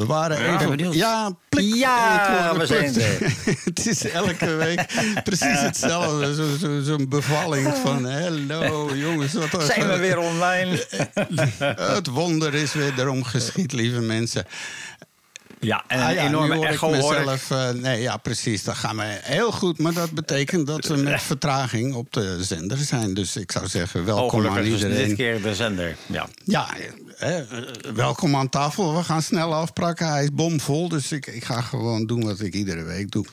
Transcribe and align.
We 0.00 0.06
waren 0.06 0.42
Ja. 0.42 0.54
even... 0.54 0.68
Benieuwd. 0.76 0.94
Ja, 0.94 1.30
plik. 1.48 1.74
Ja, 1.74 2.46
hoorde 2.46 2.58
we 2.58 2.66
zijn 2.66 2.94
er. 3.00 3.32
het 3.64 3.86
is 3.86 4.10
elke 4.10 4.54
week 4.54 4.86
precies 5.24 5.60
hetzelfde. 5.60 6.34
Zo'n 6.34 6.56
zo, 6.58 6.80
zo'n 6.82 7.08
bevalling 7.08 7.74
van... 7.82 8.10
Hallo, 8.10 8.96
jongens. 8.96 9.32
Wat 9.32 9.64
Zijn 9.64 9.88
we 9.88 9.96
weer 9.98 10.18
online? 10.18 10.86
Het 11.96 12.06
wonder 12.06 12.54
is 12.54 12.72
weer 12.72 12.92
erom 12.98 13.24
geschied, 13.24 13.72
lieve 13.72 14.00
mensen. 14.00 14.44
Ja, 15.60 15.84
en 15.86 16.00
Ah 16.00 16.08
een 16.08 16.14
ja, 16.14 16.26
enorme 16.26 16.54
hoor 16.54 16.64
ik 16.64 16.70
echo 16.70 16.86
hoor 16.94 17.14
ik. 17.14 17.18
mezelf. 17.18 17.50
eh, 17.50 17.70
nee, 17.70 18.00
ja, 18.00 18.16
precies. 18.16 18.64
Dat 18.64 18.74
gaat 18.74 18.94
mij 18.94 19.20
heel 19.22 19.52
goed. 19.52 19.78
Maar 19.78 19.92
dat 19.92 20.10
betekent 20.10 20.66
dat 20.66 20.86
we 20.86 20.96
met 20.96 21.22
vertraging 21.22 21.94
op 21.94 22.12
de 22.12 22.44
zender 22.44 22.78
zijn. 22.78 23.14
Dus 23.14 23.36
ik 23.36 23.52
zou 23.52 23.66
zeggen, 23.66 24.04
welkom 24.04 24.46
aan 24.46 24.54
dus 24.54 24.66
iedereen. 24.66 25.08
dit 25.08 25.16
keer 25.16 25.42
de 25.42 25.54
zender. 25.54 25.96
Ja. 26.06 26.26
Ja, 26.44 26.68
eh, 27.18 27.38
eh, 27.38 27.46
welkom 27.94 28.36
aan 28.36 28.48
tafel. 28.48 28.96
We 28.96 29.02
gaan 29.04 29.22
snel 29.22 29.54
afprakken. 29.54 30.08
Hij 30.08 30.22
is 30.22 30.32
bomvol, 30.32 30.88
dus 30.88 31.12
ik, 31.12 31.26
ik 31.26 31.44
ga 31.44 31.60
gewoon 31.60 32.06
doen 32.06 32.24
wat 32.24 32.40
ik 32.40 32.54
iedere 32.54 32.82
week 32.82 33.10
doe. 33.10 33.24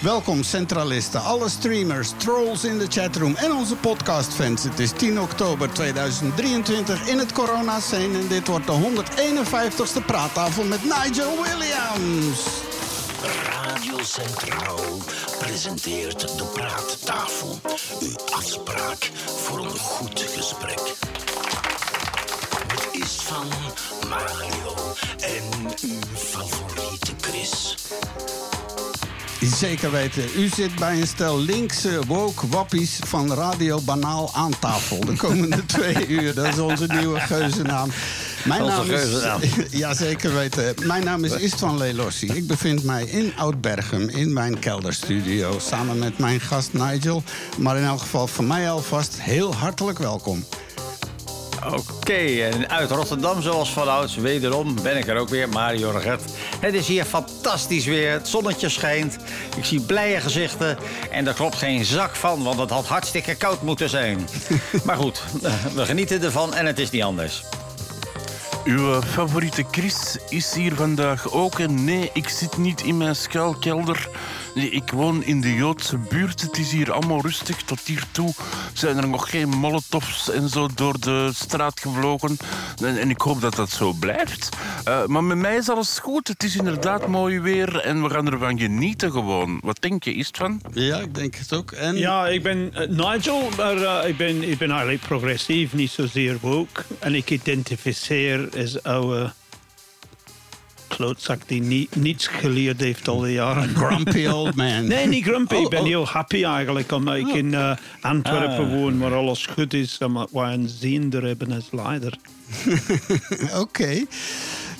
Welkom 0.00 0.42
centralisten, 0.42 1.22
alle 1.22 1.48
streamers, 1.48 2.12
trolls 2.16 2.64
in 2.64 2.78
de 2.78 2.86
chatroom 2.88 3.34
en 3.34 3.52
onze 3.52 3.76
podcastfans. 3.76 4.62
Het 4.62 4.78
is 4.78 4.90
10 4.90 5.20
oktober 5.20 5.72
2023 5.72 7.08
in 7.08 7.18
het 7.18 7.32
corona-scene 7.32 8.18
en 8.18 8.28
dit 8.28 8.46
wordt 8.46 8.66
de 8.66 8.72
151ste 8.72 10.04
praattafel 10.06 10.64
met 10.64 10.84
Nigel 10.84 11.42
Williams. 11.42 12.44
Radio 13.44 14.02
Centraal 14.02 14.98
presenteert 15.38 16.20
de 16.20 16.44
Praattafel. 16.44 17.60
Uw 18.00 18.16
afspraak 18.32 19.10
voor 19.26 19.58
een 19.58 19.78
goed 19.78 20.20
gesprek. 20.20 20.80
Het 22.66 23.02
is 23.02 23.14
van 23.14 23.48
Mario 24.08 24.74
en 25.18 25.74
uw 25.82 26.16
favoriete 26.16 27.12
Chris. 27.20 27.76
Zeker 29.40 29.90
weten, 29.90 30.24
u 30.36 30.48
zit 30.48 30.74
bij 30.74 31.00
een 31.00 31.06
stel 31.06 31.38
linkse 31.38 32.00
woke 32.06 32.48
wappies 32.48 32.98
van 33.06 33.32
Radio 33.32 33.80
Banaal 33.80 34.30
aan 34.34 34.58
tafel. 34.58 35.00
De 35.00 35.16
komende 35.16 35.66
twee 35.76 36.06
uur, 36.08 36.34
dat 36.34 36.46
is 36.46 36.58
onze 36.58 36.86
nieuwe 36.86 37.20
geuzennaam. 37.20 37.90
Mijn 38.44 38.62
Onze 38.62 38.76
naam 38.76 38.84
geuzennaam. 38.86 39.40
is, 39.40 39.50
ja, 39.78 39.94
zeker 39.94 40.34
weten. 40.34 40.74
Mijn 40.84 41.04
naam 41.04 41.24
is 41.24 41.32
Istvan 41.32 41.78
Lelossi. 41.78 42.26
Ik 42.26 42.46
bevind 42.46 42.82
mij 42.82 43.04
in 43.04 43.32
Oud-Berghem 43.36 44.08
in 44.08 44.32
mijn 44.32 44.58
kelderstudio 44.58 45.58
samen 45.58 45.98
met 45.98 46.18
mijn 46.18 46.40
gast 46.40 46.72
Nigel. 46.72 47.22
Maar 47.58 47.76
in 47.76 47.84
elk 47.84 48.00
geval 48.00 48.26
van 48.26 48.46
mij 48.46 48.70
alvast 48.70 49.20
heel 49.20 49.54
hartelijk 49.54 49.98
welkom. 49.98 50.44
Oké, 51.66 52.42
en 52.42 52.68
uit 52.70 52.90
Rotterdam 52.90 53.42
zoals 53.42 53.70
vanouds, 53.70 54.14
wederom 54.14 54.82
ben 54.82 54.96
ik 54.96 55.06
er 55.06 55.16
ook 55.16 55.28
weer, 55.28 55.48
Mario 55.48 55.90
Reget. 55.90 56.22
Het 56.60 56.74
is 56.74 56.86
hier 56.86 57.04
fantastisch 57.04 57.84
weer, 57.84 58.12
het 58.12 58.28
zonnetje 58.28 58.68
schijnt, 58.68 59.16
ik 59.56 59.64
zie 59.64 59.80
blije 59.80 60.20
gezichten... 60.20 60.78
en 61.10 61.26
er 61.26 61.34
klopt 61.34 61.56
geen 61.56 61.84
zak 61.84 62.16
van, 62.16 62.42
want 62.42 62.58
het 62.58 62.70
had 62.70 62.86
hartstikke 62.86 63.34
koud 63.34 63.62
moeten 63.62 63.88
zijn. 63.88 64.28
maar 64.84 64.96
goed, 64.96 65.22
eh, 65.42 65.52
we 65.74 65.84
genieten 65.84 66.22
ervan 66.22 66.54
en 66.54 66.66
het 66.66 66.78
is 66.78 66.90
niet 66.90 67.02
anders. 67.02 67.42
Uw 68.64 68.92
eh, 68.92 69.02
favoriete 69.02 69.64
Chris 69.70 70.18
is 70.28 70.54
hier 70.54 70.74
vandaag 70.74 71.32
ook. 71.32 71.58
En 71.58 71.84
nee, 71.84 72.10
ik 72.12 72.28
zit 72.28 72.56
niet 72.56 72.82
in 72.82 72.96
mijn 72.96 73.16
schuilkelder. 73.16 74.08
Nee, 74.54 74.70
ik 74.70 74.90
woon 74.90 75.24
in 75.24 75.40
de 75.40 75.54
Joodse 75.54 75.98
buurt. 75.98 76.40
Het 76.40 76.58
is 76.58 76.72
hier 76.72 76.92
allemaal 76.92 77.20
rustig. 77.20 77.62
Tot 77.62 77.80
hiertoe 77.80 78.34
zijn 78.72 78.96
er 78.96 79.08
nog 79.08 79.30
geen 79.30 79.48
molotovs 79.48 80.30
en 80.30 80.48
zo 80.48 80.68
door 80.74 81.00
de 81.00 81.30
straat 81.34 81.80
gevlogen. 81.80 82.36
En, 82.84 82.98
en 82.98 83.10
ik 83.10 83.20
hoop 83.20 83.40
dat 83.40 83.54
dat 83.54 83.70
zo 83.70 83.92
blijft. 83.92 84.48
Eh, 84.84 85.06
maar 85.06 85.24
met 85.24 85.38
mij 85.38 85.56
is 85.56 85.68
alles 85.68 85.98
goed. 85.98 86.28
Het 86.28 86.42
is 86.42 86.56
inderdaad 86.56 87.06
mooi 87.06 87.40
weer 87.40 87.80
en 87.80 88.02
we 88.02 88.10
gaan 88.10 88.32
ervan 88.32 88.58
genieten 88.58 89.10
gewoon. 89.12 89.60
Wat 89.62 89.82
denk 89.82 90.04
je, 90.04 90.14
is 90.14 90.26
het 90.26 90.36
van? 90.36 90.60
Ja, 90.72 90.98
ik 90.98 91.14
denk 91.14 91.34
het 91.34 91.52
ook. 91.52 91.72
En 91.72 91.96
Ja, 91.96 92.28
ik 92.28 92.42
ben 92.42 92.70
eh, 92.74 92.88
Nigel, 92.88 93.48
maar 93.56 93.76
eh, 93.76 94.08
ik, 94.08 94.16
ben, 94.16 94.48
ik 94.50 94.58
ben 94.58 94.70
eigenlijk 94.70 95.02
progressief, 95.02 95.72
niet 95.72 95.90
zozeer 95.90 96.38
woke. 96.40 96.82
En 96.98 97.14
ik 97.14 97.30
identificeer 97.30 98.48
als 98.56 98.82
oude 98.82 99.32
klootzak 100.96 101.40
die 101.46 101.62
niet, 101.62 101.96
niets 101.96 102.26
geleerd 102.26 102.80
heeft 102.80 103.08
al 103.08 103.20
die 103.20 103.32
jaren. 103.32 103.68
grumpy 103.84 104.26
old 104.26 104.54
man. 104.54 104.86
Nee, 104.86 105.06
niet 105.06 105.24
grumpy. 105.24 105.54
Oh, 105.54 105.62
ik 105.62 105.68
ben 105.68 105.80
oh. 105.80 105.86
heel 105.86 106.06
happy 106.06 106.44
eigenlijk, 106.44 106.92
omdat 106.92 107.16
ik 107.16 107.28
in 107.28 107.54
eh, 107.54 107.76
Antwerpen 108.00 108.64
Ah. 108.64 108.72
woon, 108.72 108.98
waar 108.98 109.14
alles 109.14 109.46
goed 109.46 109.74
is 109.74 109.96
en 109.98 110.12
wat 110.12 110.30
wij 110.32 110.52
een 110.52 110.68
ziender 110.68 111.24
hebben 111.24 111.52
als 111.52 111.68
leider. 111.70 112.16
Oké. 113.62 114.04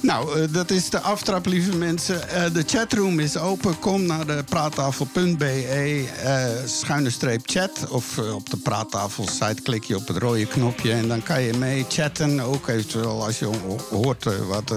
Nou, 0.03 0.41
eh, 0.41 0.53
dat 0.53 0.71
is 0.71 0.91
de 0.91 1.01
aftrap, 1.01 1.47
lieve 1.47 1.77
mensen. 1.77 2.29
Eh, 2.29 2.53
de 2.53 2.63
chatroom 2.67 3.19
is 3.19 3.37
open. 3.37 3.79
Kom 3.79 4.07
naar 4.07 4.27
de 4.27 4.45
praattafel.be 4.49 6.09
eh, 6.23 6.45
schuine 6.67 7.11
streep 7.11 7.41
chat. 7.45 7.89
Of 7.89 8.19
op 8.19 8.51
de 8.51 8.57
praattafel-site 8.57 9.63
klik 9.63 9.85
je 9.85 9.97
op 9.97 10.09
het 10.09 10.17
rode 10.17 10.47
knopje. 10.47 10.93
En 10.93 11.09
dan 11.09 11.23
kan 11.23 11.43
je 11.43 11.53
mee 11.53 11.85
chatten. 11.89 12.41
Ook 12.41 12.69
eventueel 12.69 13.25
als 13.25 13.39
je 13.39 13.45
ho- 13.45 13.79
hoort 13.91 14.25
wat, 14.47 14.75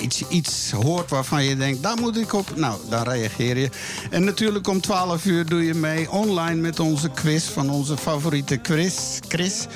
iets, 0.00 0.22
iets 0.28 0.70
hoort 0.70 1.10
waarvan 1.10 1.44
je 1.44 1.56
denkt... 1.56 1.82
daar 1.82 1.98
moet 2.00 2.16
ik 2.16 2.32
op. 2.32 2.56
Nou, 2.56 2.78
dan 2.88 3.02
reageer 3.02 3.56
je. 3.58 3.70
En 4.10 4.24
natuurlijk 4.24 4.68
om 4.68 4.80
12 4.80 5.24
uur 5.24 5.46
doe 5.46 5.64
je 5.64 5.74
mee 5.74 6.10
online 6.10 6.60
met 6.60 6.80
onze 6.80 7.10
quiz... 7.10 7.44
van 7.44 7.70
onze 7.70 7.96
favoriete 7.96 8.58
Chris. 8.62 9.18
Chris. 9.28 9.66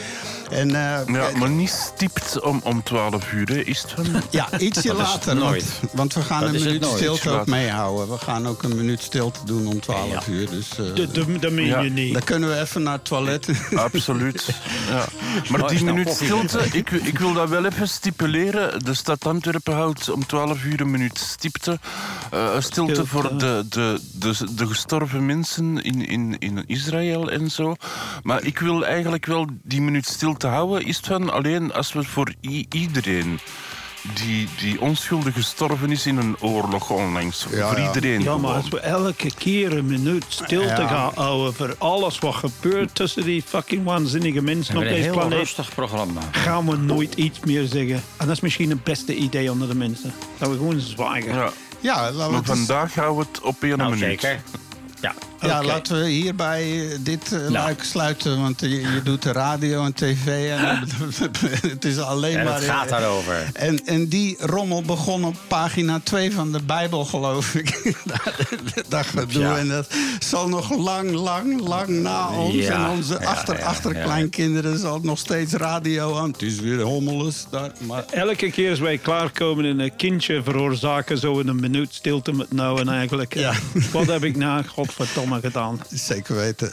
En, 0.50 0.68
eh, 0.68 1.14
Ja, 1.14 1.30
maar 1.38 1.50
niet 1.50 1.70
stipt 1.70 2.40
om, 2.40 2.60
om 2.64 2.82
12 2.82 3.32
uur, 3.32 3.48
hè, 3.48 3.58
is 3.60 3.82
het 3.82 3.92
van? 3.92 4.22
ja, 4.30 4.58
ietsje 4.58 4.94
later. 5.04 5.36
nooit. 5.36 5.64
Want, 5.80 5.92
want 5.92 6.14
we 6.14 6.22
gaan 6.22 6.40
Dat 6.40 6.54
een 6.54 6.62
minuut 6.64 6.84
stilte 6.84 7.30
ook 7.30 7.46
meehouden. 7.46 8.08
We 8.10 8.18
gaan 8.18 8.46
ook 8.48 8.62
een 8.62 8.76
minuut 8.76 9.02
stilte 9.02 9.40
doen 9.44 9.66
om 9.66 9.80
12 9.80 10.10
Ja. 10.10 10.32
uur. 10.32 10.50
Dus 10.50 10.68
eh, 10.78 11.10
Dat- 11.40 11.50
meen 11.52 11.66
Ja. 11.66 11.80
je 11.80 11.90
niet. 11.90 12.12
dan 12.12 12.24
kunnen 12.24 12.48
we 12.48 12.60
even 12.60 12.82
naar 12.82 12.92
het 12.92 13.04
toilet. 13.04 13.48
Absoluut. 13.74 14.48
Ja. 14.88 15.04
Maar 15.48 15.68
die 15.68 15.84
minuut 15.84 16.08
stilte, 16.08 16.58
ik, 16.72 16.90
ik 16.90 17.18
wil 17.18 17.32
dat 17.32 17.48
wel 17.48 17.64
even 17.64 17.88
stipuleren. 17.88 18.84
De 18.84 18.94
stad 18.94 19.26
Antwerpen 19.26 19.74
houdt 19.74 20.10
om 20.10 20.26
12 20.26 20.64
uur 20.64 20.80
een 20.80 20.90
minuut 20.90 21.18
stipte. 21.18 21.78
Eh, 22.30 22.50
een 22.54 22.62
stilte 22.62 22.92
Stilte. 22.92 23.10
voor 23.10 23.38
de, 23.38 23.64
de, 23.68 24.00
de, 24.12 24.34
de 24.54 24.66
gestorven 24.66 25.26
mensen 25.26 25.82
in, 25.82 26.06
in, 26.08 26.36
in 26.38 26.64
Israël 26.66 27.30
en 27.30 27.50
zo. 27.50 27.74
Maar 28.22 28.42
ik 28.44 28.58
wil 28.58 28.86
eigenlijk 28.86 29.26
wel 29.26 29.46
die 29.62 29.80
minuut 29.82 30.06
stilte 30.06 30.37
houden. 30.46 30.86
Is 30.86 30.98
van 31.04 31.32
alleen 31.32 31.72
als 31.72 31.92
we 31.92 32.04
voor 32.04 32.32
iedereen 32.70 33.38
die, 34.14 34.48
die 34.58 34.80
onschuldig 34.80 35.34
gestorven 35.34 35.90
is 35.90 36.06
in 36.06 36.16
een 36.16 36.36
oorlog 36.40 36.90
onlangs. 36.90 37.46
Ja, 37.50 37.68
voor 37.68 37.80
iedereen 37.80 38.22
Ja, 38.22 38.36
maar 38.36 38.54
als 38.54 38.68
we 38.68 38.80
elke 38.80 39.30
keer 39.34 39.76
een 39.76 39.86
minuut 39.86 40.24
stilte 40.28 40.80
Ja. 40.80 40.86
gaan 40.88 41.12
houden 41.14 41.54
voor 41.54 41.74
alles 41.78 42.18
wat 42.18 42.34
gebeurt 42.34 42.94
tussen 42.94 43.24
die 43.24 43.42
fucking 43.42 43.84
waanzinnige 43.84 44.42
mensen 44.42 44.74
We 44.74 44.80
op 44.80 44.86
deze 44.88 45.10
planeet, 45.10 45.38
rustig 45.38 45.74
programma. 45.74 46.20
gaan 46.30 46.66
we 46.66 46.76
nooit 46.76 47.14
iets 47.14 47.40
meer 47.40 47.64
zeggen. 47.66 47.94
En 48.16 48.26
dat 48.26 48.28
is 48.36 48.40
misschien 48.40 48.70
het 48.70 48.84
beste 48.84 49.14
idee 49.16 49.50
onder 49.50 49.68
de 49.68 49.74
mensen. 49.74 50.12
Dat 50.38 50.48
we 50.50 50.56
gewoon 50.56 50.80
zwijgen. 50.80 51.34
Ja. 51.34 51.50
ja, 51.80 52.02
laten 52.12 52.26
we 52.26 52.30
Maar 52.32 52.44
vandaag 52.44 52.94
houden 52.94 53.16
we 53.24 53.28
het 53.32 53.40
op 53.40 53.62
één 53.62 53.78
Nou, 53.78 53.90
minuut. 53.90 54.20
zeker. 54.20 54.40
Ja. 55.00 55.14
Ja, 55.40 55.62
laten 55.62 56.00
we 56.00 56.08
hierbij 56.08 56.90
eh, 56.90 56.98
dit 57.00 57.32
eh, 57.32 57.38
Nou. 57.38 57.52
luik 57.52 57.82
sluiten. 57.82 58.40
Want 58.40 58.60
je, 58.60 58.68
je 58.68 59.00
doet 59.04 59.22
de 59.22 59.32
radio 59.32 59.84
en 59.84 59.94
tv. 59.94 60.50
En 60.50 60.88
het 61.70 61.84
is 61.84 61.98
alleen 61.98 62.36
En 62.36 62.44
maar... 62.44 62.54
het 62.54 62.64
gaat 62.64 62.84
eh, 62.84 62.90
daarover. 62.90 63.50
En, 63.52 63.86
en 63.86 64.08
die 64.08 64.36
rommel 64.38 64.82
begon 64.82 65.24
op 65.24 65.36
pagina 65.46 66.00
2 66.02 66.32
van 66.32 66.52
de 66.52 66.62
Bijbel, 66.62 67.04
geloof 67.04 67.54
ik. 67.54 67.94
dat 68.88 69.06
gedoe. 69.06 69.42
Ja. 69.42 69.58
En 69.58 69.68
dat 69.68 69.86
zal 70.18 70.48
nog 70.48 70.76
lang, 70.76 71.10
lang, 71.10 71.60
lang 71.60 71.88
na 71.88 72.30
ons. 72.30 72.54
Ja, 72.54 72.84
En 72.84 72.90
onze 72.90 73.16
ja, 73.20 73.26
achter, 73.26 73.58
ja, 73.58 73.64
achterkleinkinderen 73.64 74.78
zal 74.78 74.94
het 74.94 75.02
nog 75.02 75.18
steeds 75.18 75.52
radio 75.52 76.16
aan. 76.16 76.30
Het 76.30 76.42
is 76.42 76.60
weer 76.60 76.80
hommeles 76.80 77.46
daar. 77.50 77.70
Maar 77.86 78.04
Elke 78.10 78.50
keer 78.50 78.70
als 78.70 78.78
wij 78.78 78.98
klaarkomen 78.98 79.64
en 79.64 79.78
een 79.78 79.96
kindje 79.96 80.42
veroorzaken, 80.42 81.18
zo 81.18 81.38
in 81.38 81.48
een 81.48 81.60
minuut 81.60 81.94
stilte 81.94 82.32
met 82.32 82.52
nou 82.52 82.80
en 82.80 82.88
eigenlijk. 82.88 83.34
Ja. 83.34 83.52
Wat 83.92 84.06
heb 84.06 84.24
ik 84.24 84.36
nou, 84.36 84.64
godverdomme, 84.64 85.27
gedaan? 85.36 85.80
zeker 85.90 86.34
weten. 86.36 86.72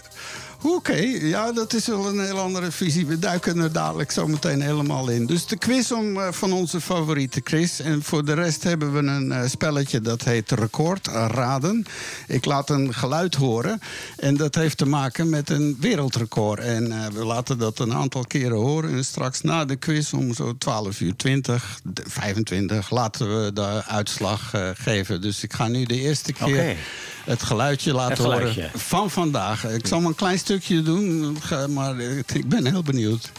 Oké, 0.68 0.96
ja, 1.22 1.52
dat 1.52 1.74
is 1.74 1.88
wel 1.88 2.08
een 2.08 2.20
heel 2.26 2.40
andere 2.40 2.72
visie. 2.72 3.06
We 3.06 3.20
duiken 3.20 3.58
er 3.60 3.72
dadelijk 3.72 4.12
zo 4.12 4.28
meteen 4.28 4.62
helemaal 4.62 5.10
in. 5.10 5.26
Dus 5.26 5.46
de 5.46 5.58
quiz 5.58 5.92
om, 5.92 6.18
eh, 6.20 6.32
van 6.32 6.52
onze 6.54 6.82
favoriete 6.82 7.42
Chris. 7.44 7.80
En 7.80 8.04
voor 8.04 8.26
de 8.26 8.34
rest 8.34 8.64
hebben 8.64 8.94
we 8.94 9.00
een 9.00 9.32
eh, 9.32 9.50
spelletje 9.50 10.02
dat 10.02 10.24
heet 10.24 10.52
Record 10.52 11.08
Raden. 11.08 11.86
Ik 12.28 12.46
laat 12.46 12.70
een 12.70 12.94
geluid 12.94 13.36
horen. 13.36 13.80
En 14.18 14.38
dat 14.38 14.56
heeft 14.56 14.78
te 14.78 14.86
maken 14.86 15.30
met 15.30 15.50
een 15.50 15.78
wereldrecord. 15.80 16.60
En 16.60 16.92
eh, 16.92 17.08
we 17.08 17.26
laten 17.26 17.58
dat 17.58 17.80
een 17.80 17.94
aantal 17.94 18.24
keren 18.28 18.58
horen. 18.58 18.92
En 18.92 19.06
straks 19.06 19.42
na 19.42 19.66
de 19.66 19.76
quiz 19.76 20.14
om 20.14 20.34
zo 20.34 20.58
12 20.58 21.00
uur 21.00 21.16
20, 21.16 21.80
de- 21.84 22.04
25 22.08 22.90
laten 22.90 23.44
we 23.44 23.54
de 23.54 23.84
uitslag 23.88 24.54
eh, 24.54 24.70
geven. 24.74 25.22
Dus 25.22 25.44
ik 25.44 25.54
ga 25.54 25.68
nu 25.68 25.84
de 25.86 26.00
eerste 26.00 26.34
keer 26.34 26.78
het 27.26 27.44
geluidje 27.44 27.94
laten 27.94 28.10
Het 28.12 28.20
geluidje. 28.22 28.62
horen 28.62 28.80
van 28.80 29.10
vandaag. 29.10 29.66
Ik 29.68 29.88
zal 29.88 30.00
maar 30.00 30.10
een 30.10 30.16
klein 30.16 30.38
stukje 30.38 30.54
stukje 30.62 30.82
doen, 30.82 31.38
maar 31.74 31.98
eh, 32.00 32.18
ik 32.18 32.50
ben 32.50 32.66
heel 32.66 32.84
benieuwd. 32.84 33.32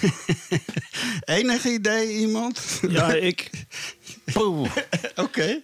Enige 1.24 1.72
idee 1.72 2.18
iemand? 2.18 2.80
Ja, 2.88 3.12
ik. 3.12 3.50
Oké. 5.24 5.60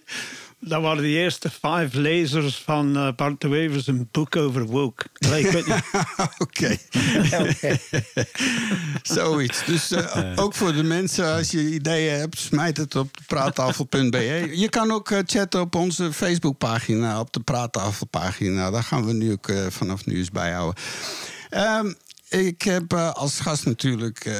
Dat 0.59 0.81
waren 0.81 1.03
de 1.03 1.09
eerste 1.09 1.49
vijf 1.49 1.93
lezers 1.93 2.57
van 2.57 2.97
eh, 2.97 3.07
Bart 3.15 3.41
de 3.41 3.47
Wevers 3.47 3.87
een 3.87 4.09
boek 4.11 4.35
over 4.35 4.65
woke. 4.65 5.05
Oké. 6.37 6.77
Zoiets. 9.15 9.65
Dus 9.65 9.91
eh, 9.91 10.31
ook 10.35 10.53
voor 10.53 10.73
de 10.73 10.83
mensen, 10.83 11.33
als 11.33 11.51
je 11.51 11.69
ideeën 11.69 12.19
hebt, 12.19 12.37
smijt 12.37 12.77
het 12.77 12.95
op 12.95 13.17
praattafel.be. 13.27 14.49
Je 14.51 14.69
kan 14.69 14.91
ook 14.91 15.11
eh, 15.11 15.19
chatten 15.25 15.61
op 15.61 15.75
onze 15.75 16.13
Facebookpagina, 16.13 17.19
op 17.19 17.33
de 17.33 17.39
praattafelpagina. 17.39 18.71
Daar 18.71 18.83
gaan 18.83 19.05
we 19.05 19.13
nu 19.13 19.31
ook 19.31 19.47
eh, 19.47 19.65
vanaf 19.69 20.05
nu 20.05 20.17
eens 20.17 20.31
bijhouden. 20.31 20.83
Ehm 21.49 21.91
ik 22.29 22.61
heb 22.61 22.93
eh, 22.93 23.11
als 23.13 23.39
gast 23.39 23.65
natuurlijk 23.65 24.25
eh, 24.25 24.35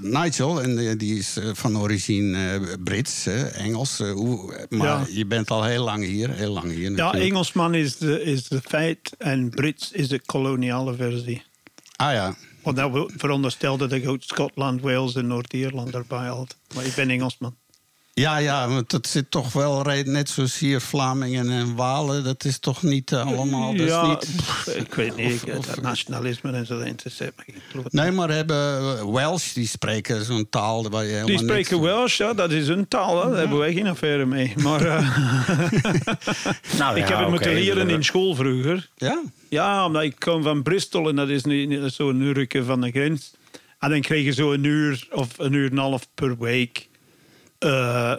Nigel. 0.00 0.62
En 0.62 0.78
eh, 0.78 0.98
die 0.98 1.18
is 1.18 1.36
van 1.52 1.78
origine 1.78 2.60
Brits, 2.84 3.26
Engels. 3.52 3.98
maar 4.68 4.86
Ja. 4.86 5.06
je 5.10 5.26
bent 5.26 5.50
al 5.50 5.64
heel 5.64 5.84
lang 5.84 6.04
hier. 6.04 6.30
Heel 6.30 6.52
lang 6.52 6.72
hier 6.72 6.90
Ja. 6.96 7.12
Engelsman 7.14 7.74
is 7.74 7.96
de, 7.96 8.22
is 8.22 8.48
de 8.48 8.60
feit 8.60 9.12
en 9.18 9.50
Brits 9.50 9.92
is 9.92 10.08
de 10.08 10.20
koloniale 10.26 10.94
versie. 10.94 11.42
Ah 11.96 12.12
ja. 12.12 12.34
Want 12.62 12.76
dat 12.76 13.12
veronderstelde 13.16 13.86
dat 13.86 13.98
ik 13.98 14.08
ook 14.08 14.22
Schotland, 14.22 14.80
Wales 14.80 15.14
en 15.14 15.26
Noord-Ierland 15.26 15.94
erbij 15.94 16.26
had. 16.26 16.56
Maar 16.74 16.84
ik 16.84 16.94
ben 16.94 17.10
Engelsman. 17.10 17.56
Ja, 18.18 18.36
ja, 18.36 18.68
want 18.68 18.90
dat 18.90 19.06
zit 19.06 19.30
toch 19.30 19.52
wel 19.52 19.82
net 20.04 20.28
zoals 20.30 20.58
hier 20.58 20.80
Vlamingen 20.80 21.50
en 21.50 21.74
Walen. 21.74 22.24
Dat 22.24 22.44
is 22.44 22.58
toch 22.58 22.82
niet 22.82 23.12
eh, 23.12 23.26
allemaal. 23.26 23.72
Dat 23.72 23.80
is 23.86 23.90
ja, 23.92 24.06
niet... 24.06 24.18
pff, 24.36 24.66
ik 24.66 24.94
weet 24.94 25.16
niet. 25.16 25.44
Of- 25.56 25.80
nationalisme 25.80 26.52
en 26.52 26.66
zo 26.66 26.78
dat 26.78 26.86
interesseert 26.86 27.34
me. 27.36 27.82
Nee, 27.90 28.10
maar 28.10 28.30
hebben 28.30 28.56
eh, 28.98 29.12
Welsh, 29.12 29.52
die 29.52 29.66
spreken 29.68 30.24
zo'n 30.24 30.48
taal 30.50 30.88
waar 30.90 31.02
je 31.02 31.08
helemaal 31.08 31.26
Die 31.26 31.38
spreken 31.38 31.74
niks- 31.80 31.86
Welsh, 31.92 32.16
ja, 32.18 32.34
dat 32.34 32.50
is 32.50 32.68
een 32.68 32.88
taal. 32.88 33.22
Hè. 33.22 33.28
Daar 33.30 33.38
hebben 33.38 33.58
wij 33.58 33.72
geen 33.72 33.86
affaire 33.86 34.26
mee. 34.26 34.52
Maar 34.56 34.82
eh, 34.86 34.98
Nou, 36.78 36.96
ik 36.96 37.08
ja, 37.08 37.08
heb 37.08 37.18
het 37.18 37.28
moeten 37.28 37.50
oké, 37.50 37.58
leren 37.58 37.90
in 37.90 38.04
school 38.04 38.34
vroeger. 38.34 38.88
Ja? 38.96 39.22
Ja, 39.48 39.84
omdat 39.86 40.02
ik 40.02 40.14
kom 40.18 40.42
van 40.42 40.62
Bristol 40.62 41.08
en 41.08 41.16
dat 41.16 41.28
is 41.28 41.42
zo'n 41.94 42.20
uurtje 42.20 42.64
van 42.64 42.80
de 42.80 42.90
grens. 42.90 43.32
En 43.78 43.90
dan 43.90 44.00
kreeg 44.00 44.24
je 44.24 44.32
zo 44.32 44.52
een 44.52 44.64
uur 44.64 45.06
of 45.10 45.28
een 45.38 45.52
uur 45.52 45.66
en 45.66 45.72
een 45.72 45.78
half 45.78 46.08
per 46.14 46.38
week 46.38 46.87
eh, 47.58 48.14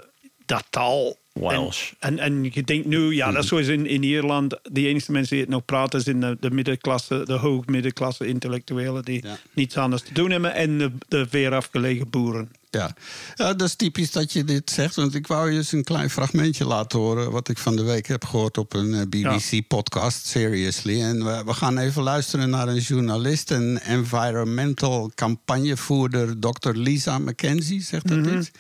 dat 0.46 0.66
taal. 0.70 1.18
Welsh. 1.34 1.92
En, 2.00 2.20
en, 2.20 2.34
en 2.44 2.50
je 2.54 2.64
denkt 2.64 2.88
nu, 2.88 3.16
ja, 3.16 3.32
dat 3.32 3.44
is 3.44 3.50
zoals 3.50 3.68
in, 3.68 3.86
in 3.86 4.04
Ierland. 4.04 4.60
De 4.72 4.88
enige 4.88 5.12
mensen 5.12 5.36
die 5.36 5.46
het 5.46 5.54
nog 5.54 5.66
praten 5.66 6.02
zijn 6.02 6.20
de, 6.20 6.38
de 6.40 6.52
middenklasse, 6.52 7.22
de 7.26 7.34
hoogmiddenklasse 7.34 8.28
intellectuelen 8.28 9.04
die 9.04 9.26
Ja. 9.26 9.38
niets 9.54 9.78
anders 9.78 10.02
te 10.02 10.14
doen 10.14 10.32
hebben. 10.32 10.54
En 10.54 10.78
de, 10.78 10.92
de 11.30 11.50
afgelegen 11.50 12.10
boeren. 12.10 12.52
Ja. 12.72 12.96
ja, 13.36 13.54
dat 13.54 13.68
is 13.68 13.76
typisch 13.76 14.12
dat 14.12 14.34
je 14.34 14.44
dit 14.44 14.70
zegt. 14.70 14.96
Want 14.96 15.16
ik 15.16 15.28
wou 15.28 15.52
je 15.52 15.58
eens 15.58 15.72
een 15.72 15.84
klein 15.84 16.10
fragmentje 16.10 16.66
laten 16.66 17.00
horen. 17.00 17.32
wat 17.32 17.50
ik 17.50 17.58
van 17.58 17.76
de 17.76 17.84
week 17.84 18.08
heb 18.08 18.26
gehoord 18.26 18.58
op 18.58 18.74
een 18.74 18.94
eh, 18.94 19.02
BBC-podcast, 19.02 20.26
Seriously. 20.26 21.02
En 21.02 21.26
we, 21.26 21.44
we 21.46 21.54
gaan 21.54 21.78
even 21.78 22.04
luisteren 22.04 22.50
naar 22.50 22.68
een 22.68 22.80
journalist. 22.80 23.52
en 23.52 23.82
environmental 23.82 25.12
campagnevoerder, 25.16 26.40
Dr. 26.40 26.72
Lisa 26.72 27.20
McKenzie. 27.20 27.82
Zegt 27.82 28.08
dat 28.08 28.26
iets? 28.26 28.52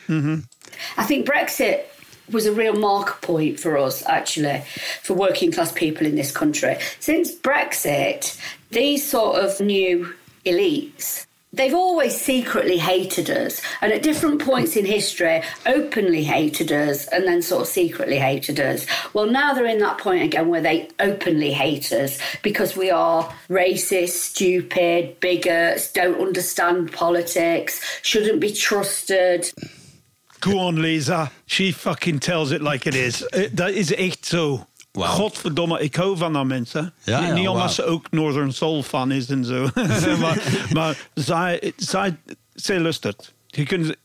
I 0.97 1.05
think 1.07 1.23
Brexit 1.23 1.77
was 2.25 2.45
a 2.45 2.51
real 2.51 2.79
marker 2.79 3.17
point 3.19 3.59
for 3.59 3.77
us, 3.77 4.03
actually, 4.03 4.63
for 5.01 5.15
working 5.15 5.53
class 5.53 5.71
people 5.71 6.07
in 6.07 6.15
this 6.15 6.31
country. 6.31 6.77
Since 6.99 7.33
Brexit, 7.41 8.37
these 8.69 9.09
sort 9.09 9.43
of 9.43 9.59
new 9.59 10.07
elites. 10.43 11.27
They've 11.51 11.73
always 11.73 12.15
secretly 12.15 12.77
hated 12.77 13.29
us, 13.31 13.59
and 13.81 13.91
at 13.91 14.03
different 14.03 14.39
points 14.39 14.75
in 14.75 14.85
history, 14.85 15.41
openly 15.65 16.23
hated 16.23 16.71
us 16.71 17.07
and 17.07 17.25
then 17.25 17.41
sort 17.41 17.63
of 17.63 17.67
secretly 17.67 18.19
hated 18.19 18.59
us. 18.59 18.85
Well, 19.13 19.25
now 19.25 19.55
they're 19.55 19.65
in 19.65 19.79
that 19.79 19.97
point 19.97 20.21
again 20.21 20.49
where 20.49 20.61
they 20.61 20.89
openly 20.99 21.51
hate 21.51 21.91
us 21.91 22.19
because 22.43 22.77
we 22.77 22.91
are 22.91 23.33
racist, 23.49 24.09
stupid, 24.09 25.19
bigots, 25.19 25.91
don't 25.91 26.21
understand 26.21 26.91
politics, 26.91 27.81
shouldn't 28.03 28.39
be 28.39 28.53
trusted. 28.53 29.51
Go 30.41 30.59
on, 30.59 30.81
Lisa. 30.81 31.31
She 31.47 31.71
fucking 31.71 32.19
tells 32.19 32.51
it 32.51 32.61
like 32.61 32.85
it 32.85 32.95
is. 32.95 33.27
Dat 33.53 33.71
is 33.71 33.91
echt 33.91 34.25
zo. 34.25 34.67
Godverdomme, 35.07 35.79
ik 35.79 35.95
hou 35.95 36.17
van 36.17 36.35
haar 36.35 36.45
mensen. 36.45 36.93
Ja, 37.03 37.19
niet 37.19 37.29
ja, 37.29 37.35
niet 37.35 37.47
omdat 37.47 37.73
ze 37.73 37.83
ook 37.83 38.11
Northern 38.11 38.53
Soul 38.53 38.83
fan 38.83 39.11
is 39.11 39.27
en 39.29 39.45
zo. 39.45 39.69
maar 40.19 40.67
maar 40.73 40.97
zij, 41.13 41.73
zij, 41.75 42.17
zij 42.53 42.79
lustert. 42.79 43.33
Je 43.47 43.63
kunt, 43.63 43.95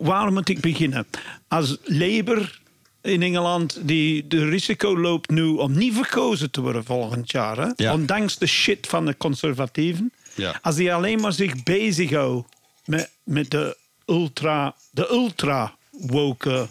waarom 0.00 0.34
moet 0.34 0.48
ik 0.48 0.60
beginnen? 0.60 1.06
Als 1.48 1.76
Labour 1.84 2.60
in 3.02 3.22
Engeland 3.22 3.78
die 3.82 4.26
de 4.26 4.44
risico 4.44 4.98
loopt 4.98 5.30
nu 5.30 5.44
om 5.44 5.72
niet 5.78 5.94
verkozen 5.94 6.50
te 6.50 6.60
worden 6.60 6.84
volgend 6.84 7.30
jaar. 7.30 7.56
Hè? 7.56 7.68
Ja. 7.76 7.92
Ondanks 7.92 8.38
de 8.38 8.46
shit 8.46 8.86
van 8.86 9.06
de 9.06 9.16
conservatieven. 9.16 10.12
Ja. 10.34 10.58
Als 10.62 10.74
die 10.74 10.94
alleen 10.94 11.20
maar 11.20 11.32
zich 11.32 11.62
bezighoudt 11.62 12.48
met, 12.84 13.10
met 13.22 13.50
de 13.50 13.76
ultra, 14.06 14.74
de 14.90 15.08
ultra 15.10 15.76
woke 15.90 16.68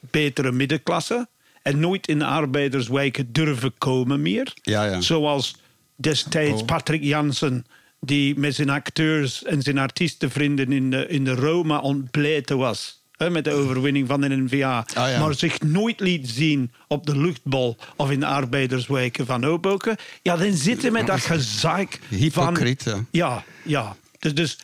betere 0.00 0.52
middenklasse 0.52 1.28
en 1.66 1.80
nooit 1.80 2.08
in 2.08 2.18
de 2.18 2.24
arbeiderswijken 2.24 3.32
durven 3.32 3.72
komen 3.78 4.22
meer. 4.22 4.52
Ja, 4.62 4.84
ja. 4.84 5.00
Zoals 5.00 5.56
destijds 5.96 6.64
Patrick 6.64 7.02
Jansen, 7.02 7.66
die 8.00 8.38
met 8.38 8.54
zijn 8.54 8.70
acteurs 8.70 9.44
en 9.44 9.62
zijn 9.62 9.78
artiestenvrienden 9.78 10.72
in 10.72 10.90
de, 10.90 11.06
in 11.06 11.24
de 11.24 11.34
Roma 11.34 11.78
ontbleten 11.78 12.58
was. 12.58 13.04
Hè, 13.16 13.30
met 13.30 13.44
de 13.44 13.52
overwinning 13.52 14.08
van 14.08 14.20
de 14.20 14.28
NVA. 14.28 14.86
Ah, 14.94 15.10
ja. 15.10 15.20
Maar 15.20 15.34
zich 15.34 15.60
nooit 15.60 16.00
liet 16.00 16.28
zien 16.28 16.70
op 16.88 17.06
de 17.06 17.18
luchtbol 17.18 17.76
of 17.96 18.10
in 18.10 18.20
de 18.20 18.26
arbeiderswijken 18.26 19.26
van 19.26 19.44
Hoboken. 19.44 19.96
Ja, 20.22 20.36
dan 20.36 20.52
zitten 20.52 20.92
met 20.92 21.06
dat 21.06 21.20
gezaak 21.34 21.98
van... 22.08 22.18
Hypocriet, 22.18 22.82
ja. 22.84 23.04
Ja, 23.10 23.44
ja. 23.62 23.96
Dus, 24.34 24.34
dus 24.34 24.58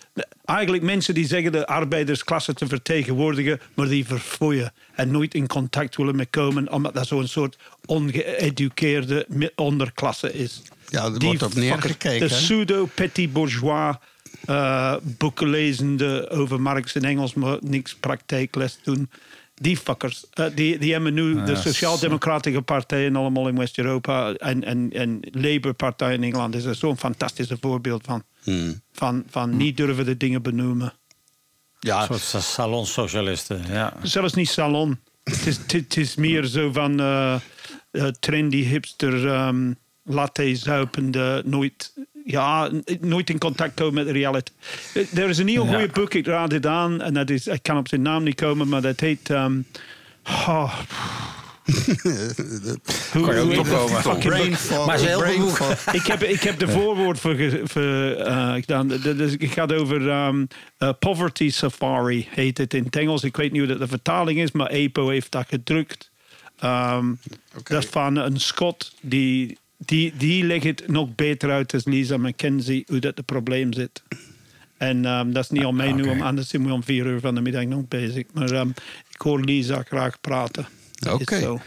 eigenlijk 0.44 0.82
mensen 0.84 1.14
die 1.14 1.26
zeggen 1.26 1.52
de 1.52 1.66
arbeidersklasse 1.66 2.54
te 2.54 2.66
vertegenwoordigen, 2.66 3.60
maar 3.74 3.88
die 3.88 4.06
verfoeien 4.06 4.72
en 4.94 5.10
nooit 5.10 5.34
in 5.34 5.46
contact 5.46 5.96
willen 5.96 6.16
mee 6.16 6.26
komen, 6.26 6.72
omdat 6.72 6.94
dat 6.94 7.06
zo'n 7.06 7.26
soort 7.26 7.56
ongeëduceerde 7.86 9.26
onderklasse 9.54 10.32
is. 10.32 10.62
Ja, 10.88 11.10
Die 11.10 11.28
wordt 11.28 11.42
op 11.42 11.54
neergekeken, 11.54 12.28
De 12.28 12.34
pseudo-petit 12.34 13.32
bourgeois 13.32 13.96
eh, 14.44 14.96
boeken 15.02 15.48
lezende 15.48 16.30
over 16.30 16.60
Marx 16.60 16.94
en 16.94 17.04
Engels, 17.04 17.34
maar 17.34 17.58
niks 17.60 17.94
praktijkles 17.94 18.78
doen. 18.82 19.10
Die 19.54 19.76
fuckers, 19.76 20.24
eh, 20.30 20.46
die, 20.54 20.78
die 20.78 20.92
hebben 20.92 21.14
nu 21.14 21.44
de 21.44 21.56
sociaal-democratische 21.56 22.62
partijen 22.62 23.16
allemaal 23.16 23.48
in 23.48 23.58
West-Europa 23.58 24.32
en, 24.32 24.64
en, 24.64 24.90
en 24.92 25.20
Labour-partij 25.30 26.14
in 26.14 26.22
Engeland 26.22 26.54
is 26.54 26.64
er 26.64 26.74
zo'n 26.74 26.98
fantastische 26.98 27.56
voorbeeld 27.60 28.04
van. 28.04 28.22
Hmm. 28.42 28.80
Van, 28.92 29.24
van 29.30 29.56
niet 29.56 29.76
durven 29.76 30.04
de 30.04 30.16
dingen 30.16 30.42
benoemen. 30.42 30.92
Ja, 31.80 32.10
Een 32.10 32.18
soort 32.20 32.44
salonsocialisten, 32.44 33.64
ja. 33.68 33.96
Zelfs 34.02 34.34
niet 34.34 34.48
salon. 34.48 34.98
Het 35.24 35.46
is, 35.46 35.58
het, 35.66 35.96
is 35.96 36.14
meer 36.14 36.44
zo 36.44 36.72
van 36.72 37.00
eh, 37.00 37.34
eh, 37.90 38.06
trendy 38.20 38.62
hipster 38.64 39.28
ehm 39.28 39.72
latte 40.04 40.56
zuipende, 40.56 41.42
nooit, 41.46 41.92
ja, 42.24 42.70
nooit 43.00 43.30
in 43.30 43.38
contact 43.38 43.74
komen 43.74 43.94
met 43.94 44.06
de 44.06 44.12
reality. 44.12 44.52
Eh, 44.94 45.16
Er 45.18 45.28
is 45.28 45.38
een 45.38 45.48
heel 45.48 45.64
Ja. 45.64 45.70
goede 45.70 45.88
boek, 45.92 46.14
ik 46.14 46.26
raad 46.26 46.52
het 46.52 46.66
aan, 46.66 47.00
en 47.00 47.14
dat 47.14 47.30
is, 47.30 47.46
ik 47.46 47.62
kan 47.62 47.76
op 47.76 47.88
zijn 47.88 48.02
naam 48.02 48.22
niet 48.22 48.34
komen, 48.34 48.68
maar 48.68 48.82
dat 48.82 49.00
heet. 49.00 49.30
oh, 50.24 50.80
hoe, 53.12 53.22
Kan 53.24 53.34
je 53.34 53.40
ook. 53.40 54.86
Maar 54.86 54.98
ik, 55.92 56.06
heb, 56.06 56.22
ik 56.22 56.40
heb 56.42 56.58
de 56.58 56.68
voorwoord 56.68 57.20
voor, 57.20 57.34
ge- 57.34 57.60
voor 57.64 57.82
eh, 57.82 58.52
gedaan. 58.54 58.88
Dat 58.88 59.04
is- 59.04 59.30
Het 59.32 59.44
gaat 59.50 59.72
over 59.72 60.10
ehm, 60.10 60.44
eh, 60.78 60.90
Poverty 60.98 61.50
Safari, 61.50 62.26
heet 62.30 62.58
het 62.58 62.74
in 62.74 62.84
het 62.84 62.96
Engels. 62.96 63.24
Ik 63.24 63.36
weet 63.36 63.52
niet 63.52 63.60
hoe 63.60 63.70
dat 63.70 63.78
de 63.78 63.88
vertaling 63.88 64.38
is, 64.40 64.52
maar 64.52 64.66
EPO 64.70 65.08
heeft 65.08 65.30
dat 65.32 65.46
gedrukt. 65.48 66.10
Ehm, 66.58 67.06
Dat 67.64 67.82
is 67.82 67.88
van 67.90 68.16
een 68.16 68.40
Scot 68.40 68.92
die, 69.00 69.58
die, 69.78 70.12
die 70.16 70.44
legt 70.44 70.64
het 70.64 70.88
nog 70.88 71.14
beter 71.14 71.50
uit 71.50 71.70
dan 71.70 71.80
Lisa 71.84 72.16
McKenzie 72.16 72.84
hoe 72.88 72.98
dat 72.98 73.16
het 73.16 73.26
probleem 73.26 73.72
zit. 73.72 74.02
En 74.76 75.04
ehm, 75.04 75.32
dat 75.32 75.44
is 75.44 75.50
niet 75.50 75.64
al 75.64 75.72
mij 75.72 75.92
nu, 75.92 76.02
oké. 76.02 76.10
om, 76.10 76.22
anders 76.22 76.48
zijn 76.48 76.66
we 76.66 76.72
om 76.72 76.84
vier 76.84 77.06
uur 77.06 77.20
van 77.20 77.34
de 77.34 77.40
middag 77.40 77.64
nog 77.64 77.88
bezig. 77.88 78.24
Maar 78.32 78.50
ehm, 78.50 78.68
ik 79.10 79.20
hoor 79.20 79.40
Lisa 79.40 79.82
graag 79.82 80.20
praten. 80.20 80.66
Oké. 81.10 81.58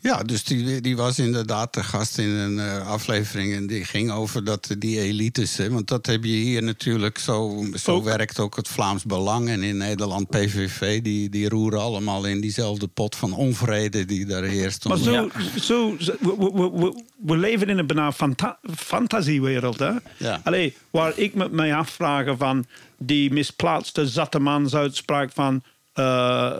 Ja, 0.00 0.22
dus 0.22 0.44
die, 0.44 0.80
die 0.80 0.96
was 0.96 1.18
inderdaad 1.18 1.74
de 1.74 1.82
gast 1.82 2.18
in 2.18 2.28
een 2.28 2.58
eh, 2.58 2.86
aflevering. 2.88 3.54
En 3.54 3.66
die 3.66 3.84
ging 3.84 4.10
over 4.10 4.44
dat, 4.44 4.74
die 4.78 5.00
elites. 5.00 5.56
Hè, 5.56 5.70
want 5.70 5.88
dat 5.88 6.06
heb 6.06 6.24
je 6.24 6.30
hier 6.32 6.62
natuurlijk. 6.62 7.18
Zo, 7.18 7.64
zo 7.74 7.92
Ook. 7.94 8.04
werkt 8.04 8.38
ook 8.38 8.56
het 8.56 8.68
Vlaams 8.68 9.04
Belang. 9.04 9.48
En 9.48 9.62
in 9.62 9.76
Nederland 9.76 10.28
PVV. 10.28 11.02
Die, 11.02 11.28
die 11.28 11.48
roeren 11.48 11.80
allemaal 11.80 12.24
in 12.24 12.40
diezelfde 12.40 12.86
pot 12.86 13.16
van 13.16 13.32
onvrede 13.32 14.04
die 14.04 14.26
daar 14.26 14.42
heerst. 14.42 14.84
Maar 14.88 14.98
zo, 14.98 15.10
Ja. 15.12 15.26
zo, 15.60 15.96
we, 15.96 16.34
we, 16.38 16.70
we, 16.74 17.02
we 17.24 17.36
leven 17.36 17.68
in 17.68 17.78
een 17.78 17.86
bijna 17.86 18.12
fanta 18.12 18.58
fantasiewereld. 18.76 19.78
Hè? 19.78 19.92
Ja. 20.16 20.40
Allee, 20.44 20.76
waar 20.90 21.12
ik 21.18 21.34
me 21.34 21.48
mij 21.50 21.74
afvragen 21.74 22.38
van 22.38 22.66
die 22.98 23.32
misplaatste 23.32 24.06
zattemansuitspraak 24.08 25.30
van... 25.34 25.62
eh, 25.92 26.58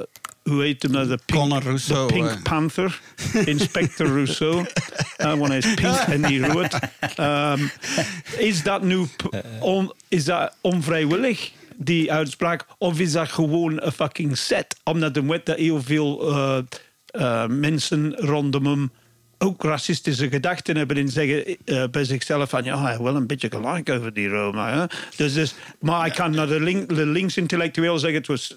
hoe 0.49 0.63
heet 0.63 0.83
hem 0.83 0.93
nou? 0.93 1.09
De 1.09 1.19
Pink, 1.27 1.63
Rousseau, 1.63 2.07
de 2.07 2.13
Pink 2.13 2.31
eh. 2.31 2.43
Panther. 2.43 3.01
Inspector 3.45 4.07
Rousseau. 4.07 4.67
Want 5.17 5.49
hij 5.49 5.59
is 5.59 5.75
pink 5.75 5.97
en 5.97 6.21
niet 6.21 6.45
rood. 6.45 6.79
Ehm, 7.17 7.63
is 8.39 8.63
dat 8.63 8.83
nu 8.83 9.07
on, 9.61 9.93
is 10.09 10.25
dat 10.25 10.55
onvrijwillig? 10.61 11.51
Die 11.77 12.13
uitspraak, 12.13 12.67
of 12.79 13.01
is 13.01 13.13
dat 13.13 13.29
gewoon 13.29 13.83
een 13.83 13.93
fucking 13.93 14.39
set? 14.39 14.77
Omdat 14.85 15.15
de 15.15 15.25
wet 15.25 15.47
dat 15.47 15.57
heel 15.57 15.83
veel 15.83 16.33
eh, 17.07 17.47
mensen 17.47 18.15
rondom 18.17 18.67
hem 18.67 18.91
ook 19.39 19.63
racistische 19.63 20.29
gedachten 20.29 20.77
hebben 20.77 20.97
en 20.97 21.09
zeggen 21.09 21.57
eh, 21.65 21.85
bij 21.91 22.05
zichzelf 22.05 22.51
van 22.51 22.65
ja, 22.65 23.03
wel 23.03 23.17
een 23.17 23.27
beetje 23.27 23.49
gelijk 23.51 23.89
over 23.91 24.13
die 24.15 24.29
Roma. 24.29 24.79
Hè? 24.79 24.85
Dus, 25.17 25.33
dus, 25.33 25.55
maar 25.81 26.07
ik 26.07 26.13
kan 26.15 26.31
naar 26.31 26.47
de, 26.47 26.61
link, 26.61 26.89
de 26.95 27.07
linksintellectueel 27.07 27.99
zeggen, 27.99 28.19
het 28.19 28.27
was 28.27 28.57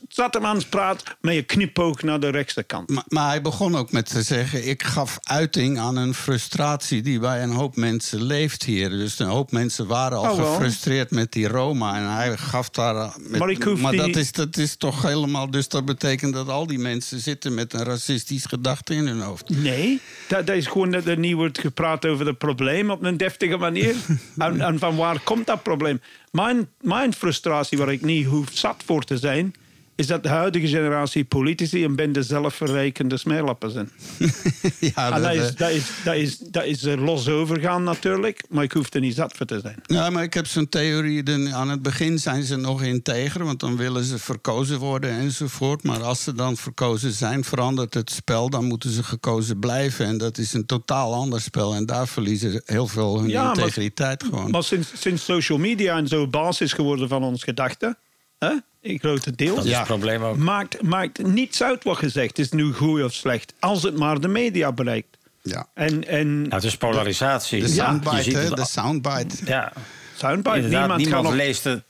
praat 0.70 1.04
met 1.22 1.34
je 1.36 1.44
knipoog 1.44 2.02
naar 2.04 2.20
de 2.20 2.30
rechtse 2.30 2.64
kant. 2.64 2.90
Maar, 2.90 3.04
maar 3.08 3.28
hij 3.28 3.42
begon 3.42 3.76
ook 3.76 3.92
met 3.92 4.06
te 4.10 4.22
zeggen: 4.22 4.68
Ik 4.68 4.84
gaf 4.84 5.18
uiting 5.22 5.80
aan 5.80 5.96
een 5.96 6.14
frustratie 6.14 7.02
die 7.02 7.20
bij 7.20 7.44
een 7.44 7.52
hoop 7.52 7.76
mensen 7.76 8.24
leeft 8.24 8.64
hier. 8.64 8.90
Dus 8.90 9.20
een 9.20 9.28
hoop 9.28 9.52
mensen 9.52 9.88
waren 9.88 10.18
al 10.18 10.32
Oh, 10.34 10.52
gefrustreerd 10.52 11.12
met 11.12 11.32
die 11.32 11.48
Roma. 11.48 11.98
En 11.98 12.14
hij 12.16 12.38
gaf 12.38 12.70
daar. 12.70 12.96
eh, 12.96 13.16
Met, 13.18 13.40
Maar 13.40 13.50
ik 13.50 13.64
hoef 13.64 13.80
die- 13.90 13.98
dat, 13.98 14.16
is, 14.16 14.32
dat 14.32 14.58
is 14.58 14.76
toch 14.76 15.02
helemaal. 15.02 15.52
Dus 15.52 15.68
dat 15.68 15.86
betekent 15.86 16.34
dat 16.34 16.48
al 16.50 16.68
die 16.68 16.80
mensen 16.80 17.20
zitten 17.20 17.54
met 17.54 17.74
een 17.74 17.84
racistisch 17.84 18.46
gedachte 18.46 18.94
in 18.94 19.08
hun 19.08 19.22
hoofd. 19.22 19.50
Nee, 19.50 20.00
dat, 20.28 20.48
dat 20.48 20.56
is 20.56 20.66
gewoon 20.72 20.92
dat 20.92 21.06
er 21.06 21.18
niet 21.18 21.36
wordt 21.36 21.60
gepraat 21.60 22.06
over 22.06 22.26
het 22.26 22.38
probleem 22.38 22.92
op 22.92 23.04
een 23.04 23.18
deftige 23.18 23.58
manier. 23.58 23.96
en, 24.38 24.62
en 24.62 24.80
van 24.80 24.96
waar 24.96 25.20
komt 25.24 25.48
dat 25.48 25.64
probleem? 25.64 26.02
Mijn, 26.32 26.70
mijn 26.82 27.14
frustratie, 27.14 27.78
waar 27.78 27.92
ik 27.92 28.02
niet 28.02 28.26
hoef 28.26 28.50
zat 28.52 28.84
voor 28.86 29.04
te 29.04 29.18
zijn, 29.18 29.54
is 30.02 30.08
dat 30.08 30.24
de 30.24 30.30
huidige 30.30 30.68
generatie 30.68 31.24
politici 31.26 31.84
een 31.84 31.96
bende 31.96 32.24
zelfverrijkende 32.24 33.18
smeerlappen 33.18 33.72
zijn. 33.72 33.90
ja, 34.96 35.12
En 35.14 35.22
dat, 35.22 35.24
dat, 35.24 35.34
is, 35.34 35.50
eh, 35.50 35.58
dat, 35.58 35.70
is, 35.70 35.92
dat, 36.04 36.16
is, 36.16 36.38
dat 36.38 36.66
is 36.66 36.84
er 36.84 37.00
los 37.02 37.28
overgaan 37.28 37.84
natuurlijk, 37.84 38.44
maar 38.50 38.64
ik 38.64 38.72
hoef 38.72 38.94
er 38.94 39.00
niet 39.00 39.16
zat 39.16 39.34
voor 39.38 39.46
te 39.46 39.60
zijn. 39.60 39.76
Ja, 39.86 40.10
maar 40.10 40.24
ik 40.24 40.34
heb 40.34 40.48
zo'n 40.48 40.70
theorie. 40.70 41.24
dan 41.24 41.54
Aan 41.54 41.70
het 41.70 41.82
begin 41.82 42.20
zijn 42.20 42.44
ze 42.44 42.56
nog 42.56 42.84
integer, 42.84 43.44
want 43.44 43.60
dan 43.60 43.78
willen 43.78 44.04
ze 44.04 44.18
verkozen 44.20 44.80
worden 44.80 45.12
enzovoort. 45.12 45.84
Maar 45.84 46.04
als 46.04 46.24
ze 46.24 46.34
dan 46.34 46.58
verkozen 46.58 47.12
zijn, 47.12 47.44
verandert 47.44 47.94
het 47.94 48.12
spel. 48.12 48.50
Dan 48.50 48.66
moeten 48.66 48.90
ze 48.92 49.04
gekozen 49.04 49.60
blijven. 49.60 50.06
En 50.06 50.18
dat 50.18 50.38
is 50.38 50.54
een 50.54 50.66
totaal 50.66 51.14
ander 51.14 51.42
spel. 51.42 51.74
En 51.74 51.86
daar 51.86 52.08
verliezen 52.08 52.52
ze 52.52 52.62
heel 52.66 52.88
veel 52.88 53.20
hun 53.20 53.30
Ja, 53.30 53.44
maar- 53.44 53.58
integriteit 53.58 54.24
gewoon. 54.24 54.50
Maar 54.50 54.64
sinds, 54.64 54.92
sinds 54.96 55.24
social 55.24 55.58
media 55.58 55.98
en 55.98 56.08
zo 56.08 56.28
basis 56.28 56.74
geworden 56.74 57.08
van 57.08 57.24
ons 57.24 57.44
gedachten, 57.44 57.98
hè, 58.40 58.52
grote 58.82 59.36
deel, 59.36 59.56
Dat 59.56 59.66
is 59.66 59.76
het 59.76 59.84
probleem 59.84 60.24
ook. 60.24 60.38
maakt, 60.38 60.82
maakt 60.82 61.24
niets 61.24 61.64
uit 61.64 61.84
wat 61.84 61.98
gezegd 61.98 62.40
is, 62.40 62.52
nu 62.52 62.74
goed 62.74 63.04
of 63.04 63.14
slecht, 63.14 63.54
als 63.60 63.84
het 63.84 63.98
maar 63.98 64.20
de 64.20 64.28
media 64.28 64.72
bereikt. 64.72 65.18
Ja. 65.42 65.68
En, 65.74 66.08
en 66.08 66.42
Nou, 66.42 66.54
het 66.56 66.64
is 66.64 66.78
polarisatie. 66.78 67.62
De 67.62 67.68
Ja, 67.68 67.74
je 67.74 67.80
soundbite, 67.82 68.22
ziet 68.22 68.34
hè? 68.34 68.50
De 68.50 68.66
soundbite. 68.66 69.36
Ja, 69.46 69.74
soundbite, 70.16 70.56
inderdaad, 70.56 70.80
niemand, 70.80 71.00
niemand, 71.02 71.24
kan 71.24 71.34
nog... 71.34 71.42
leest 71.42 71.64
het. 71.64 71.84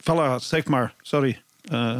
Voilà, 0.00 0.34
zeg 0.44 0.64
maar, 0.64 0.94
sorry. 1.02 1.42
Eh, 1.64 1.96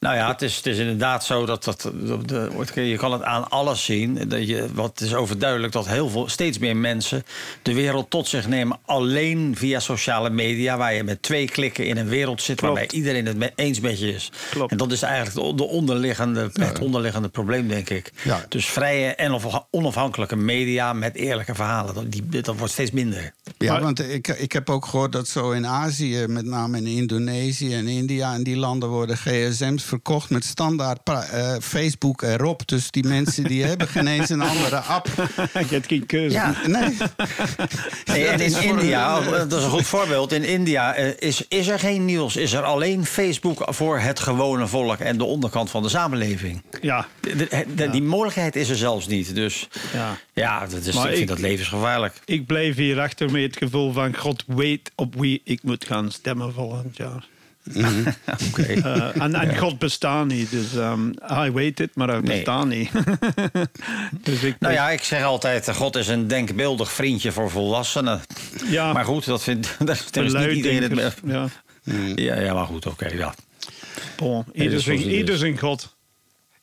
Nou 0.00 0.16
ja, 0.16 0.28
het 0.28 0.42
is, 0.42 0.56
het 0.56 0.66
is 0.66 0.78
inderdaad 0.78 1.24
zo 1.24 1.46
dat, 1.46 1.64
dat, 1.64 1.90
dat- 1.94 2.28
de- 2.28 2.88
je 2.88 2.96
kan 2.96 3.12
het 3.12 3.22
aan 3.22 3.50
alles 3.50 3.84
zien. 3.84 4.28
Dat 4.28 4.48
je, 4.48 4.66
wat 4.74 4.90
het 4.90 5.00
is 5.00 5.14
overduidelijk 5.14 5.72
dat 5.72 5.86
heel 5.88 6.08
veel, 6.08 6.28
steeds 6.28 6.58
meer 6.58 6.76
mensen 6.76 7.22
de 7.62 7.74
wereld 7.74 8.10
tot 8.10 8.28
zich 8.28 8.48
nemen. 8.48 8.78
Alleen 8.84 9.56
via 9.56 9.80
sociale 9.80 10.30
media, 10.30 10.76
waar 10.76 10.94
je 10.94 11.04
met 11.04 11.22
twee 11.22 11.48
klikken 11.48 11.86
in 11.86 11.96
een 11.96 12.08
wereld 12.08 12.42
zit 12.42 12.56
Klopt. 12.56 12.74
waarbij 12.78 12.96
iedereen 12.98 13.26
het 13.26 13.52
eens 13.54 13.80
met 13.80 13.98
je 13.98 14.14
is. 14.14 14.30
Klopt. 14.50 14.70
En 14.70 14.76
dat 14.76 14.92
is 14.92 15.02
eigenlijk 15.02 15.48
de, 15.48 15.54
de 15.54 15.68
onderliggende, 15.70 16.50
het 16.52 16.78
onderliggende 16.78 17.28
probleem, 17.28 17.68
denk 17.68 17.90
ik. 17.90 18.12
Ja. 18.24 18.44
Dus 18.48 18.66
vrije 18.66 19.14
en 19.14 19.32
onaf- 19.32 19.66
onafhankelijke 19.70 20.36
media 20.36 20.92
met 20.92 21.14
eerlijke 21.16 21.54
verhalen, 21.54 21.94
dat, 21.94 22.12
die, 22.12 22.42
dat 22.42 22.56
wordt 22.56 22.72
steeds 22.72 22.90
minder. 22.90 23.32
Ja, 23.58 23.72
Maar- 23.72 23.82
want 23.82 24.08
ik, 24.08 24.28
ik 24.28 24.52
heb 24.52 24.70
ook 24.70 24.86
gehoord 24.86 25.12
dat 25.12 25.28
zo 25.28 25.50
in 25.50 25.66
Azië, 25.66 26.24
met 26.26 26.44
name 26.44 26.76
in 26.76 26.86
Indonesië 26.86 27.74
en 27.74 27.86
India... 27.88 28.34
en 28.34 28.42
die 28.42 28.56
landen 28.56 28.88
worden 28.88 29.16
gsm's 29.16 29.88
verkocht 29.90 30.30
met 30.30 30.44
standaard 30.44 30.98
eh, 31.08 31.54
Facebook 31.60 32.22
erop. 32.22 32.68
Dus 32.68 32.90
die 32.90 33.04
mensen 33.04 33.44
die 33.44 33.64
hebben 33.70 33.88
geen 33.88 34.06
eens 34.06 34.28
een 34.28 34.40
andere 34.40 34.76
app. 34.76 35.06
je 35.52 35.64
hebt 35.68 35.86
geen 35.86 36.06
keuze. 36.06 36.34
Ja, 36.36 36.54
Nee. 36.66 36.96
En 38.30 38.40
in 38.40 38.62
India, 38.62 39.16
een- 39.16 39.48
dat 39.48 39.58
is 39.58 39.64
een 39.64 39.70
goed 39.70 39.86
voorbeeld. 39.86 40.32
In 40.32 40.44
India 40.44 40.94
eh, 40.94 41.12
is, 41.28 41.44
is 41.48 41.68
er 41.68 41.78
geen 41.78 42.04
nieuws. 42.04 42.36
Is 42.36 42.52
er 42.52 42.62
alleen 42.62 43.04
Facebook 43.06 43.62
voor 43.74 43.98
het 43.98 44.20
gewone 44.20 44.66
volk 44.66 44.98
en 44.98 45.18
de 45.18 45.24
onderkant 45.24 45.70
van 45.70 45.82
de 45.82 45.88
samenleving. 45.88 46.62
Ja. 46.80 47.06
De- 47.20 47.36
de- 47.36 47.64
de- 47.74 47.90
Die 47.90 48.02
mogelijkheid 48.02 48.56
is 48.56 48.68
er 48.68 48.76
zelfs 48.76 49.06
niet. 49.06 49.34
Dus 49.34 49.68
Ja. 49.92 50.16
ja, 50.32 50.66
dat 50.66 50.84
is, 50.84 50.94
Maar 50.94 51.04
ik 51.04 51.08
vind 51.10 51.20
ik- 51.22 51.28
dat 51.28 51.38
levensgevaarlijk. 51.38 52.14
Ik 52.24 52.46
blijf 52.46 52.76
hier 52.76 53.00
achter 53.00 53.30
met 53.30 53.42
het 53.42 53.56
gevoel 53.56 53.92
van 53.92 54.16
God 54.16 54.44
weet 54.46 54.90
op 54.94 55.14
wie 55.14 55.40
ik 55.44 55.62
moet 55.62 55.84
gaan 55.84 56.10
stemmen 56.12 56.52
volgend 56.54 56.96
jaar. 56.96 57.26
Oké. 58.48 58.62
Eh, 58.62 59.22
en, 59.22 59.34
en 59.34 59.56
God 59.58 59.78
bestaat 59.78 60.26
niet, 60.26 60.50
dus 60.50 60.74
ehm 60.76 61.10
hij 61.18 61.52
weet 61.52 61.78
het, 61.78 61.94
maar 61.96 62.08
hij 62.08 62.20
Nee. 62.20 62.36
bestaat 62.36 62.66
niet. 62.66 62.90
dus 64.26 64.42
ik, 64.42 64.56
Nou 64.58 64.74
ja, 64.74 64.90
ik 64.90 65.02
zeg 65.02 65.22
altijd, 65.22 65.68
eh, 65.68 65.74
God 65.74 65.96
is 65.96 66.08
een 66.08 66.28
denkbeeldig 66.28 66.92
vriendje 66.92 67.32
voor 67.32 67.50
volwassenen. 67.50 68.20
ja, 68.66 68.92
Maar 68.92 69.04
goed, 69.04 69.24
dat 69.24 69.42
vindt 69.42 69.76
daar 69.78 70.02
daar 70.10 70.24
is 70.24 70.32
niet 70.32 70.50
iedereen 70.56 70.82
het 70.82 70.94
mee. 70.94 71.10
verluiddenkers, 71.10 72.16
Ja, 72.16 72.34
Ja, 72.34 72.40
ja, 72.40 72.54
maar 72.54 72.66
goed, 72.66 72.86
oké. 72.86 73.08
ja. 73.08 73.34
bon, 74.16 74.44
ieder, 74.52 74.80
zijn, 74.80 75.10
ieder 75.10 75.58
God. 75.58 75.96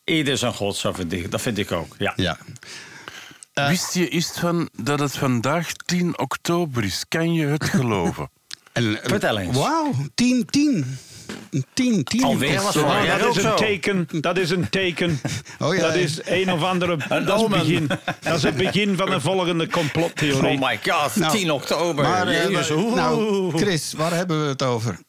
Ieder 0.03 0.37
zijn 0.37 0.53
God, 0.53 0.75
zo 0.75 0.93
vind 0.93 1.13
ik, 1.13 1.31
dat 1.31 1.41
vind 1.41 1.57
ik 1.57 1.71
ook. 1.71 1.95
Ja. 1.97 2.13
Ja. 2.15 2.37
Wist 3.53 3.93
je 3.93 4.09
eens 4.09 4.31
van 4.31 4.69
dat 4.81 4.99
het 4.99 5.17
vandaag 5.17 5.71
10 5.73 6.19
oktober 6.19 6.83
is? 6.83 7.05
Kan 7.07 7.33
je 7.33 7.45
het 7.45 7.63
geloven? 7.75 8.29
En, 8.77 9.01
eh, 9.03 9.09
Vertel 9.09 9.37
eens. 9.37 9.57
Wauw, 9.57 9.93
10, 10.15 10.45
10. 10.45 10.97
10, 11.73 12.03
10. 12.03 12.23
Alweer 12.23 12.61
was 12.61 12.73
Ja, 12.73 13.17
dat 13.17 13.37
is 13.37 13.43
een 13.43 13.55
teken. 13.55 14.07
Dat 14.21 14.37
is 14.37 14.49
een 14.49 14.69
teken. 14.69 15.19
Oh 15.59 15.75
ja, 15.75 15.81
dat 15.81 15.95
is 15.95 16.19
een 16.25 16.51
of 16.51 16.63
andere. 16.63 16.97
Een 17.09 17.25
dat, 17.25 17.41
is 17.41 17.47
begin, 17.47 17.87
dat 18.21 18.35
is 18.35 18.43
het 18.43 18.55
begin 18.55 18.97
van 18.97 19.09
de 19.09 19.21
volgende 19.21 19.67
complottheorie. 19.69 20.61
Oh 20.61 20.67
my 20.67 20.79
god, 20.87 21.15
Nou, 21.15 21.37
10 21.37 21.51
oktober. 21.51 22.03
Maar, 22.03 22.27
eh, 22.27 22.49
Jezus, 22.49 22.69
nou, 22.69 23.57
Chris, 23.57 23.93
waar 23.97 24.13
hebben 24.13 24.41
we 24.43 24.47
het 24.47 24.63
over? 24.63 24.99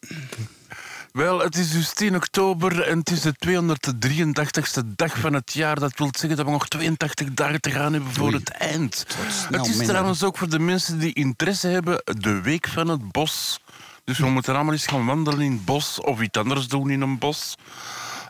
Wel, 1.18 1.38
het 1.40 1.56
is 1.56 1.70
dus 1.70 1.92
10 1.94 2.16
oktober 2.16 2.80
en 2.82 2.98
het 2.98 3.10
is 3.10 3.20
de 3.20 3.34
283ste 3.46 4.86
dag 4.96 5.18
van 5.18 5.32
het 5.32 5.52
jaar. 5.52 5.80
Dat 5.80 5.98
wil 5.98 6.08
zeggen 6.12 6.36
dat 6.36 6.46
we 6.46 6.52
nog 6.52 6.68
82 6.68 7.34
dagen 7.34 7.60
te 7.60 7.70
gaan 7.70 7.92
hebben 7.92 8.12
voor 8.12 8.26
Oei. 8.26 8.36
het 8.36 8.48
eind. 8.50 9.04
het 9.50 9.60
is 9.66 9.68
minder. 9.68 9.86
trouwens 9.86 10.22
ook 10.22 10.36
voor 10.38 10.48
de 10.48 10.58
mensen 10.58 10.98
die 10.98 11.12
interesse 11.14 11.66
hebben 11.68 12.02
de 12.04 12.40
Week 12.40 12.68
van 12.68 12.88
het 12.88 13.12
Bos. 13.12 13.60
Dus 14.04 14.18
we 14.18 14.26
moeten 14.30 14.54
allemaal 14.54 14.72
eens 14.72 14.86
gaan 14.86 15.06
wandelen 15.06 15.40
in 15.40 15.52
het 15.52 15.64
bos 15.64 16.00
of 16.00 16.20
iets 16.20 16.38
anders 16.38 16.68
doen 16.68 16.90
in 16.90 17.00
een 17.00 17.18
bos. 17.18 17.54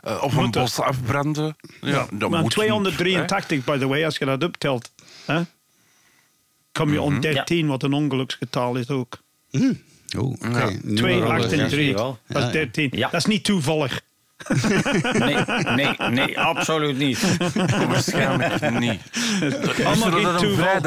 Eh, 0.01 0.23
of 0.23 0.35
een 0.35 0.51
bos 0.51 0.79
afbranden. 0.79 1.55
Ja, 1.81 2.05
dat 2.11 2.29
maar 2.29 2.41
moet 2.41 2.51
283, 2.51 3.63
by 3.63 3.77
the 3.77 3.87
way, 3.87 4.05
als 4.05 4.17
je 4.17 4.25
dat 4.25 4.43
optelt, 4.43 4.91
hè, 5.25 5.41
kom 6.71 6.87
je 6.89 6.95
Mhm. 6.95 7.03
om 7.03 7.19
13, 7.21 7.67
wat 7.67 7.83
een 7.83 7.93
ongeluksgetal 7.93 8.75
is 8.75 8.89
ook. 8.89 9.17
Hm. 9.49 9.73
Oh, 10.17 10.31
oké. 10.31 10.59
Ja. 10.59 10.69
Nu 10.81 10.95
2, 10.95 11.19
wel, 11.19 11.31
8 11.31 11.37
eh, 11.37 11.43
en 11.43 11.49
zie 11.49 11.59
je 11.59 11.69
3. 11.69 11.93
wel. 11.93 12.17
Dat 12.27 12.37
is 12.37 12.47
Ja. 12.47 12.51
13. 12.51 12.89
Ja. 12.91 13.09
Dat 13.09 13.19
is 13.19 13.25
niet 13.25 13.43
toevallig. 13.43 14.01
Nee, 15.13 15.35
nee, 15.75 15.95
nee, 16.09 16.39
absoluut 16.39 16.97
niet. 16.97 17.37
Waarschijnlijk 17.87 18.79
niet. 18.79 19.01
We 19.39 19.71
Allemaal 19.75 19.95
zullen 19.95 20.13
geen 20.13 20.23
dat 20.23 20.33
een 20.33 20.39
toeval. 20.39 20.81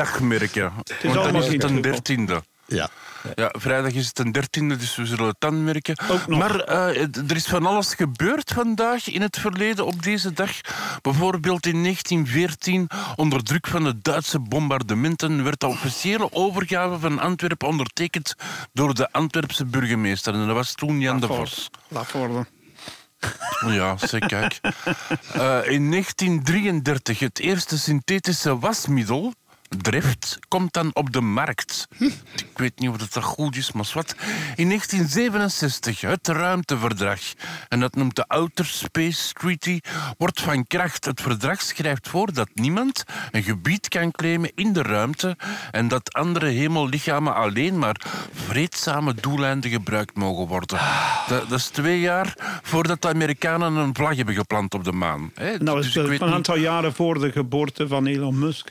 Want 1.03 1.03
dan 1.03 1.17
allemaal 1.17 1.43
is 1.43 1.49
geen 1.49 1.61
het 1.61 1.71
een 1.71 1.81
dertiende. 1.81 2.43
Ja. 2.67 2.89
Ja, 3.35 3.55
vrijdag 3.59 3.93
is 3.93 4.07
het 4.07 4.19
een 4.19 4.33
dertiende, 4.33 4.77
dus 4.77 4.97
we 4.97 5.07
zullen 5.07 5.27
het 5.27 5.37
dan 5.39 5.65
merken. 5.65 5.99
Ook 6.11 6.27
nog. 6.27 6.39
Maar 6.39 6.61
eh, 6.61 7.01
er 7.29 7.37
is 7.37 7.47
van 7.47 7.67
alles 7.67 7.95
gebeurd 7.95 8.53
vandaag 8.53 9.11
in 9.11 9.23
het 9.23 9.39
verleden 9.39 9.87
op 9.87 10.03
deze 10.03 10.33
dag. 10.33 10.51
Bijvoorbeeld 11.03 11.67
in 11.67 11.83
1914, 11.83 12.89
onder 13.17 13.43
druk 13.43 13.67
van 13.67 13.85
de 13.85 13.99
Duitse 14.03 14.39
bombardementen, 14.39 15.45
werd 15.45 15.61
de 15.61 15.67
officiële 15.67 16.33
overgave 16.33 16.99
van 16.99 17.19
Antwerpen 17.19 17.69
ondertekend 17.69 18.35
door 18.73 18.95
de 18.95 19.13
Antwerpse 19.13 19.65
burgemeester. 19.65 20.35
En 20.35 20.47
dat 20.47 20.55
was 20.55 20.75
toen 20.75 21.01
Jan 21.01 21.21
de 21.21 21.27
Vos. 21.27 21.71
Laat 21.89 22.13
worden. 22.13 22.47
Ja, 23.67 23.97
zeg 23.97 24.27
kijk. 24.27 24.61
Eh, 25.33 25.69
in 25.69 25.91
1933 25.91 27.19
het 27.19 27.39
eerste 27.39 27.79
synthetische 27.79 28.59
wasmiddel, 28.59 29.33
Drift, 29.81 30.39
komt 30.49 30.73
dan 30.73 30.91
op 30.93 31.13
de 31.13 31.21
markt. 31.21 31.89
Ik 32.35 32.59
weet 32.59 32.79
niet 32.79 32.89
of 32.89 32.97
dat 32.97 33.15
er 33.15 33.23
goed 33.23 33.57
is, 33.57 33.73
maar 33.73 33.91
wat. 33.95 34.15
In 34.57 34.67
1967 34.69 36.01
het 36.01 36.29
ruimteverdrag, 36.29 37.21
en 37.69 37.81
dat 37.81 37.95
noemt 37.95 38.17
de 38.17 38.29
Outer 38.29 38.67
Space 38.67 39.33
Treaty, 39.33 39.81
wordt 40.19 40.41
van 40.41 40.67
kracht. 40.67 41.05
Het 41.05 41.21
verdrag 41.21 41.61
schrijft 41.63 42.09
voor 42.09 42.33
dat 42.33 42.49
niemand 42.55 43.05
een 43.31 43.43
gebied 43.43 43.89
kan 43.89 44.11
claimen 44.11 44.53
in 44.55 44.73
de 44.73 44.83
ruimte 44.83 45.37
en 45.71 45.89
dat 45.89 46.13
andere 46.13 46.47
hemellichamen 46.47 47.35
alleen 47.35 47.79
maar 47.79 48.01
vreedzame 48.33 49.15
doeleinden 49.15 49.71
gebruikt 49.71 50.17
mogen 50.17 50.47
worden. 50.47 50.79
Dat, 51.29 51.49
dat 51.49 51.59
is 51.59 51.69
twee 51.69 52.01
jaar 52.01 52.61
voordat 52.63 53.03
de 53.03 53.09
Amerikanen 53.09 53.77
een 53.77 53.95
vlag 53.95 54.17
hebben 54.17 54.35
geplant 54.35 54.75
op 54.75 54.85
de 54.85 54.93
maan. 54.93 55.31
hè. 55.35 55.57
Nou, 55.59 55.83
Dus 55.83 55.95
het 55.95 56.21
een 56.21 56.33
aantal 56.33 56.57
jaren 56.57 56.95
voor 56.95 57.19
de 57.19 57.33
geboorte 57.33 57.89
van 57.89 58.07
Elon 58.07 58.39
Musk. 58.39 58.71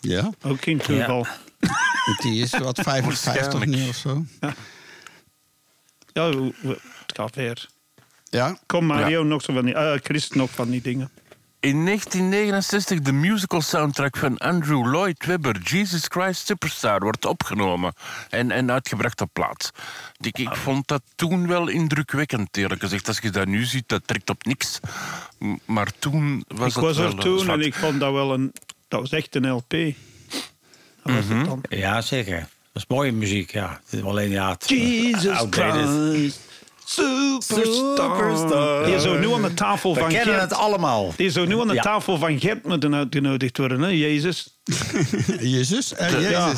Ja, 0.00 0.30
Ook 0.42 0.62
geen 0.62 0.78
toeval. 0.78 1.26
die 2.22 2.42
is 2.42 2.58
wat 2.58 2.80
55 2.80 3.66
nu 3.66 3.88
of 3.88 3.96
zo. 3.96 4.24
Ja, 6.12 6.30
het 6.32 6.80
gaat 7.16 7.34
weer. 7.34 7.68
Ja, 8.30 8.58
Kom 8.66 8.84
Mario, 8.86 9.22
nog 9.22 9.42
zo 9.42 9.52
van 9.52 9.64
die... 9.64 9.74
eh, 9.74 9.98
Chris, 10.02 10.28
nog 10.30 10.50
van 10.50 10.70
die 10.70 10.80
dingen. 10.80 11.10
In 11.60 11.84
1969 11.84 13.00
de 13.00 13.12
musical 13.12 13.60
soundtrack 13.60 14.16
van 14.16 14.38
Andrew 14.38 14.86
Lloyd 14.86 15.26
Webber, 15.26 15.58
Jesus 15.62 16.04
Christ 16.08 16.46
Superstar, 16.46 17.00
wordt 17.00 17.24
opgenomen 17.24 17.92
en, 18.30 18.50
en 18.50 18.70
uitgebracht 18.70 19.20
op 19.20 19.30
plaat. 19.32 19.70
Ik, 20.20 20.38
ik 20.38 20.56
vond 20.56 20.88
dat 20.88 21.02
toen 21.14 21.46
wel 21.46 21.68
indrukwekkend, 21.68 22.56
eerlijk 22.56 22.80
gezegd. 22.80 23.08
Als 23.08 23.18
je 23.18 23.30
dat 23.30 23.46
nu 23.46 23.64
ziet, 23.64 23.88
dat 23.88 24.02
trekt 24.06 24.30
op 24.30 24.44
niks. 24.44 24.80
Maar 25.64 25.92
toen 25.98 26.44
was 26.48 26.76
ik 26.76 26.82
was 26.82 26.96
wel, 26.96 27.06
er 27.06 27.12
eh, 27.12 27.18
toen 27.18 27.38
zwart. 27.38 27.60
en 27.60 27.66
ik 27.66 27.74
vond 27.74 28.00
dat 28.00 28.12
wel 28.12 28.32
een... 28.34 28.52
Dat 28.88 29.00
was 29.00 29.10
echt 29.12 29.34
een 29.34 29.50
LP. 29.50 29.70
Dat 29.70 31.14
was 31.14 31.24
Mhm. 31.24 31.36
het 31.38 31.46
dan. 31.46 31.62
Ja, 31.68 32.00
zeker. 32.00 32.38
Dat 32.72 32.82
is 32.82 32.84
mooie 32.88 33.12
muziek, 33.12 33.52
ja. 33.52 33.80
Alleen 34.04 34.30
ja, 34.30 34.50
het, 34.50 34.68
Jesus. 34.68 35.46
Christ. 35.50 36.40
Superstar. 36.84 38.16
Superstar. 38.16 38.84
Die 38.86 39.00
zou 39.00 39.18
nu 39.18 39.32
aan 39.32 39.42
de 39.42 39.54
tafel 39.54 39.94
We 39.94 40.00
van 40.00 40.08
kennen 40.08 40.34
Gert... 40.34 40.50
het 40.50 40.58
allemaal. 40.58 41.12
Die 41.16 41.30
zou 41.30 41.46
nu 41.46 41.60
aan 41.60 41.68
de 41.68 41.74
Ja. 41.74 41.82
tafel 41.82 42.18
van 42.18 42.40
Gert 42.40 42.64
moeten 42.66 42.94
uitgenodigd 42.94 43.56
worden, 43.58 43.80
hè, 43.80 43.88
Jezus. 43.88 44.58
Jezus. 45.40 45.92
Ja. 45.98 46.08
Jezus. 46.10 46.30
Ja, 46.30 46.52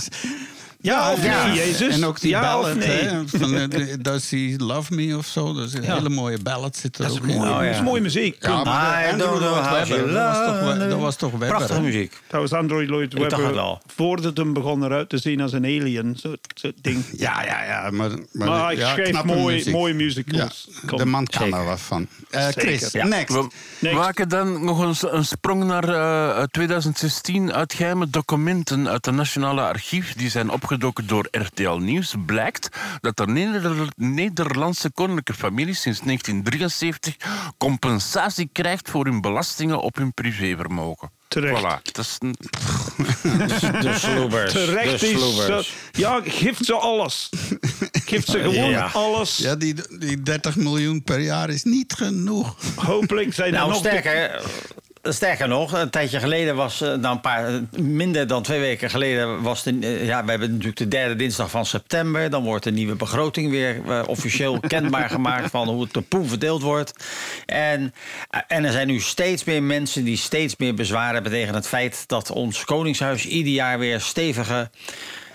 of 0.83 1.25
Ja. 1.25 1.47
nee, 1.47 1.55
Jezus. 1.57 1.95
En 1.95 2.05
ook 2.05 2.21
die 2.21 2.31
ja, 2.31 2.41
ballad, 2.41 2.77
of 2.77 2.87
nee. 2.87 2.89
hè, 2.89 3.21
van 3.27 3.55
eh, 3.57 3.95
Does 4.01 4.31
He 4.31 4.55
Love 4.59 4.95
Me 4.95 5.17
of 5.17 5.27
zo. 5.27 5.53
Dat 5.55 5.67
is 5.67 5.75
een 5.75 5.83
Ja. 5.83 5.95
hele 5.97 6.09
mooie 6.09 6.39
ballad 6.43 6.77
zit 6.77 6.99
er 6.99 7.03
Dat 7.05 7.13
is 7.13 7.19
ook 7.19 7.27
in. 7.27 7.37
mooi. 7.37 7.51
Oh, 7.51 7.57
ja. 7.57 7.65
Dat 7.65 7.75
is 7.75 7.81
mooie 7.83 8.01
muziek. 8.01 8.37
Ja, 8.41 8.65
maar 8.65 9.05
I 9.05 9.11
Andrew 9.13 9.29
don't 9.29 9.39
know 9.41 9.51
Lloyd 9.53 9.67
how 9.67 9.79
Webber, 9.79 9.97
you 9.99 10.13
dat 10.13 10.23
was 10.27 10.47
toch, 10.47 10.61
love 10.63 10.79
We- 10.79 10.89
dat 10.89 10.99
was 11.01 11.17
toch 11.17 11.31
Webber, 11.31 11.49
Prachtige 11.49 11.73
hè? 11.81 11.81
muziek. 11.81 12.21
Dat 12.29 12.41
was 12.41 12.53
Android 12.53 12.89
Lloyd 12.89 13.13
Webber 13.13 13.79
voordat 13.87 14.37
hem 14.37 14.53
begon 14.53 14.85
eruit 14.85 15.09
te 15.09 15.19
zien 15.19 15.41
als 15.41 15.53
een 15.53 15.65
alien. 15.65 16.17
Zo 16.21 16.35
ding. 16.83 17.05
Ja, 17.17 17.45
ja, 17.45 17.65
ja. 17.65 17.91
Maar, 17.91 18.11
maar, 18.33 18.49
Maar 18.49 18.65
hij 18.65 18.77
ja, 18.77 18.93
schreef 18.93 19.25
muziek. 19.25 19.73
mooie 19.73 19.95
musicals. 19.95 20.69
Kom. 20.87 20.99
de 20.99 21.05
man 21.05 21.27
kan 21.27 21.43
Zeker. 21.43 21.59
er 21.59 21.65
wat 21.65 21.81
van. 21.81 22.07
Eh, 22.31 22.47
Chris, 22.47 22.91
ja. 22.93 23.07
next. 23.07 23.35
We 23.35 23.49
Next. 23.79 23.97
maken 23.97 24.29
dan 24.29 24.65
nog 24.65 24.83
eens 24.83 25.13
een 25.13 25.25
sprong 25.25 25.65
naar 25.65 25.89
eh, 25.89 26.43
2016 26.51 27.53
uit 27.53 27.75
geheime 27.75 28.11
documenten 28.11 28.89
uit 28.89 29.07
het 29.07 29.15
Nationale 29.15 29.61
Archief. 29.61 30.15
Die 30.15 30.31
zijn 30.31 30.51
opgedoken 30.71 31.07
door 31.07 31.29
RTL 31.31 31.71
Nieuws. 31.77 32.15
Blijkt 32.27 32.69
dat 33.01 33.17
de 33.17 33.27
Neder- 33.27 33.89
Nederlandse 33.97 34.91
koninklijke 34.91 35.35
familie 35.35 35.75
sinds 35.75 36.01
1973 36.01 37.17
compensatie 37.59 38.49
krijgt 38.53 38.91
voor 38.91 39.05
hun 39.05 39.21
belastingen 39.21 39.81
op 39.81 39.97
hun 39.97 40.15
privévermogen. 40.15 41.11
Terecht. 41.29 41.61
Voilà. 41.63 41.83
Dat 41.93 42.05
is 42.05 42.17
een- 42.19 42.35
De 43.81 43.95
sloebers. 44.05 44.53
Terecht 44.53 45.01
de 45.01 45.57
is... 45.59 45.73
ja, 45.93 46.21
geeft 46.25 46.65
ze 46.65 46.75
alles. 46.75 47.29
Geeft 47.93 48.29
ze 48.29 48.39
gewoon 48.39 48.71
Ja. 48.71 48.87
alles. 48.93 49.37
Ja, 49.37 49.55
die, 49.57 49.75
die 49.99 50.23
30 50.23 50.57
miljoen 50.57 51.03
per 51.03 51.21
jaar 51.21 51.51
is 51.51 51.63
niet 51.63 51.93
genoeg. 51.93 52.57
Hopelijk 52.77 53.35
zijn 53.35 53.49
er 53.53 53.59
Nou, 53.59 53.69
nog... 53.71 53.79
sterker, 53.79 54.43
sterker 55.03 55.49
nog, 55.49 55.73
een 55.73 55.91
tijdje 55.91 56.21
geleden 56.21 56.57
was, 56.57 56.81
nou 56.81 57.07
een 57.07 57.21
paar, 57.21 57.47
eh, 57.47 57.55
minder 57.71 58.27
dan 58.27 58.43
twee 58.43 58.61
weken 58.61 58.91
geleden 58.91 59.43
was 59.43 59.63
de, 59.63 59.79
eh, 59.81 60.07
ja, 60.07 60.25
we 60.25 60.31
hebben 60.31 60.51
natuurlijk 60.51 60.77
de 60.77 60.89
derde 60.89 61.17
dinsdag 61.17 61.51
van 61.51 61.67
september. 61.67 62.31
Dan 62.31 62.43
wordt 62.43 62.65
de 62.65 62.73
nieuwe 62.73 62.95
begroting 62.95 63.51
weer 63.51 64.07
officieel 64.07 64.61
kenbaar 64.69 65.11
gemaakt 65.11 65.51
van 65.51 65.69
hoe 65.69 65.83
het 65.83 65.93
de 65.93 66.01
poen 66.01 66.29
verdeeld 66.29 66.63
wordt. 66.63 67.05
En, 67.47 67.95
en 68.47 68.65
er 68.65 68.73
zijn 68.73 68.87
nu 68.87 69.01
steeds 69.01 69.45
meer 69.45 69.63
mensen 69.63 70.05
die 70.05 70.17
steeds 70.17 70.57
meer 70.57 70.75
bezwaar 70.75 71.13
hebben 71.13 71.33
tegen 71.33 71.55
het 71.55 71.67
feit 71.67 72.05
dat 72.07 72.31
ons 72.31 72.65
Koningshuis 72.65 73.27
ieder 73.27 73.53
jaar 73.53 73.79
weer 73.79 74.01
stevige 74.01 74.71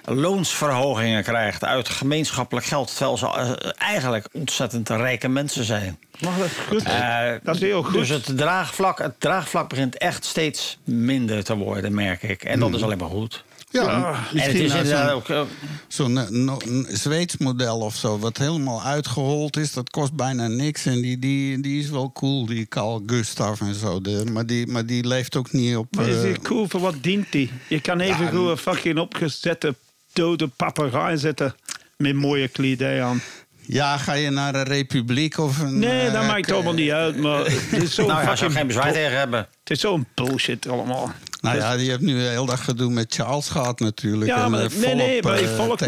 loonsverhogingen 0.06 1.24
krijgt 1.24 1.64
uit 1.64 1.90
gemeenschappelijk 1.90 2.66
geld. 2.66 2.96
Terwijl 2.96 3.18
ze 3.18 3.26
eh, 3.28 3.72
eigenlijk 3.90 4.28
ontzettend 4.32 4.90
rijke 4.90 5.28
mensen 5.28 5.64
zijn. 5.64 5.98
Mag 6.20 6.38
dat 6.38 6.50
goed? 6.68 6.84
Eh, 6.84 7.28
dat 7.44 7.56
is 7.56 7.62
heel 7.62 7.84
goed. 7.84 7.94
Dus 7.94 8.10
het 8.10 8.38
draagvlak, 8.38 8.98
het 9.00 9.20
draagvlak 9.20 9.70
begint 9.70 9.98
echt 9.98 10.26
steeds 10.26 10.78
minder 10.84 11.44
te 11.44 11.56
worden, 11.56 11.94
merk 11.94 12.24
ik. 12.24 12.44
En 12.44 12.60
dat 12.60 12.74
is 12.74 12.84
alleen 12.84 12.98
maar 12.98 13.10
goed. 13.10 13.44
Ja, 13.70 13.82
Ja, 13.84 14.20
misschien 14.34 14.62
is 14.64 14.74
nou 14.74 14.86
zo'n 14.86 15.10
ook... 15.10 15.30
eh, 15.30 15.42
zo'n, 15.88 16.44
no- 16.46 16.60
een 16.66 16.88
Zweeds 16.90 17.38
model 17.38 17.80
of 17.80 17.96
zo, 17.96 18.20
wat 18.20 18.38
helemaal 18.38 18.84
uitgehold 18.84 19.58
is. 19.58 19.74
Dat 19.74 19.90
kost 19.90 20.14
bijna 20.14 20.48
niks. 20.48 20.86
En 20.86 21.02
die, 21.02 21.20
die, 21.20 21.62
die 21.62 21.80
is 21.84 21.90
wel 21.90 22.12
cool, 22.12 22.46
die 22.46 22.66
Carl 22.68 23.04
Gustav 23.06 23.62
en 23.62 23.76
zo. 23.76 24.02
De, 24.02 24.26
maar, 24.32 24.46
die, 24.46 24.68
maar 24.68 24.86
die 24.86 25.08
leeft 25.08 25.36
ook 25.36 25.52
niet 25.52 25.76
op... 25.76 25.88
Maar 25.96 26.08
is 26.08 26.22
dit 26.22 26.42
cool? 26.42 26.68
Voor 26.70 26.80
wat 26.80 26.96
dient 27.02 27.32
die? 27.32 27.52
Je 27.68 27.80
kan 27.82 28.00
even 28.00 28.30
goed 28.30 28.50
een 28.50 28.58
fucking 28.58 29.00
opgezette 29.00 29.76
dode 30.16 30.48
papegaai 30.48 31.18
zetten 31.18 31.56
met 31.98 32.14
mooie 32.16 32.48
kledij 32.48 33.04
aan. 33.04 33.22
ja, 33.62 33.98
ga 33.98 34.14
je 34.14 34.30
naar 34.30 34.56
een 34.56 34.64
republiek 34.64 35.38
of 35.38 35.60
een... 35.60 35.80
Nee, 35.80 36.08
eh, 36.08 36.14
dat 36.14 36.28
maakt 36.28 36.52
allemaal 36.52 36.74
niet 36.74 36.92
uit. 36.92 37.18
Maar 37.18 37.40
het 37.72 37.84
is 37.84 37.96
zo 37.96 38.06
nou 38.06 38.22
ja, 38.24 38.36
zou 38.36 38.52
geen 38.52 38.68
bezwaar 38.68 38.92
tegen 38.94 39.18
hebben. 39.18 39.40
Het 39.40 39.70
is 39.70 39.80
zo'n 39.80 40.06
bullshit 40.14 40.68
allemaal. 40.68 41.12
Nou 41.42 41.58
ja, 41.58 41.78
die 41.78 41.90
heeft 41.90 42.02
nu 42.02 42.14
de 42.18 42.24
hele 42.24 42.46
dag 42.46 42.64
gedoe 42.64 42.92
met 42.92 43.14
Charles 43.14 43.50
gehad 43.50 43.80
natuurlijk. 43.80 44.32
Ja, 44.32 44.44
En, 44.46 44.52
maar, 44.52 44.64
eh, 44.64 44.70
nee, 44.78 44.96
nee, 44.96 45.22
maar 45.22 45.40
ik 45.40 45.48
eh, 45.48 45.56
volg 45.56 45.80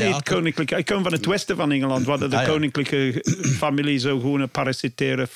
niet. 0.43 0.71
Ik 0.71 0.85
kom 0.85 1.03
van 1.03 1.11
het 1.11 1.25
westen 1.25 1.55
van 1.55 1.71
Engeland, 1.71 2.05
waar 2.05 2.17
de 2.19 2.25
Ah, 2.25 2.31
ja. 2.31 2.43
koninklijke 2.43 3.23
familie 3.57 3.99
zo 3.99 4.19
gewoon 4.19 4.41
een 4.41 4.49
parasitaire 4.49 5.27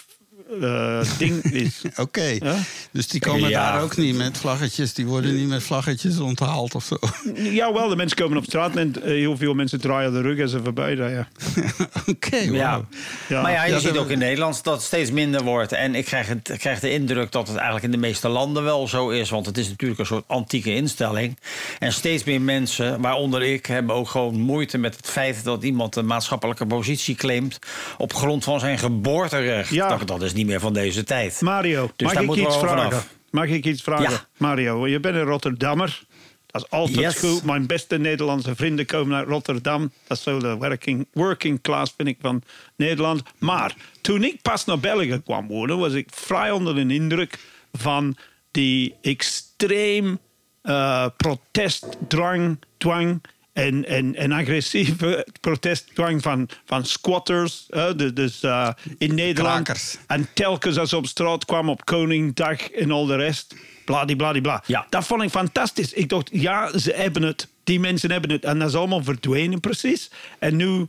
eh, 0.61 1.01
ding 1.17 1.43
is. 1.43 1.81
Oké, 1.97 2.23
Ja? 2.39 2.55
dus 2.91 3.07
die 3.07 3.19
komen 3.21 3.49
Ja. 3.49 3.71
daar 3.71 3.81
ook 3.83 3.97
niet 3.97 4.15
met 4.15 4.37
vlaggetjes. 4.37 4.93
Die 4.93 5.05
worden 5.05 5.35
niet 5.35 5.47
met 5.47 5.63
vlaggetjes 5.63 6.19
onthaald 6.19 6.75
of 6.75 6.83
zo. 6.83 6.97
Jawel, 7.61 7.87
de 7.89 7.95
mensen 7.95 8.17
komen 8.17 8.37
op 8.37 8.43
straat 8.43 8.75
en 8.75 8.95
eh, 8.95 9.03
heel 9.03 9.37
veel 9.37 9.53
mensen 9.53 9.81
draaien 9.81 10.13
de 10.13 10.21
rug 10.21 10.41
als 10.41 10.51
ze 10.51 10.59
voorbij 10.63 10.93
rijden. 10.93 11.27
Oké, 12.07 12.35
Ja. 12.37 12.51
wauw. 12.51 12.85
Ja. 13.27 13.41
Maar 13.41 13.51
ja, 13.51 13.63
je 13.65 13.71
Ja, 13.73 13.79
ziet 13.79 13.97
ook 13.97 14.09
in 14.09 14.19
Nederland 14.19 14.63
dat 14.63 14.73
het 14.73 14.83
steeds 14.83 15.11
minder 15.11 15.43
wordt. 15.43 15.71
En 15.71 15.95
ik 15.95 16.05
krijg, 16.05 16.27
het, 16.27 16.49
ik 16.49 16.59
krijg 16.59 16.79
de 16.79 16.91
indruk 16.91 17.31
dat 17.31 17.47
het 17.47 17.55
eigenlijk 17.55 17.85
in 17.85 17.91
de 17.91 17.97
meeste 17.97 18.27
landen 18.27 18.63
wel 18.63 18.87
zo 18.87 19.09
is. 19.09 19.29
Want 19.29 19.45
het 19.45 19.57
is 19.57 19.69
natuurlijk 19.69 19.99
een 19.99 20.05
soort 20.05 20.23
antieke 20.27 20.73
instelling. 20.75 21.39
En 21.79 21.93
steeds 21.93 22.23
meer 22.23 22.41
mensen, 22.41 23.01
waaronder 23.01 23.41
ik, 23.43 23.65
hebben 23.65 23.95
ook 23.95 24.09
gewoon 24.09 24.39
moeite 24.39 24.77
met 24.77 24.95
het 24.97 25.05
feit 25.07 25.43
dat 25.43 25.63
iemand 25.63 25.95
een 25.95 26.05
maatschappelijke 26.05 26.65
positie 26.65 27.15
claimt. 27.15 27.59
op 27.97 28.13
grond 28.13 28.43
van 28.43 28.59
zijn 28.59 28.77
geboorterecht. 28.77 29.69
Ja. 29.69 29.87
Dat, 29.97 30.07
dat 30.07 30.21
is 30.21 30.33
niet 30.33 30.40
meer 30.45 30.59
van 30.59 30.73
deze 30.73 31.03
tijd. 31.03 31.41
Mario, 31.41 31.91
Dus 31.95 32.13
mag 32.13 32.23
ik 32.23 32.35
iets 32.35 32.57
vragen? 32.57 32.89
vanaf. 32.89 33.07
Mag 33.31 33.45
ik 33.47 33.65
iets 33.65 33.81
vragen? 33.81 34.11
Ja. 34.11 34.27
Mario, 34.37 34.87
je 34.87 34.99
bent 34.99 35.15
een 35.15 35.23
Rotterdammer. 35.23 36.03
Dat 36.47 36.61
is 36.63 36.69
altijd 36.69 36.97
Yes. 36.97 37.17
goed. 37.19 37.43
Mijn 37.43 37.67
beste 37.67 37.97
Nederlandse 37.97 38.55
vrienden 38.55 38.85
komen 38.85 39.17
uit 39.17 39.27
Rotterdam. 39.27 39.91
Dat 40.07 40.17
is 40.17 40.23
zo 40.23 40.39
de 40.39 40.55
working, 40.55 41.07
working 41.13 41.61
class, 41.61 41.93
vind 41.97 42.09
ik, 42.09 42.17
van 42.21 42.41
Nederland. 42.75 43.23
Maar 43.37 43.75
toen 44.01 44.23
ik 44.23 44.41
pas 44.41 44.65
naar 44.65 44.79
België 44.79 45.21
kwam 45.25 45.47
wonen... 45.47 45.77
was 45.77 45.93
ik 45.93 46.07
vrij 46.13 46.51
onder 46.51 46.75
de 46.75 46.93
indruk 46.93 47.39
van 47.71 48.15
die 48.51 48.95
extreem 49.01 50.19
eh, 50.61 51.05
protestdrang... 51.17 52.59
Dwang, 52.77 53.21
en, 53.53 53.85
en, 53.85 54.15
en 54.15 54.31
agressieve 54.31 55.27
protestdwang 55.39 56.21
van, 56.21 56.49
van 56.65 56.85
squatters. 56.85 57.65
hè, 57.69 57.95
de- 57.95 58.13
dus 58.13 58.43
eh, 58.43 58.69
in 58.97 59.15
Nederland. 59.15 59.63
Krakers. 59.63 59.97
En 60.07 60.27
telkens 60.33 60.77
als 60.77 60.89
ze 60.89 60.97
op 60.97 61.05
straat 61.07 61.45
kwam 61.45 61.69
op 61.69 61.85
Koningdag 61.85 62.69
en 62.69 62.91
al 62.91 63.05
de 63.05 63.15
rest. 63.15 63.55
Bladibladibla. 63.85 64.63
Ja. 64.65 64.85
Dat 64.89 65.05
vond 65.05 65.23
ik 65.23 65.29
fantastisch. 65.29 65.93
Ik 65.93 66.09
dacht, 66.09 66.29
ja, 66.31 66.77
ze 66.77 66.91
hebben 66.93 67.21
het. 67.23 67.47
Die 67.63 67.79
mensen 67.79 68.11
hebben 68.11 68.31
het. 68.31 68.43
En 68.43 68.59
dat 68.59 68.69
is 68.69 68.75
allemaal 68.75 69.03
verdwenen 69.03 69.59
precies. 69.59 70.11
En 70.39 70.55
nu, 70.55 70.87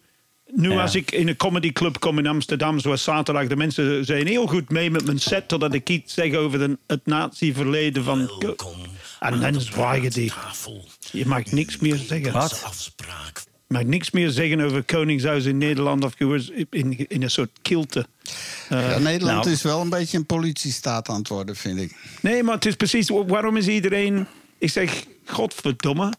nu 0.55 0.71
Ja. 0.73 0.81
als 0.83 0.95
ik 0.95 1.11
in 1.11 1.29
een 1.29 1.37
comedyclub 1.37 1.99
kom 2.01 2.19
in 2.19 2.27
Amsterdam, 2.27 2.79
zoals 2.81 3.03
zaterdag, 3.03 3.47
de 3.47 3.57
mensen 3.57 4.05
zijn 4.05 4.27
heel 4.27 4.47
goed 4.47 4.71
mee 4.71 4.91
met 4.91 5.05
mijn 5.05 5.19
set, 5.19 5.49
totdat 5.49 5.75
ik 5.75 5.89
iets 5.89 6.15
zeg 6.15 6.35
over 6.35 6.59
de, 6.59 6.79
het 6.87 7.07
nazi-verleden 7.07 8.05
van... 8.05 8.31
Welkom 8.39 8.75
En 9.21 9.41
dan 9.41 9.53
de 9.53 9.61
zwaai 9.61 10.03
je 10.03 10.11
die. 10.11 10.33
Je 11.13 11.27
mag 11.27 11.45
niks 11.51 11.79
meer 11.79 11.97
zeggen. 11.97 12.33
Wat? 12.33 12.63
Afspraak. 12.65 13.43
mag 13.67 13.83
niks 13.85 14.11
meer 14.11 14.31
zeggen 14.31 14.61
over 14.61 14.83
Koningshuis 14.83 15.45
in 15.45 15.59
Nederland 15.59 16.05
of 16.05 16.15
je 16.19 16.67
in, 16.71 17.09
in 17.09 17.23
een 17.23 17.31
soort 17.31 17.51
kilte. 17.63 18.07
Eh, 18.69 18.91
Ja, 18.91 18.99
Nederland 18.99 19.39
nou. 19.45 19.51
is 19.51 19.63
wel 19.63 19.81
een 19.81 19.89
beetje 19.89 20.19
een 20.19 20.27
politiestaat 20.27 21.09
aan 21.09 21.19
het 21.19 21.29
worden, 21.29 21.57
vind 21.57 21.81
ik. 21.81 21.97
Nee, 22.21 22.43
maar 22.43 22.55
het 22.55 22.67
is 22.67 22.75
precies. 22.77 23.09
Waarom 23.09 23.57
is 23.57 23.69
iedereen. 23.69 24.27
Ik 24.59 24.71
zeg, 24.71 25.05
godverdomme. 25.25 26.13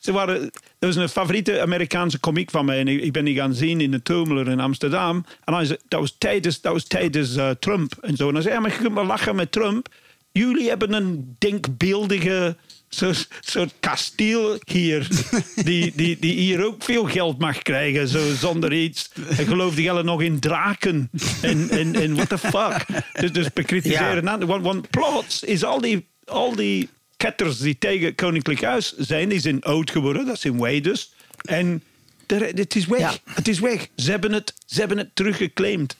Ze 0.00 0.12
waren, 0.12 0.42
er 0.78 0.86
was 0.86 0.96
een 0.96 1.08
favoriete 1.08 1.60
Amerikaanse 1.60 2.18
komiek 2.18 2.50
van 2.50 2.64
mij. 2.64 2.78
En 2.78 2.88
ik, 2.88 3.12
ben 3.12 3.24
die 3.24 3.36
gaan 3.36 3.54
zien 3.54 3.80
in 3.80 3.90
de 3.90 4.02
Tomeler 4.02 4.48
in 4.48 4.60
Amsterdam. 4.60 5.24
En 5.44 5.54
hij 5.54 5.64
zei, 5.64 5.78
dat 5.88 6.00
was 6.00 6.14
tijdens, 6.18 6.60
dat 6.60 6.72
was 6.72 6.84
tijdens 6.84 7.36
eh, 7.36 7.50
Trump. 7.50 7.94
En 8.00 8.16
zo. 8.16 8.28
En 8.28 8.34
hij 8.34 8.42
zei, 8.42 8.54
ja, 8.54 8.60
maar 8.60 8.70
je 8.70 8.76
kunt 8.76 8.94
wel 8.94 9.06
lachen 9.06 9.36
met 9.36 9.52
Trump. 9.52 9.88
Jullie 10.32 10.68
hebben 10.68 10.92
een 10.92 11.36
denkbeeldige 11.38 12.56
soort, 12.88 13.28
soort 13.40 13.72
kasteel 13.80 14.58
hier. 14.64 15.08
Die, 15.64 15.92
die, 15.94 16.18
die 16.18 16.34
hier 16.34 16.64
ook 16.64 16.82
veel 16.82 17.04
geld 17.04 17.38
mag 17.38 17.58
krijgen. 17.62 18.08
Zo 18.08 18.34
zonder 18.34 18.72
iets. 18.72 19.10
En 19.28 19.46
geloof 19.46 19.74
die 19.74 19.90
alle 19.90 20.02
nog 20.02 20.22
in 20.22 20.40
draken. 20.40 21.10
En, 21.42 21.68
en, 21.70 21.94
en 21.94 22.14
what 22.14 22.28
the 22.28 22.38
fuck. 22.38 22.86
Dus, 23.12 23.32
dus 23.32 23.52
bekritiseren. 23.52 24.24
Ja. 24.24 24.38
Want, 24.38 24.62
want 24.62 24.90
plots 24.90 25.42
is 25.42 25.64
al 25.64 25.80
die, 25.80 26.06
al 26.24 26.56
die 26.56 26.88
ketters 27.22 27.58
die 27.58 27.78
tegen 27.78 28.06
het 28.06 28.14
Koninklijk 28.14 28.62
Huis 28.62 28.96
zijn, 28.96 29.28
die 29.28 29.40
zijn 29.40 29.62
oud 29.62 29.90
geworden. 29.90 30.26
Dat 30.26 30.40
zijn 30.40 30.60
wij 30.60 30.80
dus. 30.80 31.12
En 31.44 31.82
het 32.26 32.76
is 32.76 32.86
weg. 32.86 33.00
Ja. 33.00 33.12
Het 33.24 33.48
is 33.48 33.58
weg. 33.60 33.88
Ze 33.96 34.10
hebben 34.10 34.32
het, 34.32 34.54
ze 34.66 34.78
hebben 34.78 34.98
het 34.98 35.10
teruggeclaimd. 35.14 35.96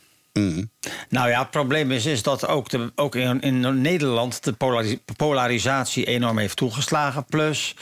Nou 1.09 1.29
ja, 1.29 1.39
het 1.39 1.51
probleem 1.51 1.91
is, 1.91 2.07
is 2.07 2.23
dat 2.23 2.47
ook, 2.47 2.69
de, 2.71 2.93
ook 2.95 3.15
in, 3.15 3.41
in 3.41 3.81
Nederland 3.81 4.45
de 4.45 4.53
polari- 4.53 5.01
polarisatie 5.17 6.05
enorm 6.07 6.39
heeft 6.39 6.57
toegeslagen. 6.57 7.25
Plus, 7.25 7.75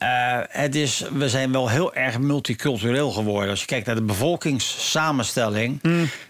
eh, 0.00 0.38
het 0.48 0.74
is, 0.74 1.04
we 1.12 1.28
zijn 1.28 1.52
wel 1.52 1.68
heel 1.68 1.94
erg 1.94 2.18
multicultureel 2.18 3.10
geworden. 3.10 3.50
Als 3.50 3.60
je 3.60 3.66
kijkt 3.66 3.86
naar 3.86 3.94
de 3.94 4.02
bevolkingssamenstelling, 4.02 5.80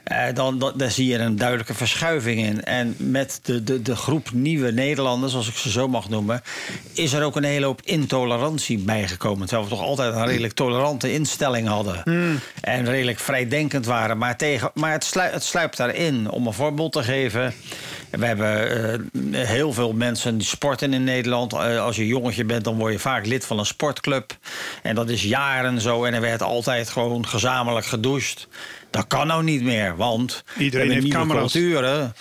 eh, 0.04 0.24
dan, 0.34 0.58
dan, 0.58 0.72
daar 0.76 0.90
zie 0.90 1.06
je 1.06 1.18
een 1.18 1.36
duidelijke 1.36 1.74
verschuiving 1.74 2.40
in. 2.40 2.64
En 2.64 2.94
met 2.98 3.40
de, 3.42 3.64
de, 3.64 3.82
de 3.82 3.96
groep 3.96 4.30
nieuwe 4.32 4.72
Nederlanders, 4.72 5.34
als 5.34 5.48
ik 5.48 5.56
ze 5.56 5.70
zo 5.70 5.88
mag 5.88 6.08
noemen, 6.08 6.42
is 6.92 7.12
er 7.12 7.22
ook 7.22 7.36
een 7.36 7.44
hele 7.44 7.66
hoop 7.66 7.80
intolerantie 7.84 8.78
bijgekomen. 8.78 9.46
Terwijl 9.46 9.68
we 9.68 9.74
toch 9.74 9.84
altijd 9.84 10.14
een 10.14 10.26
redelijk 10.26 10.54
tolerante 10.54 11.12
instelling 11.12 11.68
hadden. 11.68 12.02
En 12.60 12.84
redelijk 12.84 13.18
vrijdenkend 13.18 13.86
waren. 13.86 14.18
Maar, 14.18 14.36
tegen, 14.36 14.70
maar 14.74 14.92
het, 14.92 15.04
sluipt, 15.04 15.34
het 15.34 15.44
sluipt 15.44 15.76
daarin. 15.76 16.30
Om 16.30 16.46
een 16.46 16.52
voorbeeld 16.52 16.92
te 16.92 17.02
geven. 17.02 17.54
We 18.10 18.26
hebben 18.26 18.70
eh, 19.32 19.46
heel 19.46 19.72
veel 19.72 19.92
mensen 19.92 20.38
die 20.38 20.46
sporten 20.46 20.92
in 20.92 21.04
Nederland. 21.04 21.52
Als 21.54 21.96
je 21.96 22.06
jongetje 22.06 22.44
bent, 22.44 22.64
dan 22.64 22.76
word 22.76 22.92
je 22.92 22.98
vaak 22.98 23.26
lid 23.26 23.44
van 23.44 23.58
een 23.60 23.66
sportclub. 23.66 24.36
En 24.82 24.94
dat 24.94 25.08
is 25.08 25.22
jaren 25.22 25.80
zo. 25.80 26.04
En 26.04 26.14
er 26.14 26.20
werd 26.20 26.42
altijd 26.42 26.88
gewoon 26.88 27.26
gezamenlijk 27.26 27.86
gedoucht. 27.86 28.48
Dat 28.90 29.06
kan 29.06 29.26
nou 29.26 29.42
niet 29.42 29.62
meer, 29.62 29.96
want 29.96 30.44
Iedereen 30.58 30.90
heeft 30.90 31.02
nieuwe 31.02 31.18
camera's. 31.18 31.52
culturen. 31.52 32.14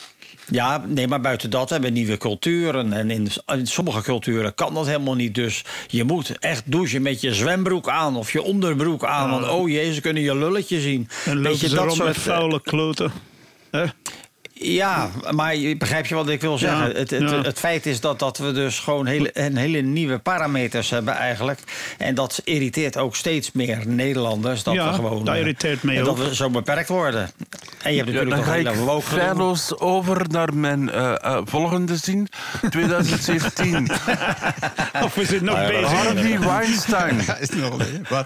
Ja, 0.52 0.84
nee, 0.88 1.08
maar 1.08 1.22
buiten 1.22 1.50
dat 1.50 1.70
hebben 1.70 1.90
we 1.90 1.96
nieuwe 1.96 2.18
culturen. 2.18 2.94
En 2.94 3.12
in, 3.12 3.28
in 3.46 3.68
sommige 3.68 4.02
culturen 4.02 4.56
kan 4.56 4.74
dat 4.74 4.86
helemaal 4.86 5.16
niet. 5.16 5.36
Dus 5.36 5.64
je 5.88 6.04
moet 6.04 6.40
echt 6.40 6.64
douchen 6.66 7.02
met 7.02 7.22
je 7.22 7.34
zwembroek 7.34 7.90
aan 7.90 8.16
of 8.16 8.32
je 8.32 8.42
onderbroek 8.42 9.06
aan. 9.06 9.30
Want 9.30 9.50
oh 9.50 9.70
jee, 9.70 9.94
ze 9.94 10.02
kunnen 10.02 10.24
je 10.24 10.36
lulletje 10.36 10.80
zien. 10.80 11.10
En 11.26 11.42
lopen 11.42 11.60
je, 11.60 11.76
dat 11.76 11.94
soort, 11.94 12.08
met 12.08 12.18
vuile 12.18 12.62
kloten. 12.62 13.12
Hè? 13.72 13.86
Ja, 14.62 15.10
maar 15.32 15.56
begrijp 15.78 16.06
je 16.06 16.16
wat 16.16 16.30
ik 16.30 16.42
wil 16.42 16.58
zeggen? 16.58 16.88
Ja, 16.88 16.94
het, 17.00 17.10
het, 17.10 17.30
ja. 17.30 17.42
het 17.42 17.60
feit 17.60 17.86
is 17.86 18.00
dat, 18.00 18.20
dat 18.20 18.38
we 18.38 18.52
dus 18.52 18.80
gewoon 18.80 19.06
hele, 19.06 19.30
een 19.34 19.58
hele 19.58 19.82
nieuwe 19.82 20.18
parameters 20.18 20.90
hebben 20.90 21.14
eigenlijk. 21.14 21.60
En 21.98 22.16
dat 22.16 22.42
irriteert 22.44 22.98
ook 22.98 23.16
steeds 23.16 23.52
meer 23.52 23.80
Nederlanders. 23.88 24.64
Dat 24.64 24.74
Ja, 24.74 24.88
we 24.90 24.94
gewoon, 24.96 25.26
dat 25.26 25.34
eh, 25.34 25.40
irriteert 25.40 25.84
mij 25.84 25.98
en 25.98 26.04
Dat 26.04 26.20
ook. 26.20 26.28
we 26.28 26.36
zo 26.36 26.50
beperkt 26.50 26.90
worden. 26.90 27.32
En 27.84 27.92
je 27.94 27.98
hebt 27.98 28.10
Ja, 28.12 28.14
natuurlijk 28.14 28.30
dan 28.30 28.38
nog 28.38 28.46
ga 28.48 28.54
hele 28.54 28.70
ik 28.72 28.76
woke 28.76 29.06
gedoe. 29.06 29.20
feilloos 29.24 29.80
over 29.80 30.26
naar 30.30 30.54
mijn 30.54 30.90
eh, 30.90 31.16
eh, 31.22 31.38
volgende 31.46 31.98
zin. 32.08 32.28
2017. 32.70 33.88
Of 35.04 35.16
we 35.16 35.26
zijn 35.26 35.44
nog 35.44 35.68
bezig. 35.68 35.92
Harvey 35.92 36.40
Weinstein. 36.40 37.18
Is 37.40 37.50
nog 37.50 37.84
wat. 38.10 38.26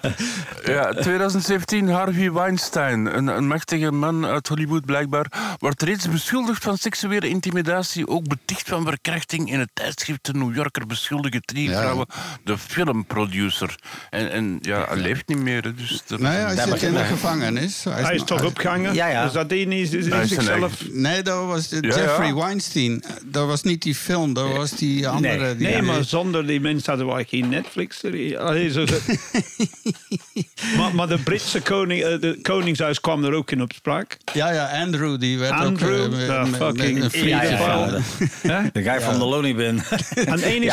Ja, 0.66 0.92
2017, 0.94 1.90
Harvey 1.90 2.32
Weinstein. 2.32 3.18
Een, 3.18 3.28
een 3.28 3.48
machtige 3.48 3.92
man 3.92 4.26
uit 4.26 4.48
Hollywood 4.48 4.86
blijkbaar. 4.86 5.26
Wordt 5.60 5.82
reeds 5.82 6.06
beschuldigd 6.24 6.64
van 6.64 6.78
seksuele 6.78 7.28
intimidatie. 7.30 8.08
Ook 8.08 8.28
beticht 8.28 8.68
van 8.70 8.86
verkrachting. 8.86 9.52
In 9.52 9.60
het 9.60 9.70
tijdschrift 9.74 10.26
de 10.26 10.34
New 10.34 10.56
Yorker 10.56 10.88
beschuldigen 10.88 11.42
drie 11.46 11.70
Ja. 11.70 11.80
vrouwen 11.82 12.06
de 12.44 12.58
filmproducer. 12.58 13.76
En, 14.10 14.32
en 14.32 14.58
ja, 14.62 14.86
hij 14.88 14.98
leeft 14.98 15.28
niet 15.28 15.38
meer. 15.38 15.76
Dus 15.76 16.02
dat- 16.08 16.20
Nee, 16.20 16.32
hij 16.32 16.56
Daar 16.56 16.68
zit 16.68 16.82
in 16.82 16.94
de 16.94 17.04
gevangenis. 17.04 17.84
Hij 17.84 18.16
is 18.16 18.24
toch 18.24 18.40
hij- 18.40 18.48
opgehangen? 18.48 18.94
Ja, 18.94 19.08
ja. 19.08 19.24
Dus 19.24 19.34
dat 19.34 19.50
die 19.50 19.68
niet 19.68 19.94
is, 19.94 20.06
is 20.06 20.08
Hij 20.14 20.24
is 20.24 20.30
zichzelf... 20.30 20.74
Nee, 20.92 21.22
dat 21.22 21.46
was 21.46 21.68
de 21.68 21.76
Ja, 21.82 21.88
ja. 21.96 21.96
Jeffrey 22.02 22.34
Weinstein. 22.34 23.04
Dat 23.26 23.48
was 23.48 23.64
niet 23.64 23.82
die 23.82 23.96
film, 23.96 24.34
dat 24.34 24.52
was 24.56 24.72
die 24.72 25.08
andere. 25.08 25.56
die 25.56 25.68
Nee, 25.68 25.82
maar 25.82 26.04
zonder 26.04 26.48
die 26.48 26.60
mensen 26.60 26.98
hadden 26.98 27.16
we 27.16 27.26
geen 27.28 27.50
Netflix-serie. 27.50 28.40
Allee, 28.40 28.72
zo 28.72 28.86
dat- 28.86 29.02
maar, 30.78 30.96
maar 30.96 31.08
de 31.08 31.18
Britse 31.18 31.62
koning, 31.62 32.02
eh, 32.04 32.20
de 32.20 32.40
koningshuis 32.42 33.00
kwam 33.00 33.24
er 33.24 33.34
ook 33.34 33.52
in 33.52 33.62
op 33.62 33.74
spraak. 33.74 34.18
Ja, 34.34 34.52
ja, 34.52 34.82
Andrew, 34.82 35.20
die 35.20 35.40
werd 35.40 35.52
Andrew, 35.52 36.04
ook... 36.04 36.13
met- 36.18 36.28
met- 36.28 36.50
met 36.52 36.60
fucking 36.60 37.04
een 37.04 37.12
de-? 37.12 38.70
De 38.74 38.84
guy 38.84 39.02
van 39.02 39.20
de 39.20 39.26
Lonely 39.26 39.56
Bin. 39.56 39.82
En 40.16 40.26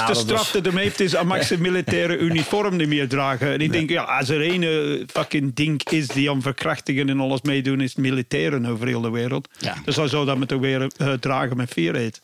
dat 0.06 0.16
is- 0.16 0.22
straf 0.22 0.50
dat 0.50 0.64
hem 0.64 0.76
heeft 0.76 1.00
is, 1.00 1.22
mag 1.22 1.44
zijn 1.44 1.60
militaire 1.60 2.18
uniform 2.18 2.76
niet 2.76 2.88
meer 2.88 3.08
dragen. 3.08 3.52
En 3.52 3.60
ik 3.60 3.72
denk, 3.72 3.90
ja, 3.90 4.02
als 4.02 4.28
er 4.28 4.40
ene 4.40 5.04
fucking 5.12 5.54
ding 5.54 5.82
is 5.90 6.06
die 6.08 6.30
aan 6.30 6.42
verkrachtingen 6.42 7.08
en 7.08 7.20
alles 7.20 7.42
meedoen, 7.42 7.80
is 7.80 7.94
militairen 7.94 8.66
over 8.66 8.86
heel 8.86 9.00
de 9.00 9.10
wereld. 9.10 9.48
Dus 9.84 9.96
hij 9.96 10.08
zou 10.08 10.26
dat 10.26 10.36
moeten 10.36 10.60
weer 10.60 10.90
eh, 10.96 11.12
dragen 11.12 11.56
met 11.56 11.70
vierheid. 11.72 12.20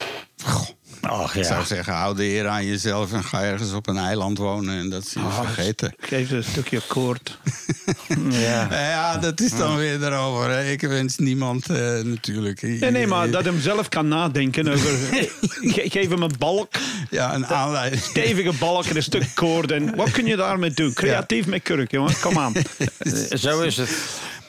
Ach 1.09 1.37
Ik 1.37 1.45
zou 1.45 1.59
ja. 1.61 1.64
zeggen, 1.66 1.92
hou 1.95 2.16
de 2.16 2.25
eer 2.25 2.47
aan 2.49 2.66
jezelf 2.66 3.12
en 3.12 3.25
ga 3.25 3.42
ergens 3.42 3.73
op 3.73 3.87
een 3.88 3.97
eiland 3.97 4.38
wonen 4.38 4.79
en 4.79 4.90
dat 4.90 5.07
zie 5.07 5.23
je 5.23 5.29
vergeten. 5.31 5.95
Geef 6.01 6.29
ze 6.29 6.37
een 6.37 6.45
stukje 6.45 6.81
koord. 6.88 7.38
ja. 8.31 8.69
Ja, 8.71 9.16
dat 9.19 9.40
is 9.40 9.57
dan 9.57 9.77
weer 9.77 10.03
erover. 10.05 10.51
Hè. 10.51 10.71
Ik 10.71 10.81
wens 10.81 11.16
niemand 11.19 11.71
eh, 11.71 11.77
natuurlijk. 12.03 12.62
Nee, 12.62 12.90
nee, 12.90 13.07
maar 13.07 13.31
dat 13.31 13.45
hem 13.45 13.61
zelf 13.61 13.88
kan 13.88 14.09
nadenken 14.09 14.69
over... 14.69 14.90
Ge- 15.75 15.88
geef 15.90 16.09
hem 16.09 16.23
een 16.23 16.35
balk, 16.38 16.75
Ja, 17.11 17.35
een 17.35 17.47
aanleiding. 17.47 18.03
stevige 18.03 18.53
balk 18.59 18.85
en 18.85 18.97
een 18.97 19.03
stuk 19.03 19.25
koord. 19.35 19.71
En 19.71 19.97
wat 19.97 20.11
kun 20.11 20.27
je 20.27 20.37
daarmee 20.37 20.71
doen? 20.71 20.92
Creatief 20.92 21.47
met 21.47 21.62
kurk, 21.62 21.90
jongen. 21.90 22.21
Kom 22.21 22.38
aan. 22.38 22.53
Zo 23.35 23.61
is 23.61 23.77
het. 23.77 23.90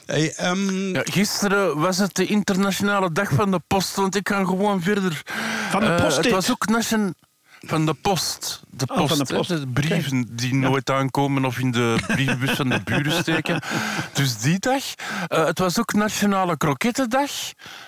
Hey, 0.08 0.32
ehm, 0.36 0.94
Ja, 0.94 1.00
gisteren 1.04 1.78
was 1.78 1.98
het 1.98 2.14
de 2.14 2.26
internationale 2.26 3.12
dag 3.12 3.30
van 3.30 3.50
de 3.50 3.60
post, 3.66 3.94
want 3.96 4.14
ik 4.16 4.28
ga 4.28 4.44
gewoon 4.44 4.82
verder. 4.82 5.22
Van 5.70 5.80
de 5.80 5.86
Eh, 5.86 6.02
post 6.02 6.16
Het 6.16 6.30
was 6.30 6.50
ook 6.50 6.66
nation... 6.68 7.14
Van 7.60 7.86
de 7.86 7.94
post. 7.94 8.62
De 8.70 8.84
Oh, 8.88 8.96
post, 8.96 9.08
van 9.08 9.18
de 9.18 9.24
hè, 9.32 9.36
post. 9.36 9.48
de 9.48 9.66
brieven 9.68 10.28
die 10.36 10.54
nooit 10.54 10.90
aankomen 10.90 11.44
of 11.44 11.58
in 11.58 11.70
de 11.70 11.96
brievenbus 12.06 12.50
van 12.50 12.68
de 12.68 12.80
buren 12.84 13.12
steken. 13.12 13.62
Dus 14.14 14.38
die 14.38 14.58
dag. 14.58 14.82
Eh, 15.26 15.44
het 15.44 15.58
was 15.58 15.78
ook 15.78 15.92
Nationale 15.92 16.56
Krokettendag. 16.56 17.30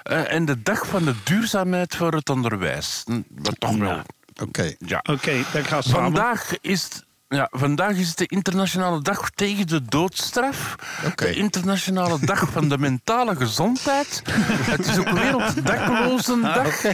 eh, 0.02 0.32
en 0.32 0.44
de 0.44 0.62
dag 0.62 0.86
van 0.86 1.04
de 1.04 1.14
duurzaamheid 1.24 1.96
voor 1.96 2.12
het 2.12 2.30
onderwijs. 2.30 3.02
Hm, 3.06 3.20
Wat 3.28 3.60
toch 3.60 3.76
wel... 3.76 4.00
Oké. 4.42 4.74
Ja. 4.78 5.00
Oké, 5.10 5.32
dat 5.52 5.66
gaat 5.66 5.84
samen. 5.84 6.00
Vandaag 6.02 6.50
is, 6.60 6.88
ja, 7.36 7.48
vandaag 7.50 7.96
is 7.96 8.08
het 8.08 8.18
de 8.18 8.26
internationale 8.26 9.02
dag 9.02 9.30
tegen 9.30 9.66
de 9.66 9.84
doodstraf. 9.84 10.74
Oké. 11.06 11.24
De 11.24 11.34
internationale 11.34 12.18
dag 12.24 12.50
van 12.50 12.68
de 12.68 12.78
mentale 12.78 13.36
gezondheid. 13.36 14.22
Het 14.30 14.86
is 14.86 14.98
ook 14.98 15.10
Werelddaklozendag. 15.10 16.84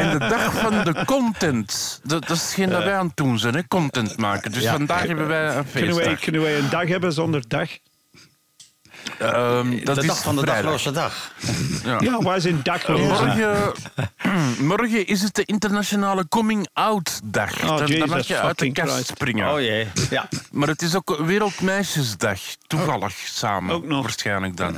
En 0.00 0.18
de 0.18 0.18
dag 0.18 0.54
van 0.54 0.84
de 0.84 1.04
content. 1.04 2.00
Dat, 2.02 2.26
dat 2.26 2.36
is 2.36 2.42
hetgeen 2.42 2.68
dat 2.68 2.84
wij 2.84 2.94
aan 2.94 3.06
het 3.06 3.16
doen 3.16 3.38
zijn, 3.38 3.54
hè? 3.54 3.68
content 3.68 4.16
maken. 4.16 4.52
Dus 4.52 4.66
vandaag 4.66 5.02
hebben 5.02 5.26
wij 5.26 5.56
een 5.56 5.64
Kunnen 5.72 5.94
wij, 5.94 6.04
feestdag. 6.04 6.20
kunnen 6.20 6.42
wij 6.42 6.58
een 6.58 6.70
dag 6.70 6.88
hebben 6.88 7.12
zonder 7.12 7.48
dag? 7.48 7.68
Ehm, 9.18 9.84
dat 9.84 9.94
de 9.94 10.00
is 10.00 10.06
dag 10.06 10.22
van 10.22 10.34
de 10.34 10.40
vrijdag. 10.40 10.62
dagloze 10.62 10.90
dag. 10.90 11.32
Ja. 11.84 11.96
Ja, 12.00 12.18
wij 12.18 12.40
zijn 12.40 12.60
daklozen. 12.62 13.06
Morgen, 13.06 13.72
morgen 14.66 15.06
is 15.06 15.22
het 15.22 15.34
de 15.34 15.44
internationale 15.44 16.28
coming-out 16.28 17.20
dag. 17.24 17.62
Oh, 17.62 17.68
dan, 17.68 17.76
dan 17.76 17.86
Jesus 17.86 18.08
mag 18.10 18.26
je 18.26 18.34
uit 18.34 18.42
de 18.42 18.48
fucking 18.48 18.74
kast 18.74 18.92
Christ. 18.92 19.08
springen. 19.08 19.52
Oh 19.52 19.60
jee. 19.60 19.88
Ja. 20.10 20.28
Maar 20.50 20.68
het 20.68 20.82
is 20.82 20.94
ook 20.96 21.16
Wereldmeisjesdag. 21.24 22.40
Toevallig 22.66 23.12
samen. 23.14 23.74
Ook 23.74 23.84
nog. 23.84 24.02
Waarschijnlijk 24.02 24.56
dan. 24.56 24.76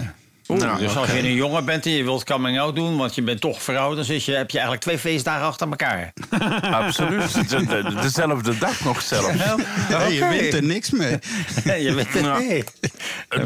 Oeh, 0.49 0.61
Ja. 0.61 0.75
dus 0.77 0.97
als 0.97 1.11
je 1.11 1.19
een 1.19 1.35
jongen 1.35 1.65
bent 1.65 1.87
en 1.87 1.93
je 1.93 2.05
wilt 2.05 2.25
coming 2.25 2.61
out 2.61 2.77
doen, 2.77 2.97
want 2.97 3.15
je 3.15 3.23
bent 3.23 3.41
toch 3.41 3.63
vrouw, 3.63 3.95
dan 3.95 4.05
zit 4.05 4.25
je, 4.25 4.33
heb 4.33 4.51
je 4.51 4.57
eigenlijk 4.59 4.87
twee 4.87 4.99
feestdagen 4.99 5.47
achter 5.47 5.69
elkaar. 5.69 6.13
Absoluut. 6.85 7.49
De- 7.51 7.67
de- 7.67 7.95
dezelfde 8.03 8.59
dag 8.59 8.81
nog 8.85 9.03
zelfs. 9.03 9.39
Hey, 9.39 10.13
je 10.13 10.29
wint 10.29 10.55
er 10.55 10.63
niks 10.63 10.91
mee. 10.91 11.19
je 11.65 11.93
bent 11.95 12.25
Ja. 12.25 12.39
nee. 12.39 12.65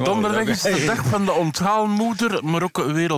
Donderdag 0.05 0.45
is 0.47 0.63
de 0.63 0.85
dag 0.87 1.05
van 1.05 1.25
de 1.25 1.33
onthaalmoeder, 1.33 2.45
maar 2.45 2.63
ook. 2.63 2.79
Ah, 2.79 2.95
daar 2.95 3.11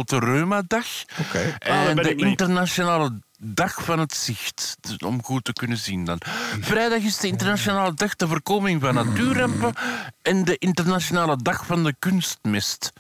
En 1.88 1.94
ben 1.94 2.04
de 2.04 2.14
internationale 2.14 3.18
dag 3.38 3.84
van 3.84 3.98
het 3.98 4.14
zicht. 4.14 4.76
Dus 4.80 4.96
om 4.96 5.22
goed 5.22 5.44
te 5.44 5.52
kunnen 5.52 5.78
zien 5.78 6.04
dan. 6.04 6.18
Vrijdag 6.60 6.98
is 6.98 7.16
de 7.18 7.26
internationale 7.28 7.94
dag 7.94 8.16
de 8.16 8.28
voorkoming 8.28 8.80
van 8.80 8.94
natuurrampen 8.94 9.72
en 10.22 10.44
de 10.44 10.56
internationale 10.58 11.36
dag 11.42 11.66
van 11.66 11.84
de 11.84 11.94
kunstmest. 11.98 12.92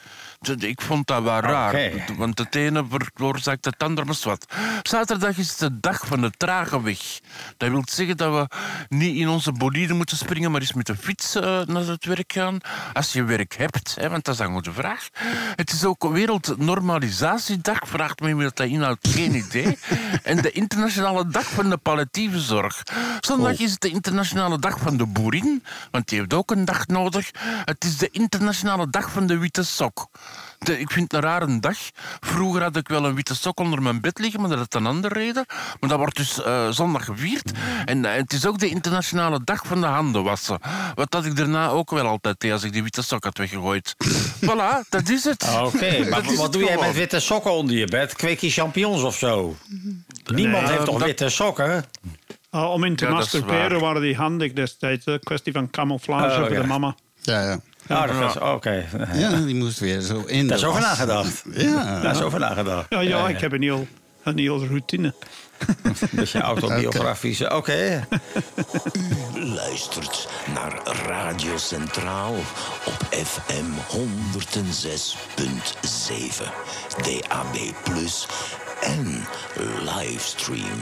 Ik 0.48 0.80
vond 0.80 1.06
dat 1.06 1.22
wel 1.22 1.40
raar, 1.40 2.04
want 2.16 2.38
het 2.38 2.54
ene 2.54 2.84
veroorzaakt 2.88 3.64
het 3.64 3.82
andere 3.82 4.06
maar 4.06 4.16
wat. 4.22 4.46
Zaterdag 4.82 5.38
is 5.38 5.56
de 5.56 5.80
dag 5.80 6.06
van 6.06 6.20
de 6.20 6.30
trage 6.30 6.82
weg. 6.82 7.20
Dat 7.56 7.70
wil 7.70 7.82
zeggen 7.84 8.16
dat 8.16 8.32
we 8.32 8.56
niet 8.88 9.16
in 9.16 9.28
onze 9.28 9.52
bolide 9.52 9.94
moeten 9.94 10.16
springen, 10.16 10.50
maar 10.50 10.60
eens 10.60 10.72
met 10.72 10.86
de 10.86 10.96
fiets 10.96 11.34
eh, 11.34 11.42
naar 11.42 11.86
het 11.86 12.04
werk 12.04 12.32
gaan. 12.32 12.58
Als 12.92 13.12
je 13.12 13.24
werk 13.24 13.56
hebt, 13.56 13.94
hè, 14.00 14.08
want 14.08 14.24
dat 14.24 14.34
is 14.34 14.40
dan 14.40 14.52
goed 14.52 14.64
de 14.64 14.72
vraag. 14.72 15.08
Het 15.56 15.72
is 15.72 15.84
ook 15.84 16.08
Wereldnormalisatiedag, 16.12 17.78
vraagt 17.84 18.20
me 18.20 18.36
wie 18.36 18.50
dat 18.52 18.66
inhoudt, 18.66 19.08
geen 19.08 19.34
idee. 19.34 19.78
En 20.22 20.36
de 20.36 20.50
Internationale 20.50 21.28
Dag 21.28 21.44
van 21.44 21.70
de 21.70 21.76
Palliatieve 21.76 22.40
Zorg. 22.40 22.82
Zondag 23.20 23.58
is 23.58 23.70
het 23.70 23.80
de 23.80 23.88
Internationale 23.88 24.58
Dag 24.58 24.78
van 24.78 24.96
de 24.96 25.06
Boerin, 25.06 25.64
want 25.90 26.08
die 26.08 26.18
heeft 26.18 26.34
ook 26.34 26.50
een 26.50 26.64
dag 26.64 26.86
nodig. 26.86 27.30
Het 27.64 27.84
is 27.84 27.96
de 27.96 28.08
Internationale 28.10 28.90
Dag 28.90 29.10
van 29.10 29.26
de 29.26 29.38
Witte 29.38 29.62
Sok. 29.62 30.08
De- 30.64 30.78
ik 30.80 30.90
vind 30.90 31.12
het 31.12 31.22
een 31.22 31.28
rare 31.28 31.60
dag. 31.60 31.76
Vroeger 32.20 32.62
had 32.62 32.76
ik 32.76 32.88
wel 32.88 33.04
een 33.04 33.14
witte 33.14 33.34
sok 33.34 33.60
onder 33.60 33.82
mijn 33.82 34.00
bed 34.00 34.18
liggen, 34.18 34.40
maar 34.40 34.50
dat 34.50 34.58
had 34.58 34.74
een 34.74 34.86
andere 34.86 35.14
reden. 35.14 35.44
Maar 35.80 35.88
dat 35.90 35.98
wordt 35.98 36.16
dus 36.16 36.42
eh, 36.42 36.68
zondag 36.70 37.04
gevierd. 37.04 37.52
En 37.84 38.04
eh, 38.04 38.14
het 38.14 38.32
is 38.32 38.46
ook 38.46 38.58
de 38.58 38.68
internationale 38.68 39.40
dag 39.44 39.66
van 39.66 39.80
de 39.80 39.86
handen 39.86 40.22
wassen. 40.22 40.58
Wat 40.94 41.10
dat 41.10 41.24
ik 41.24 41.36
daarna 41.36 41.68
ook 41.68 41.90
wel 41.90 42.06
altijd 42.06 42.40
deed 42.40 42.52
als 42.52 42.62
ik 42.62 42.72
die 42.72 42.82
witte 42.82 43.02
sok 43.02 43.24
had 43.24 43.38
weggegooid. 43.38 43.94
voilà, 44.46 44.88
dat 44.88 45.08
is 45.08 45.24
het. 45.24 45.46
Oké, 45.62 46.04
maar 46.10 46.34
wat 46.36 46.52
doe 46.52 46.64
jij 46.64 46.78
met 46.80 46.94
witte 46.94 47.20
sokken 47.20 47.52
onder 47.52 47.76
je 47.76 47.86
bed? 47.86 48.14
Kweek 48.14 48.40
je 48.40 48.50
champignons 48.50 49.02
of 49.02 49.16
zo? 49.18 49.56
Niemand 50.24 50.68
heeft 50.68 50.84
toch 50.84 50.98
dat- 50.98 51.06
witte 51.06 51.28
sokken? 51.28 51.84
Uh, 52.54 52.70
om 52.70 52.84
in 52.84 52.96
te 52.96 53.04
Ja, 53.04 53.10
masturberen 53.10 53.80
waren 53.80 54.02
die 54.02 54.16
handig 54.16 54.52
destijds. 54.52 55.06
Een 55.06 55.20
kwestie 55.20 55.52
van 55.52 55.70
camouflage 55.70 56.40
Oh, 56.40 56.46
voor 56.46 56.52
ja. 56.54 56.60
de 56.60 56.66
mama. 56.66 56.94
Ja, 57.22 57.42
ja. 57.42 57.60
Ja, 57.88 58.06
dat 58.06 58.34
is 58.34 58.40
oké. 58.40 58.84
ja, 59.12 59.30
die 59.30 59.54
moest 59.54 59.78
weer 59.78 60.00
zo 60.00 60.22
in. 60.26 60.46
Daar 60.46 60.56
is 60.56 60.64
over 60.64 60.80
was. 60.80 60.90
nagedacht. 60.90 61.42
Ja. 61.52 62.00
Daar 62.00 62.14
is 62.14 62.22
over 62.22 62.38
nagedacht. 62.38 62.86
Ja, 62.88 63.00
ja, 63.00 63.28
ik 63.28 63.40
heb 63.40 63.52
een 63.52 63.62
heel, 63.62 63.86
een 64.22 64.38
heel 64.38 64.66
routine. 64.66 65.14
Dus 66.10 66.32
je 66.32 66.40
autobiografische. 66.40 67.54
Oké. 67.56 68.06
luistert 69.34 70.28
naar 70.54 70.80
Radio 71.06 71.56
Centraal 71.56 72.34
op 72.84 73.06
FM 73.10 73.64
106.7, 73.88 73.96
DAB+, 77.02 77.56
en 78.80 79.26
livestream. 79.84 80.80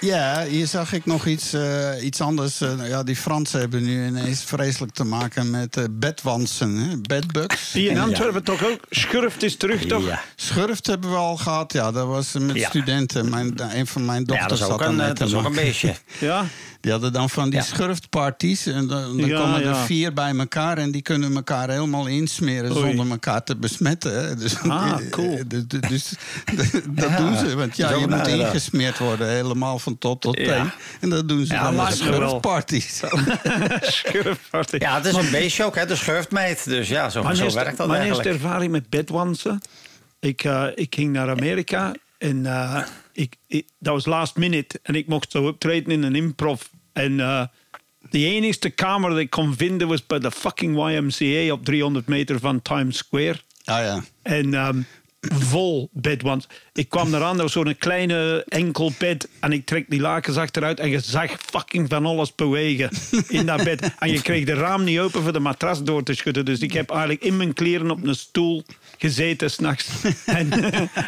Ja, 0.00 0.44
hier 0.44 0.66
zag 0.66 0.92
ik 0.92 1.06
nog 1.06 1.26
iets, 1.26 1.52
eh, 1.52 1.88
iets 2.02 2.20
anders. 2.20 2.60
Eh, 2.60 2.88
ja, 2.88 3.02
die 3.02 3.16
Fransen 3.16 3.60
hebben 3.60 3.82
nu 3.84 4.06
ineens 4.06 4.42
vreselijk 4.44 4.92
te 4.92 5.04
maken 5.04 5.50
met 5.50 5.76
eh, 5.76 5.84
bedwansen, 5.90 6.74
hè? 6.76 6.96
bedbugs. 7.00 7.72
Hier 7.72 7.90
in 7.90 7.98
Antwerpen 7.98 8.42
toch 8.42 8.64
ook. 8.66 8.80
Schurft 8.90 9.42
is 9.42 9.56
terug, 9.56 9.86
toch? 9.86 10.06
Ja. 10.06 10.20
Schurft 10.36 10.86
hebben 10.86 11.10
we 11.10 11.16
al 11.16 11.36
gehad, 11.36 11.72
ja, 11.72 11.90
dat 11.90 12.06
was 12.06 12.32
met 12.32 12.56
Ja. 12.56 12.68
studenten. 12.68 13.28
Mijn, 13.30 13.54
een 13.78 13.86
van 13.86 14.04
mijn 14.04 14.18
ja, 14.20 14.24
dochters 14.26 14.60
dat 14.60 14.68
is 14.68 14.74
ook 14.74 14.80
zat 14.82 14.88
een, 14.90 14.96
dat 14.96 15.20
is 15.20 15.30
te 15.30 15.36
ook 15.36 15.44
een 15.44 15.54
beestje. 15.54 15.94
Ja. 16.18 16.44
Die 16.80 16.92
hadden 16.92 17.12
dan 17.12 17.30
van 17.30 17.50
die 17.50 17.58
Ja. 17.58 17.64
schurftparties. 17.64 18.66
En 18.66 18.86
dan, 18.86 19.16
dan 19.16 19.26
Ja, 19.26 19.38
komen 19.38 19.60
er 19.60 19.68
ja. 19.68 19.84
vier 19.84 20.12
bij 20.12 20.36
elkaar 20.36 20.78
en 20.78 20.90
die 20.90 21.02
kunnen 21.02 21.34
elkaar 21.34 21.70
helemaal 21.70 22.06
insmeren 22.06 22.76
Oei. 22.76 22.80
zonder 22.86 23.10
elkaar 23.10 23.44
te 23.44 23.56
besmetten. 23.56 24.24
hè. 24.28 24.34
Dus, 24.36 24.58
Ah, 24.58 24.96
cool. 25.10 25.40
Dus, 25.46 25.62
dus 25.88 26.12
dat 26.90 27.16
doen 27.16 27.36
ze. 27.36 27.54
Want 27.56 27.76
ja, 27.76 27.90
je 27.94 28.06
moet 28.08 28.26
ingesmeerd 28.26 28.98
worden, 28.98 29.28
helemaal 29.28 29.78
van 29.88 29.98
top 29.98 30.20
tot 30.20 30.38
Ja. 30.38 30.44
teen. 30.62 30.70
En 31.00 31.08
dat 31.08 31.28
doen 31.28 31.46
ze 31.46 31.52
Ja, 31.54 31.62
dan 31.62 31.74
met. 31.76 31.94
Schurft. 33.82 34.72
Ja, 34.78 34.94
het 34.94 35.04
is 35.06 35.14
een 35.14 35.30
beestje 35.30 35.64
ook, 35.64 35.74
hè? 35.76 35.86
de 35.86 35.96
schurftmeid. 35.96 36.64
Dus 36.64 36.88
ja, 36.88 37.10
zo, 37.10 37.32
zo 37.34 37.50
werkt 37.52 37.76
dat 37.76 37.88
mijn 37.88 38.06
eerste 38.06 38.28
ervaring 38.28 38.72
met 38.72 38.90
bedwansen. 38.90 39.60
Ik, 40.20 40.44
eh, 40.44 40.64
ik 40.74 40.94
ging 40.94 41.12
naar 41.12 41.30
Amerika 41.30 41.94
en 42.18 42.46
eh, 42.46 42.82
ik, 43.12 43.34
ik- 43.46 43.66
dat 43.78 43.94
was 43.94 44.06
last 44.06 44.36
minute. 44.36 44.78
En 44.82 44.94
ik 44.94 45.06
mocht 45.06 45.30
zo 45.30 45.46
optreden 45.46 45.92
in 45.92 46.02
een 46.02 46.14
improv. 46.14 46.62
En 46.92 47.20
eh, 47.20 47.42
de 48.10 48.24
enige 48.24 48.70
kamer 48.70 49.10
dat 49.10 49.18
ik 49.18 49.30
kon 49.30 49.54
vinden 49.56 49.88
was 49.88 50.06
bij 50.06 50.18
de 50.18 50.30
fucking 50.30 50.76
YMCA 50.90 51.52
op 51.52 51.64
300 51.64 52.06
meter 52.06 52.40
van 52.40 52.62
Times 52.62 52.96
Square. 52.96 53.40
Ah 53.64 53.78
ja. 53.84 54.02
En 54.22 54.54
ehm, 54.54 54.80
vol 55.20 55.88
bedwans. 55.92 56.46
Ik 56.72 56.88
kwam 56.88 57.14
eraan, 57.14 57.32
dat 57.32 57.42
was 57.42 57.52
zo'n 57.52 57.76
kleine 57.78 58.44
enkel 58.48 58.92
bed. 58.98 59.28
En 59.40 59.52
ik 59.52 59.66
trek 59.66 59.84
die 59.88 60.00
lakens 60.00 60.36
achteruit 60.36 60.80
en 60.80 60.88
je 60.88 61.00
zag 61.00 61.30
fucking 61.30 61.88
van 61.88 62.06
alles 62.06 62.34
bewegen 62.34 62.90
in 63.28 63.46
dat 63.46 63.64
bed. 63.64 63.90
En 63.98 64.10
je 64.10 64.22
kreeg 64.22 64.44
de 64.44 64.54
raam 64.54 64.84
niet 64.84 64.98
open 64.98 65.22
voor 65.22 65.32
de 65.32 65.40
matras 65.40 65.82
door 65.82 66.02
te 66.02 66.14
schudden. 66.14 66.44
Dus 66.44 66.60
ik 66.60 66.72
heb 66.72 66.90
eigenlijk 66.90 67.22
in 67.22 67.36
mijn 67.36 67.52
kleren 67.52 67.90
op 67.90 68.06
een 68.06 68.14
stoel 68.14 68.64
gezeten 68.98 69.50
s'nachts. 69.50 69.88
En, 70.26 70.50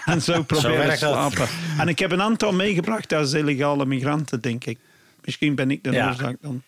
en 0.05 0.23
zo 0.23 0.43
proberen 0.43 0.87
dat. 0.87 0.99
slapen. 0.99 1.49
En 1.79 1.89
ik 1.89 1.99
heb 1.99 2.13
een 2.13 2.23
aantal 2.23 2.53
meegebracht 2.53 3.13
als 3.13 3.33
illegale 3.33 3.87
migranten, 3.87 4.41
denk 4.41 4.65
ik. 4.65 4.79
Misschien 5.25 5.55
ben 5.55 5.71
ik 5.71 5.85
de 5.85 5.91
Ja. 5.91 6.09
oorzaak 6.09 6.37
dan. 6.41 6.63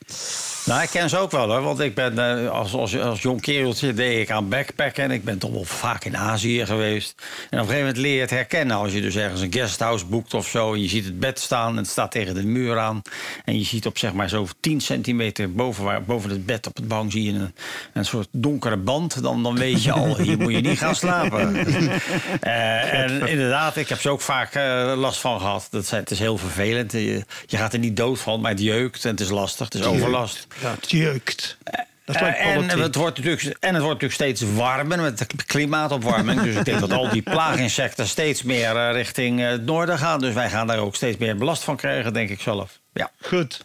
Nou, 0.64 0.82
ik 0.82 0.88
ken 0.90 1.08
ze 1.08 1.18
ook 1.18 1.30
wel 1.30 1.50
hoor. 1.50 1.62
Want 1.62 1.80
ik 1.80 1.94
ben 1.94 2.18
eh, 2.18 2.50
als, 2.50 2.72
als, 2.74 2.98
als 2.98 3.22
jong 3.22 3.40
kereltje 3.40 3.94
deed 3.94 4.20
ik 4.20 4.30
aan 4.30 4.48
backpacken. 4.48 5.04
En 5.04 5.10
ik 5.10 5.24
ben 5.24 5.38
toch 5.38 5.50
wel 5.52 5.64
vaak 5.64 6.04
in 6.04 6.16
Azië 6.16 6.66
geweest. 6.66 7.14
En 7.18 7.24
op 7.44 7.52
een 7.52 7.58
gegeven 7.58 7.78
moment 7.78 7.96
leer 7.96 8.14
je 8.14 8.20
het 8.20 8.30
herkennen. 8.30 8.76
Als 8.76 8.92
je 8.92 9.00
dus 9.00 9.16
ergens 9.16 9.40
een 9.40 9.52
guesthouse 9.52 10.06
boekt 10.06 10.34
of 10.34 10.46
zo. 10.48 10.72
En 10.74 10.82
je 10.82 10.88
ziet 10.88 11.04
het 11.04 11.18
bed 11.20 11.38
staan 11.40 11.70
en 11.70 11.76
het 11.76 11.86
staat 11.86 12.10
tegen 12.10 12.34
de 12.34 12.44
muur 12.44 12.78
aan. 12.78 13.02
En 13.44 13.58
je 13.58 13.64
ziet 13.64 13.86
op 13.86 13.98
zeg 13.98 14.12
maar 14.12 14.28
zo 14.28 14.46
10 14.60 14.80
centimeter 14.80 15.52
boven, 15.52 15.84
waar, 15.84 16.02
boven 16.02 16.30
het 16.30 16.46
bed 16.46 16.66
op 16.66 16.76
het 16.76 16.88
bank 16.88 17.12
zie 17.12 17.22
je 17.32 17.38
een, 17.38 17.54
een 17.92 18.04
soort 18.04 18.28
donkere 18.32 18.76
band. 18.76 19.22
Dan, 19.22 19.42
dan 19.42 19.56
weet 19.58 19.82
je 19.82 19.92
al, 19.92 20.16
hier 20.18 20.38
moet 20.38 20.52
je 20.52 20.60
niet 20.60 20.78
gaan 20.78 20.94
slapen. 20.94 21.50
Eh, 22.40 22.92
en 23.00 23.26
inderdaad, 23.28 23.76
ik 23.76 23.88
heb 23.88 24.00
ze 24.00 24.08
ook 24.10 24.20
vaak 24.20 24.54
eh, 24.54 24.92
last 24.96 25.20
van 25.20 25.40
gehad. 25.40 25.66
Dat 25.70 25.86
zijn, 25.86 26.00
het 26.00 26.10
is 26.10 26.18
heel 26.18 26.38
vervelend. 26.38 26.92
Je, 26.92 27.24
je 27.46 27.56
gaat 27.56 27.72
er 27.72 27.78
niet 27.78 27.96
dood 27.96 28.18
van, 28.20 28.40
maar 28.42 28.50
het 28.50 28.60
jeukt 28.60 29.04
en 29.04 29.10
het 29.10 29.20
is 29.20 29.28
lastig. 29.30 29.64
Het 29.64 29.74
is 29.74 29.82
overlast. 29.86 30.46
Ja, 30.62 30.70
het 30.80 30.90
jeukt. 30.90 31.56
Dat 32.04 32.16
Eh, 32.16 32.46
en, 32.46 32.68
het 32.80 32.94
wordt 32.94 33.16
natuurlijk, 33.16 33.42
en 33.60 33.74
het 33.74 33.82
wordt 33.82 34.02
natuurlijk 34.02 34.12
steeds 34.12 34.52
warmer 34.54 35.00
met 35.00 35.18
de 35.18 35.26
klimaatopwarming. 35.46 36.40
dus 36.42 36.54
ik 36.56 36.64
denk 36.64 36.80
dat 36.80 36.92
al 36.92 37.08
die 37.08 37.22
plaaginsecten 37.34 38.06
steeds 38.08 38.42
meer 38.42 38.76
eh, 38.76 38.92
richting 38.92 39.40
eh, 39.40 39.48
het 39.48 39.64
noorden 39.64 39.98
gaan. 39.98 40.18
Dus 40.20 40.34
wij 40.34 40.50
gaan 40.50 40.66
daar 40.66 40.78
ook 40.78 40.94
steeds 40.94 41.16
meer 41.18 41.36
belast 41.36 41.62
van 41.64 41.76
krijgen, 41.76 42.12
denk 42.12 42.28
ik 42.30 42.40
zelf. 42.40 42.80
Ja. 42.92 43.10
Goed. 43.20 43.64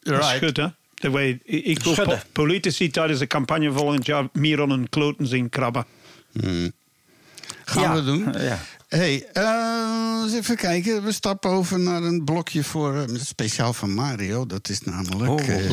Dat 0.00 0.18
is 0.32 0.38
goed, 0.38 0.56
hè? 0.56 0.66
De 0.94 1.10
way, 1.10 1.38
ik 1.44 1.82
wil 1.82 1.92
Schudden. 1.92 2.18
po- 2.18 2.42
politici 2.42 2.90
tijdens 2.90 3.18
de 3.18 3.26
campagne 3.26 3.72
volgend 3.72 4.06
jaar 4.06 4.28
meer 4.32 4.60
aan 4.60 4.70
hun 4.70 4.88
kloten 4.88 5.26
zien 5.26 5.48
krabben. 5.48 5.84
Gaan 7.64 7.82
Ja, 7.82 7.94
we 7.94 8.04
doen. 8.04 8.34
ja. 8.38 8.58
Hey, 8.88 9.26
eh, 9.32 10.20
eens 10.24 10.32
even 10.34 10.56
kijken. 10.56 11.02
We 11.04 11.12
stappen 11.12 11.50
over 11.50 11.80
naar 11.80 12.02
een 12.02 12.24
blokje 12.24 12.64
voor 12.64 12.96
eh, 12.96 13.04
speciaal 13.18 13.72
van 13.72 13.94
Mario. 13.94 14.46
Dat 14.46 14.68
is 14.68 14.80
namelijk. 14.80 15.30
Oh, 15.30 15.48
eh, 15.48 15.70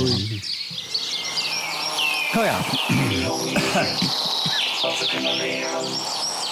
Oh 2.37 2.43
ja. 2.45 2.57
Wat 4.81 4.99
we 4.99 5.07
kunnen 5.11 5.35
leren 5.37 5.83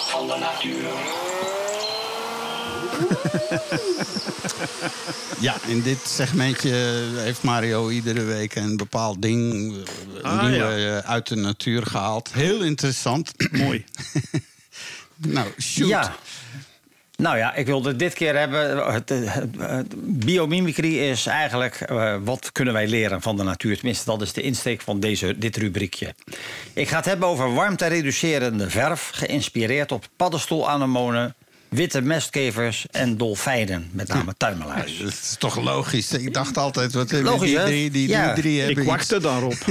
van 0.08 0.28
de 0.28 0.38
natuur. 0.40 0.90
Ja, 5.40 5.56
in 5.68 5.82
dit 5.82 5.98
segmentje 6.08 6.72
heeft 7.16 7.44
Mario 7.44 7.90
iedere 7.90 8.24
week 8.24 8.56
een 8.56 8.78
bepaald 8.78 9.22
ding 9.22 9.54
een 9.54 10.24
Ah, 10.24 10.42
nieuwe, 10.42 10.72
ja. 10.74 11.04
uit 11.04 11.28
de 11.28 11.36
natuur 11.36 11.86
gehaald. 11.86 12.30
Heel 12.34 12.62
interessant. 12.64 13.32
Mooi. 13.52 13.86
nou, 15.28 15.48
shoot. 15.60 15.88
Ja. 15.90 16.16
Nou 17.18 17.38
ja, 17.38 17.54
ik 17.56 17.66
wilde 17.66 17.96
dit 17.96 18.14
keer 18.14 18.38
hebben. 18.38 18.94
Het, 18.94 19.14
biomimicry 20.26 20.98
is 20.98 21.26
eigenlijk. 21.26 21.76
eh, 21.76 22.16
wat 22.24 22.52
kunnen 22.52 22.74
wij 22.74 22.88
leren 22.88 23.22
van 23.22 23.38
de 23.38 23.44
natuur? 23.44 23.76
Tenminste, 23.78 24.06
dat 24.06 24.22
is 24.22 24.34
de 24.34 24.42
insteek 24.42 24.82
van 24.82 25.00
deze, 25.00 25.38
dit 25.38 25.58
rubriekje. 25.58 26.16
Ik 26.74 26.88
ga 26.90 26.96
het 26.96 27.06
hebben 27.06 27.28
over 27.28 27.54
warmte-reducerende 27.54 28.70
verf. 28.70 29.10
Geïnspireerd 29.14 29.92
op 29.92 30.06
paddenstoelanemonen, 30.16 31.36
witte 31.70 32.02
mestkevers 32.02 32.86
en 32.92 33.18
dolfijnen. 33.18 33.90
Met 33.94 34.08
name 34.08 34.34
tuimelhuis. 34.38 34.98
Dat 35.04 35.08
is 35.12 35.36
toch 35.40 35.64
logisch. 35.64 36.12
Ik 36.12 36.34
dacht 36.34 36.58
altijd, 36.58 36.94
wat 36.94 37.12
Logisch, 37.12 37.50
die 37.50 37.58
hè? 37.60 37.66
drie, 37.66 37.92
die, 37.92 38.08
Ja. 38.08 38.34
die 38.34 38.42
drie 38.42 38.56
Ik 38.60 38.66
hebben 38.66 38.84
iets. 38.84 38.92
wachtte 38.92 39.20
daarop. 39.20 39.56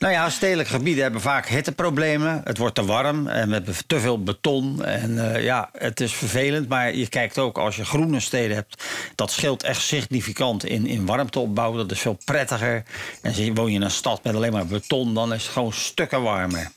Nou 0.00 0.12
ja, 0.12 0.30
stedelijke 0.30 0.72
gebieden 0.72 1.02
hebben 1.02 1.20
vaak 1.20 1.48
hitteproblemen. 1.48 2.40
Het 2.44 2.58
wordt 2.58 2.74
te 2.74 2.84
warm 2.84 3.26
en 3.26 3.46
we 3.48 3.52
hebben 3.52 3.74
te 3.86 4.00
veel 4.00 4.22
beton. 4.22 4.84
En 4.84 5.34
eh, 5.34 5.42
ja, 5.42 5.70
het 5.72 6.00
is 6.00 6.14
vervelend. 6.14 6.68
Maar 6.68 6.94
je 6.94 7.08
kijkt 7.08 7.38
ook 7.38 7.58
als 7.58 7.76
je 7.76 7.84
groene 7.84 8.20
steden 8.20 8.56
hebt. 8.56 8.84
Dat 9.14 9.30
scheelt 9.30 9.62
echt 9.62 9.80
significant 9.80 10.64
in, 10.64 10.86
in 10.86 11.06
warmteopbouw. 11.06 11.76
Dat 11.76 11.90
is 11.90 12.00
veel 12.00 12.18
prettiger. 12.24 12.82
En 13.22 13.54
woon 13.54 13.70
je 13.70 13.74
in 13.74 13.82
een 13.82 13.90
stad 13.90 14.24
met 14.24 14.34
alleen 14.34 14.52
maar 14.52 14.66
beton, 14.66 15.14
dan 15.14 15.32
is 15.32 15.42
het 15.42 15.52
gewoon 15.52 15.72
stukken 15.72 16.22
warmer. 16.22 16.70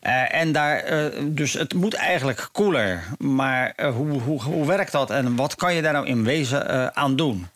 Eh, 0.00 0.34
en 0.34 0.52
daar, 0.52 0.78
eh, 0.78 1.04
dus 1.22 1.52
het 1.52 1.74
moet 1.74 1.94
eigenlijk 1.94 2.48
koeler. 2.52 3.04
Maar 3.18 3.74
hoe, 3.94 4.20
hoe, 4.20 4.42
hoe 4.42 4.66
werkt 4.66 4.92
dat 4.92 5.10
en 5.10 5.36
wat 5.36 5.54
kan 5.54 5.74
je 5.74 5.82
daar 5.82 5.92
nou 5.92 6.06
in 6.06 6.24
wezen 6.24 6.96
aan 6.96 7.16
doen? 7.16 7.46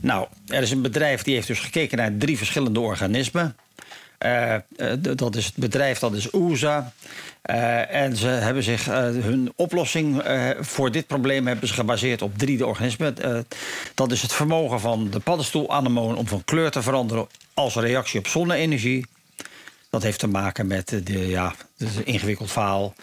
Nou, 0.00 0.26
er 0.46 0.62
is 0.62 0.70
een 0.70 0.82
bedrijf 0.82 1.22
die 1.22 1.34
heeft 1.34 1.46
dus 1.46 1.60
gekeken 1.60 1.98
naar 1.98 2.16
drie 2.16 2.38
verschillende 2.38 2.80
organismen. 2.80 3.56
Eh, 4.22 4.54
eh, 4.54 4.60
dat 5.16 5.36
is 5.36 5.44
het 5.44 5.56
bedrijf, 5.56 5.98
dat 5.98 6.12
is 6.12 6.34
OESA. 6.34 6.92
Eh, 7.42 7.94
en 7.94 8.16
ze 8.16 8.26
hebben 8.26 8.62
zich 8.62 8.84
hun 8.84 9.52
oplossing 9.56 10.22
voor 10.60 10.90
dit 10.90 11.06
probleem 11.06 11.46
hebben 11.46 11.68
ze 11.68 11.74
gebaseerd 11.74 12.22
op 12.22 12.38
drie 12.38 12.66
organismen. 12.66 13.14
Dat 13.94 14.12
is 14.12 14.22
het 14.22 14.32
vermogen 14.32 14.80
van 14.80 15.10
de 15.10 15.20
paddenstoelanemoon 15.20 16.16
om 16.16 16.26
van 16.26 16.44
kleur 16.44 16.70
te 16.70 16.82
veranderen 16.82 17.26
als 17.54 17.74
reactie 17.74 18.18
op 18.18 18.26
zonne-energie. 18.26 19.06
Dat 19.92 20.02
heeft 20.02 20.18
te 20.18 20.26
maken 20.26 20.66
met 20.66 21.00
de, 21.04 21.28
ja, 21.28 21.54
het 21.78 21.88
is 21.88 21.96
een 21.96 22.06
ingewikkeld 22.06 22.50
verhaal. 22.52 22.94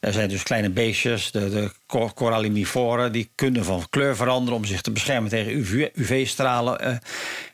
Er 0.00 0.12
zijn 0.12 0.28
dus 0.28 0.42
kleine 0.42 0.70
beestjes, 0.70 1.30
de, 1.30 1.50
de 1.50 1.72
cor- 1.86 2.14
corallinivoren, 2.14 3.12
die 3.12 3.30
kunnen 3.34 3.64
van 3.64 3.86
kleur 3.90 4.16
veranderen 4.16 4.58
om 4.58 4.64
zich 4.64 4.80
te 4.80 4.90
beschermen 4.90 5.30
tegen 5.30 5.52
UV 5.52 5.88
UV-stralen. 5.94 6.80
Eh, 6.80 6.96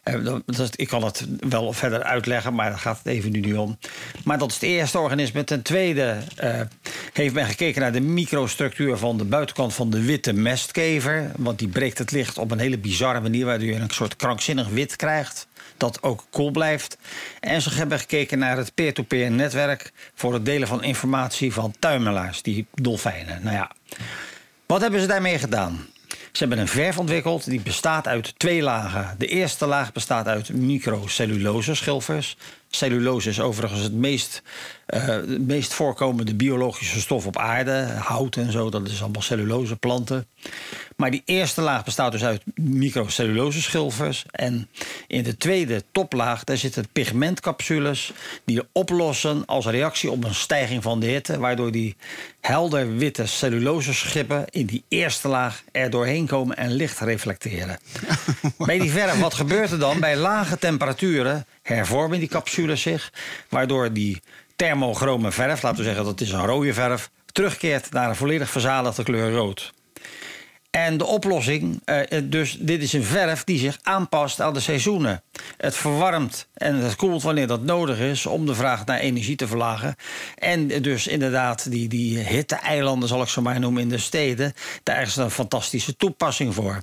eh, 0.03 0.37
dat- 0.47 0.81
ik 0.81 0.89
kan 0.89 1.05
het 1.05 1.27
wel 1.49 1.73
verder 1.73 2.03
uitleggen, 2.03 2.55
maar 2.55 2.71
daar 2.71 2.79
gaat 2.79 2.99
het 2.99 3.07
even 3.07 3.33
nu 3.33 3.41
niet 3.41 3.55
om. 3.57 3.79
Maar 4.25 4.39
dat 4.39 4.49
is 4.49 4.55
het 4.55 4.63
eerste 4.65 4.99
organisme. 4.99 5.45
Ten 5.45 5.63
tweede 5.63 6.19
eh, 6.37 6.61
heeft 7.13 7.35
men 7.35 7.47
gekeken 7.47 7.81
naar 7.81 7.93
de 7.93 8.01
microstructuur 8.01 8.97
van 8.97 9.17
de 9.19 9.25
buitenkant 9.25 9.75
van 9.75 9.91
de 9.91 10.03
witte 10.05 10.33
mestkever. 10.33 11.31
Want 11.37 11.59
die 11.59 11.69
breekt 11.69 11.99
het 11.99 12.11
licht 12.11 12.39
op 12.39 12.51
een 12.51 12.59
hele 12.59 12.79
bizarre 12.79 13.21
manier, 13.21 13.45
waardoor 13.47 13.69
je 13.69 13.75
een 13.75 13.91
soort 13.91 14.17
krankzinnig 14.17 14.69
wit 14.69 14.97
krijgt 14.97 15.47
dat 15.77 16.03
ook 16.03 16.25
cool 16.31 16.51
blijft. 16.51 16.99
En 17.41 17.63
ze 17.63 17.75
hebben 17.75 17.99
gekeken 17.99 18.39
naar 18.39 18.57
het 18.57 18.75
peer-to-peer 18.75 19.31
netwerk 19.31 19.93
voor 20.15 20.33
het 20.33 20.45
delen 20.45 20.69
van 20.69 20.83
informatie 20.83 21.53
van 21.53 21.75
tuimelaars, 21.79 22.43
die 22.43 22.67
dolfijnen. 22.75 23.43
Nou 23.43 23.57
ja, 23.57 23.71
wat 24.67 24.81
hebben 24.81 25.01
ze 25.01 25.07
daarmee 25.07 25.39
gedaan? 25.39 25.87
Ze 26.09 26.41
hebben 26.41 26.59
een 26.59 26.69
verf 26.69 26.99
ontwikkeld 26.99 27.45
die 27.45 27.61
bestaat 27.61 28.07
uit 28.07 28.39
twee 28.39 28.63
lagen. 28.63 29.15
De 29.19 29.27
eerste 29.27 29.67
laag 29.67 29.93
bestaat 29.93 30.27
uit 30.27 30.53
microcellulose 30.53 31.75
schilfers. 31.75 32.37
Cellulose 32.75 33.29
is 33.29 33.41
overigens 33.41 33.83
het 33.83 33.93
meest, 33.93 34.43
eh, 34.87 35.17
meest 35.39 35.73
voorkomende 35.73 36.35
biologische 36.35 37.01
stof 37.01 37.27
op 37.27 37.39
aarde. 37.39 37.87
Hout 37.99 38.37
en 38.37 38.53
zo, 38.53 38.71
dat 38.71 38.89
is 38.89 39.03
allemaal 39.03 39.23
cellulose 39.23 39.77
planten. 39.77 40.27
Maar 40.97 41.11
die 41.11 41.23
eerste 41.25 41.61
laag 41.61 41.85
bestaat 41.85 42.13
dus 42.13 42.25
uit 42.25 42.43
microcellulose 42.55 43.63
schilfers. 43.63 44.25
En 44.31 44.69
in 45.07 45.23
de 45.23 45.37
tweede 45.37 45.83
toplaag 45.93 46.45
daar 46.45 46.57
zitten 46.57 46.89
pigmentcapsules 46.93 48.13
die 48.45 48.63
oplossen 48.73 49.45
als 49.47 49.67
reactie 49.67 50.11
op 50.11 50.25
een 50.25 50.35
stijging 50.35 50.83
van 50.83 51.01
de 51.01 51.07
hitte. 51.07 51.39
Waardoor 51.39 51.73
die 51.73 51.97
helder 52.41 52.97
witte 52.97 53.27
cellulose 53.27 53.95
schippen 53.95 54.45
in 54.51 54.67
die 54.67 54.85
eerste 54.89 55.29
laag 55.29 55.63
er 55.73 55.91
doorheen 55.91 56.27
komen 56.27 56.57
en 56.57 56.73
licht 56.73 57.01
reflecteren. 57.01 57.79
Bij 58.59 58.79
die 58.79 58.91
verf, 58.91 59.21
wat 59.21 59.35
gebeurt 59.35 59.71
er 59.71 59.79
dan? 59.79 60.01
Bij 60.01 60.17
lage 60.17 60.59
temperaturen 60.59 61.47
hervormen 61.73 62.19
die 62.19 62.29
capsules 62.29 62.83
zich. 62.83 63.13
Waardoor 63.49 63.93
die 63.93 64.23
thermochrome 64.57 65.33
verf, 65.33 65.63
laten 65.63 65.79
we 65.79 65.85
zeggen 65.85 66.05
dat 66.05 66.21
is 66.21 66.33
een 66.33 66.47
rode 66.47 66.75
verf, 66.75 67.11
terugkeert 67.33 67.91
naar 67.91 68.09
een 68.09 68.17
volledig 68.17 68.51
verzadigde 68.51 69.03
kleur 69.03 69.33
rood. 69.33 69.73
En 70.75 70.97
de 70.97 71.07
oplossing, 71.07 71.81
eh, 71.85 72.21
dus 72.25 72.57
dit 72.61 72.83
is 72.83 72.93
een 72.93 73.05
verf 73.05 73.45
die 73.45 73.59
zich 73.59 73.79
aanpast 73.83 74.41
aan 74.41 74.55
de 74.55 74.61
seizoenen. 74.61 75.23
Het 75.57 75.77
verwarmt 75.77 76.47
en 76.55 76.75
het 76.75 76.97
koelt 76.97 77.23
wanneer 77.23 77.47
dat 77.47 77.63
nodig 77.63 77.99
is 77.99 78.27
om 78.27 78.47
de 78.47 78.55
vraag 78.55 78.85
naar 78.85 78.99
energie 78.99 79.37
te 79.37 79.47
verlagen. 79.47 79.97
En 80.39 80.69
dus 80.83 81.07
inderdaad, 81.07 81.71
die, 81.71 81.89
die 81.89 82.19
hitte-eilanden, 82.19 83.09
zal 83.09 83.23
ik 83.23 83.29
zo 83.29 83.43
maar 83.43 83.61
noemen, 83.61 83.83
in 83.83 83.89
de 83.89 83.99
steden, 83.99 84.53
daar 84.83 85.03
is 85.03 85.17
een 85.17 85.31
fantastische 85.31 85.97
toepassing 85.97 86.55
voor. 86.55 86.83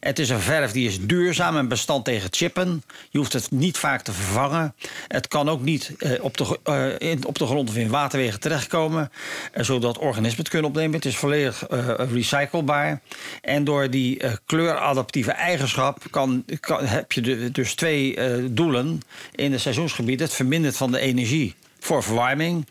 Het 0.00 0.18
is 0.18 0.28
een 0.28 0.40
verf 0.40 0.72
die 0.72 0.88
is 0.88 1.06
duurzaam 1.06 1.56
en 1.56 1.68
bestand 1.68 2.04
tegen 2.04 2.28
chippen. 2.32 2.82
Je 3.10 3.18
hoeft 3.18 3.32
het 3.32 3.50
niet 3.50 3.78
vaak 3.78 4.02
te 4.02 4.12
vervangen. 4.12 4.74
Het 5.08 5.28
kan 5.28 5.48
ook 5.48 5.62
niet 5.62 5.92
eh, 5.98 6.24
op, 6.24 6.36
de, 6.36 6.58
eh, 6.62 7.10
in, 7.10 7.26
op 7.26 7.38
de 7.38 7.46
grond 7.46 7.68
of 7.68 7.76
in 7.76 7.88
waterwegen 7.88 8.40
terechtkomen, 8.40 9.10
zodat 9.54 9.98
organismen 9.98 10.40
het 10.40 10.48
kunnen 10.48 10.70
opnemen. 10.70 10.94
Het 10.94 11.04
is 11.04 11.16
volledig 11.16 11.66
recyclebaar. 12.12 13.00
En 13.40 13.64
door 13.64 13.90
die 13.90 14.18
eh, 14.18 14.32
kleuradaptieve 14.46 15.32
eigenschap 15.32 16.02
kan, 16.10 16.44
kan, 16.60 16.84
heb 16.84 17.12
je 17.12 17.50
dus 17.50 17.74
twee 17.74 18.16
eh, 18.16 18.44
doelen 18.50 19.00
in 19.34 19.52
het 19.52 19.60
seizoensgebied. 19.60 20.20
Het 20.20 20.34
vermindert 20.34 20.76
van 20.76 20.90
de 20.90 20.98
energie 20.98 21.54
voor 21.78 22.02
verwarming 22.02 22.66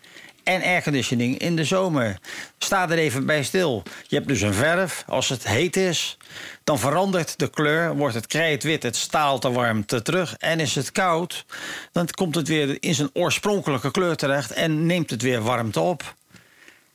en 0.47 0.61
airconditioning 0.61 1.37
in 1.37 1.55
de 1.55 1.63
zomer. 1.63 2.17
Sta 2.57 2.89
er 2.89 2.97
even 2.97 3.25
bij 3.25 3.43
stil. 3.43 3.83
Je 4.07 4.15
hebt 4.15 4.27
dus 4.27 4.41
een 4.41 4.53
verf. 4.53 5.03
Als 5.07 5.29
het 5.29 5.47
heet 5.47 5.75
is, 5.75 6.17
dan 6.63 6.79
verandert 6.79 7.39
de 7.39 7.49
kleur. 7.49 7.95
Wordt 7.95 8.15
het 8.15 8.27
krijtwit, 8.27 8.83
het 8.83 8.95
staalt 8.95 9.41
de 9.41 9.51
warmte 9.51 10.01
terug. 10.01 10.35
En 10.37 10.59
is 10.59 10.75
het 10.75 10.91
koud, 10.91 11.45
dan 11.91 12.07
komt 12.07 12.35
het 12.35 12.47
weer 12.47 12.77
in 12.79 12.95
zijn 12.95 13.09
oorspronkelijke 13.13 13.91
kleur 13.91 14.15
terecht... 14.15 14.51
en 14.51 14.85
neemt 14.85 15.09
het 15.09 15.21
weer 15.21 15.41
warmte 15.41 15.79
op. 15.79 16.15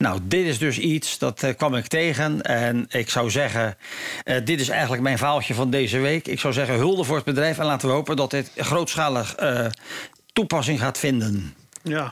Nou, 0.03 0.21
dit 0.23 0.47
is 0.47 0.59
dus 0.59 0.79
iets, 0.79 1.19
dat 1.19 1.43
eh, 1.43 1.57
kwam 1.57 1.75
ik 1.75 1.87
tegen. 1.87 2.43
En 2.43 2.87
ik 2.88 3.11
zou 3.11 3.31
zeggen, 3.31 3.77
eh, 4.25 4.45
dit 4.45 4.61
is 4.61 4.69
eigenlijk 4.69 5.03
mijn 5.03 5.19
verhaaltje 5.19 5.55
van 5.55 5.71
deze 5.71 5.99
week. 5.99 6.29
Ik 6.29 6.41
zou 6.41 6.53
zeggen, 6.53 6.75
hulde 6.75 7.05
voor 7.05 7.17
het 7.17 7.25
bedrijf. 7.25 7.59
En 7.59 7.65
laten 7.65 7.88
we 7.88 7.95
hopen 7.95 8.17
dat 8.17 8.31
dit 8.31 8.51
grootschalig 8.57 9.35
eh, 9.35 9.67
toepassing 10.33 10.81
gaat 10.81 10.99
vinden. 10.99 11.55
Ja. 11.83 12.11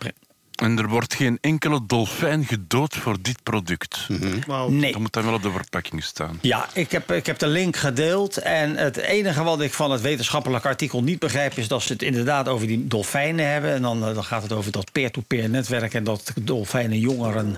En 0.60 0.78
er 0.78 0.88
wordt 0.88 1.14
geen 1.14 1.38
enkele 1.40 1.80
dolfijn 1.86 2.44
gedood 2.44 2.96
voor 2.96 3.16
dit 3.22 3.42
product. 3.42 4.08
Wauw. 4.46 4.68
Nee. 4.68 4.92
Dat 4.92 5.00
moet 5.00 5.12
dan 5.12 5.24
wel 5.24 5.34
op 5.34 5.42
de 5.42 5.50
verpakking 5.50 6.04
staan. 6.04 6.38
Ja, 6.40 6.68
ik 6.72 6.90
heb, 6.90 7.12
ik 7.12 7.26
heb 7.26 7.38
de 7.38 7.46
link 7.46 7.76
gedeeld. 7.76 8.36
En 8.36 8.76
het 8.76 8.96
enige 8.96 9.42
wat 9.42 9.60
ik 9.60 9.72
van 9.72 9.90
het 9.90 10.00
wetenschappelijk 10.00 10.64
artikel 10.64 11.02
niet 11.02 11.18
begrijp... 11.18 11.56
is 11.56 11.68
dat 11.68 11.82
ze 11.82 11.92
het 11.92 12.02
inderdaad 12.02 12.48
over 12.48 12.66
die 12.66 12.86
dolfijnen 12.86 13.50
hebben. 13.50 13.72
En 13.74 13.82
dan, 13.82 14.06
eh, 14.06 14.14
dan 14.14 14.24
gaat 14.24 14.42
het 14.42 14.52
over 14.52 14.72
dat 14.72 14.92
peer-to-peer 14.92 15.48
netwerk... 15.48 15.94
en 15.94 16.04
dat 16.04 16.32
dolfijnen 16.40 16.98
jongeren 16.98 17.56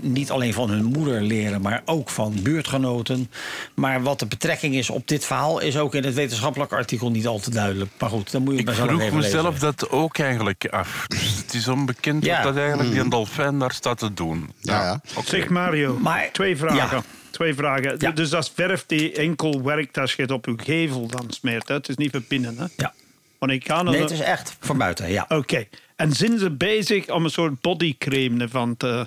niet 0.00 0.30
alleen 0.30 0.54
van 0.54 0.70
hun 0.70 0.84
moeder 0.84 1.22
leren... 1.22 1.60
maar 1.60 1.82
ook 1.84 2.10
van 2.10 2.42
buurtgenoten. 2.42 3.30
Maar 3.74 4.02
wat 4.02 4.18
de 4.18 4.26
betrekking 4.26 4.74
is 4.74 4.90
op 4.90 5.08
dit 5.08 5.24
verhaal... 5.24 5.60
is 5.60 5.76
ook 5.76 5.94
in 5.94 6.04
het 6.04 6.14
wetenschappelijk 6.14 6.72
artikel 6.72 7.10
niet 7.10 7.26
al 7.26 7.38
te 7.38 7.50
duidelijk. 7.50 7.90
Maar 7.98 8.10
goed, 8.10 8.32
dan 8.32 8.42
moet 8.42 8.52
je 8.52 8.58
Ik 8.58 8.64
bij 8.64 8.74
zelf 8.74 8.88
vroeg 8.88 9.02
even 9.02 9.16
mezelf 9.16 9.52
lezen. 9.52 9.60
dat 9.76 9.90
ook 9.90 10.18
eigenlijk 10.18 10.66
af. 10.70 11.04
Dus 11.08 11.36
het 11.36 11.54
is 11.54 11.68
onbekend 11.68 12.24
Ja. 12.24 12.31
Wat 12.34 12.42
dat 12.42 12.56
eigenlijk 12.56 12.90
die 12.90 13.00
een 13.00 13.08
dolfijn 13.08 13.58
daar 13.58 13.72
staat 13.72 13.98
te 13.98 14.14
doen. 14.14 14.50
Ja, 14.60 14.82
ja. 14.82 15.22
Zeg 15.24 15.48
Mario, 15.48 15.98
Maar- 16.00 16.28
twee 16.32 16.56
vragen. 16.56 16.96
Ja. 16.96 17.02
Twee 17.30 17.54
vragen. 17.54 17.94
Ja. 17.98 18.10
Dus 18.10 18.30
dat 18.30 18.50
verf 18.54 18.84
die 18.86 19.12
enkel 19.12 19.62
werkt 19.62 19.98
als 19.98 20.14
je 20.14 20.22
het 20.22 20.30
op 20.30 20.46
je 20.46 20.54
gevel 20.56 21.06
dan 21.06 21.24
smeert. 21.28 21.68
Hè? 21.68 21.74
Het 21.74 21.88
is 21.88 21.96
niet 21.96 22.10
voor 22.10 22.22
binnen. 22.28 22.56
Hè? 22.58 22.64
Ja. 22.76 22.92
Want 23.38 23.52
ik 23.52 23.64
kan 23.64 23.84
Nee, 23.84 24.00
het 24.00 24.10
is 24.10 24.20
echt 24.20 24.56
voor 24.60 24.76
buiten, 24.76 25.10
ja. 25.10 25.24
Oké. 25.28 25.64
En 25.96 26.12
zijn 26.12 26.38
ze 26.38 26.50
bezig 26.50 27.08
om 27.08 27.24
een 27.24 27.30
soort 27.30 27.60
bodycreme 27.60 28.42
ervan 28.42 28.76
te 28.76 29.06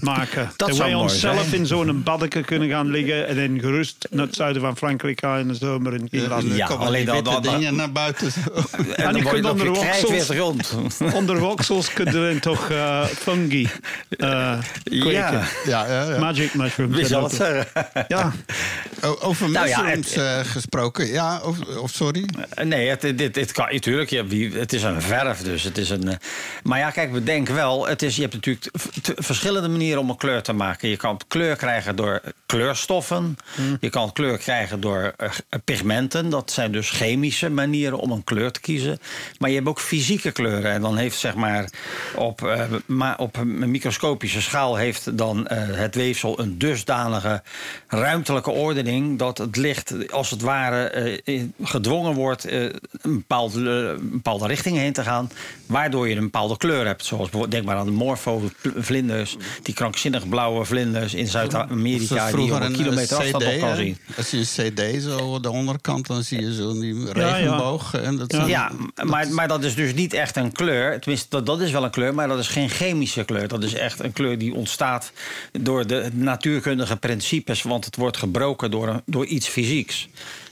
maken? 0.00 0.50
Dat 0.56 0.76
wij 0.76 0.90
mooi 0.90 1.02
onszelf 1.02 1.40
zijn. 1.42 1.54
in 1.54 1.66
zo'n 1.66 2.02
baddeke 2.02 2.40
kunnen 2.40 2.68
gaan 2.68 2.90
liggen 2.90 3.26
en 3.28 3.36
dan 3.36 3.60
gerust 3.60 4.06
naar 4.10 4.26
het 4.26 4.34
zuiden 4.34 4.62
van 4.62 4.76
Frankrijk 4.76 5.20
gaan 5.20 5.38
in 5.38 5.48
de 5.48 5.54
zomer 5.54 5.92
en 5.94 6.08
last. 6.28 6.46
Ja, 6.46 6.66
Komen 6.66 6.86
alleen 6.86 7.04
dat- 7.04 7.24
dat- 7.24 7.42
dingen 7.42 7.74
naar 7.74 7.92
buiten. 7.92 8.32
En 8.76 8.86
ik 8.88 8.96
dan 8.96 9.12
word 9.12 9.24
je 9.24 9.30
kunt 9.30 9.46
onder 9.46 9.66
woksels- 9.66 10.28
rond. 10.28 10.74
Onder 11.18 11.38
woksels 11.38 11.92
kunnen 11.92 12.14
dan 12.30 12.38
toch 12.40 12.70
eh, 12.70 13.04
fungi 13.04 13.68
eh 14.10 14.58
kweken. 14.84 15.10
Ja, 15.12 15.44
ja, 15.66 15.86
ja, 15.86 16.10
ja. 16.10 16.18
Magic 16.18 16.54
mushrooms. 16.54 16.96
wie 16.96 17.06
zal 17.06 17.30
het? 17.30 17.66
Ja, 18.08 18.32
Over 19.20 19.50
Nou 19.50 19.68
ja, 19.68 19.80
mushrooms 19.82 20.12
eh, 20.12 20.40
gesproken. 20.44 21.06
Ja, 21.06 21.40
of, 21.44 21.58
of 21.76 21.90
sorry. 21.90 22.24
Nee, 22.62 22.88
het, 22.88 23.00
dit, 23.00 23.34
dit 23.34 23.52
kan 23.52 23.68
natuurlijk. 23.72 24.10
Je 24.10 24.16
hebt 24.16 24.54
het 24.54 24.72
is 24.72 24.82
een 24.82 25.02
verf, 25.02 25.42
dus 25.42 25.62
het 25.62 25.78
is 25.78 25.90
een. 25.90 26.18
Maar 26.62 26.78
ja, 26.78 26.90
kijk, 26.90 27.12
bedenk 27.12 27.48
wel. 27.48 27.86
Het 27.88 28.02
is, 28.02 28.14
je 28.16 28.22
hebt 28.22 28.34
natuurlijk 28.34 28.66
verschillende 29.16 29.68
manieren 29.68 30.00
om 30.00 30.10
een 30.10 30.16
kleur 30.16 30.42
te 30.42 30.52
maken. 30.52 30.88
Je 30.88 30.96
kan 30.96 31.20
kleur 31.28 31.56
krijgen 31.56 31.96
door 31.96 32.20
kleurstoffen. 32.46 33.36
Je 33.80 33.90
kan 33.90 34.12
kleur 34.12 34.38
krijgen 34.38 34.80
door 34.80 35.14
eh, 35.16 35.30
pigmenten. 35.64 36.28
Dat 36.30 36.50
zijn 36.50 36.72
dus 36.72 36.90
chemische 36.90 37.50
manieren 37.50 37.98
om 37.98 38.10
een 38.10 38.24
kleur 38.24 38.50
te 38.52 38.60
kiezen. 38.60 38.98
Maar 39.38 39.48
je 39.48 39.54
hebt 39.56 39.68
ook 39.68 39.80
fysieke 39.80 40.30
kleuren. 40.32 40.72
En 40.72 40.80
dan 40.80 40.96
heeft 40.96 41.18
zeg 41.18 41.34
maar 41.34 41.70
op, 42.14 42.42
eh, 42.46 42.62
ma- 42.86 43.14
op 43.18 43.36
een 43.36 43.70
microscopische 43.70 44.42
schaal 44.42 44.76
heeft 44.76 45.18
dan 45.18 45.46
eh, 45.46 45.58
het 45.76 45.94
weefsel 45.94 46.40
een 46.40 46.58
dusdanige 46.58 47.42
ruimtelijke 47.88 48.50
ordening 48.50 49.18
dat 49.18 49.38
het 49.38 49.56
licht 49.56 50.10
als 50.12 50.30
het 50.30 50.40
ware 50.40 51.20
gedwongen 51.62 52.14
wordt 52.14 52.50
een, 52.50 52.72
bepaalde, 53.02 53.60
een 54.00 54.10
bepaalde 54.10 54.46
richting 54.46 54.76
heen 54.76 54.92
te 54.92 55.02
gaan, 55.02 55.30
waardoor 55.66 56.08
je 56.08 56.14
een 56.16 56.22
bepaalde 56.22 56.56
kleur 56.56 56.86
hebt. 56.86 57.04
Zoals 57.04 57.22
bijvoorbeeld, 57.22 57.52
denk 57.52 57.64
maar 57.64 57.76
aan 57.76 57.86
de 57.86 57.92
die 59.62 59.74
krankzinnig 59.74 60.28
blauwe 60.28 60.64
vlinders 60.64 61.14
in 61.14 61.26
Zuid-Amerika... 61.26 62.26
is 62.28 62.34
die 62.34 62.44
je 62.44 62.54
op 62.54 62.60
een 62.60 62.72
kilometer 62.72 63.16
eh, 63.16 63.22
afstand 63.22 63.44
nog 63.44 63.58
kan 63.58 63.76
zien. 63.76 63.96
Als 64.16 64.30
je 64.30 64.36
een 64.36 64.72
cd 64.74 65.02
zo 65.02 65.34
aan 65.34 65.42
de 65.42 65.50
onderkant, 65.50 66.06
dan 66.06 66.22
zie 66.22 66.40
je 66.40 66.54
zo 66.54 66.72
die 66.80 66.94
ja. 66.94 67.12
regenboog. 67.12 67.94
En 67.94 68.16
dat 68.16 68.30
zijn- 68.32 68.48
Ja, 68.48 68.70
maar, 69.04 69.28
maar 69.32 69.48
dat 69.48 69.64
is 69.64 69.74
dus 69.74 69.94
niet 69.94 70.12
echt 70.12 70.36
een 70.36 70.52
kleur. 70.52 71.00
Tenminste, 71.00 71.26
dat, 71.30 71.46
dat 71.46 71.60
is 71.60 71.70
wel 71.70 71.84
een 71.84 71.90
kleur, 71.90 72.14
maar 72.14 72.28
dat 72.28 72.38
is 72.38 72.48
geen 72.48 72.68
chemische 72.68 73.24
kleur. 73.24 73.48
Dat 73.48 73.62
is 73.62 73.74
echt 73.74 74.00
een 74.04 74.12
kleur 74.12 74.38
die 74.38 74.54
ontstaat 74.54 75.12
door 75.60 75.86
de 75.86 76.08
natuurkundige 76.12 76.96
principes. 76.96 77.62
Want 77.62 77.84
het 77.84 77.96
wordt 77.96 78.16
gebroken 78.16 78.70
door, 78.70 78.88
een- 78.88 79.02
door 79.06 79.26
iets 79.26 79.48
fysieks. 79.48 80.08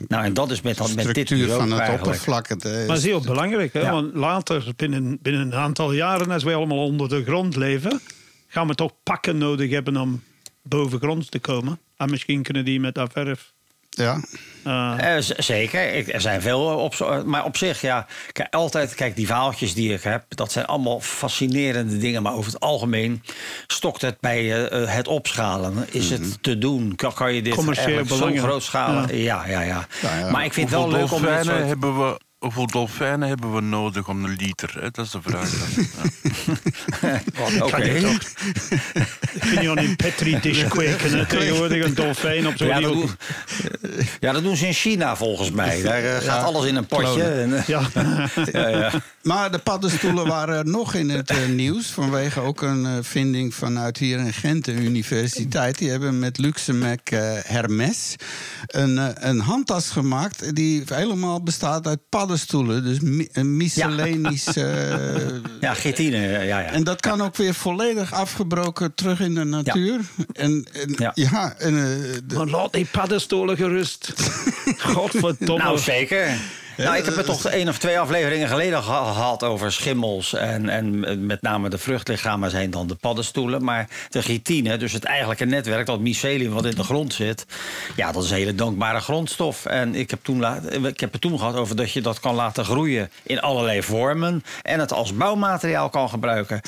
Nou, 0.09 0.25
en 0.25 0.35
dat 0.35 0.51
is 0.51 0.61
met, 0.61 0.77
dat, 0.77 0.87
met 0.95 1.15
dit 1.15 1.27
structuur 1.27 1.51
ook 1.53 1.59
van 1.61 1.71
het 1.71 1.79
eigenlijk. 1.81 2.07
oppervlak. 2.07 2.49
Het, 2.49 2.65
eh, 2.65 2.73
Maar 2.73 2.87
dat 2.87 2.97
is 2.97 3.05
heel 3.05 3.21
belangrijk, 3.21 3.73
hè? 3.73 3.81
Ja. 3.81 3.91
want 3.91 4.15
later, 4.15 4.65
binnen, 4.77 5.19
binnen 5.23 5.41
een 5.43 5.55
aantal 5.55 5.93
jaren, 5.93 6.31
als 6.31 6.43
wij 6.43 6.55
allemaal 6.55 6.85
onder 6.85 7.09
de 7.09 7.25
grond 7.25 7.57
leven, 7.57 8.01
gaan 8.57 8.67
we 8.69 8.75
toch 8.75 8.93
pakken 9.03 9.39
nodig 9.39 9.71
hebben 9.71 9.97
om 9.97 10.23
bovengronds 10.63 11.29
te 11.29 11.39
komen. 11.39 11.79
En 11.97 12.11
misschien 12.11 12.43
kunnen 12.43 12.65
die 12.65 12.81
met 12.81 12.95
dat 12.95 13.13
verf. 13.13 13.53
ja. 13.91 14.21
eh, 14.65 15.17
Eh, 15.17 15.23
z- 15.23 15.31
zeker, 15.31 15.95
Ik- 15.95 16.13
er 16.13 16.21
zijn 16.21 16.43
veel 16.43 16.61
op, 16.61 16.95
zo- 16.95 17.25
maar 17.25 17.45
op 17.45 17.57
zich, 17.57 17.81
ja, 17.81 18.07
kijk, 18.33 18.55
altijd, 18.55 18.95
kijk, 18.95 19.17
die 19.17 19.27
verhaaltjes 19.27 19.75
die 19.75 19.93
ik 19.93 20.03
heb, 20.03 20.25
dat 20.29 20.53
zijn 20.53 20.67
allemaal 20.67 21.01
fascinerende 21.01 21.99
dingen, 21.99 22.23
maar 22.23 22.33
over 22.35 22.53
het 22.53 22.61
algemeen 22.61 23.23
stokt 23.67 24.03
het 24.03 24.21
bij 24.21 24.39
eh, 24.39 24.83
eh, 24.83 24.91
het 24.95 25.09
opschalen. 25.09 25.87
Is 25.91 26.11
het 26.11 26.43
te 26.43 26.59
doen? 26.59 26.95
Kan, 26.97 27.13
kan 27.15 27.35
je 27.35 27.43
dit 27.43 27.55
Commercieel 27.55 28.07
zo 28.07 28.17
belangen. 28.19 28.43
groot 28.43 28.63
schalen? 28.63 29.17
Ja, 29.19 29.47
ja, 29.47 29.61
ja. 29.61 29.87
Ja, 30.03 30.19
ja. 30.19 30.31
Maar 30.31 30.45
ik 30.45 30.53
vind 30.53 30.71
het 30.71 30.79
wel 30.79 30.89
leuk 30.91 31.01
om 31.13 31.21
dit 31.21 31.29
dolfijnen 31.31 31.45
soort... 31.45 31.67
hebben 31.69 31.99
we... 31.99 32.19
Hoeveel 32.39 32.67
dolfijnen 32.67 33.29
hebben 33.29 33.55
we 33.55 33.61
nodig 33.61 34.09
om 34.09 34.25
een 34.25 34.37
liter? 34.39 34.75
Hè? 34.81 34.91
Dat 34.91 35.05
is 35.05 35.11
de 35.11 35.19
vraag. 35.23 35.51
Ja. 37.01 37.65
Oké. 37.65 37.77
Je 37.85 38.01
toch- 38.01 38.33
kun 39.41 39.63
je 39.63 39.69
al 39.69 39.77
in 39.79 39.97
petri 39.97 40.41
dish 40.41 40.65
kweken, 40.69 41.11
hè? 41.19 41.27
tegenwoordig 41.27 41.85
een 41.85 41.95
dolfijn 41.95 42.47
op 42.47 42.57
zo'n 42.57 42.67
Ja 42.67 42.81
dat, 42.81 42.83
heel- 42.93 43.01
doen, 43.01 43.11
ja, 44.21 44.33
dat 44.33 44.43
doen 44.43 44.57
ze 44.57 44.67
in 44.67 44.73
China 44.73 45.17
volgens 45.17 45.51
mij. 45.51 45.83
Daar 45.83 46.05
eh, 46.05 46.17
gaat 46.29 46.45
alles 46.45 46.67
in 46.67 46.77
een 46.77 46.87
potje. 46.87 47.23
En, 47.23 47.57
eh, 47.57 47.67
Ja. 47.67 47.81
ja, 48.53 48.69
ja. 48.69 48.91
Maar 49.23 49.51
de 49.53 49.59
paddenstoelen 49.59 50.27
waren 50.27 50.71
nog 50.71 50.95
in 50.95 51.09
het 51.11 51.31
eh, 51.31 51.47
nieuws. 51.49 51.87
Vanwege 51.87 52.41
ook 52.41 52.63
een 52.63 53.05
vinding 53.05 53.55
vanuit 53.55 53.99
hier 53.99 54.19
in 54.19 54.33
Gent, 54.33 54.65
de 54.65 54.73
universiteit. 54.73 55.79
Die 55.79 55.91
hebben 55.91 56.19
met 56.19 56.39
Luxemec 56.39 57.01
Hermes 57.47 58.15
een, 58.67 59.29
een 59.29 59.41
handtas 59.41 59.91
gemaakt. 59.91 60.55
Die 60.57 60.83
helemaal 60.87 61.43
bestaat 61.43 61.87
uit 61.87 61.99
paddenstoelen. 62.09 62.25
Dus 62.27 63.01
mi- 63.01 63.29
een 63.33 63.57
miscellanisch. 63.57 64.47
eh, 64.57 65.27
ja, 65.61 65.75
chitine. 65.85 66.17
Ja, 66.29 66.41
ja. 66.41 66.63
en 66.63 66.85
dat 66.85 67.01
kan 67.01 67.21
ook 67.21 67.37
weer 67.37 67.55
volledig 67.55 68.13
afgebroken 68.13 68.95
terug 68.95 69.21
in 69.21 69.35
de 69.35 69.45
natuur. 69.45 70.01
En, 70.33 70.67
en 70.73 70.95
ja. 70.99 71.13
Ja. 71.15 71.55
en, 71.59 71.75
eh, 71.77 71.83
de- 72.27 72.35
Maar 72.37 72.47
laat 72.47 72.73
die 72.73 72.87
paddenstoelen 72.91 73.57
gerust. 73.57 74.13
Godverdomme. 74.95 75.63
Nou, 75.65 75.79
zeker. 75.79 76.39
Nou, 76.77 76.97
ik 76.97 77.05
heb 77.05 77.17
het 77.17 77.27
toch 77.27 77.45
één 77.47 77.69
of 77.69 77.79
twee 77.79 77.99
afleveringen 77.99 78.49
geleden 78.49 78.83
geha- 78.83 79.13
gehad 79.13 79.43
over 79.43 79.73
schimmels. 79.73 80.35
En, 80.35 80.69
en 80.69 81.27
met 81.27 81.43
name 81.43 81.69
de 81.69 81.79
vruchtlichamen 81.79 82.51
zijn 82.51 82.71
dan 82.71 82.87
de 82.87 82.95
paddenstoelen. 82.95 83.65
Maar 83.65 83.89
de 84.09 84.23
chitine, 84.23 84.77
dus 84.77 84.93
het 84.93 85.05
eigenlijke 85.05 85.45
netwerk, 85.45 85.87
dat 85.87 86.01
mycelium 86.01 86.53
wat 86.53 86.65
in 86.65 86.75
de 86.75 86.85
grond 86.85 87.15
zit. 87.15 87.47
Ja, 87.97 88.13
dat 88.13 88.25
is 88.25 88.31
een 88.31 88.37
hele 88.37 88.55
dankbare 88.55 89.01
grondstof. 89.01 89.67
En 89.67 89.95
ik 89.95 90.11
heb, 90.11 90.19
toen 90.23 90.45
ik 90.87 91.01
heb 91.01 91.13
het 91.13 91.21
toen 91.21 91.39
gehad 91.39 91.55
over 91.57 91.77
dat 91.77 91.93
je 91.93 92.01
dat 92.01 92.21
kan 92.21 92.35
laten 92.35 92.65
groeien 92.65 93.11
in 93.23 93.41
allerlei 93.41 93.83
vormen. 93.83 94.45
En 94.63 94.81
het 94.81 94.93
als 94.93 95.15
bouwmateriaal 95.15 95.89
kan 95.89 96.09
gebruiken. 96.09 96.61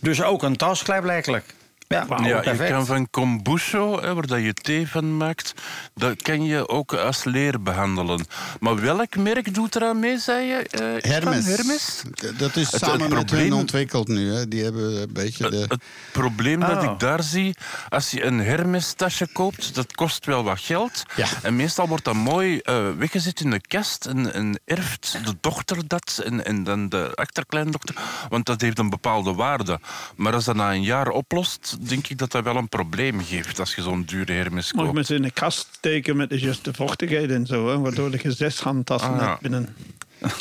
Dus 0.00 0.22
ook 0.22 0.42
een 0.42 0.56
tas, 0.56 0.82
klaarblijkelijk. 0.82 1.44
Ja, 1.88 2.06
Ja, 2.24 2.52
je 2.52 2.66
kan 2.68 2.86
van 2.86 3.10
kombucha, 3.10 3.78
hè, 4.00 4.14
waar 4.14 4.26
dat 4.26 4.42
je 4.42 4.52
thee 4.54 4.88
van 4.88 5.16
maakt, 5.16 5.54
dat 5.94 6.22
kan 6.22 6.44
je 6.44 6.68
ook 6.68 6.92
als 6.94 7.24
leer 7.24 7.62
behandelen. 7.62 8.26
Maar 8.60 8.80
welk 8.80 9.16
merk 9.16 9.54
doet 9.54 9.76
eraan 9.76 10.00
mee, 10.00 10.18
zei 10.18 10.46
je? 10.46 10.54
eh, 10.68 11.10
Hermes. 11.10 11.46
Hermes? 11.46 12.02
Dat 12.36 12.56
is 12.56 12.70
Het- 12.72 12.80
samen 12.80 13.00
het 13.00 13.08
met 13.08 13.16
hun 13.18 13.24
probleem- 13.26 13.52
ontwikkeld 13.52 14.08
nu. 14.08 14.34
Hè. 14.34 14.48
Die 14.48 14.64
hebben 14.64 15.00
een 15.00 15.12
beetje 15.12 15.50
de... 15.50 15.64
Het 15.68 15.82
probleem 16.12 16.60
dat 16.60 16.76
Oh. 16.84 16.92
ik 16.92 16.98
daar 16.98 17.22
zie, 17.22 17.56
als 17.88 18.10
je 18.10 18.24
een 18.24 18.38
Hermes-tasje 18.38 19.28
koopt, 19.32 19.74
dat 19.74 19.94
kost 19.94 20.26
wel 20.26 20.44
wat 20.44 20.60
geld. 20.60 21.02
Ja. 21.16 21.26
En 21.42 21.56
meestal 21.56 21.88
wordt 21.88 22.04
dat 22.04 22.14
mooi 22.14 22.58
eh, 22.58 22.86
weggezet 22.98 23.40
in 23.40 23.50
de 23.50 23.60
kast 23.60 24.06
en, 24.06 24.32
en 24.32 24.60
erft 24.64 25.18
de 25.24 25.36
dochter 25.40 25.88
dat 25.88 26.20
en, 26.24 26.44
en 26.44 26.64
dan 26.64 26.88
de 26.88 27.10
achterkleindochter, 27.14 27.94
want 28.28 28.46
dat 28.46 28.60
heeft 28.60 28.78
een 28.78 28.90
bepaalde 28.90 29.32
waarde. 29.34 29.80
Maar 30.16 30.32
als 30.34 30.44
dat 30.44 30.56
na 30.56 30.72
een 30.72 30.82
jaar 30.82 31.08
oplost, 31.08 31.75
denk 31.80 32.06
ik 32.08 32.18
dat 32.18 32.32
dat 32.32 32.44
wel 32.44 32.56
een 32.56 32.68
probleem 32.68 33.20
geeft 33.24 33.60
als 33.60 33.74
je 33.74 33.82
zo'n 33.82 34.02
dure 34.04 34.32
Hermes 34.32 34.72
koopt. 34.72 34.92
met 34.92 35.06
ze 35.06 35.14
in 35.14 35.22
de 35.22 35.30
kast 35.30 35.68
steken 35.72 36.16
met 36.16 36.28
de 36.30 36.38
juiste 36.38 36.72
vochtigheid 36.74 37.30
en 37.30 37.46
zo. 37.46 37.68
Hè, 37.68 37.78
waardoor 37.78 38.10
je 38.22 38.32
zes 38.32 38.60
handtassen 38.60 39.10
Ah, 39.12 39.20
ja. 39.20 39.28
hebt 39.28 39.40
binnen. 39.40 39.74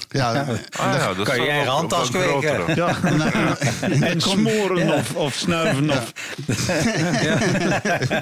Ja, 0.09 0.45
Ah, 0.79 0.93
ja, 0.93 1.13
dat 1.13 1.25
Kan 1.27 1.35
je 1.35 1.41
is 1.41 1.47
eigen 1.47 1.71
handtas 1.71 2.07
een 2.13 2.39
kweken. 2.39 2.75
Ja. 2.75 2.97
en 4.09 4.21
smoren 4.21 4.93
of, 4.93 5.15
of 5.15 5.33
snuiven. 5.33 5.89
Of, 5.89 6.11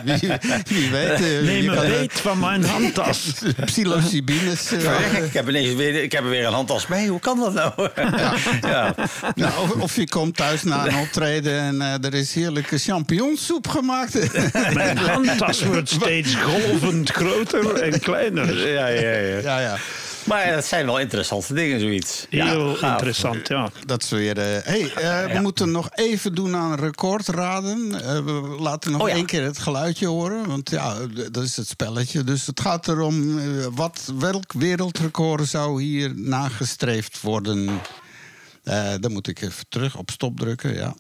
wie, 0.04 0.32
wie 0.68 0.90
weet. 0.92 1.10
eh, 1.12 1.20
neem 1.42 1.64
je 1.64 1.98
een 2.00 2.10
van 2.12 2.40
mijn 2.40 2.64
handtas. 2.66 3.34
psilocybines. 3.66 4.72
eh, 4.72 5.24
Ik 5.24 5.34
heb 5.34 5.50
ineens 5.50 5.74
weer, 5.76 6.04
ik 6.04 6.12
heb 6.12 6.24
er 6.24 6.30
weer 6.30 6.46
een 6.46 6.54
handtas 6.54 6.88
mee. 6.88 7.08
Hoe 7.08 7.20
kan 7.20 7.40
dat 7.40 7.54
nou? 7.54 7.90
ja. 8.62 8.96
nou, 9.36 9.52
of, 9.62 9.72
of 9.82 9.96
je 9.96 10.10
komt 10.10 10.36
thuis 10.36 10.64
na 10.64 10.88
een 10.88 10.96
optreden 10.96 11.60
en 11.60 11.82
eh, 11.82 12.04
er 12.06 12.14
is 12.14 12.34
heerlijke 12.34 12.78
champignonsoep 12.78 13.68
gemaakt. 13.68 14.18
Mijn 14.74 14.98
handtas 14.98 15.64
wordt 15.64 15.90
steeds 15.90 16.36
golvend 16.36 17.10
groter 17.10 17.76
en 17.82 18.00
kleiner. 18.00 18.68
Ja, 18.68 18.88
ja, 18.88 19.02
ja. 19.12 19.38
ja, 19.42 19.60
ja. 19.60 19.78
Maar 20.26 20.52
dat 20.56 20.66
zijn 20.66 20.86
wel 20.86 21.00
interessante 21.00 21.54
dingen, 21.54 21.80
zoiets. 21.80 22.26
Heel 22.30 22.76
gaaf. 22.76 22.92
interessant, 22.92 23.48
ja. 23.48 23.70
Dat 23.86 24.04
is 24.04 24.10
weer. 24.10 24.38
eh 24.38 24.64
hey, 24.64 24.82
eh, 24.96 25.26
we 25.26 25.34
Ja. 25.34 25.42
moeten 25.42 25.72
nog 25.72 25.90
even 25.94 26.36
doen 26.36 26.56
aan 26.56 26.76
recordraden. 26.80 28.02
Eh, 28.04 28.20
we 28.26 28.56
laten 28.60 28.92
nog 28.92 29.02
Oh 29.02 29.08
ja. 29.08 29.14
één 29.16 29.26
keer 29.26 29.44
het 29.44 29.58
geluidje 29.58 30.08
horen. 30.08 30.48
Want 30.48 30.70
ja, 30.70 30.96
dat 31.32 31.44
is 31.44 31.58
het 31.58 31.68
spelletje. 31.68 32.24
Dus 32.24 32.46
het 32.48 32.60
gaat 32.60 32.88
erom 32.88 33.40
wat, 33.76 34.12
welk 34.20 34.54
wereldrecord 34.54 35.48
zou 35.48 35.82
hier 35.84 36.12
nagestreefd 36.16 37.22
worden. 37.22 37.70
Eh 38.64 38.94
dan 39.00 39.12
moet 39.12 39.28
ik 39.28 39.42
even 39.42 39.66
terug 39.70 39.96
op 39.98 40.12
stop 40.12 40.40
drukken. 40.40 40.74
Ja. 40.76 40.96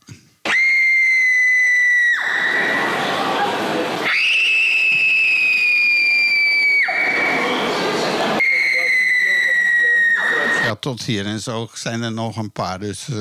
Tot 10.83 11.03
hier. 11.03 11.25
En 11.25 11.39
zo 11.39 11.69
zijn 11.73 12.01
er 12.01 12.11
nog 12.11 12.37
een 12.37 12.51
paar. 12.51 12.79
Dus 12.79 13.07
eh, 13.09 13.17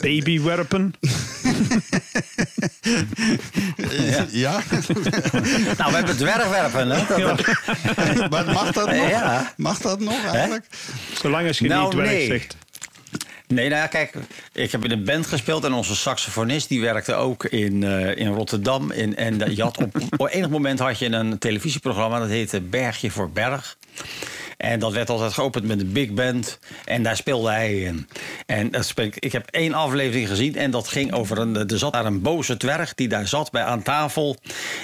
Babywerpen. 0.00 0.94
ja. 4.30 4.60
Nou, 5.78 5.90
we 5.90 5.96
hebben 5.96 6.16
dwergwerpen, 6.16 6.90
hè? 6.90 7.06
Dat- 7.08 7.46
maar 8.30 8.44
mag 8.52 8.72
dat 8.72 8.86
nog? 8.86 9.08
Ja. 9.08 9.52
Mag 9.56 9.78
dat 9.78 10.00
nog 10.00 10.24
eigenlijk? 10.24 10.66
Zolang 11.20 11.46
als 11.46 11.58
je 11.58 11.68
Nou, 11.68 11.82
niet 11.82 11.92
dwerg 11.92 12.10
nee. 12.10 12.26
zegt. 12.26 12.56
Nee, 13.46 13.68
nou 13.68 13.80
ja, 13.80 13.86
kijk, 13.86 14.14
ik 14.52 14.72
heb 14.72 14.84
in 14.84 14.90
een 14.90 15.04
band 15.04 15.26
gespeeld 15.26 15.64
en 15.64 15.72
onze 15.72 15.96
saxofonist 15.96 16.68
die 16.68 16.80
werkte 16.80 17.14
ook 17.14 17.44
in, 17.44 17.84
eh, 17.84 18.16
in 18.16 18.26
Rotterdam. 18.34 18.90
In, 18.90 19.16
en 19.16 19.54
je 19.54 19.62
had 19.62 19.78
op, 19.78 19.96
op 20.16 20.28
enig 20.30 20.48
moment 20.48 20.78
had 20.78 20.98
je 20.98 21.06
een 21.06 21.38
televisieprogramma 21.38 22.18
dat 22.18 22.28
heette 22.28 22.60
Bergje 22.60 23.10
voor 23.10 23.30
Berg. 23.30 23.76
En 24.56 24.78
dat 24.78 24.92
werd 24.92 25.10
altijd 25.10 25.32
geopend 25.32 25.64
met 25.64 25.80
een 25.80 25.92
big 25.92 26.10
band. 26.12 26.58
En 26.84 27.02
daar 27.02 27.16
speelde 27.16 27.50
hij 27.50 27.74
in. 27.80 28.08
En 28.46 28.70
dat 28.70 28.86
speel 28.86 29.10
ik, 29.18 29.32
heb 29.32 29.46
één 29.50 29.74
aflevering 29.74 30.28
gezien. 30.28 30.56
En 30.56 30.70
dat 30.70 30.88
ging 30.88 31.12
over 31.12 31.38
een. 31.38 31.56
Er 31.56 31.78
zat 31.78 31.92
daar 31.92 32.06
een 32.06 32.22
boze 32.22 32.56
dwerg 32.56 32.94
die 32.94 33.08
daar 33.08 33.28
zat 33.28 33.50
bij 33.50 33.62
aan 33.62 33.82
tafel. 33.82 34.36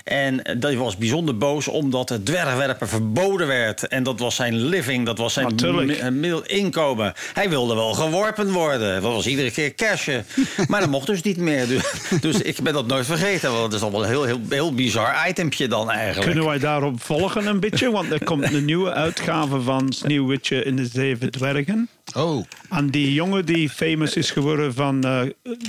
En 0.04 0.56
dat 0.58 0.74
was 0.74 0.96
bijzonder 0.96 1.36
boos 1.38 1.68
omdat 1.68 2.08
het 2.08 2.26
dwergwerpen 2.26 2.88
verboden 2.88 3.46
werd. 3.46 3.86
En 3.88 4.02
dat 4.02 4.18
was 4.18 4.34
zijn 4.34 4.54
living. 4.54 5.06
Dat 5.06 5.18
was 5.18 5.32
zijn 5.32 5.46
Natuurlijk. 5.46 6.02
mi- 6.02 6.10
middel 6.10 6.42
inkomen. 6.46 7.12
Hij 7.32 7.48
wilde 7.48 7.74
wel 7.74 7.92
geworpen 7.92 8.52
worden. 8.52 9.02
Dat 9.02 9.12
was 9.12 9.26
iedere 9.26 9.50
keer 9.50 9.74
cashen. 9.74 10.24
Maar 10.68 10.80
dat 10.80 10.90
mocht 10.90 11.06
dus 11.06 11.22
niet 11.22 11.36
meer. 11.36 11.66
Dus, 11.66 11.82
dus 12.20 12.40
ik 12.42 12.60
ben 12.62 12.72
dat 12.72 12.86
nooit 12.86 13.06
vergeten. 13.06 13.50
Want 13.50 13.62
dat 13.62 13.72
is 13.72 13.82
allemaal 13.82 14.02
een 14.02 14.08
heel, 14.08 14.24
heel, 14.24 14.40
heel 14.48 14.74
bizar 14.74 15.28
itempje 15.28 15.68
dan 15.68 15.90
eigenlijk. 15.90 16.30
Kunnen 16.30 16.48
wij 16.48 16.58
daarop 16.58 17.02
volgen 17.02 17.46
een 17.46 17.60
beetje? 17.60 17.90
Want 17.90 18.12
er 18.12 18.24
komt 18.24 18.52
een 18.52 18.64
nieuwe 18.64 18.92
uitgave 18.92 19.61
van 19.62 19.92
Sneeuwwitje 19.92 20.62
in 20.64 20.76
de 20.76 20.86
Zeven 20.86 21.30
Dwergen. 21.30 21.88
Oh, 22.16 22.44
En 22.70 22.90
die 22.90 23.12
jongen 23.12 23.46
die 23.46 23.68
famous 23.70 24.16
is 24.16 24.30
geworden 24.30 24.74
van 24.74 25.04
eh, 25.04 25.20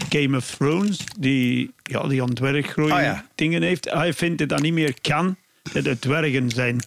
Game 0.10 0.38
of 0.38 0.56
Thrones, 0.56 0.98
die, 1.20 1.72
ja, 1.84 2.08
die 2.08 2.22
aan 2.22 2.34
dwerggroei 2.34 2.92
Oh 2.94 3.00
ja. 3.02 3.26
dingen 3.36 3.62
heeft, 3.62 3.90
hij 3.92 4.14
vindt 4.14 4.38
dat 4.38 4.50
dat 4.50 4.62
niet 4.62 4.74
meer 4.74 4.94
kan, 5.02 5.36
dat 5.74 5.86
het 5.86 6.02
dwergen 6.02 6.50
zijn. 6.50 6.78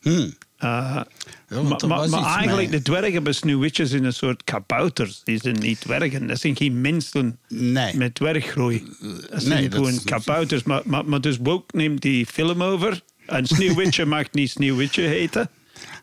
hm. 0.00 0.28
Ja, 0.58 1.06
want 1.48 1.86
maar 1.86 2.08
eigenlijk, 2.36 2.70
mee. 2.70 2.78
de 2.78 2.82
dwergen 2.82 3.22
bij 3.22 3.32
Sneeuwwitje 3.32 3.86
zijn 3.86 4.04
een 4.04 4.12
soort 4.12 4.44
kabouters. 4.44 5.20
Die 5.24 5.38
zijn 5.42 5.56
niet 5.60 5.80
dwergen. 5.80 6.26
Dat 6.26 6.40
zijn 6.40 6.56
geen 6.56 6.80
mensen 6.80 7.38
Nee. 7.48 7.96
met 7.96 8.14
dwerggroei. 8.14 8.82
Dat 9.30 9.42
zijn 9.42 9.60
nee, 9.60 9.70
gewoon 9.70 10.04
kabouters. 10.04 10.62
Maar, 10.62 10.82
maar, 10.84 11.04
maar 11.04 11.20
dus 11.20 11.36
Woke 11.42 11.76
neemt 11.76 12.02
die 12.02 12.26
film 12.26 12.62
over. 12.62 13.00
En 13.26 13.46
Sneeuwwitje 13.46 14.04
mag 14.14 14.26
niet 14.32 14.50
Sneeuwwitje 14.50 15.02
heten. 15.02 15.50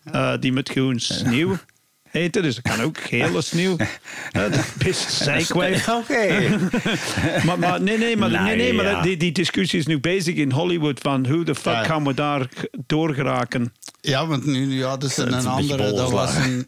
Eh, 0.04 0.34
die 0.40 0.54
moet 0.54 0.70
gewoon 0.70 1.00
Sneeuw 1.00 1.56
heten. 2.12 2.44
Dus 2.44 2.56
dat 2.56 2.76
kan 2.76 2.86
ook 2.86 2.98
gele 2.98 3.42
sneeuw. 3.42 3.76
De 4.32 4.64
pist 4.78 5.12
zijkwijf. 5.12 5.88
Oké. 6.00 6.58
maar, 7.46 7.60
maar 7.60 7.82
nee, 7.82 7.98
nee, 7.98 8.18
maar, 8.18 8.30
nee, 8.30 8.56
nee, 8.56 8.74
Nou, 8.74 8.84
maar 8.84 8.86
ja. 8.86 9.02
die, 9.02 9.18
die 9.18 9.32
discussie 9.32 9.80
is 9.80 9.86
nu 9.86 10.00
bezig 10.00 10.36
in 10.36 10.52
Hollywood 10.52 11.00
van 11.00 11.28
hoe 11.28 11.44
de 11.44 11.56
fuck 11.56 11.74
Ja. 11.74 11.84
gaan 11.84 12.04
we 12.04 12.14
daar 12.14 12.48
doorgeraken. 12.86 13.74
Ja, 14.02 14.28
want 14.28 14.46
nu, 14.46 14.80
ze 14.80 14.88
Het 14.88 15.04
is 15.04 15.18
een 15.18 15.48
andere. 15.48 15.94
Dat 15.94 16.12
was 16.12 16.36
een, 16.36 16.68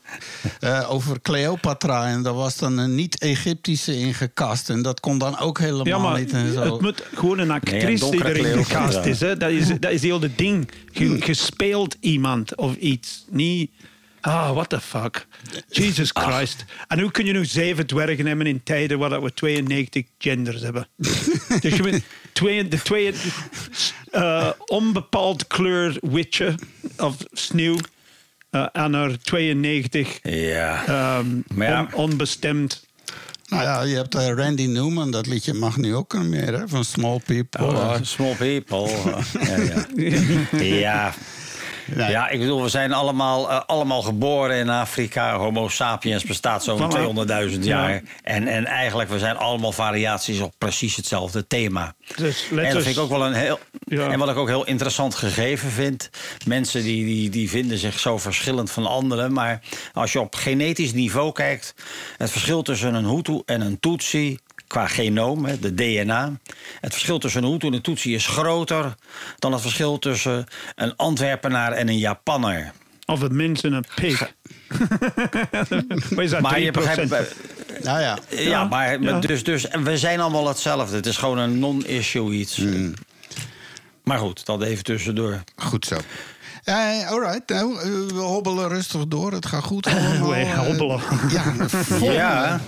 eh, 0.60 0.92
over 0.92 1.22
Cleopatra. 1.22 2.08
En 2.08 2.24
daar 2.24 2.34
was 2.34 2.58
dan 2.58 2.78
een 2.78 2.96
niet-Egyptische 2.96 3.98
ingekast. 3.98 4.70
En 4.70 4.82
dat 4.82 5.00
kon 5.00 5.18
dan 5.18 5.40
ook 5.40 5.60
helemaal 5.60 5.86
Ja, 5.86 5.98
maar 5.98 6.20
niet. 6.20 6.32
En 6.32 6.54
zo. 6.54 6.62
het 6.62 6.82
moet 6.82 7.04
gewoon 7.16 7.40
een 7.40 7.48
Nee, 7.48 7.56
actrice 7.56 8.10
die 8.10 8.26
erin 8.26 8.66
gecast 8.66 9.06
is. 9.06 9.20
Hè? 9.20 9.38
Dat 9.38 9.50
is. 9.52 9.68
Dat 9.80 9.92
is 9.92 10.02
heel 10.02 10.22
het 10.22 10.38
ding. 10.38 10.70
Speelt 11.32 11.96
iemand 12.00 12.56
of 12.56 12.76
iets. 12.76 13.26
Niet... 13.30 13.72
Ah, 14.26 14.52
what 14.54 14.70
the 14.70 14.80
fuck. 14.82 15.26
Jesus 15.70 16.10
Christ. 16.14 16.66
En 16.88 17.00
hoe 17.00 17.12
kun 17.12 17.26
je 17.26 17.32
nu 17.34 17.46
zeven 17.46 17.86
dwergen 17.88 18.26
hebben 18.26 18.48
in 18.48 18.64
tijden 18.64 19.00
waar 19.00 19.10
dat 19.10 19.22
we 19.24 19.34
92 19.34 20.04
genders 20.18 20.62
hebben? 20.62 20.88
dus 21.62 21.76
je 21.76 21.82
bent 21.84 22.04
twee, 22.34 22.68
de 22.68 22.82
twee 22.82 23.14
eh, 24.12 24.50
onbepaald 24.66 25.48
kleur 25.48 25.98
witje 26.02 26.56
of 26.98 27.16
sneeuw. 27.32 27.78
eh, 28.50 28.66
en 28.74 28.94
er 28.94 29.20
92 29.22 30.20
Ja. 30.24 30.86
ehm, 30.86 31.28
Maar 31.54 31.68
ja. 31.68 31.82
on- 31.82 31.94
onbestemd. 31.94 32.86
Nou 33.48 33.64
ja, 33.64 33.82
je 33.82 33.96
hebt 33.96 34.16
eh, 34.16 34.28
Randy 34.36 34.66
Newman. 34.66 35.12
Dat 35.12 35.28
liedje 35.28 35.54
mag 35.54 35.78
nu 35.78 35.96
ook 35.96 36.14
niet 36.14 36.28
meer, 36.28 36.54
hè? 36.60 36.68
Van 36.68 36.86
Small 36.86 37.20
People. 37.26 37.66
Oh, 37.66 37.96
small 38.02 38.36
people. 38.36 38.90
ja, 39.48 39.86
ja. 40.52 40.60
ja. 40.64 41.14
Nee. 41.96 42.10
Ja, 42.10 42.30
ik 42.30 42.40
bedoel, 42.40 42.62
we 42.64 42.70
zijn 42.70 42.94
allemaal, 42.94 43.50
eh, 43.50 43.60
allemaal 43.66 44.02
geboren 44.02 44.58
in 44.58 44.70
Afrika. 44.70 45.38
Homo 45.38 45.68
sapiens 45.68 46.24
bestaat 46.24 46.64
zo'n 46.64 46.80
Voilà. 46.80 46.96
200.000 47.54 47.60
jaar. 47.60 48.02
En, 48.24 48.48
en 48.48 48.66
eigenlijk, 48.66 49.10
we 49.10 49.20
zijn 49.20 49.38
allemaal 49.38 49.72
variaties 49.72 50.40
op 50.40 50.54
precies 50.58 50.96
hetzelfde 50.96 51.48
thema. 51.48 51.94
Dus 52.16 52.48
En 52.50 52.56
dat 52.56 52.66
us- 52.76 52.84
vind 52.84 52.96
ik 52.96 53.02
ook 53.02 53.10
wel 53.10 53.26
een 53.26 53.34
heel. 53.34 53.60
Ja. 53.86 54.08
En 54.10 54.20
wat 54.20 54.30
ik 54.30 54.38
ook 54.38 54.48
heel 54.48 54.66
interessant 54.66 55.16
gegeven 55.16 55.70
vind. 55.72 56.10
Mensen 56.48 56.84
die, 56.84 57.06
die, 57.06 57.30
die 57.30 57.50
vinden 57.50 57.78
zich 57.78 58.00
zo 58.00 58.18
verschillend 58.18 58.72
van 58.72 58.86
anderen. 58.86 59.34
Maar 59.34 59.60
als 59.94 60.12
je 60.12 60.20
op 60.20 60.36
genetisch 60.36 60.94
niveau 60.94 61.32
kijkt. 61.32 61.74
Het 62.18 62.32
verschil 62.32 62.62
tussen 62.62 62.94
een 62.94 63.06
Hutu 63.06 63.42
en 63.46 63.62
een 63.62 63.80
Tutsi. 63.80 64.38
Qua 64.74 64.88
genoom, 64.88 65.46
hè, 65.46 65.60
de 65.60 65.74
DNA. 65.74 66.32
Het 66.82 66.92
verschil 66.92 67.20
tussen 67.20 67.44
een 67.44 67.52
Hutu 67.52 67.68
en 67.68 67.74
een 67.74 67.82
Tutsi 67.82 68.14
is 68.14 68.28
groter 68.28 68.96
dan 69.40 69.52
het 69.52 69.62
verschil 69.62 70.00
tussen 70.00 70.46
een 70.76 70.96
Antwerpenaar 70.96 71.72
en 71.72 71.88
een 71.88 71.98
Japanner. 71.98 72.72
Of 73.06 73.30
mens 73.30 73.62
en 73.62 73.74
een 73.74 73.86
pig. 73.96 74.20
Maar 76.42 76.60
je 76.60 76.70
3%? 76.70 76.72
begrijpt. 76.72 77.36
Nou 77.84 78.02
ja. 78.02 78.18
Ja, 78.30 78.64
maar 78.64 79.02
ja. 79.02 79.20
Dus, 79.20 79.44
dus 79.44 79.68
we 79.84 79.98
zijn 79.98 80.20
allemaal 80.20 80.48
hetzelfde. 80.48 80.96
Het 80.96 81.06
is 81.06 81.18
gewoon 81.18 81.38
een 81.38 81.60
non-issue 81.60 82.32
iets. 82.32 82.58
Hmm. 82.58 82.94
Maar 84.04 84.18
goed, 84.18 84.46
dat 84.46 84.62
even 84.62 84.84
tussendoor. 84.84 85.44
Goed 85.56 85.86
zo. 85.86 85.98
Eh 86.64 87.10
alright, 87.10 87.50
nou, 87.50 87.80
eh, 87.80 87.84
we 88.16 88.22
hobbelen 88.22 88.68
rustig 88.68 89.08
door. 89.08 89.32
Het 89.32 89.46
gaat 89.46 89.64
goed 89.64 89.88
allemaal. 89.88 90.36
Eh, 90.36 90.60
hobbelen. 90.60 91.00
Ja, 91.30 91.54
volgende. 91.70 92.14
Ja. 92.14 92.62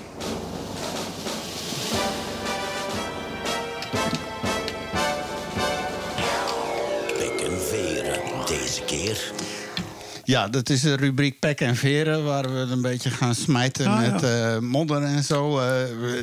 Ja, 10.24 10.48
dat 10.48 10.70
is 10.70 10.82
de 10.82 10.96
rubriek 10.96 11.40
Pek 11.40 11.62
en 11.62 11.76
Veren, 11.76 12.24
waar 12.24 12.54
we 12.54 12.60
een 12.60 12.82
beetje 12.82 13.10
gaan 13.10 13.36
smijten 13.36 13.88
Ah, 13.88 14.06
ja. 14.06 14.12
met 14.12 14.24
eh, 14.24 14.60
modder 14.60 15.04
en 15.04 15.24
zo. 15.24 15.60
eh, 15.60 15.74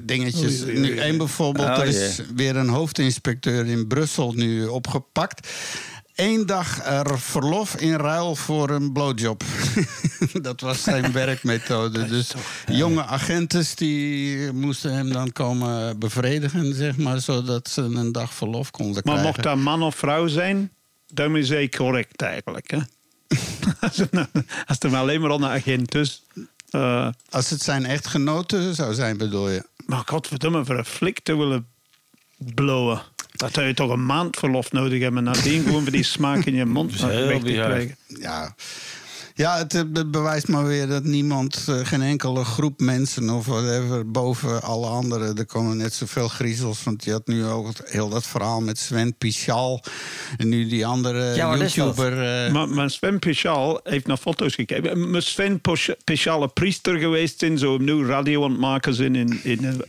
dingetjes. 0.05 0.64
Nu 0.64 0.97
één 0.99 1.16
bijvoorbeeld, 1.18 1.68
Oh, 1.68 1.78
er 1.78 1.86
is 1.86 2.20
weer 2.34 2.57
een 2.57 2.68
hoofdinspecteur 2.68 3.66
in 3.66 3.86
Brussel 3.86 4.32
nu 4.32 4.66
opgepakt. 4.66 5.49
Eén 6.14 6.47
dag 6.47 6.84
er 6.84 7.18
verlof 7.20 7.74
in 7.76 7.95
ruil 7.95 8.34
voor 8.36 8.70
een 8.70 8.93
blowjob. 8.93 9.43
dat 10.43 10.61
was 10.61 10.82
zijn 10.82 11.12
werkmethode. 11.22 12.07
Dus 12.07 12.32
jonge 12.66 13.05
agentes 13.05 13.74
die 13.74 14.53
moesten 14.53 14.93
hem 14.95 15.12
dan 15.12 15.32
komen 15.32 15.99
bevredigen, 15.99 16.74
zeg 16.74 16.97
maar, 16.97 17.20
zodat 17.20 17.68
ze 17.68 17.80
een 17.82 18.12
dag 18.12 18.34
verlof 18.34 18.70
konden 18.70 18.93
Maar 18.95 19.03
krijgen. 19.03 19.24
mocht 19.24 19.43
dat 19.43 19.57
man 19.57 19.82
of 19.82 19.95
vrouw 19.97 20.26
zijn, 20.26 20.70
dan 21.14 21.36
is 21.36 21.48
hij 21.48 21.68
correct 21.68 22.22
eigenlijk. 22.22 22.70
Hè? 22.70 22.78
als, 23.86 23.96
het 23.96 24.12
nou- 24.12 24.26
als 24.66 24.78
maar 24.90 25.00
alleen 25.00 25.20
maar 25.20 25.30
een 25.30 25.44
agent 25.44 25.94
is. 25.94 26.22
eh, 26.70 27.08
Als 27.30 27.50
het 27.50 27.62
zijn 27.62 27.84
echtgenoten 27.84 28.74
zou 28.74 28.94
zijn, 28.94 29.16
bedoel 29.16 29.48
je? 29.48 29.62
maar 29.86 30.02
godverdomme, 30.06 30.64
voor 30.64 30.78
een 30.78 30.84
flik 30.84 31.20
te 31.20 31.36
willen 31.36 31.66
blowen. 32.36 33.02
Dat 33.32 33.52
zou 33.54 33.66
je 33.66 33.74
toch 33.74 33.90
een 33.90 34.06
maand 34.06 34.36
verlof 34.36 34.72
nodig 34.72 35.00
hebben. 35.00 35.24
Nadien 35.24 35.62
gewoon 35.62 35.82
voor 35.82 35.92
die 35.92 36.02
smaak 36.02 36.44
in 36.44 36.54
je 36.54 36.64
mond 36.64 36.98
Dat 37.00 37.10
weg 37.10 37.42
te 37.42 37.52
krijgen. 37.52 37.96
Ja, 38.06 38.54
ja 39.43 39.59
het, 39.59 39.74
eh, 39.74 39.80
het 39.93 40.11
bewijst 40.11 40.49
maar 40.49 40.64
weer 40.66 40.86
dat 40.88 41.05
niemand, 41.05 41.64
eh, 41.68 41.78
geen 41.82 42.03
enkele 42.03 42.45
groep 42.45 42.80
mensen 42.80 43.30
of 43.30 43.47
whatever, 43.47 44.11
boven 44.11 44.62
alle 44.62 44.86
anderen. 44.86 45.36
Er 45.36 45.47
komen 45.47 45.76
net 45.76 45.93
zoveel 45.95 46.28
griezels. 46.28 46.82
Want 46.84 47.05
je 47.05 47.11
had 47.12 47.26
nu 47.26 47.45
ook 47.47 47.66
het- 47.66 47.82
heel 47.84 48.09
dat 48.09 48.26
verhaal 48.26 48.61
met 48.61 48.78
Sven 48.78 49.14
Pichal. 49.16 49.82
En 50.36 50.49
nu 50.49 50.66
die 50.68 50.86
andere 50.86 51.34
Ja? 51.34 51.57
YouTuber. 51.57 52.45
eh, 52.47 52.53
Maar, 52.53 52.68
maar 52.68 52.90
Sven 52.90 53.18
Pichal 53.18 53.80
heeft 53.84 54.07
naar 54.07 54.16
foto's 54.16 54.55
gekeken. 54.55 55.11
Maar 55.11 55.22
Sven 55.22 55.61
Pichal 56.05 56.43
een 56.43 56.53
priester 56.53 56.99
geweest 56.99 57.38
zijn, 57.38 57.59
zo 57.59 57.78
nu 57.78 58.07
radio 58.07 58.45
aan 58.45 58.51
het 58.51 58.61
maken 58.61 58.95
zijn 58.95 59.14
in, 59.16 59.40
in 59.43 59.82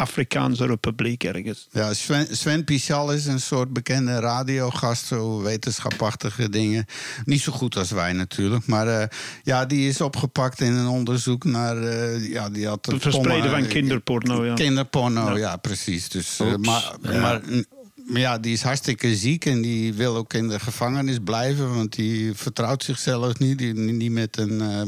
Afrikaanse 0.00 0.66
republiek 0.66 1.24
ergens. 1.24 1.68
ja, 1.72 1.94
Sven, 1.94 2.26
Sven 2.36 2.64
Pichal 2.64 3.12
is 3.12 3.26
een 3.26 3.40
soort 3.40 3.72
bekende 3.72 4.18
radiogast, 4.20 5.06
zo 5.06 5.42
wetenschapachtige 5.42 6.48
dingen. 6.48 6.86
Niet 7.24 7.40
zo 7.40 7.52
goed 7.52 7.76
als 7.76 7.90
wij 7.90 8.12
natuurlijk. 8.12 8.66
Maar 8.66 9.00
eh, 9.00 9.06
ja, 9.42 9.66
die 9.66 9.88
is 9.88 10.00
opgepakt 10.00 10.60
in 10.60 10.72
een 10.72 10.86
onderzoek 10.86 11.44
naar. 11.44 11.76
eh, 11.82 12.30
ja, 12.32 12.50
die 12.50 12.66
had 12.66 12.86
Het 12.86 13.02
verspreiden 13.02 13.50
van 13.50 13.66
kinderporno, 13.66 14.44
ja. 14.44 14.54
Kinderporno, 14.54 15.36
ja, 15.38 15.56
precies. 15.56 16.08
Dus, 16.08 16.40
eh, 16.40 16.46
Oeps, 16.52 16.66
maar, 16.68 16.92
ja. 17.02 17.20
maar, 17.20 17.40
maar 18.10 18.20
ja, 18.20 18.38
die 18.38 18.52
is 18.52 18.62
hartstikke 18.62 19.16
ziek 19.16 19.44
en 19.44 19.62
die 19.62 19.94
wil 19.94 20.16
ook 20.16 20.32
in 20.32 20.48
de 20.48 20.60
gevangenis 20.60 21.16
blijven, 21.24 21.74
want 21.74 21.94
die 21.94 22.32
vertrouwt 22.34 22.84
zichzelf 22.84 23.38
niet. 23.38 23.58
Die, 23.58 23.74
niet 23.74 24.10
met 24.12 24.36
een 24.38 24.60
eh, 24.60 24.82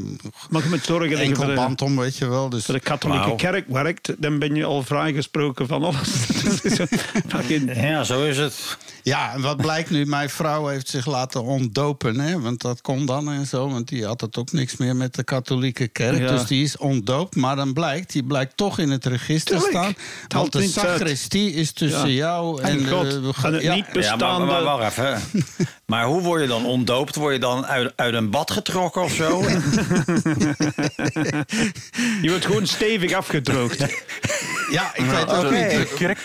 Maar 0.50 0.62
je 0.62 0.68
moet 0.68 0.84
zorgen 0.84 1.10
dat 1.10 1.26
je 1.26 1.34
voor 1.34 1.46
de, 1.76 1.84
om, 1.84 1.96
weet 1.96 2.16
je 2.16 2.28
wel. 2.28 2.48
Dus, 2.48 2.64
de 2.64 2.80
katholieke 2.80 3.34
kerk 3.36 3.68
werkt, 3.68 4.14
dan 4.18 4.38
ben 4.38 4.54
je 4.54 4.64
al 4.64 4.82
vrijgesproken 4.82 5.66
van 5.66 5.82
alles. 5.84 6.26
Dat 6.44 6.64
is 6.64 6.74
zo 6.74 6.84
fucking- 7.28 7.74
Ja, 7.74 8.04
zo 8.04 8.24
is 8.24 8.38
het. 8.38 8.76
ja, 9.02 9.32
en 9.34 9.40
wat 9.40 9.56
blijkt 9.56 9.90
nu? 9.90 10.06
Mijn 10.06 10.30
vrouw 10.30 10.66
heeft 10.66 10.88
zich 10.88 11.06
laten 11.06 11.42
ontdopen, 11.42 12.20
hè, 12.20 12.40
want 12.40 12.60
dat 12.60 12.80
kon 12.80 13.06
dan 13.06 13.30
en 13.30 13.46
zo, 13.46 13.68
want 13.68 13.88
die 13.88 14.04
had 14.06 14.20
het 14.20 14.36
ook 14.36 14.52
niks 14.52 14.76
meer 14.76 14.96
met 14.96 15.14
de 15.14 15.24
katholieke 15.24 15.88
kerk. 15.88 16.18
Ja. 16.18 16.28
Dus 16.28 16.46
die 16.46 16.62
is 16.64 16.76
ontdoopt, 16.76 17.36
maar 17.36 17.56
dan 17.56 17.72
blijkt, 17.72 18.12
die 18.12 18.24
blijkt 18.24 18.56
toch 18.56 18.78
in 18.78 18.90
het 18.90 19.06
register 19.06 19.56
Tuurlijk. 19.56 19.70
staan. 19.70 19.94
Het 20.22 20.32
Want 20.32 20.52
de 20.52 20.58
uit. 20.58 20.70
sacristie 20.70 21.52
is 21.52 21.72
tussen 21.72 22.08
Ja. 22.08 22.14
jou 22.14 22.62
en, 22.62 22.68
En 22.78 22.88
God. 22.88 23.11
De- 23.20 23.32
En 23.42 23.52
het 23.52 23.62
ja, 23.62 23.74
niet 23.74 23.84
Ja, 23.86 23.92
maar, 23.92 24.02
bestaande... 24.02 24.46
maar, 24.46 24.62
wacht 24.62 24.98
even. 24.98 25.20
Maar 25.86 26.04
hoe 26.04 26.20
word 26.20 26.40
je 26.42 26.46
dan 26.48 26.64
ontdoopt? 26.66 27.14
Word 27.16 27.34
je 27.34 27.40
dan 27.40 27.66
uit, 27.66 27.92
uit 27.96 28.14
een 28.14 28.30
bad 28.30 28.50
getrokken 28.50 29.02
of 29.02 29.12
zo? 29.12 29.42
Je 32.22 32.28
wordt 32.28 32.44
gewoon 32.46 32.66
stevig 32.66 33.12
afgedroogd. 33.12 33.84
Ja, 34.70 34.90
ik 34.94 35.04
weet 35.04 35.28
ook 35.30 35.50
niet. 35.50 35.70
De 35.70 35.92
kerk, 35.98 36.18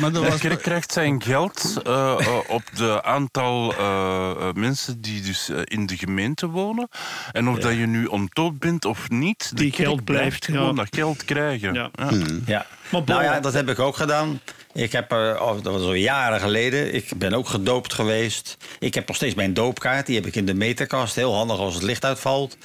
Maar 0.00 0.12
de 0.12 0.20
was- 0.20 0.38
kerk 0.40 0.62
krijgt 0.62 0.92
zijn 0.92 1.22
geld 1.22 1.76
eh, 1.84 2.14
eh, 2.18 2.36
op 2.48 2.62
de 2.74 3.02
aantal 3.02 3.74
eh, 3.74 4.30
eh, 4.38 4.52
mensen 4.54 5.00
die 5.00 5.22
dus 5.22 5.48
eh, 5.48 5.58
in 5.64 5.86
de 5.86 5.96
gemeente 5.96 6.46
wonen. 6.48 6.88
En 7.32 7.48
of 7.48 7.58
dat 7.58 7.72
je 7.72 7.86
nu 7.86 8.04
ontdoopt 8.06 8.58
bent 8.58 8.84
of 8.84 9.08
niet, 9.10 9.50
Die 9.54 9.70
kerk 9.70 9.88
geld 9.88 10.04
blijft, 10.04 10.44
gewoon 10.44 10.66
ja. 10.68 10.72
dat 10.72 10.86
geld 10.90 11.24
krijgen. 11.24 11.74
Ja. 11.74 11.90
Ja. 11.96 12.10
Ja. 12.46 12.66
Nou 12.90 13.22
ja, 13.22 13.40
dat 13.40 13.52
heb 13.52 13.68
ik 13.68 13.78
ook 13.78 13.96
gedaan. 13.96 14.40
Ik 14.72 14.92
heb, 14.92 15.12
eh, 15.12 15.18
oh, 15.40 15.62
dat 15.62 15.72
was 15.72 15.82
al 15.82 15.92
jaren 15.94 16.40
geleden. 16.40 16.94
Ik 16.94 17.10
ben 17.16 17.32
ook 17.34 17.48
gedoopt 17.48 17.92
geweest. 17.94 18.56
Ik 18.78 18.94
heb 18.94 19.06
nog 19.06 19.16
steeds 19.16 19.34
mijn 19.34 19.54
doopkaart. 19.54 20.06
Die 20.06 20.14
heb 20.16 20.26
ik 20.26 20.36
in 20.36 20.46
de 20.46 20.54
meterkast. 20.54 21.14
Heel 21.14 21.34
handig 21.34 21.58
als 21.58 21.74
het 21.74 21.82
licht 21.82 22.04
uitvalt. 22.04 22.56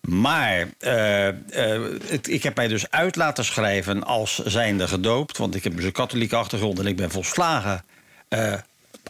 Maar 0.00 0.68
eh, 0.78 1.28
eh, 1.28 1.34
het- 2.06 2.28
ik 2.28 2.42
heb 2.42 2.56
mij 2.56 2.68
dus 2.68 2.90
uit 2.90 3.16
laten 3.16 3.44
schrijven 3.44 4.04
als 4.04 4.38
zijnde 4.44 4.88
gedoopt. 4.88 5.38
Want 5.38 5.54
ik 5.54 5.64
heb 5.64 5.76
dus 5.76 5.84
een 5.84 5.92
katholieke 5.92 6.36
achtergrond 6.36 6.78
en 6.78 6.86
ik 6.86 6.96
ben 6.96 7.10
volslagen 7.10 7.84
eh 8.28 8.52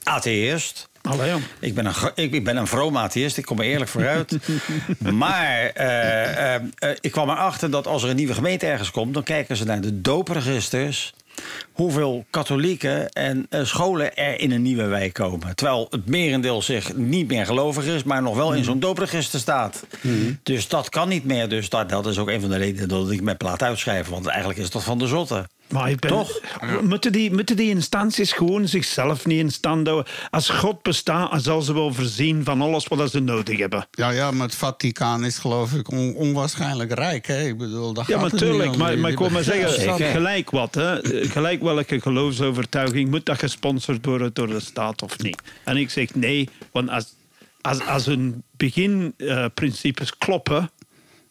atheïst. 0.02 0.88
Allee, 1.08 1.28
ja. 1.28 1.38
Ik 1.58 1.74
ben 1.74 1.86
een, 1.86 1.94
ik, 2.14 2.32
ik 2.32 2.44
ben 2.44 2.56
een 2.56 2.66
vroom 2.66 2.96
atheïst, 2.96 3.36
ik 3.36 3.44
kom 3.44 3.58
er 3.58 3.64
eerlijk 3.64 3.90
vooruit. 3.90 4.38
maar 5.12 5.70
eh, 5.74 6.54
eh, 6.54 6.62
eh, 6.78 6.96
ik 7.00 7.10
kwam 7.10 7.30
erachter 7.30 7.70
dat 7.70 7.86
als 7.86 8.02
er 8.02 8.10
een 8.10 8.16
nieuwe 8.16 8.34
gemeente 8.34 8.66
ergens 8.66 8.90
komt... 8.90 9.14
dan 9.14 9.22
kijken 9.22 9.56
ze 9.56 9.64
naar 9.64 9.80
de 9.80 10.00
doopregisters... 10.00 11.12
hoeveel 11.72 12.24
katholieken 12.30 13.12
en 13.12 13.46
scholen 13.50 14.16
er 14.16 14.40
in 14.40 14.50
een 14.50 14.62
nieuwe 14.62 14.86
wijk 14.86 15.12
komen. 15.12 15.54
Terwijl 15.54 15.86
het 15.90 16.08
merendeel 16.08 16.62
zich 16.62 16.96
niet 16.96 17.28
meer 17.28 17.46
gelovig 17.46 17.84
is... 17.86 18.02
maar 18.02 18.22
nog 18.22 18.36
wel 18.36 18.54
in 18.54 18.64
zo'n 18.64 18.80
doopregister 18.80 19.40
staat. 19.40 19.86
Dus 20.42 20.68
dat 20.68 20.88
kan 20.88 21.08
niet 21.08 21.24
meer. 21.24 21.48
Dus 21.48 21.68
dat, 21.68 21.88
dat 21.88 22.06
is 22.06 22.18
ook 22.18 22.28
een 22.28 22.40
van 22.40 22.50
de 22.50 22.56
redenen 22.56 22.88
dat 22.88 23.10
ik 23.10 23.22
mijn 23.22 23.36
plaat 23.36 23.62
uitschrijf. 23.62 24.08
Want 24.08 24.26
eigenlijk 24.26 24.58
is 24.58 24.70
dat 24.70 24.84
van 24.84 24.98
de 24.98 25.06
zotte. 25.06 25.46
Maar 25.74 25.90
ik 25.90 26.00
ben, 26.00 26.10
Toch? 26.10 26.40
Moeten, 26.82 27.12
die, 27.12 27.32
moeten 27.32 27.56
die 27.56 27.68
instanties 27.68 28.32
gewoon 28.32 28.68
zichzelf 28.68 29.26
niet 29.26 29.38
in 29.38 29.50
stand 29.50 29.86
houden? 29.86 30.12
Als 30.30 30.48
God 30.48 30.82
bestaat, 30.82 31.30
dan 31.30 31.40
zal 31.40 31.62
ze 31.62 31.74
wel 31.74 31.94
voorzien 31.94 32.44
van 32.44 32.60
alles 32.60 32.86
wat 32.86 33.10
ze 33.10 33.20
nodig 33.20 33.58
hebben. 33.58 33.86
Ja, 33.90 34.10
ja, 34.10 34.30
maar 34.30 34.46
het 34.46 34.56
Vaticaan 34.56 35.24
is 35.24 35.38
geloof 35.38 35.72
ik 35.72 35.90
on- 35.90 36.14
onwaarschijnlijk 36.14 36.92
rijk. 36.92 37.26
Hè? 37.26 37.46
Ik 37.46 37.58
bedoel, 37.58 37.92
daar 37.92 38.04
Ja, 38.08 38.18
gaat 38.18 38.76
maar. 38.76 38.98
Maar, 38.98 39.10
ik 39.10 39.18
wil 39.18 39.30
maar 39.30 39.42
zeggen, 39.42 40.10
gelijk 40.10 40.50
wat. 40.50 40.74
Hè? 40.74 40.98
Gelijk 41.28 41.62
welke 41.62 42.00
geloofsovertuiging 42.00 43.10
moet 43.10 43.26
dat 43.26 43.38
gesponsord 43.38 44.04
worden 44.04 44.30
door 44.32 44.46
de 44.46 44.60
staat 44.60 45.02
of 45.02 45.18
niet? 45.18 45.42
En 45.64 45.76
ik 45.76 45.90
zeg 45.90 46.14
nee, 46.14 46.48
want 46.72 46.90
als, 46.90 47.14
als, 47.60 47.86
als 47.86 48.06
hun 48.06 48.42
beginprincipes 48.56 50.18
kloppen, 50.18 50.70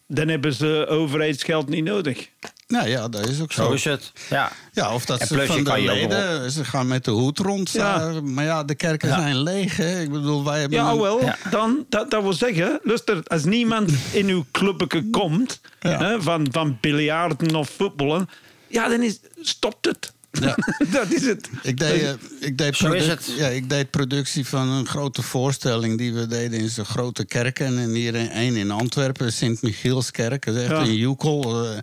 dan 0.07 0.27
hebben 0.27 0.53
ze 0.53 0.85
overheidsgeld 0.89 1.69
niet 1.69 1.83
nodig. 1.83 2.29
Nou 2.67 2.87
ja, 2.87 3.07
dat 3.07 3.27
is 3.29 3.41
ook 3.41 3.51
zo. 3.51 3.63
Zo 3.63 3.71
is 3.71 3.83
het. 3.83 4.11
Ja. 4.29 4.51
Ja, 4.73 4.93
of 4.93 5.05
dat 5.05 5.19
En 5.19 5.27
ze 5.27 5.45
van 5.45 5.63
de 5.63 5.81
leden, 5.81 6.51
ze 6.51 6.65
gaan 6.65 6.87
met 6.87 7.05
de 7.05 7.11
hoed 7.11 7.39
rond. 7.39 7.71
Ja. 7.71 8.13
Maar 8.23 8.43
ja, 8.43 8.63
de 8.63 8.75
kerken 8.75 9.09
Ja. 9.09 9.15
zijn 9.15 9.37
leeg. 9.41 9.77
Hè? 9.77 10.01
Ik 10.01 10.11
bedoel, 10.11 10.43
wij 10.43 10.59
hebben... 10.59 10.77
Ja, 10.79 10.91
een- 10.91 10.99
wel, 11.01 11.21
Ja. 11.21 11.37
dan, 11.49 11.85
dat, 11.89 12.11
dat 12.11 12.21
wil 12.21 12.33
zeggen, 12.33 12.79
luister, 12.83 13.21
als 13.27 13.43
niemand 13.43 13.91
in 14.11 14.27
uw 14.27 14.45
clubje 14.51 15.09
komt 15.09 15.61
Ja. 15.79 15.97
hè, 15.99 16.21
van, 16.21 16.47
van 16.51 16.77
biljarten 16.81 17.55
of 17.55 17.69
voetballen, 17.77 18.29
ja, 18.67 18.87
dan 18.87 19.01
is, 19.01 19.19
stopt 19.41 19.85
het. 19.85 20.13
Ja. 20.41 20.55
dat 20.91 21.11
is 21.11 21.25
het. 21.25 21.49
Ik 21.63 21.77
deed, 21.77 22.01
eh, 22.01 22.09
ik, 22.39 22.57
deed 22.57 22.75
Zo 22.75 22.91
is 22.91 23.05
produc- 23.05 23.25
het. 23.25 23.35
Ja, 23.37 23.47
ik 23.47 23.69
deed 23.69 23.89
productie 23.89 24.47
van 24.47 24.67
een 24.69 24.85
grote 24.87 25.21
voorstelling 25.21 25.97
die 25.97 26.13
we 26.13 26.27
deden 26.27 26.59
in 26.59 26.69
zo'n 26.69 26.85
grote 26.85 27.25
kerken. 27.25 27.77
En 27.77 27.89
hier 27.89 28.15
één 28.29 28.55
in 28.55 28.71
Antwerpen, 28.71 29.33
Sint-Michielskerk, 29.33 30.45
dat 30.45 30.55
is 30.55 30.61
echt 30.61 30.71
Ja. 30.71 30.77
een 30.79 30.95
joekel. 30.95 31.65
eh. 31.65 31.77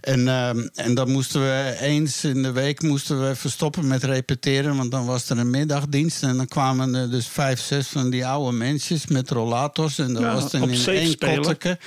en, 0.00 0.28
ehm, 0.28 0.68
en 0.74 0.94
dan 0.94 1.10
moesten 1.10 1.40
we 1.40 1.76
eens 1.80 2.24
in 2.24 2.42
de 2.42 2.52
week 2.52 2.82
moesten 2.82 3.28
we 3.28 3.34
verstoppen 3.34 3.86
met 3.86 4.04
repeteren. 4.04 4.76
Want 4.76 4.90
dan 4.90 5.06
was 5.06 5.30
er 5.30 5.38
een 5.38 5.50
middagdienst. 5.50 6.22
En 6.22 6.36
dan 6.36 6.46
kwamen 6.48 6.94
er 6.94 7.10
dus 7.10 7.26
vijf, 7.28 7.60
zes 7.60 7.86
van 7.88 8.10
die 8.10 8.26
oude 8.26 8.56
mensjes 8.56 9.06
met 9.06 9.30
rollators. 9.30 9.98
En 9.98 10.12
Ja, 10.12 10.32
was 10.34 10.50
dan 10.50 10.70
in 10.70 10.86
één 10.86 11.18
kotteke. 11.18 11.78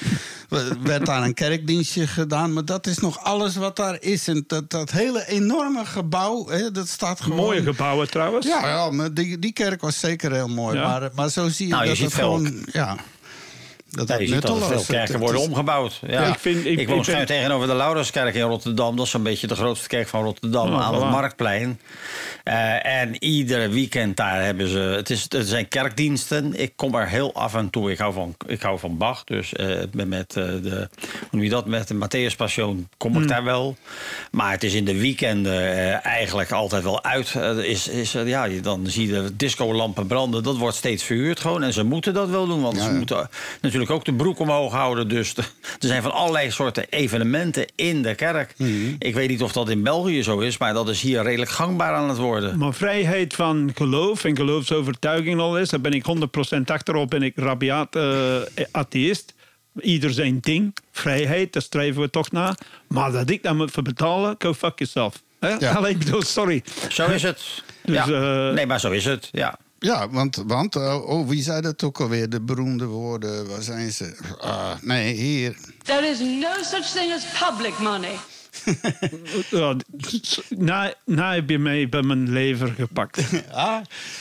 werd 0.84 1.06
daar 1.06 1.24
een 1.24 1.34
kerkdienstje 1.34 2.08
gedaan. 2.08 2.54
Maar 2.54 2.66
dat 2.66 2.88
is 2.88 2.98
nog 3.00 3.24
alles 3.24 3.56
wat 3.56 3.76
daar 3.76 3.98
is. 4.02 4.28
En 4.28 4.44
dat, 4.48 4.70
dat 4.70 4.92
hele 4.92 5.28
enorme 5.28 5.86
gebouw, 5.86 6.08
hè, 6.50 6.72
dat 6.72 6.88
staat 6.88 7.22
gewoon... 7.22 7.38
Mooie 7.38 7.64
gebouwen 7.64 8.10
trouwens. 8.10 8.46
Ja, 8.46 8.68
ja 8.68 8.92
maar 8.92 9.14
die, 9.14 9.40
die 9.40 9.54
kerk 9.54 9.82
was 9.82 10.00
zeker 10.00 10.32
heel 10.32 10.48
mooi. 10.48 10.78
Ja. 10.78 10.88
Maar, 10.88 11.10
maar 11.16 11.30
zo 11.30 11.50
zie 11.50 11.68
je 11.68 11.72
Nou, 11.72 11.84
je 11.84 11.90
dat 11.90 11.98
ziet 11.98 12.06
het 12.06 12.16
gewoon... 12.16 12.66
Ja, 12.72 12.96
dat 13.90 14.08
je 14.20 14.28
veel 14.42 14.84
kerken 14.88 15.20
worden 15.20 15.42
omgebouwd. 15.42 16.00
Ja. 16.08 16.24
ik 16.26 16.40
vind- 16.40 16.66
ik- 16.66 16.80
ik 16.80 16.88
woon 16.88 17.00
ik 17.00 17.26
tegenover 17.26 17.68
de 17.68 17.76
Lauderskerk 17.76 18.36
in 18.36 18.42
Rotterdam. 18.42 18.96
Dat 18.96 19.06
is 19.06 19.14
een 19.14 19.24
beetje 19.24 19.48
de 19.48 19.56
grootste 19.56 19.88
kerk 19.88 20.08
van 20.08 20.24
Rotterdam 20.24 20.68
Oh, 20.74 20.82
aan 20.82 20.94
het 20.94 21.04
voilà. 21.04 21.08
Marktplein. 21.10 21.80
Eh, 22.44 22.86
en 22.86 23.24
iedere 23.24 23.70
weekend 23.70 24.18
daar 24.18 24.44
hebben 24.44 24.68
ze... 24.68 24.78
Het, 24.80 25.10
is, 25.10 25.26
het 25.30 25.48
zijn 25.48 25.68
kerkdiensten. 25.68 26.60
Ik 26.60 26.72
kom 26.76 26.96
er 26.96 27.08
heel 27.08 27.34
af 27.34 27.56
en 27.56 27.70
toe. 27.70 27.92
Ik 27.92 27.98
hou 27.98 28.14
van, 28.14 28.36
ik 28.48 28.62
hou 28.62 28.80
van 28.80 28.98
Bach. 28.98 29.24
Dus 29.24 29.54
eh, 29.54 29.68
met, 29.92 30.36
eh, 30.36 30.44
de, 30.46 30.90
hoe 31.00 31.28
noem 31.32 31.44
je 31.44 31.50
dat, 31.50 31.66
met 31.66 31.88
de 31.88 31.94
Matthäus 31.96 32.36
Passion 32.38 32.88
kom 32.98 33.12
Hmm. 33.14 33.22
ik 33.22 33.28
daar 33.28 33.44
wel. 33.44 33.76
Maar 34.32 34.52
het 34.52 34.64
is 34.64 34.74
in 34.74 34.86
de 34.86 35.00
weekenden 35.00 36.04
eigenlijk 36.04 36.52
altijd 36.52 36.84
wel 36.84 37.04
uit. 37.04 37.36
Is, 37.64 37.88
is, 37.88 38.12
ja, 38.12 38.48
dan 38.62 38.88
zie 38.88 39.08
je 39.08 39.14
de 39.14 39.36
discolampen 39.36 40.08
branden. 40.08 40.44
Dat 40.44 40.58
wordt 40.58 40.76
steeds 40.78 41.04
verhuurd 41.04 41.40
gewoon. 41.40 41.64
En 41.64 41.74
ze 41.74 41.84
moeten 41.84 42.14
dat 42.14 42.30
wel 42.30 42.48
doen. 42.48 42.62
Want 42.62 42.76
Ja, 42.78 42.84
ze 42.84 42.92
moeten 42.92 43.30
natuurlijk 43.62 43.78
ook 43.88 44.06
de 44.06 44.14
broek 44.14 44.40
omhoog 44.40 44.72
houden. 44.74 45.08
Dus 45.08 45.34
de- 45.34 45.42
er 45.80 45.88
zijn 45.88 46.02
van 46.02 46.12
allerlei 46.12 46.52
soorten 46.52 46.86
evenementen 46.90 47.66
in 47.76 48.02
de 48.02 48.16
kerk. 48.16 48.54
Mhm. 48.58 48.72
Ik 49.00 49.14
weet 49.14 49.30
niet 49.30 49.42
of 49.44 49.52
dat 49.52 49.70
in 49.70 49.84
België 49.84 50.24
zo 50.24 50.40
is, 50.40 50.58
maar 50.58 50.74
dat 50.74 50.90
is 50.90 51.02
hier 51.02 51.24
redelijk 51.24 51.52
gangbaar 51.52 51.94
aan 51.94 52.10
het 52.10 52.18
worden. 52.18 52.58
Maar 52.58 52.74
vrijheid 52.74 53.34
van 53.34 53.72
geloof 53.76 54.24
en 54.24 54.36
geloofsovertuiging 54.36 55.34
en 55.34 55.40
al 55.40 55.58
is, 55.58 55.70
daar 55.70 55.82
ben 55.82 55.94
ik 55.94 56.04
100% 56.58 56.62
achterop. 56.66 57.10
Ben 57.10 57.24
ik 57.24 57.34
rabiaat 57.36 57.96
eh, 57.96 58.36
atheïst. 58.72 59.34
Ieder 59.82 60.12
zijn 60.12 60.38
ding. 60.42 60.76
Vrijheid, 60.92 61.54
daar 61.54 61.62
streven 61.62 62.02
we 62.02 62.10
toch 62.10 62.32
naar. 62.32 62.58
Maar 62.88 63.12
dat 63.12 63.30
ik 63.30 63.44
dat 63.44 63.56
moet 63.56 63.72
voor 63.72 63.84
betalen, 63.84 64.36
go 64.40 64.54
fuck 64.54 64.80
yourself. 64.80 65.22
Hè? 65.40 65.50
Ja. 65.50 65.74
Alleen, 65.78 65.92
ik 65.92 65.98
bedoel, 66.00 66.22
sorry. 66.22 66.64
Zo 66.90 67.08
is 67.08 67.24
het. 67.24 67.64
Dus, 67.84 67.96
ja. 67.96 68.08
eh, 68.48 68.54
nee, 68.54 68.66
maar 68.66 68.80
zo 68.80 68.92
is 68.92 69.06
het. 69.06 69.30
Ja. 69.32 69.58
Ja, 69.80 70.10
want, 70.10 70.44
want 70.48 70.76
eh, 70.76 71.10
oh, 71.10 71.28
wie 71.30 71.44
zei 71.44 71.62
dat 71.62 71.84
ook 71.84 72.00
alweer? 72.02 72.30
De 72.30 72.42
beroemde 72.42 72.86
woorden, 72.86 73.48
waar 73.50 73.62
zijn 73.62 73.92
ze? 73.92 74.16
Ah, 74.40 74.72
nee, 74.82 75.14
hier. 75.14 75.56
There 75.84 76.08
is 76.08 76.20
no 76.20 76.50
such 76.64 76.86
thing 76.86 77.14
as 77.14 77.24
public 77.48 77.80
money. 77.80 78.16
Ja, 79.50 79.76
na, 80.50 80.94
na 81.06 81.34
heb 81.34 81.50
je 81.50 81.60
mij 81.60 81.90
bij 81.90 82.02
mijn 82.02 82.32
lever 82.32 82.74
gepakt. 82.78 83.22
Ah, 83.52 83.78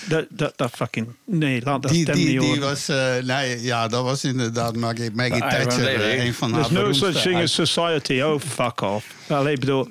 Dat, 0.09 0.27
dat, 0.31 0.53
dat 0.57 0.71
fucking... 0.71 1.07
Nee, 1.25 1.63
laat 1.65 1.83
dat 1.83 1.91
die, 1.93 2.03
stem 2.03 2.15
die, 2.15 2.41
niet 2.41 2.53
die 2.53 2.61
was... 2.61 2.89
eh, 2.89 3.17
nee, 3.23 3.63
ja, 3.63 3.89
dat 3.89 4.03
was 4.05 4.25
inderdaad 4.25 4.77
Maggie, 4.77 5.11
Maggie 5.15 5.43
Ah, 5.45 5.51
Thatcher. 5.51 6.01
eh, 6.05 6.25
een 6.25 6.35
van 6.35 6.53
haar 6.53 6.61
There's 6.61 6.73
no 6.75 6.79
beroemdste 6.81 7.13
such 7.13 7.23
thing 7.23 7.43
as 7.43 7.53
society. 7.55 8.21
Oh, 8.21 8.41
fuck 8.41 8.81
off. 8.81 9.07
Allee, 9.29 9.53
ik 9.55 9.61
bedoel... 9.61 9.89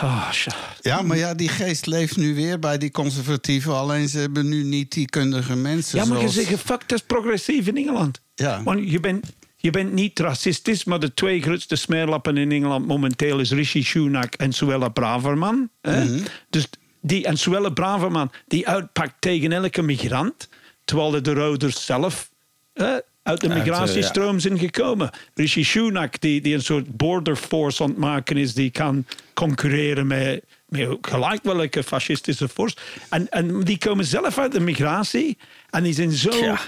Ah. 0.00 0.32
Ja, 0.80 1.02
maar 1.02 1.16
ja, 1.16 1.34
die 1.34 1.48
geest 1.48 1.86
leeft 1.86 2.16
nu 2.16 2.34
weer 2.34 2.58
bij 2.58 2.78
die 2.78 2.90
conservatieven. 2.90 3.74
Alleen 3.74 4.08
ze 4.08 4.18
hebben 4.18 4.48
nu 4.48 4.62
niet 4.62 4.92
die 4.92 5.08
kundige 5.08 5.56
mensen 5.56 5.98
Ja, 5.98 6.04
maar 6.04 6.20
je 6.20 6.28
zegt, 6.28 6.60
fuck, 6.60 6.88
dat 6.88 6.98
is 6.98 7.04
progressief 7.04 7.66
in 7.66 7.76
Engeland. 7.76 8.20
Ja. 8.34 8.62
Want 8.62 8.90
je 8.90 9.00
bent, 9.00 9.26
je 9.56 9.70
bent 9.70 9.92
niet 9.92 10.18
racistisch, 10.18 10.84
maar 10.84 11.00
de 11.00 11.14
twee 11.14 11.42
grootste 11.42 11.76
smeerlappen 11.76 12.36
in 12.36 12.52
Engeland 12.52 12.86
momenteel 12.86 13.40
is 13.40 13.50
Rishi 13.50 13.82
Sunak 13.82 14.34
en 14.34 14.52
Suella 14.52 14.88
Braverman. 14.88 15.70
Hè? 15.80 16.04
Mhm. 16.04 16.20
Dus 16.50 16.68
die, 17.00 17.24
en 17.24 17.36
Suella 17.36 17.70
Braverman, 17.70 18.30
die 18.46 18.68
uitpakt 18.68 19.14
tegen 19.18 19.52
elke 19.52 19.82
migrant, 19.82 20.48
terwijl 20.84 21.10
de, 21.10 21.20
de 21.20 21.34
ouders 21.34 21.86
zelf 21.86 22.30
hè, 22.72 22.98
uit 23.28 23.40
de 23.40 23.48
Uit, 23.48 23.58
eh, 23.58 23.64
migratiestroom 23.64 24.38
zijn 24.38 24.58
gekomen. 24.58 25.10
Rishi 25.34 25.64
Sunak, 25.64 26.20
die, 26.20 26.40
die 26.40 26.54
een 26.54 26.62
soort 26.62 26.96
border 26.96 27.36
force 27.36 27.82
aan 27.82 27.88
het 27.88 27.98
maken 27.98 28.36
is, 28.36 28.54
die 28.54 28.70
kan 28.70 29.06
concurreren 29.34 30.06
met, 30.06 30.44
met 30.68 30.98
gelijk 31.00 31.42
welke 31.42 31.82
fascistische 31.82 32.48
force. 32.48 32.76
En, 33.08 33.28
en 33.28 33.60
die 33.60 33.78
komen 33.78 34.04
zelf 34.04 34.38
uit 34.38 34.52
de 34.52 34.60
migratie 34.60 35.38
en 35.70 35.82
die 35.82 35.92
zijn 35.92 36.12
zo, 36.12 36.30
Tja. 36.30 36.58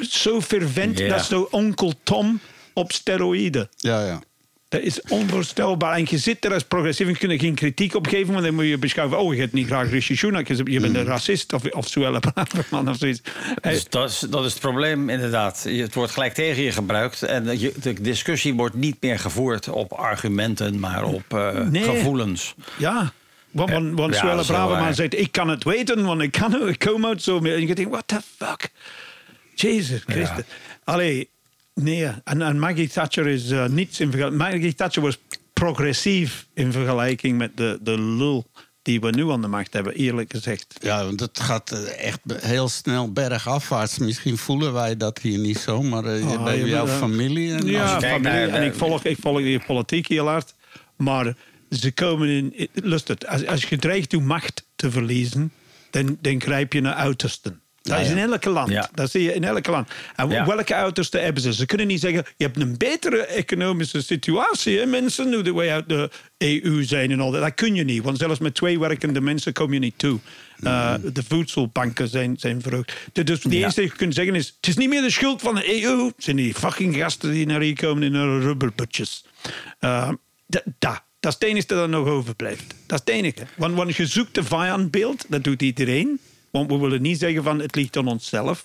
zo 0.00 0.40
fervent. 0.40 0.98
Ja. 0.98 1.08
Dat 1.08 1.20
is 1.20 1.26
zo 1.28 1.48
onkel 1.50 1.92
Tom 2.02 2.40
op 2.72 2.92
steroïden. 2.92 3.68
Ja, 3.76 4.04
ja. 4.06 4.20
Dat 4.68 4.80
is 4.80 5.00
onvoorstelbaar. 5.02 5.96
En 5.96 6.06
je 6.08 6.18
zit 6.18 6.44
er 6.44 6.52
als 6.52 6.62
progressief 6.64 7.06
en 7.06 7.12
je 7.12 7.18
kunt 7.18 7.32
er 7.32 7.38
geen 7.38 7.54
kritiek 7.54 7.94
op 7.94 8.06
geven, 8.06 8.32
want 8.32 8.44
dan 8.44 8.54
moet 8.54 8.66
je 8.66 8.78
beschouwen: 8.78 9.18
oh, 9.18 9.34
je 9.34 9.40
hebt 9.40 9.52
niet 9.52 9.66
graag 9.66 9.90
Rishi 9.90 10.16
Sunak, 10.16 10.46
je 10.48 10.56
je 10.56 10.62
bent 10.62 10.84
Hmm. 10.84 10.94
een 10.96 11.04
racist 11.04 11.52
of, 11.52 11.64
of 11.70 11.86
Suella 11.88 12.18
Braverman 12.18 12.88
of 12.88 12.96
zoiets. 12.96 13.20
Dus 13.60 13.84
dat, 13.88 14.10
is, 14.10 14.18
dat 14.30 14.44
is 14.44 14.50
het 14.52 14.60
probleem, 14.60 15.08
inderdaad. 15.10 15.62
Je- 15.68 15.82
Het 15.82 15.94
wordt 15.94 16.12
gelijk 16.12 16.34
tegen 16.34 16.62
je 16.62 16.72
gebruikt. 16.72 17.22
En 17.22 17.58
je, 17.58 17.72
de 17.82 18.00
discussie 18.00 18.54
wordt 18.54 18.74
niet 18.74 18.96
meer 19.00 19.18
gevoerd 19.18 19.68
op 19.68 19.92
argumenten, 19.92 20.78
maar 20.78 21.04
op 21.04 21.22
eh, 21.34 21.60
Nee. 21.60 21.82
gevoelens. 21.82 22.54
Ja. 22.78 23.12
Want, 23.50 23.70
want, 23.70 23.98
want 23.98 24.14
Ja, 24.14 24.42
Braverman 24.46 24.94
zegt, 24.94 25.18
ik 25.18 25.32
kan 25.32 25.48
het 25.48 25.64
weten, 25.64 26.04
want 26.04 26.20
ik, 26.22 26.30
kan, 26.32 26.68
ik 26.68 26.78
kom 26.78 27.06
uit 27.06 27.22
zo. 27.22 27.38
En 27.38 27.66
je 27.66 27.74
denkt, 27.74 27.90
what 27.90 28.08
the 28.08 28.20
fuck? 28.36 28.68
Jezus 29.54 30.02
Christus. 30.06 30.44
Allee, 30.84 31.28
nee. 31.82 32.06
En, 32.24 32.42
en 32.42 32.58
Maggie 32.58 32.88
Thatcher 32.88 33.26
is 33.26 33.50
eh, 33.50 33.66
niets 33.66 34.00
in 34.00 34.10
vergelijking... 34.10 34.42
Maggie 34.52 34.74
Thatcher 34.74 35.02
was 35.02 35.18
progressief 35.52 36.46
in 36.54 36.72
vergelijking 36.72 37.38
met 37.38 37.56
de, 37.56 37.78
de 37.82 38.00
lul 38.00 38.46
die 38.82 39.00
we 39.00 39.10
nu 39.10 39.30
aan 39.30 39.40
de 39.40 39.48
macht 39.48 39.72
hebben, 39.72 39.94
eerlijk 39.94 40.32
gezegd. 40.32 40.74
Ja, 40.80 41.04
want 41.04 41.20
het 41.20 41.40
gaat 41.40 41.70
eh, 41.72 42.04
echt 42.06 42.20
heel 42.32 42.68
snel 42.68 43.12
bergafwaarts. 43.12 43.98
Misschien 43.98 44.36
voelen 44.38 44.72
wij 44.72 44.96
dat 44.96 45.18
hier 45.18 45.38
niet 45.38 45.58
zo, 45.58 45.82
maar 45.82 46.04
eh, 46.04 46.26
Ah, 46.26 46.44
bij 46.44 46.58
je 46.58 46.64
jouw 46.66 46.84
bent, 46.84 46.96
eh, 46.96 47.02
familie... 47.08 47.54
En 47.54 47.66
Ja, 47.66 48.00
familie. 48.00 48.20
naar- 48.20 48.48
en 48.48 48.62
ik 48.62 48.74
volg, 48.74 49.04
ik 49.04 49.16
volg 49.20 49.38
die 49.38 49.60
politiek 49.66 50.06
heel 50.06 50.26
hard. 50.26 50.54
Maar 50.96 51.34
ze 51.70 51.92
komen 51.92 52.28
in... 52.28 52.68
Lust 52.74 53.08
het, 53.08 53.26
als, 53.26 53.46
als 53.46 53.64
je 53.64 53.76
dreigt 53.78 54.10
je 54.10 54.18
macht 54.20 54.64
te 54.76 54.90
verliezen, 54.90 55.52
dan, 55.90 56.18
dan 56.20 56.40
grijp 56.40 56.72
je 56.72 56.80
naar 56.80 56.94
uitersten. 56.94 57.60
Dat 57.88 58.00
is 58.00 58.10
in 58.10 58.18
elke 58.18 58.50
land. 58.50 58.70
Ja. 58.70 58.90
Dat 58.94 59.10
zie 59.10 59.22
je 59.22 59.34
in 59.34 59.44
elke 59.44 59.70
land. 59.70 59.90
En 60.16 60.28
Ja. 60.28 60.46
welke 60.46 60.74
uiterste 60.74 61.18
hebben 61.18 61.42
ze? 61.42 61.52
Ze 61.54 61.66
kunnen 61.66 61.86
niet 61.86 62.00
zeggen, 62.00 62.24
je 62.36 62.44
hebt 62.44 62.60
een 62.60 62.76
betere 62.76 63.26
economische 63.26 64.02
situatie, 64.02 64.78
hè, 64.78 64.86
mensen, 64.86 65.28
nu 65.28 65.42
dat 65.42 65.54
wij 65.54 65.72
uit 65.72 65.88
de 65.88 66.10
EU 66.38 66.84
zijn 66.84 67.10
en 67.10 67.20
al 67.20 67.30
dat. 67.30 67.40
Dat 67.42 67.54
kun 67.54 67.74
je 67.74 67.84
niet, 67.84 68.02
want 68.02 68.18
zelfs 68.18 68.38
met 68.38 68.54
twee 68.54 68.78
werkende 68.78 69.20
mensen 69.20 69.52
kom 69.52 69.72
je 69.72 69.78
niet 69.78 69.98
toe. 69.98 70.18
Uh, 70.60 70.94
de 71.12 71.22
voedselbanken 71.28 72.08
zijn, 72.08 72.36
zijn 72.38 72.62
verhoogd. 72.62 72.92
Dus 73.12 73.42
het 73.42 73.52
Ja. 73.52 73.58
eerste 73.58 73.80
dat 73.80 73.90
je 73.90 73.96
kunt 73.96 74.14
zeggen 74.14 74.34
is, 74.34 74.46
het 74.56 74.66
is 74.68 74.76
niet 74.76 74.88
meer 74.88 75.02
de 75.02 75.10
schuld 75.10 75.40
van 75.42 75.54
de 75.54 75.82
EU. 75.82 76.04
Het 76.06 76.14
zijn 76.18 76.36
die 76.36 76.54
fucking 76.54 76.96
gasten 76.96 77.30
die 77.30 77.46
naar 77.46 77.60
hier 77.60 77.76
komen 77.76 78.02
in 78.02 78.14
hun 78.14 78.40
rubberbutjes. 78.40 79.24
Uh, 79.80 80.10
da, 80.46 80.62
da. 80.78 81.06
Dat 81.20 81.32
is 81.32 81.38
het 81.38 81.48
enige 81.48 81.66
dat 81.66 81.78
er 81.78 81.88
nog 81.88 82.06
overblijft. 82.08 82.64
Dat 82.86 83.02
is 83.06 83.14
het 83.14 83.22
enige. 83.22 83.46
Want, 83.56 83.74
want 83.74 83.96
je 83.96 84.06
zoekt 84.06 84.34
de 84.34 84.44
vijandbeeld, 84.44 85.24
dat 85.28 85.44
doet 85.44 85.62
iedereen. 85.62 86.20
Want 86.50 86.70
we 86.70 86.78
willen 86.78 87.02
niet 87.02 87.18
zeggen 87.18 87.42
van 87.42 87.58
het 87.60 87.74
ligt 87.74 87.96
aan 87.96 88.06
onszelf. 88.08 88.64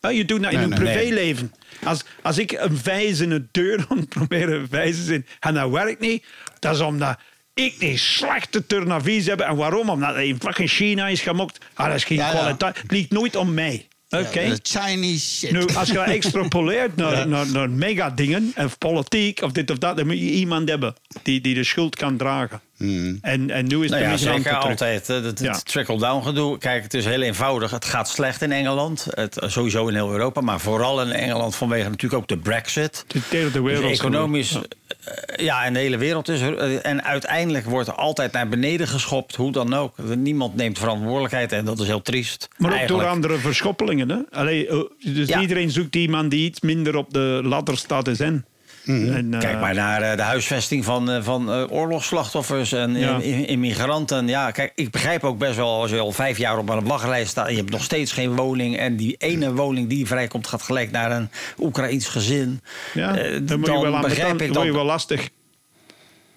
Je 0.00 0.24
doet 0.24 0.42
dat 0.42 0.52
in 0.52 0.56
Nee, 0.58 0.64
een 0.66 0.70
nee, 0.70 0.78
nee. 0.78 0.94
privéleven. 0.94 1.52
Als, 1.84 2.04
als 2.22 2.38
ik 2.38 2.52
een 2.52 2.76
vijs 2.76 3.20
in 3.20 3.30
een 3.30 3.48
deur 3.50 3.84
aan 3.88 3.98
het 3.98 4.08
proberen 4.08 4.66
wijzen 4.70 5.04
zin 5.04 5.26
en 5.40 5.54
dat 5.54 5.70
werkt 5.70 6.00
niet, 6.00 6.24
dat 6.58 6.74
is 6.74 6.80
omdat 6.80 7.18
ik 7.54 7.78
die 7.78 7.96
slechte 7.98 8.66
turnavies 8.66 9.26
heb. 9.26 9.40
En 9.40 9.56
waarom? 9.56 9.88
Omdat 9.88 10.14
hij 10.14 10.26
in 10.26 10.40
fucking 10.40 10.70
China 10.70 11.08
is 11.08 11.20
gemokt. 11.20 11.58
Ah, 11.74 11.86
dat 11.86 11.94
is 11.94 12.04
geen 12.04 12.16
Ja, 12.18 12.26
ja. 12.26 12.38
kwaliteit. 12.38 12.78
Het 12.82 12.90
ligt 12.90 13.10
nooit 13.10 13.36
om 13.36 13.54
mij. 13.54 13.88
Oké? 14.10 14.48
De 14.48 14.58
Chinese 14.62 15.26
shit. 15.36 15.50
Nu, 15.50 15.66
als 15.74 15.88
je 15.88 15.94
dat 15.94 16.06
extrapoleert 16.06 16.96
naar, 17.02 17.28
naar, 17.28 17.46
naar 17.46 17.70
mega 17.70 18.10
dingen, 18.10 18.52
of 18.56 18.78
politiek 18.78 19.42
of 19.42 19.52
dit 19.52 19.70
of 19.70 19.78
dat, 19.78 19.96
dan 19.96 20.06
moet 20.06 20.18
je 20.18 20.30
iemand 20.30 20.68
hebben 20.68 20.94
die, 21.22 21.40
die 21.40 21.54
de 21.54 21.64
schuld 21.64 21.96
kan 21.96 22.16
dragen. 22.16 22.60
En, 22.80 23.50
en 23.50 23.66
nu 23.66 23.84
is 23.84 23.90
Nou 23.90 24.02
de 24.02 24.08
ja, 24.08 24.12
migranten 24.12 24.18
zeker 24.18 24.42
terug. 24.42 24.68
altijd. 24.70 25.06
Het, 25.06 25.40
Ja. 25.40 25.50
het 25.52 25.64
trickle-down 25.64 26.22
gedoe. 26.26 26.58
Kijk, 26.58 26.82
het 26.82 26.94
is 26.94 27.04
heel 27.04 27.22
eenvoudig. 27.22 27.70
Het 27.70 27.84
gaat 27.84 28.08
slecht 28.08 28.42
in 28.42 28.52
Engeland. 28.52 29.06
Het, 29.10 29.38
eh, 29.38 29.48
sowieso 29.48 29.88
in 29.88 29.94
heel 29.94 30.10
Europa. 30.10 30.40
Maar 30.40 30.60
vooral 30.60 31.02
in 31.02 31.10
Engeland 31.10 31.56
vanwege 31.56 31.88
natuurlijk 31.88 32.22
ook 32.22 32.28
de 32.28 32.38
brexit. 32.38 33.04
De 33.06 33.20
derde 33.30 33.62
wereld. 33.62 33.88
Dus 33.88 33.98
economisch, 33.98 34.54
eh, 34.54 35.44
ja, 35.44 35.64
en 35.64 35.72
de 35.72 35.78
hele 35.78 35.96
wereld 35.96 36.28
is 36.28 36.40
er. 36.40 36.56
eh, 36.58 36.78
En 36.90 37.04
uiteindelijk 37.04 37.64
wordt 37.64 37.88
er 37.88 37.94
altijd 37.94 38.32
naar 38.32 38.48
beneden 38.48 38.88
geschopt, 38.88 39.36
hoe 39.36 39.52
dan 39.52 39.74
ook. 39.74 39.98
Niemand 40.16 40.54
neemt 40.56 40.78
verantwoordelijkheid 40.78 41.52
en 41.52 41.64
dat 41.64 41.80
is 41.80 41.86
heel 41.86 42.02
triest. 42.02 42.48
Maar 42.56 42.70
ook 42.70 42.76
eigenlijk. 42.76 43.04
door 43.04 43.14
andere 43.14 43.36
verschoppelingen. 43.38 44.08
Hè? 44.10 44.18
Allee, 44.38 44.68
eh, 44.68 44.78
dus 45.14 45.28
Ja. 45.28 45.40
iedereen 45.40 45.70
zoekt 45.70 45.96
iemand 45.96 46.30
die 46.30 46.44
iets 46.44 46.60
minder 46.60 46.96
op 46.96 47.12
de 47.12 47.40
ladder 47.44 47.76
staat 47.78 48.08
als 48.08 48.18
hen. 48.18 48.44
En, 48.86 49.34
eh, 49.34 49.40
Kijk 49.40 49.60
maar 49.60 49.74
naar 49.74 50.02
eh, 50.02 50.16
de 50.16 50.22
huisvesting 50.22 50.84
van, 50.84 51.10
eh, 51.10 51.22
van 51.22 51.50
eh, 51.52 51.64
oorlogsslachtoffers 51.70 52.72
en 52.72 52.94
Ja. 52.94 53.18
immigranten. 53.46 54.28
Ja, 54.28 54.50
kijk, 54.50 54.72
ik 54.74 54.90
begrijp 54.90 55.24
ook 55.24 55.38
best 55.38 55.56
wel 55.56 55.80
als 55.80 55.90
je 55.90 55.98
al 55.98 56.12
vijf 56.12 56.38
jaar 56.38 56.58
op 56.58 56.68
een 56.68 56.84
wachtlijst 56.84 57.30
staat 57.30 57.46
en 57.46 57.52
je 57.52 57.58
hebt 57.58 57.70
nog 57.70 57.82
steeds 57.82 58.12
geen 58.12 58.36
woning. 58.36 58.76
En 58.78 58.96
die 58.96 59.14
ene 59.18 59.52
woning 59.54 59.88
die 59.88 60.06
vrijkomt 60.06 60.46
gaat 60.46 60.62
gelijk 60.62 60.90
naar 60.90 61.10
een 61.12 61.30
Oekraïns 61.58 62.06
gezin. 62.08 62.60
ja, 62.94 63.16
Eh, 63.16 63.38
dan 63.42 63.58
moet 63.58 63.68
je 63.68 63.80
wel 63.80 63.94
aan 63.96 64.02
begrijp 64.02 64.40
ik 64.40 64.52
word 64.52 64.58
je 64.60 64.66
dat. 64.66 64.74
wel 64.74 64.84
lastig. 64.84 65.28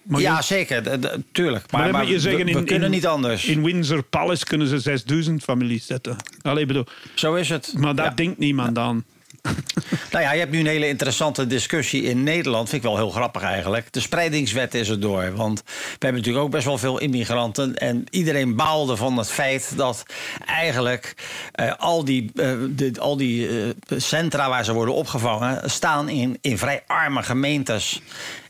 Maar 0.02 0.20
ja, 0.20 0.42
zeker, 0.42 0.82
tuurlijk. 1.32 1.70
Maar, 1.70 1.90
maar, 1.90 2.02
dan 2.02 2.10
je 2.12 2.20
zeggen, 2.20 2.44
we, 2.44 2.50
in, 2.50 2.64
kunnen 2.64 2.84
in- 2.84 2.90
niet 2.90 3.06
anders. 3.06 3.44
In 3.44 3.62
Windsor 3.64 4.02
Palace 4.02 4.44
kunnen 4.44 4.66
ze 4.68 4.78
6000 4.78 5.42
families 5.42 5.86
zetten. 5.86 6.16
Allee, 6.42 6.66
bedoel, 6.66 6.84
Zo 7.14 7.34
is 7.34 7.48
het. 7.48 7.74
maar 7.76 7.94
daar 7.94 8.04
Ja. 8.06 8.10
denkt 8.14 8.38
niemand 8.38 8.78
aan. 8.78 9.04
Nou 10.10 10.24
ja, 10.24 10.32
je 10.32 10.38
hebt 10.38 10.50
nu 10.50 10.58
een 10.58 10.66
hele 10.66 10.88
interessante 10.88 11.46
discussie 11.46 12.02
in 12.02 12.22
Nederland. 12.22 12.68
Vind 12.68 12.82
ik 12.82 12.88
wel 12.88 12.98
heel 12.98 13.10
grappig 13.10 13.42
eigenlijk. 13.42 13.92
De 13.92 14.00
spreidingswet 14.00 14.74
is 14.74 14.88
er 14.88 15.00
door. 15.00 15.34
Want 15.36 15.62
we 15.64 15.72
hebben 15.90 16.14
natuurlijk 16.14 16.44
ook 16.44 16.50
best 16.50 16.64
wel 16.64 16.78
veel 16.78 17.00
immigranten. 17.00 17.76
En 17.76 18.04
iedereen 18.10 18.56
baalde 18.56 18.96
van 18.96 19.18
het 19.18 19.30
feit 19.30 19.72
dat 19.76 20.04
eigenlijk 20.46 21.14
eh, 21.52 21.72
al 21.78 22.04
die, 22.04 22.30
eh, 22.34 22.52
de, 22.68 22.92
al 22.98 23.16
die 23.16 23.48
eh, 23.48 23.98
centra 23.98 24.48
waar 24.48 24.64
ze 24.64 24.72
worden 24.72 24.94
opgevangen... 24.94 25.70
staan 25.70 26.08
in, 26.08 26.38
in 26.40 26.58
vrij 26.58 26.82
arme 26.86 27.22
gemeentes. 27.22 28.02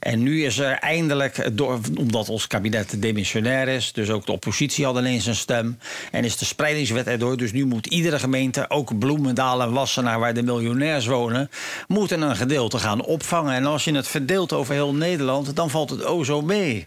En 0.04 0.22
nu 0.22 0.44
is 0.44 0.58
er 0.58 0.72
eindelijk, 0.72 1.50
door, 1.52 1.80
omdat 1.98 2.28
ons 2.28 2.46
kabinet 2.46 3.02
demissionair 3.02 3.68
is... 3.68 3.92
dus 3.92 4.10
ook 4.10 4.26
de 4.26 4.32
oppositie 4.32 4.84
had 4.84 4.96
ineens 4.96 5.26
een 5.26 5.34
stem... 5.34 5.78
en 6.10 6.24
is 6.24 6.36
de 6.36 6.44
spreidingswet 6.44 7.06
erdoor. 7.06 7.36
Dus 7.36 7.52
nu 7.52 7.64
moet 7.64 7.86
iedere 7.86 8.18
gemeente, 8.18 8.70
ook 8.70 8.98
Bloemendaal 8.98 9.62
en 9.62 9.72
Wassenaar... 9.72 10.18
waar 10.18 10.34
de 10.34 10.42
miljonairs 10.42 11.06
wonen, 11.06 11.50
moeten 11.86 12.22
een 12.22 12.36
gedeelte 12.36 12.78
gaan 12.78 13.04
opvangen. 13.04 13.54
En 13.54 13.66
als 13.66 13.84
je 13.84 13.94
het 13.94 14.08
verdeelt 14.08 14.52
over 14.52 14.74
heel 14.74 14.94
Nederland... 14.94 15.56
dan 15.56 15.70
valt 15.70 15.90
het 15.90 16.04
o 16.04 16.24
zo 16.24 16.40
mee. 16.42 16.86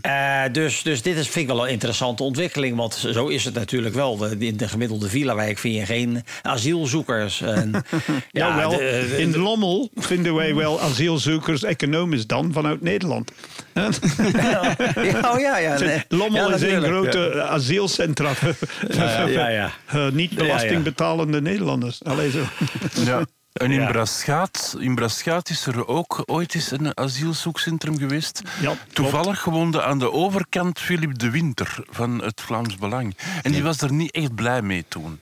Eh, 0.00 0.42
dus, 0.52 0.82
dus 0.82 1.02
dit 1.02 1.16
is, 1.16 1.28
vind 1.28 1.48
ik 1.48 1.54
wel 1.56 1.66
een 1.66 1.72
interessante 1.72 2.22
ontwikkeling. 2.22 2.76
Want 2.76 2.94
zo 3.12 3.26
is 3.26 3.44
het 3.44 3.54
natuurlijk 3.54 3.94
wel. 3.94 4.16
De- 4.16 4.36
In 4.38 4.56
de 4.56 4.68
gemiddelde 4.68 5.08
villa-wijk 5.08 5.58
vind 5.58 5.74
je 5.74 5.84
geen 5.86 6.22
asielzoekers. 6.42 7.40
En, 7.40 7.70
Ja, 8.30 8.56
wel, 8.56 8.70
de- 8.70 8.76
de- 9.10 9.16
in 9.20 9.36
Lommel 9.36 9.90
vinden 9.94 10.34
wij 10.34 10.54
wel 10.54 10.80
asielzoekers 10.80 11.62
economisch 11.62 12.26
dan 12.26 12.52
vanuit 12.52 12.82
Nederland. 12.82 13.32
ja, 13.74 14.76
oh 15.32 15.38
ja, 15.40 15.58
ja. 15.58 15.78
nee. 15.78 16.04
Lommel 16.08 16.48
Ja, 16.48 16.54
is 16.54 16.62
een 16.62 16.82
grote 16.82 17.42
asielcentra 17.42 18.34
voor, 18.34 18.54
voor- 18.88 19.30
ja, 19.30 19.48
ja. 19.48 19.72
eh, 19.86 20.08
niet 20.10 20.30
Ja, 20.30 20.36
ja. 20.36 20.42
belastingbetalende 20.42 21.40
Nederlanders. 21.40 22.04
Allee, 22.04 22.30
zo. 22.30 22.40
Ja. 23.04 23.26
En 23.58 23.70
in, 23.70 23.80
Ja. 23.80 23.90
Braschaat, 23.90 24.76
in 24.78 24.94
Braschaat 24.94 25.50
is 25.50 25.66
er 25.66 25.86
ook 25.86 26.22
ooit 26.24 26.54
eens 26.54 26.70
een 26.70 26.96
asielzoekcentrum 26.96 27.98
geweest. 27.98 28.42
Ja, 28.60 28.72
Toevallig 28.92 29.44
woonde 29.44 29.82
aan 29.82 29.98
de 29.98 30.12
overkant 30.12 30.78
Philip 30.78 31.18
de 31.18 31.30
Winter 31.30 31.84
van 31.90 32.22
het 32.22 32.40
Vlaams 32.40 32.76
Belang. 32.76 33.16
En 33.42 33.52
die 33.52 33.62
was 33.62 33.80
er 33.80 33.92
niet 33.92 34.10
echt 34.10 34.34
blij 34.34 34.62
mee 34.62 34.84
toen. 34.88 35.20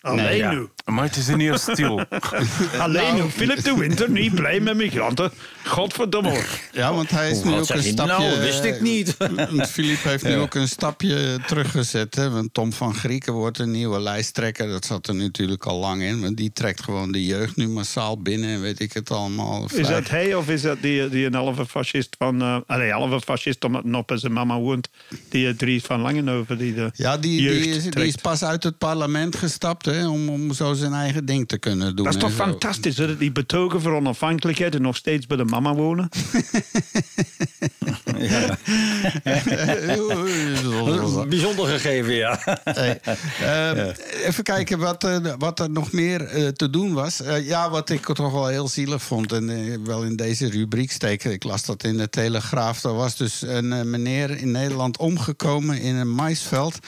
Alleen 0.00 0.36
ja. 0.36 0.50
nu. 0.50 0.68
Maar 0.86 1.04
het 1.04 1.16
is 1.16 1.26
niet 1.28 1.58
stil. 1.58 2.04
Alleen 2.78 3.14
nu. 3.14 3.22
Philip 3.22 3.64
de 3.64 3.74
Winter 3.78 4.10
niet 4.10 4.34
blij 4.34 4.60
met 4.60 4.76
migranten. 4.76 5.30
Godverdomme. 5.64 6.42
Ja, 6.72 6.94
want 6.94 7.10
hij 7.10 7.30
is 7.30 7.36
Oeh, 7.36 7.46
nu 7.46 7.52
ook 7.52 7.68
een 7.68 7.82
je 7.82 7.88
stapje... 7.88 8.12
nou? 8.28 8.40
Wist 8.40 8.64
ik 8.64 8.80
niet. 8.80 9.16
Philippe 9.72 10.08
heeft 10.08 10.24
nu 10.24 10.36
ook 10.36 10.54
een 10.54 10.68
stapje 10.68 11.38
teruggezet. 11.46 12.14
Hè? 12.14 12.30
Want 12.30 12.54
Tom 12.54 12.72
van 12.72 12.94
Grieken 12.94 13.32
wordt 13.32 13.58
een 13.58 13.70
nieuwe 13.70 14.00
lijsttrekker. 14.00 14.68
Dat 14.68 14.84
zat 14.84 15.06
er 15.08 15.14
natuurlijk 15.14 15.64
al 15.66 15.78
lang 15.78 16.02
in. 16.02 16.20
Want 16.20 16.36
die 16.36 16.52
trekt 16.52 16.82
gewoon 16.82 17.12
de 17.12 17.24
jeugd 17.24 17.56
nu 17.56 17.68
massaal 17.68 18.22
binnen. 18.22 18.48
En 18.50 18.60
weet 18.60 18.80
ik 18.80 18.92
het 18.92 19.10
allemaal. 19.10 19.64
Is 19.64 19.72
Vijf- 19.72 19.88
dat 19.88 20.08
hij 20.08 20.34
of 20.34 20.48
is 20.48 20.62
dat 20.62 20.82
die, 20.82 21.08
die 21.08 21.26
een 21.26 21.34
halve 21.34 21.66
fascist 21.66 22.14
van... 22.18 22.42
eh 22.42 22.56
allee, 22.66 22.90
halve 22.92 23.20
fascist 23.20 23.64
omdat 23.64 23.84
Nop 23.84 24.10
en 24.10 24.18
zijn 24.18 24.32
mama 24.32 24.58
woont. 24.58 24.88
Die 25.28 25.56
Dries 25.56 25.82
van 25.82 26.00
Langenhoven 26.00 26.58
die 26.58 26.74
de 26.74 26.90
Ja, 26.94 27.16
die, 27.18 27.38
die, 27.40 27.68
is, 27.68 27.82
die 27.82 27.90
trekt. 27.90 28.08
is 28.08 28.16
pas 28.16 28.42
uit 28.42 28.62
het 28.62 28.78
parlement 28.78 29.36
gestapt 29.36 29.84
hè, 29.86 30.08
om, 30.08 30.28
om 30.28 30.52
zo 30.52 30.74
zijn 30.76 30.92
eigen 30.92 31.24
ding 31.24 31.48
te 31.48 31.58
kunnen 31.58 31.96
doen. 31.96 32.04
Dat 32.04 32.14
is 32.14 32.20
toch 32.20 32.30
zo. 32.30 32.36
fantastisch, 32.36 32.94
dat 32.94 33.18
die 33.18 33.32
betogen 33.32 33.80
voor 33.80 33.92
onafhankelijkheid 33.92 34.74
en 34.74 34.82
nog 34.82 34.96
steeds 34.96 35.26
bij 35.26 35.36
de 35.36 35.44
mama 35.44 35.74
wonen. 35.74 36.08
Bijzonder 41.28 41.66
gegeven, 41.66 42.14
ja. 42.14 42.38
Hey, 42.64 43.00
eh, 43.40 44.26
Even 44.26 44.44
kijken 44.44 44.78
wat, 44.78 45.04
eh, 45.04 45.18
wat 45.38 45.60
er 45.60 45.70
nog 45.70 45.92
meer 45.92 46.24
eh, 46.24 46.48
te 46.48 46.70
doen 46.70 46.92
was. 46.92 47.22
Eh, 47.22 47.46
ja, 47.46 47.70
wat 47.70 47.90
ik 47.90 48.14
toch 48.14 48.32
wel 48.32 48.46
heel 48.46 48.68
zielig 48.68 49.02
vond 49.02 49.32
en 49.32 49.84
wel 49.84 50.02
in 50.02 50.16
deze 50.16 50.48
rubriek 50.48 50.92
steken. 50.92 51.32
Ik 51.32 51.44
las 51.44 51.64
dat 51.64 51.84
in 51.84 51.96
de 51.96 52.08
Telegraaf. 52.08 52.84
Er 52.84 52.94
was 52.94 53.16
dus 53.16 53.42
een 53.42 53.90
meneer 53.90 54.30
in 54.30 54.50
Nederland 54.50 54.96
omgekomen 54.96 55.80
in 55.80 55.94
een 55.94 56.14
maisveld. 56.14 56.78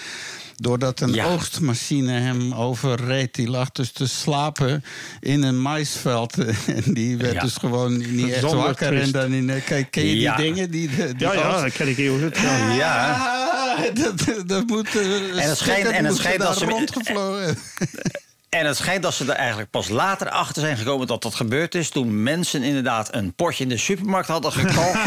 Doordat 0.61 1.01
een 1.01 1.13
Ja. 1.13 1.25
oogstmachine 1.25 2.13
hem 2.13 2.55
overreed. 2.55 3.35
Die 3.35 3.51
lag 3.51 3.71
dus 3.73 3.93
te 3.93 4.09
slapen 4.09 4.85
in 5.21 5.43
een 5.43 5.61
maisveld. 5.61 6.35
En 6.77 6.83
die 6.95 7.17
werd 7.17 7.33
Ja. 7.33 7.41
dus 7.41 7.55
gewoon 7.55 7.97
niet 8.15 8.31
echt 8.31 8.41
Zonder 8.41 8.59
wakker. 8.67 9.01
En 9.01 9.11
dan 9.11 9.33
in, 9.33 9.51
eh, 9.51 9.65
kijk, 9.65 9.91
ken 9.91 10.03
je 10.07 10.13
die 10.13 10.21
Ja. 10.21 10.37
dingen? 10.37 10.71
Die, 10.71 10.89
die 10.89 11.15
Ja, 11.19 11.33
ja, 11.33 11.49
oogst- 11.49 11.63
dat 11.63 11.73
ken 11.73 11.89
ik 11.89 11.97
heel 11.97 12.19
goed. 12.19 12.39
Ja. 12.39 12.73
Ja. 12.73 13.11
Ah, 13.13 13.95
dat, 14.05 14.49
dat 14.49 14.67
moet. 14.67 14.89
eh, 14.97 15.05
het 15.47 15.57
schijnt- 15.59 15.89
en 15.89 16.05
het 16.05 16.17
schijnt 16.17 16.41
dat 16.41 16.59
ze- 16.59 16.65
rondgevlogen. 16.65 17.59
En 18.49 18.67
het 18.67 18.77
schijnt 18.77 19.03
dat 19.03 19.15
ze 19.15 19.25
er 19.25 19.31
eigenlijk 19.31 19.71
pas 19.71 19.89
later 19.89 20.29
achter 20.31 20.63
zijn 20.63 20.77
gekomen 20.77 21.07
dat 21.07 21.23
dat 21.23 21.35
gebeurd 21.35 21.75
is. 21.75 21.89
Toen 21.89 22.23
mensen 22.23 22.63
inderdaad 22.63 23.15
een 23.15 23.35
potje 23.35 23.63
in 23.63 23.69
de 23.69 23.77
supermarkt 23.77 24.29
hadden 24.29 24.53
gekocht. 24.53 24.99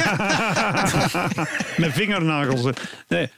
Met 1.78 1.91
vingernagels. 1.93 2.62
Nee. 3.08 3.30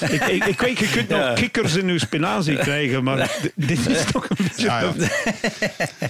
Ik, 0.00 0.22
ik, 0.26 0.44
ik 0.44 0.60
weet, 0.60 0.78
je 0.78 0.88
kunt 0.90 1.08
nog 1.08 1.32
kikkers 1.32 1.74
in 1.76 1.88
uw 1.88 1.98
spinazie 1.98 2.56
krijgen, 2.56 3.04
maar 3.04 3.30
dit 3.54 3.86
is 3.88 4.04
toch 4.12 4.28
een 4.30 4.36
beetje... 4.42 4.64
Ja, 4.66 4.80
ja. 4.80 4.92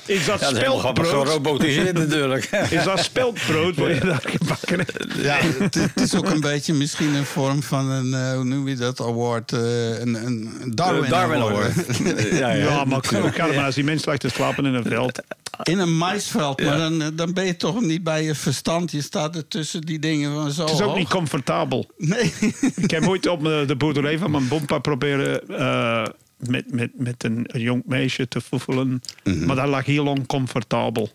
Is 0.07 0.25
dat 0.27 0.41
Ja, 0.41 0.51
dat 0.51 0.57
speldbrood? 0.57 1.27
gerobotiseerd 1.27 1.99
natuurlijk. 1.99 2.45
Is 2.71 2.85
dat 2.85 2.99
speldbrood 3.01 3.77
wat 3.77 3.89
je 3.95 4.01
daar 4.01 4.23
gebakken 4.25 4.79
hebt? 4.79 5.07
Ja, 5.23 5.37
het, 5.59 5.75
het 5.75 6.01
is 6.01 6.15
ook 6.15 6.31
een 6.31 6.41
beetje 6.41 6.75
misschien 6.75 7.15
een 7.15 7.25
vorm 7.25 7.63
van 7.63 7.91
een, 7.91 8.15
eh, 8.15 8.35
hoe 8.35 8.45
noem 8.45 8.69
je 8.69 8.77
dat, 8.77 9.01
award? 9.01 9.53
eh, 9.53 10.01
een, 10.01 10.15
een 10.27 10.51
Darwin, 10.75 11.11
Darwin 11.11 11.41
Award. 11.41 11.73
Award. 12.01 12.29
Ja, 12.39 12.51
Ja, 12.53 12.85
maar 12.85 13.01
kan, 13.01 13.55
maar 13.55 13.65
als 13.65 13.75
die 13.75 13.85
mens 13.85 14.05
lag 14.05 14.17
te 14.17 14.29
slapen 14.29 14.67
in 14.67 14.75
een 14.75 14.85
veld. 14.85 15.21
In 15.63 15.79
een 15.79 15.97
maisveld, 15.97 16.63
maar 16.65 16.77
dan, 16.77 17.03
eh, 17.03 17.09
dan 17.15 17.33
ben 17.33 17.45
je 17.47 17.57
toch 17.57 17.81
niet 17.81 18.03
bij 18.05 18.25
je 18.25 18.35
verstand. 18.35 18.91
Je 18.93 19.03
staat 19.03 19.37
er 19.37 19.49
tussen 19.49 19.81
die 19.81 19.99
dingen 19.99 20.35
van 20.35 20.51
zo 20.51 20.63
Het 20.65 20.73
is 20.73 20.81
ook 20.81 20.87
hoog. 20.89 20.97
niet 20.99 21.09
comfortabel. 21.09 21.91
Nee. 21.97 22.33
Ik 22.77 22.91
heb 22.91 23.09
ooit 23.09 23.27
op 23.29 23.47
eh, 23.47 23.60
de 23.67 23.77
boerderij 23.77 24.19
van 24.19 24.31
mijn 24.31 24.49
bompa 24.49 24.79
proberen 24.79 25.49
eh, 25.49 26.07
met, 26.37 26.73
met, 26.73 26.91
met 26.95 27.25
een, 27.25 27.45
een 27.47 27.61
jong 27.61 27.83
meisje 27.87 28.29
te 28.29 28.41
voelen. 28.41 29.03
Mhm. 29.25 29.47
Maar 29.47 29.57
dat 29.57 29.69
lag 29.69 29.85
heel 29.85 30.07
oncomfortabel. 30.07 31.11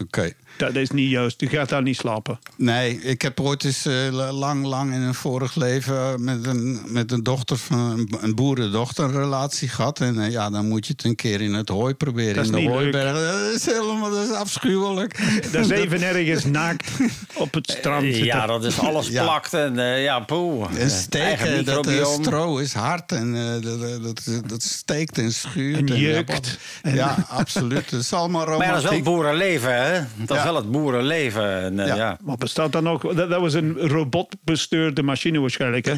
Oké. 0.00 0.32
Dat 0.56 0.74
is 0.74 0.90
niet 0.90 1.10
juist. 1.10 1.40
Je 1.40 1.46
gaat 1.48 1.68
daar 1.68 1.82
niet 1.82 1.96
slapen. 1.96 2.38
Nee, 2.56 3.00
ik 3.02 3.22
heb 3.22 3.40
ooit 3.40 3.64
eens 3.64 3.86
eh, 3.86 4.30
lang, 4.32 4.64
lang 4.64 4.94
in 4.94 5.00
een 5.00 5.14
vorig 5.14 5.54
leven 5.54 6.24
met 6.24 6.46
een, 6.46 6.80
met 6.86 7.12
een 7.12 7.22
dochter 7.22 7.56
van 7.56 7.78
een, 7.78 8.14
een 8.20 8.34
boerendochter 8.34 9.04
een 9.04 9.12
relatie 9.12 9.68
gehad. 9.68 10.00
En 10.00 10.22
eh, 10.24 10.30
ja, 10.30 10.50
dan 10.50 10.68
moet 10.68 10.86
je 10.86 10.92
het 10.92 11.04
een 11.04 11.14
keer 11.14 11.40
in 11.40 11.54
het 11.54 11.68
hooi 11.68 11.94
proberen. 11.94 12.34
Dat 12.34 12.44
is 12.44 12.50
in 12.50 12.54
de 12.56 12.60
niet 12.60 12.68
leuk. 12.68 12.78
hooibergen. 12.78 13.42
Dat 13.42 13.54
is 13.54 13.66
helemaal 13.66 14.10
dat 14.10 14.24
is 14.28 14.30
afschuwelijk. 14.34 15.18
Dat 15.52 15.64
is 15.64 15.70
even 15.70 16.02
ergens 16.02 16.44
naakt 16.44 16.90
op 17.34 17.54
het 17.54 17.70
strand 17.70 18.04
zitten. 18.04 18.24
Ja, 18.24 18.46
dat 18.46 18.64
is 18.64 18.78
alles 18.78 19.08
Ja. 19.08 19.22
plakt 19.22 19.52
en 19.54 19.78
eh, 19.78 20.02
ja, 20.02 20.20
poeh. 20.20 20.80
En 20.80 20.90
steken, 20.90 21.64
dat 21.64 21.86
eh, 21.86 22.06
stro 22.12 22.56
is 22.58 22.72
hard 22.72 23.12
en 23.12 23.34
eh, 23.36 24.02
dat, 24.02 24.20
dat, 24.46 24.62
steekt 24.62 25.18
en 25.18 25.32
schuurt. 25.32 25.78
En 25.78 25.86
ja, 25.86 25.94
jeukt. 25.94 26.58
Ja, 26.82 27.26
absoluut. 27.28 27.90
Het 27.90 28.00
is 28.00 28.12
allemaal 28.12 28.46
Maar 28.46 28.56
dat 28.58 28.66
is 28.66 28.68
wel 28.68 28.76
romantiek. 28.82 29.04
boerenleven, 29.04 29.82
hè? 29.84 30.00
Dat 30.16 30.36
is 30.36 30.42
Ja. 30.44 30.45
Wel 30.52 30.54
het 30.62 30.70
boerenleven. 30.70 31.60
En, 31.62 31.80
eh, 31.80 31.86
Ja. 31.86 31.94
ja. 31.94 32.18
Maar 32.24 32.36
bestaat 32.36 32.72
dat 32.72 32.82
nog? 32.82 33.02
Dat, 33.02 33.30
dat 33.30 33.40
was 33.40 33.54
een 33.54 33.78
robotbestuurde 33.78 35.02
machine 35.02 35.40
waarschijnlijk. 35.40 35.84
Hè? 35.86 35.94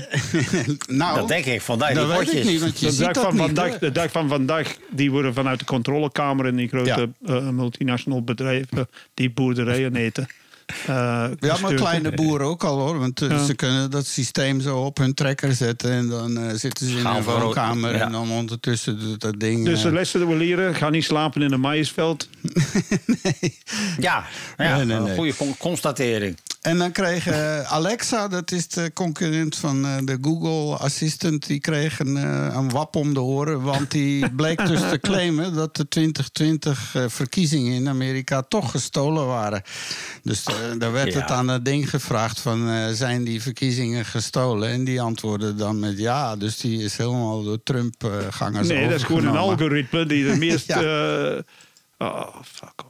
nou, 0.97 1.19
Dat 1.19 1.29
denk 1.29 1.45
ik, 1.45 1.61
vandaar 1.61 1.95
dat 1.95 2.09
die 2.09 2.17
potjes. 2.17 2.47
niet, 2.47 2.61
want 2.61 2.79
je 2.81 2.87
De 2.91 2.97
dag, 2.97 3.13
dat 3.13 3.23
van 3.25 3.33
niet. 3.35 3.43
vandaag, 3.43 3.79
de 3.79 3.93
dag 3.93 4.11
van 4.11 4.29
vandaag, 4.29 4.77
die 4.91 5.11
worden 5.11 5.35
vanuit 5.35 5.59
de 5.59 5.65
controlekamer 5.65 6.47
in 6.47 6.57
die 6.57 6.69
grote 6.69 7.09
eh, 7.27 7.49
multinational 7.49 8.23
bedrijven 8.23 8.89
die 9.15 9.31
boerderijen 9.31 9.97
eten. 9.97 10.27
Eh, 10.69 10.87
Ja, 10.87 11.29
maar 11.41 11.51
gestuurd. 11.57 11.81
kleine 11.81 12.13
boeren 12.13 12.47
ook 12.47 12.65
al 12.65 12.79
hoor. 12.79 12.99
Want 12.99 13.23
eh, 13.23 13.29
Ja. 13.31 13.45
ze 13.45 13.55
kunnen 13.55 13.91
dat 13.91 14.07
systeem 14.07 14.61
zo 14.61 14.77
op 14.79 14.99
hun 14.99 15.15
trekker 15.15 15.55
zetten. 15.55 15.91
En 15.93 16.09
dan 16.09 16.39
eh, 16.39 16.55
zitten 16.55 16.87
ze 16.87 16.97
in 16.97 17.01
Gaan 17.01 17.17
een 17.17 17.23
voor- 17.23 17.41
woonkamer. 17.41 17.95
ja. 17.97 18.01
En 18.01 18.13
dan 18.13 18.31
ondertussen 18.31 18.99
doet 19.01 19.21
dat 19.21 19.41
ding. 19.41 19.65
Dus 19.65 19.83
de 19.83 19.89
eh, 19.89 19.95
lessen 19.95 20.21
die 20.21 20.29
we 20.29 20.35
leren, 20.37 20.75
ga 20.75 20.91
niet 20.91 21.05
slapen 21.05 21.43
in 21.43 21.53
een 21.53 21.61
maïsveld. 21.61 22.29
Ja, 24.01 24.25
ja 24.57 24.77
Nee, 24.77 24.85
nee, 24.85 24.97
een 24.97 25.03
nee. 25.05 25.15
goede 25.15 25.37
con- 25.37 25.57
constatering. 25.59 26.37
En 26.59 26.79
dan 26.79 26.93
kreeg 26.93 27.27
eh, 27.27 27.61
Alexa, 27.73 28.29
dat 28.29 28.51
is 28.53 28.69
de 28.69 28.91
concurrent 28.95 29.57
van 29.57 29.85
eh, 29.87 29.97
de 30.05 30.19
Google 30.23 30.77
Assistant, 30.77 31.47
die 31.47 31.61
kreeg 31.61 31.99
een, 31.99 32.17
een 32.57 32.71
wap 32.71 32.97
om 32.97 33.15
de 33.15 33.21
oren. 33.21 33.63
Want 33.63 33.91
die 33.91 34.31
bleek 34.41 34.67
dus 34.67 34.81
te 34.81 34.99
claimen 35.01 35.55
dat 35.55 35.77
de 35.77 35.89
2020 35.89 36.95
eh, 36.95 37.05
verkiezingen 37.09 37.73
in 37.73 37.89
Amerika 37.89 38.43
toch 38.43 38.71
gestolen 38.71 39.27
waren. 39.27 39.63
Dus 40.23 40.45
eh, 40.45 40.55
daar 40.79 40.93
werd 40.93 41.13
Ja. 41.13 41.21
het 41.21 41.31
aan 41.31 41.47
dat 41.47 41.65
ding 41.65 41.91
gevraagd 41.91 42.41
van 42.41 42.69
eh, 42.71 42.89
zijn 42.93 43.25
die 43.25 43.43
verkiezingen 43.43 44.05
gestolen? 44.05 44.69
En 44.69 44.85
die 44.85 45.01
antwoordde 45.01 45.55
dan 45.55 45.79
met 45.79 45.99
ja. 45.99 46.37
Dus 46.37 46.57
die 46.57 46.83
is 46.83 46.97
helemaal 46.97 47.43
door 47.43 47.63
Trump-gangers 47.63 48.69
Nee, 48.69 48.89
dat 48.89 48.99
is 48.99 49.03
gewoon 49.03 49.27
een 49.27 49.37
algoritme 49.37 50.07
die 50.07 50.25
de 50.31 50.37
meest... 50.47 50.67
Ja. 50.67 50.83
eh, 50.83 51.43
oh, 51.99 52.37
fuck 52.45 52.73
off. 52.77 52.88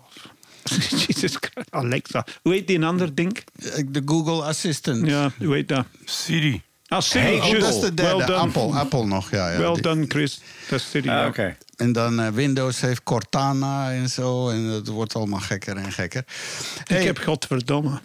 Jesus 1.07 1.37
Christ. 1.41 1.71
Alexa. 1.71 2.27
Hoe 2.43 2.53
heet 2.53 2.67
die 2.67 2.77
een 2.77 2.85
ander 2.85 3.15
ding? 3.15 3.45
De 3.87 4.03
Google 4.05 4.43
Assistant. 4.45 5.07
Ja, 5.07 5.31
hoe 5.39 5.55
heet 5.55 5.69
dat? 5.69 5.85
Siri. 6.05 6.63
Ah, 6.87 7.01
Siri. 7.01 7.25
Hey, 7.25 7.55
Oh, 7.55 7.61
dat 7.61 7.75
is 7.75 7.81
de 7.81 7.95
derde. 7.95 8.25
Well. 8.25 8.37
Apple, 8.37 8.63
Apple 8.79 9.05
nog, 9.07 9.31
ja. 9.31 9.51
ja 9.53 9.59
Well 9.59 9.73
Die- 9.73 9.83
done, 9.83 10.05
Chris. 10.09 10.41
Dat 10.69 10.79
is 10.81 10.91
Siri. 10.91 11.09
Ah, 11.09 11.15
ja. 11.15 11.27
Oké. 11.27 11.57
En 11.77 11.93
dan 11.93 12.21
eh, 12.21 12.29
Windows 12.29 12.81
heeft 12.81 13.03
Cortana 13.03 13.93
en 13.93 14.09
zo. 14.09 14.49
En 14.49 14.63
het 14.63 14.89
wordt 14.89 15.15
allemaal 15.15 15.41
gekker 15.41 15.77
en 15.77 15.93
gekker. 15.93 16.25
Hey, 16.85 16.99
Ik 17.01 17.07
heb 17.07 17.19
godverdomme. 17.19 18.01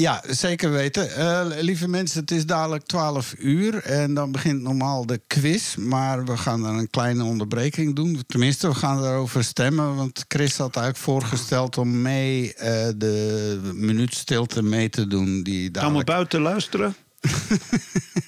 Ja, 0.00 0.22
zeker 0.28 0.70
weten. 0.70 1.14
Eh, 1.14 1.46
lieve 1.60 1.88
mensen, 1.88 2.20
het 2.20 2.30
is 2.30 2.46
dadelijk 2.46 2.86
12 2.86 3.34
uur. 3.38 3.82
En 3.82 4.14
dan 4.14 4.32
begint 4.32 4.62
normaal 4.62 5.06
de 5.06 5.20
quiz. 5.26 5.74
Maar 5.76 6.24
we 6.24 6.36
gaan 6.36 6.64
er 6.64 6.72
een 6.72 6.90
kleine 6.90 7.24
onderbreking 7.24 7.94
doen. 7.94 8.22
Tenminste, 8.26 8.68
we 8.68 8.74
gaan 8.74 9.04
erover 9.04 9.44
stemmen. 9.44 9.96
Want 9.96 10.24
Chris 10.28 10.56
had 10.56 10.76
eigenlijk 10.76 11.04
voorgesteld 11.04 11.78
om 11.78 12.02
mee 12.02 12.54
eh, 12.54 12.88
de 12.96 13.60
minuut 13.74 14.14
stilte 14.14 14.62
mee 14.62 14.88
te 14.88 15.06
doen. 15.06 15.42
Die 15.42 15.62
Gaan 15.62 15.72
we 15.72 15.78
dadelijk... 15.80 16.06
buiten 16.06 16.40
luisteren? 16.40 16.94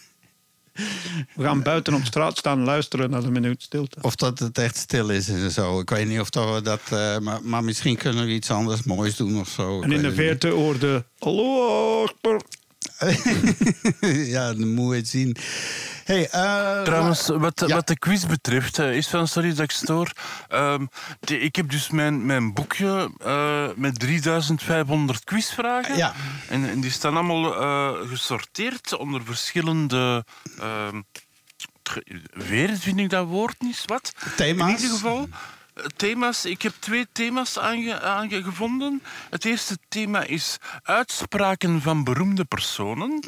we 1.35 1.43
gaan 1.43 1.63
buiten 1.63 1.95
op 1.95 2.05
straat 2.05 2.39
staan 2.39 2.65
luisteren 2.65 3.11
naar 3.11 3.23
de 3.23 3.31
minuut 3.31 3.63
stilte. 3.63 3.99
Of 4.01 4.17
dat 4.17 4.39
het 4.39 4.59
echt 4.59 4.77
stil 4.77 5.09
is 5.09 5.29
en 5.29 5.51
zo. 5.51 5.81
Ik 5.81 5.91
weet 5.91 6.07
niet 6.07 6.21
of 6.21 6.31
dat 6.31 6.55
we 6.55 6.63
dat... 6.63 6.81
eh, 6.91 7.19
maar, 7.19 7.39
maar 7.43 7.65
misschien 7.65 7.97
kunnen 7.97 8.25
we 8.25 8.31
iets 8.31 8.51
anders 8.51 8.83
moois 8.83 9.17
doen 9.17 9.41
of 9.41 9.49
zo. 9.49 9.83
En 9.83 9.93
in 9.93 10.03
de 10.03 10.13
verte 10.13 10.49
hoorde... 10.49 11.05
Hallo, 11.19 12.07
ja, 14.35 14.53
dan 14.53 14.75
moet 14.75 14.91
je 14.91 14.97
het 14.97 15.09
zien. 15.09 15.37
Hey, 16.05 16.29
eh, 16.31 16.83
Trouwens, 16.83 17.27
wat, 17.27 17.63
Ja. 17.67 17.75
wat 17.75 17.87
de 17.87 17.99
quiz 17.99 18.25
betreft, 18.25 18.79
eh, 18.79 18.97
is 18.97 19.09
van 19.09 19.29
sorry 19.29 19.49
dat 19.49 19.59
ik 19.59 19.71
stoor. 19.71 20.13
Ehm, 20.49 20.87
de- 21.21 21.41
ik 21.41 21.57
heb 21.57 21.71
dus 21.71 21.91
mijn, 21.91 22.27
mijn 22.27 22.55
boekje 22.55 23.11
eh, 23.19 23.69
met 23.77 23.99
3500 23.99 25.25
quizvragen. 25.25 25.97
Ja. 25.97 26.13
En, 26.49 26.69
en 26.71 26.81
die 26.81 26.91
staan 26.91 27.17
allemaal 27.17 27.53
gesorteerd 28.07 28.97
onder 28.97 29.25
verschillende. 29.25 30.25
ehm, 30.59 31.01
weer 32.31 32.77
vind 32.77 32.99
ik 32.99 33.11
dat 33.11 33.27
woord 33.27 33.61
niet, 33.61 33.83
wat? 33.87 34.13
Thema's? 34.37 34.69
In 34.69 34.75
ieder 34.75 34.91
geval. 34.91 35.29
Thema's, 35.97 36.45
ik 36.45 36.63
heb 36.63 36.73
twee 36.79 37.07
thema's 37.13 37.59
aange, 37.59 38.01
aangevonden. 38.01 39.03
Het 39.31 39.45
eerste 39.45 39.79
thema 39.89 40.23
is 40.23 40.57
uitspraken 40.83 41.83
van 41.83 42.05
beroemde 42.05 42.45
personen. 42.45 43.25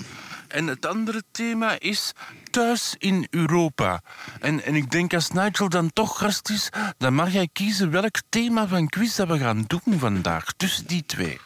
En 0.48 0.66
het 0.66 0.86
andere 0.86 1.22
thema 1.30 1.78
is 1.78 2.12
thuis 2.52 2.94
in 2.98 3.26
Europa. 3.30 4.02
En, 4.40 4.64
en 4.64 4.74
ik 4.74 4.90
denk 4.90 5.14
als 5.14 5.30
Nigel 5.30 5.68
dan 5.68 5.92
toch 5.92 6.18
gast 6.18 6.50
is, 6.50 6.68
dan 6.98 7.14
mag 7.14 7.32
jij 7.32 7.48
kiezen 7.52 7.90
welk 7.90 8.16
thema 8.28 8.68
van 8.68 8.88
quiz 8.88 9.16
dat 9.16 9.28
we 9.28 9.38
gaan 9.38 9.64
doen 9.66 9.98
vandaag. 9.98 10.52
Tussen 10.56 10.86
die 10.86 11.04
twee. 11.06 11.40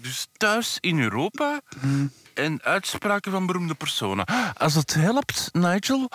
Dus 0.00 0.26
thuis 0.36 0.78
in 0.80 1.00
Europa 1.00 1.60
en 2.40 2.58
uitspraken 2.62 3.32
van 3.32 3.46
beroemde 3.46 3.74
personen. 3.74 4.24
Als 4.56 4.74
het 4.74 4.94
helpt, 4.94 5.48
Nigel. 5.52 6.10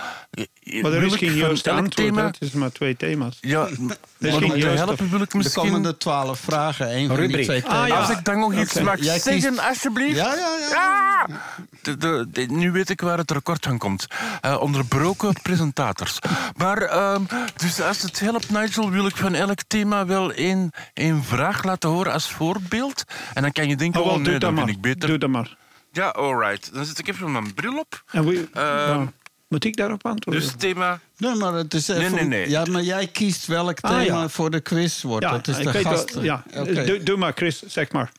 Maar 0.82 0.91
er 0.91 1.03
is 1.03 1.15
geen 1.15 1.34
juist 1.34 1.67
antwoord. 1.67 1.95
thema- 1.95 2.26
Het 2.26 2.38
is 2.39 2.51
maar 2.51 2.71
twee 2.71 2.97
thema's. 2.97 3.38
Ja, 3.41 3.67
maar 3.78 4.34
om 4.34 4.49
te 4.49 4.67
helpen 4.67 5.09
wil 5.09 5.21
ik 5.21 5.34
misschien... 5.34 5.63
komen 5.63 5.86
er 5.86 5.97
twaalf 5.97 6.39
vragen. 6.39 6.95
Eén 6.97 7.07
van 7.07 7.28
die 7.28 7.43
twee 7.43 7.63
Ah, 7.65 7.69
thema's. 7.71 7.88
ja. 7.88 7.95
Als 7.99 8.09
ik 8.09 8.23
dan 8.26 8.39
nog 8.39 8.53
iets 8.53 8.73
Oké. 8.76 8.84
mag 8.84 8.99
Jij 9.03 9.19
zeggen, 9.19 9.49
kiest- 9.51 9.67
alsjeblieft. 9.67 10.15
Ja, 10.15 10.34
ja, 10.36 10.57
ja. 10.69 10.76
Ah! 10.76 11.36
De, 11.82 11.97
de, 11.97 12.28
de- 12.32 12.41
nu 12.45 12.71
weet 12.71 12.89
ik 12.89 13.01
waar 13.01 13.17
het 13.17 13.28
tekort 13.28 13.65
van 13.65 13.78
komt. 13.78 14.07
Eh, 14.41 14.57
onderbroken 14.61 15.34
presentators. 15.43 16.19
Maar, 16.57 16.78
ehm, 16.82 17.21
dus 17.55 17.82
als 17.82 18.01
het 18.01 18.19
helpt, 18.19 18.49
Nigel, 18.49 18.89
wil 18.91 19.05
ik 19.05 19.15
van 19.15 19.34
elk 19.34 19.59
thema 19.67 20.05
wel 20.05 20.32
één, 20.32 20.71
één 20.93 21.23
vraag 21.23 21.63
laten 21.63 21.89
horen 21.89 22.13
als 22.13 22.30
voorbeeld. 22.32 23.03
En 23.34 23.41
dan 23.41 23.51
kan 23.51 23.67
je 23.69 23.76
denken, 23.76 23.99
Oh, 24.01 24.05
oh, 24.05 24.11
wel, 24.13 24.21
nee, 24.21 24.32
doe 24.32 24.39
dat 24.39 24.55
dan 24.55 24.65
vind 24.65 24.76
ik 24.78 24.82
beter. 24.82 25.09
Doe 25.09 25.17
dat 25.17 25.30
maar. 25.30 25.57
Ja, 25.96 26.08
alright. 26.10 26.74
Dan 26.74 26.86
zet 26.86 27.00
ik 27.00 27.08
even 27.08 27.32
mijn 27.32 27.54
bril 27.54 27.78
op. 27.80 28.04
En 28.12 28.26
wie- 28.26 28.48
ja. 28.54 29.14
Moet 29.48 29.64
ik 29.66 29.76
daarop 29.76 30.06
antwoorden? 30.06 30.43
Dus 30.43 30.54
thema... 30.58 31.00
Nee, 31.18 31.36
maar 31.36 31.54
het 31.54 31.74
is 31.74 31.88
even... 31.88 32.16
nee, 32.16 32.24
nee. 32.26 32.50
Ja, 32.50 32.66
maar 32.66 32.82
jij 32.82 33.08
kiest 33.08 33.46
welk 33.46 33.80
Ah, 33.80 33.91
thema 33.91 34.22
ja. 34.22 34.30
voor 34.30 34.52
de 34.52 34.60
quiz 34.62 35.02
wordt. 35.02 35.26
ja, 35.26 35.32
dat 35.32 35.48
is 35.48 35.58
de 35.58 35.72
gast. 35.84 36.14
wel- 36.14 36.24
ja. 36.24 36.43
Doe, 36.86 37.04
doe 37.04 37.18
maar, 37.18 37.32
Chris, 37.36 37.60
zeg 37.62 37.91
maar. 37.91 38.12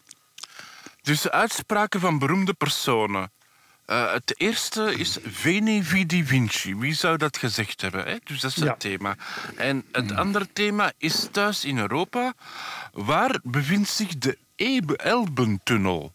Dus 1.02 1.28
uitspraken 1.28 2.00
van 2.00 2.18
beroemde 2.18 2.52
personen. 2.54 3.30
Eh, 3.86 4.12
het 4.12 4.34
eerste 4.40 4.94
is 4.98 5.18
Veni 5.24 5.82
Vidi 5.84 6.24
Vinci. 6.24 6.76
Wie 6.76 6.94
zou 6.94 7.16
dat 7.16 7.36
gezegd 7.36 7.80
hebben? 7.80 8.04
Hè? 8.04 8.16
Dus 8.24 8.40
dat 8.40 8.50
is 8.50 8.56
het 8.56 8.64
Ja. 8.66 8.74
thema. 8.76 9.16
En 9.56 9.84
het 9.92 10.12
andere 10.14 10.48
thema 10.52 10.92
is 10.98 11.28
thuis 11.32 11.64
in 11.64 11.78
Europa. 11.78 12.32
Waar 12.92 13.38
bevindt 13.42 13.88
zich 13.88 14.18
de 14.18 14.38
Elbentunnel? 14.96 16.12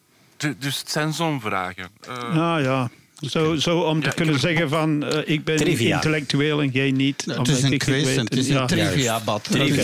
Dus 0.59 0.79
het 0.79 0.91
zijn 0.91 1.13
zo'n 1.13 1.41
vragen. 1.41 1.89
Eh, 2.07 2.37
Ah 2.55 2.61
ja. 2.63 2.89
Zo, 3.29 3.55
zo 3.55 3.79
om 3.79 3.99
te 4.01 4.05
Ja, 4.07 4.11
kunnen 4.13 4.33
heb 4.33 4.43
het- 4.43 4.51
zeggen 4.51 4.69
van 4.69 5.03
eh, 5.05 5.33
ik 5.33 5.43
ben 5.43 5.57
Trivia. 5.57 5.95
intellectueel 5.95 6.61
en 6.61 6.69
jij 6.69 6.91
niet. 6.91 7.23
Het 7.25 7.37
omdat 7.37 7.55
is 7.57 7.63
een 7.63 7.77
quiz, 7.77 8.03
weet- 8.05 8.17
en 8.17 8.23
het 8.23 8.35
is 8.37 8.47
ja. 8.47 8.61
een 8.61 8.67
trivia-bad. 8.67 9.47
Het 9.47 9.55
is 9.55 9.75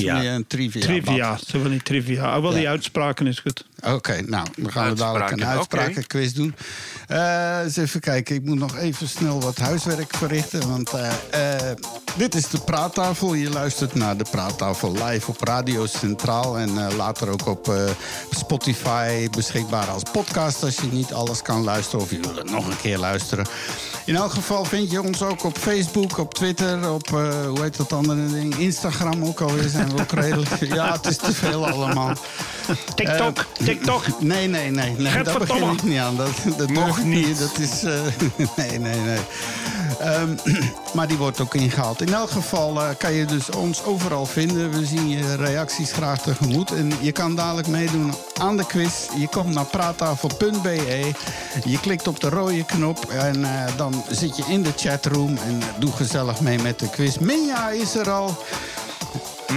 Trivia. 0.48 0.84
trivia 0.86 1.38
zo 1.48 1.60
van 1.60 1.70
die 1.72 1.82
trivia. 1.84 2.24
Ah, 2.36 2.42
wel, 2.42 2.52
die 2.52 2.68
uitspraken 2.70 3.28
is 3.28 3.40
goed. 3.40 3.66
Oké, 3.86 4.22
nou, 4.26 4.48
dan 4.56 4.72
gaan 4.72 4.90
we 4.90 4.96
dadelijk 4.96 5.32
een 5.32 5.46
uitsprakenquiz 5.46 6.32
doen. 6.32 6.56
Eh, 7.08 7.60
eens 7.64 7.78
even 7.78 8.00
kijken, 8.00 8.36
ik 8.36 8.44
moet 8.44 8.60
nog 8.60 8.78
even 8.78 9.08
snel 9.08 9.42
wat 9.42 9.58
huiswerk 9.58 10.16
verrichten. 10.16 10.70
Want 10.70 10.90
eh, 10.90 11.70
eh, 11.70 11.78
dit 12.16 12.36
is 12.36 12.50
de 12.50 12.60
praattafel. 12.60 13.34
Je 13.34 13.50
luistert 13.50 13.96
naar 13.96 14.18
de 14.18 14.26
praattafel 14.32 14.92
live 14.92 15.30
op 15.30 15.44
Radio 15.44 15.86
Centraal. 15.86 16.58
En 16.58 16.96
later 16.96 17.30
ook 17.30 17.48
op 17.48 17.74
Spotify 18.32 19.30
beschikbaar 19.30 19.88
als 19.88 20.04
podcast. 20.12 20.64
Als 20.64 20.76
je 20.76 20.88
niet 20.92 21.14
alles 21.14 21.42
kan 21.42 21.64
luisteren 21.64 22.02
of 22.02 22.12
je 22.12 22.20
wil 22.20 22.36
het 22.36 22.52
nog 22.52 22.68
een 22.68 22.78
keer 22.82 22.98
luisteren. 22.98 23.46
In 24.06 24.16
elk 24.16 24.32
geval 24.32 24.66
vind 24.66 24.92
je 24.92 25.02
ons 25.02 25.22
ook 25.22 25.44
op 25.44 25.58
Facebook, 25.58 26.18
op 26.18 26.34
Twitter, 26.34 26.92
op 26.92 27.08
hoe 27.08 27.62
heet 27.62 27.78
dat 27.78 27.94
andere 27.94 28.30
ding? 28.30 28.56
Instagram 28.56 29.26
ook 29.26 29.42
alweer 29.42 29.70
zijn 29.70 29.96
we 29.96 30.02
ook 30.02 30.12
redelijk. 30.12 30.56
Ja, 30.78 30.92
het 30.92 31.06
is 31.06 31.18
te 31.18 31.34
veel 31.34 31.68
allemaal. 31.68 32.14
TikTok, 32.96 33.46
TikTok. 33.74 34.22
Nee, 34.22 34.48
nee, 34.48 34.72
nee. 34.72 34.96
nee 34.98 35.12
Gadverdamme. 35.12 35.64
begin 35.66 35.78
ik 35.78 35.84
niet 35.84 36.00
aan. 36.00 36.16
Dat, 36.16 36.58
dat 36.58 36.70
Nog 36.70 37.04
niet. 37.04 37.40
Dat 37.40 37.58
is... 37.60 37.84
eh, 37.84 38.02
nee, 38.58 38.80
nee, 38.80 39.00
nee. 39.00 39.16
Eh, 39.16 39.22
Ehm, 40.00 40.36
maar 40.96 41.08
die 41.08 41.18
wordt 41.18 41.40
ook 41.40 41.56
ingehaald. 41.56 42.02
In 42.02 42.14
elk 42.14 42.30
geval 42.30 42.82
eh, 42.82 42.90
kan 42.98 43.14
je 43.14 43.26
dus 43.26 43.50
ons 43.50 43.84
overal 43.84 44.26
vinden. 44.26 44.72
We 44.72 44.86
zien 44.86 45.10
je 45.10 45.36
reacties 45.36 45.92
graag 45.92 46.22
tegemoet. 46.22 46.72
En 46.72 46.92
je 47.02 47.12
kan 47.12 47.36
dadelijk 47.36 47.68
meedoen 47.68 48.14
aan 48.40 48.58
de 48.58 48.66
quiz. 48.66 49.08
Je 49.18 49.28
komt 49.28 49.54
naar 49.54 49.66
praattafel.be. 49.66 51.12
Je 51.66 51.80
klikt 51.80 52.08
op 52.08 52.20
de 52.20 52.30
rode 52.30 52.66
knop 52.66 53.06
en 53.12 53.46
eh, 53.46 53.78
dan 53.78 54.04
zit 54.10 54.38
je 54.38 54.44
in 54.48 54.64
de 54.64 54.74
chatroom. 54.76 55.38
En 55.38 55.60
doe 55.78 55.92
gezellig 55.92 56.42
mee 56.42 56.60
met 56.60 56.80
de 56.80 56.90
quiz. 56.90 57.18
Minja 57.18 57.70
is 57.70 57.96
er 57.96 58.12
al. 58.12 58.38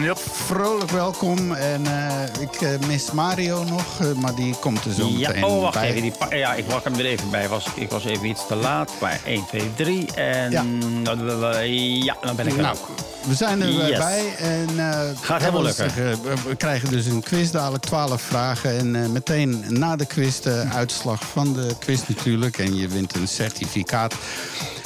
Yep. 0.02 0.18
Vrolijk 0.32 0.90
welkom. 0.90 1.52
En 1.52 1.86
eh, 1.86 2.42
ik 2.42 2.54
eh, 2.60 2.86
mis 2.86 3.10
Mario 3.12 3.64
nog, 3.64 4.00
eh, 4.00 4.12
maar 4.12 4.34
die 4.34 4.54
komt 4.60 4.84
er 4.84 4.92
zo 4.92 5.06
Ja, 5.08 5.28
meteen 5.28 5.44
oh, 5.44 5.60
wacht 5.62 5.74
bij. 5.74 5.88
even. 5.94 6.02
Die 6.28 6.38
ja, 6.38 6.54
ik 6.54 6.66
pak 6.66 6.84
hem 6.84 6.94
er 6.94 7.04
even 7.06 7.30
bij. 7.30 7.48
Was, 7.48 7.66
ik 7.74 7.90
was 7.90 8.04
even 8.04 8.24
iets 8.26 8.46
te 8.46 8.54
laat. 8.54 8.90
Maar 9.00 9.20
1, 9.24 9.44
2, 9.46 9.70
3. 9.74 10.12
En 10.14 10.50
Ja. 10.50 10.64
ja, 12.04 12.16
dan 12.20 12.36
ben 12.36 12.46
ik 12.46 12.56
er 12.56 12.62
Nou, 12.62 12.76
ook. 12.76 12.88
we 13.26 13.34
zijn 13.34 13.62
er 13.62 13.68
Yes. 13.88 13.98
bij. 13.98 14.34
En, 14.38 14.68
Gaat 15.20 15.40
helemaal 15.40 15.62
lukken. 15.62 15.92
we- 16.46 16.56
krijgen 16.56 16.90
dus 16.90 17.06
een 17.06 17.22
quiz, 17.22 17.50
dadelijk 17.50 17.84
12 17.84 18.22
vragen. 18.22 18.78
En 18.78 19.12
meteen 19.12 19.64
na 19.68 19.96
de 19.96 20.06
quiz 20.06 20.38
de 20.38 20.64
uitslag 20.74 21.20
van 21.32 21.52
de 21.52 21.74
quiz 21.78 22.00
natuurlijk. 22.08 22.58
En 22.58 22.76
je 22.76 22.88
wint 22.88 23.14
een 23.14 23.28
certificaat. 23.28 24.14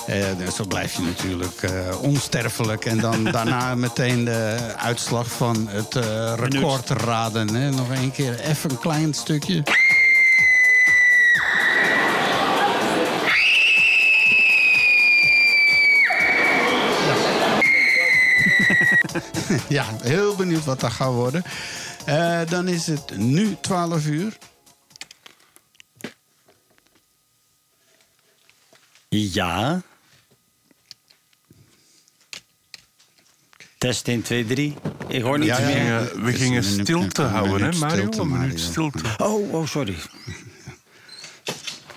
Eh, 0.06 0.36
dus 0.38 0.54
zo 0.54 0.64
blijf 0.64 0.94
je 0.94 1.02
natuurlijk 1.02 1.62
eh, 1.62 2.02
onsterfelijk. 2.02 2.84
En 2.84 2.98
dan 2.98 3.24
daarna 3.32 3.74
meteen 3.74 4.24
de 4.24 4.72
uitslag 4.76 5.30
van 5.30 5.68
het 5.68 5.96
eh, 5.96 6.34
record 6.36 6.90
raden. 6.90 7.54
Hè. 7.54 7.70
Nog 7.70 7.92
één 7.92 8.12
keer 8.12 8.40
even 8.40 8.70
een 8.70 8.78
klein 8.78 9.14
stukje. 9.14 9.62
Ja, 19.68 19.86
heel 20.02 20.36
benieuwd 20.36 20.64
wat 20.64 20.80
dat 20.80 20.92
gaat 20.92 21.12
worden. 21.12 21.42
Eh, 22.04 22.40
dan 22.48 22.68
is 22.68 22.86
het 22.86 23.16
nu 23.16 23.56
12 23.60 24.06
uur. 24.06 24.38
Ja. 29.08 29.82
Test 33.84 34.08
1, 34.08 34.22
2, 34.22 34.44
3. 34.44 34.74
Ik 35.08 35.22
hoor 35.22 35.38
niet 35.38 35.48
Ja, 35.48 35.58
ja. 35.58 35.66
meer. 35.66 35.84
Ja, 35.84 36.20
we 36.20 36.32
gingen 36.32 36.64
stilte 36.64 37.22
een 37.22 37.28
houden, 37.28 37.70
hè, 37.72 37.78
Mario? 37.78 37.96
stilte, 38.00 38.20
Een 38.20 38.30
minuut 38.30 38.60
stilte. 38.60 39.04
Oh, 39.18 39.52
oh, 39.52 39.66
sorry. 39.66 39.96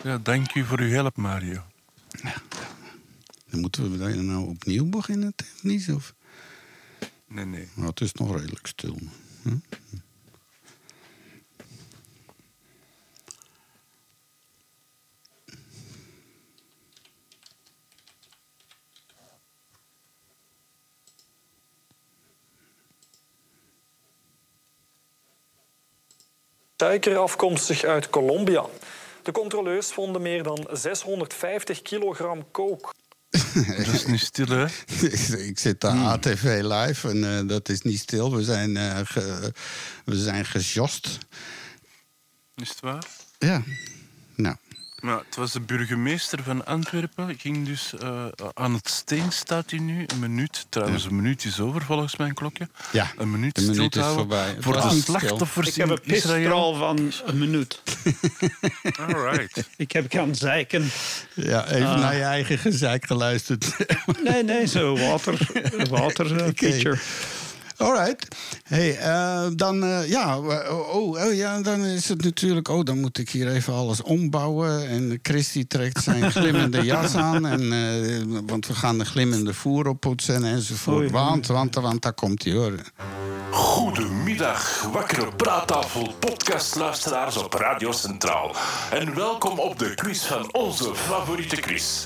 Ja, 0.04 0.18
dank 0.18 0.54
u 0.56 0.64
voor 0.66 0.80
uw 0.80 0.90
hulp, 0.90 1.18
Mario. 1.18 1.64
Dan 3.50 3.60
moeten 3.60 3.92
we 3.92 3.98
dan 3.98 4.26
nou 4.26 4.48
opnieuw 4.48 4.86
beginnen, 4.86 5.34
technisch? 5.36 5.90
Of? 5.90 6.14
Nee, 7.28 7.46
nee. 7.46 7.68
Nou, 7.74 7.90
het 7.90 8.02
is 8.02 8.14
nog 8.14 8.36
redelijk 8.36 8.68
stil. 8.68 8.98
Hm? 9.42 9.58
Suiker 26.80 27.18
afkomstig 27.18 27.84
uit 27.84 28.10
Colombia. 28.10 28.66
De 29.24 29.32
controleurs 29.32 29.88
vonden 29.88 30.22
meer 30.22 30.44
dan 30.44 30.68
650 30.72 31.82
kilogram 31.82 32.52
kook. 32.52 32.94
Dat 33.86 33.94
is 33.94 34.06
niet 34.06 34.20
stil, 34.20 34.48
hè? 34.48 34.66
Ik 35.50 35.60
zit 35.60 35.82
daar 35.82 35.98
ATV 35.98 36.60
live 36.64 37.10
en 37.10 37.38
eh, 37.38 37.48
dat 37.48 37.70
is 37.70 37.82
niet 37.82 38.00
stil. 38.00 38.36
We 38.36 38.44
zijn, 38.44 38.78
eh 38.78 39.00
ge, 39.04 39.54
we 40.06 40.16
zijn 40.16 40.46
gejost. 40.46 41.18
Is 42.56 42.70
het 42.70 42.80
waar? 42.80 43.08
Ja. 43.38 43.64
Maar 45.02 45.18
het 45.18 45.36
was 45.36 45.52
de 45.52 45.60
burgemeester 45.60 46.44
van 46.44 46.66
Antwerpen. 46.66 47.36
Ging 47.40 47.66
dus 47.66 47.94
eh, 48.02 48.26
aan 48.54 48.74
het 48.74 48.90
steen 48.90 49.32
staat 49.32 49.70
hij 49.70 49.80
nu. 49.80 50.04
Een 50.08 50.20
minuut. 50.20 50.66
Trouwens, 50.70 51.06
een 51.06 51.16
minuut 51.16 51.46
is 51.46 51.60
over 51.60 51.82
volgens 51.82 52.16
mijn 52.16 52.34
klokje. 52.34 52.68
Ja, 52.92 53.12
een 53.18 53.32
minuut 53.32 53.56
de 53.56 53.62
is 54.00 54.06
voorbij. 54.06 54.48
Het 54.48 54.64
Voor 54.64 54.74
de 54.74 55.02
slachtoffers 55.04 55.68
Ik 55.68 55.76
heb 55.76 55.90
een 55.90 56.00
Israël. 56.04 56.76
van 56.76 57.12
een 57.26 57.38
minuut. 57.38 57.82
Alright. 59.08 59.70
Ik 59.78 59.92
heb 59.92 60.12
gaan 60.12 60.36
zeiken. 60.36 60.90
Ja, 61.34 61.68
even 61.68 61.88
Ah. 61.88 62.00
naar 62.00 62.16
je 62.16 62.24
eigen 62.24 62.58
gezeik 62.58 63.06
geluisterd. 63.06 63.76
Nee, 64.24 64.44
nee, 64.44 64.66
zo 64.68 64.98
water, 64.98 65.38
water 65.90 66.46
Oké. 66.48 66.98
Alright. 67.78 68.28
Hey, 68.64 68.98
eh, 68.98 69.48
dan, 69.56 69.84
eh, 69.84 70.10
ja, 70.10 70.38
oh, 70.38 70.96
oh, 70.96 71.34
ja, 71.34 71.62
dan 71.62 71.86
is 71.86 72.10
het 72.10 72.24
natuurlijk... 72.24 72.68
Oh, 72.68 72.84
dan 72.84 73.00
moet 73.00 73.18
ik 73.18 73.30
hier 73.30 73.48
even 73.48 73.74
alles 73.74 74.02
ombouwen. 74.02 74.88
En 74.88 75.20
Christy 75.22 75.68
trekt 75.68 76.04
zijn 76.04 76.32
glimmende 76.38 76.82
jas 76.82 77.16
aan. 77.16 77.46
En, 77.46 77.72
eh, 77.72 78.40
want 78.46 78.68
we 78.68 78.74
gaan 78.74 78.98
de 78.98 79.06
glimmende 79.06 79.54
voer 79.54 79.88
oppoetsen 79.88 80.44
enzovoort. 80.44 80.98
Oei. 80.98 81.10
Want, 81.10 81.48
want, 81.48 81.76
want, 81.76 82.02
daar 82.02 82.14
komt 82.14 82.44
hij 82.44 82.54
hoor. 82.54 82.74
Goedemiddag, 83.52 84.84
wakkere 84.92 85.36
praattafel 85.36 86.16
podcastluisteraars 86.20 87.38
op 87.38 87.54
Radio 87.54 87.92
Centraal. 87.92 88.56
En 88.92 89.16
welkom 89.16 89.60
op 89.60 89.80
de 89.80 89.94
quiz 89.96 90.26
van 90.26 90.54
onze 90.54 90.96
favoriete 90.96 91.56
quiz. 91.56 92.06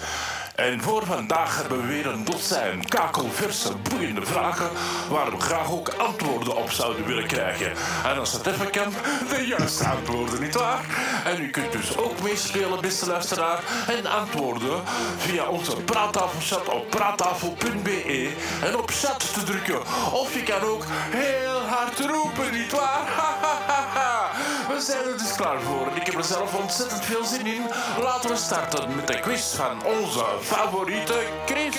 En 0.62 0.82
voor 0.82 1.06
vandaag 1.06 1.58
hebben 1.58 1.82
we 1.82 1.88
weer 1.88 2.08
een 2.08 2.26
dozijn 2.26 2.88
kakelverse, 2.88 3.74
boeiende 3.90 4.26
vragen... 4.26 4.70
waar 5.10 5.32
we 5.32 5.40
graag 5.40 5.72
ook 5.72 5.90
antwoorden 5.90 6.56
op 6.56 6.72
zouden 6.72 7.06
willen 7.06 7.28
krijgen. 7.28 7.72
En 8.06 8.20
als 8.20 8.34
het 8.34 8.48
even 8.48 8.72
kan, 8.72 8.94
de 9.30 9.46
juiste 9.48 9.88
antwoorden, 9.88 10.42
nietwaar? 10.42 10.86
En 11.26 11.42
u 11.42 11.50
kunt 11.50 11.72
dus 11.72 11.98
ook 11.98 12.22
meespelen, 12.22 12.82
beste 12.82 13.08
luisteraar... 13.08 13.64
en 13.88 14.06
antwoorden 14.06 14.82
via 15.18 15.46
onze 15.46 15.76
praattafelchat 15.76 16.70
op 16.70 16.90
praattafel.be... 16.90 18.32
en 18.64 18.78
op 18.78 18.90
chat 18.92 19.34
te 19.34 19.44
drukken. 19.44 19.80
Of 20.14 20.34
je 20.34 20.44
kan 20.44 20.62
ook 20.62 20.84
heel 21.10 21.60
hard 21.68 22.00
roepen, 22.00 22.52
nietwaar? 22.52 23.02
We 24.72 24.82
zijn 24.82 25.04
er 25.04 25.18
dus 25.18 25.36
klaar 25.36 25.62
voor 25.62 25.88
ik 25.96 26.06
heb 26.06 26.16
er 26.16 26.24
zelf 26.24 26.56
ontzettend 26.56 27.06
veel 27.06 27.26
zin 27.26 27.46
in. 27.46 27.62
Laten 28.02 28.30
we 28.30 28.36
starten 28.36 28.96
met 28.96 29.08
de 29.08 29.20
quiz 29.20 29.56
van 29.56 29.86
onze 29.86 30.26
favoriete 30.56 31.28
Chris. 31.46 31.76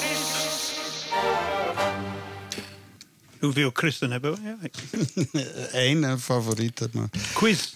Hoeveel 3.41 3.71
christen 3.73 4.11
hebben 4.11 4.35
we? 4.35 4.41
Ja, 4.43 4.57
ik- 4.63 4.75
Eén 5.73 6.19
favoriete, 6.19 6.89
maar... 6.93 7.09
quiz, 7.35 7.73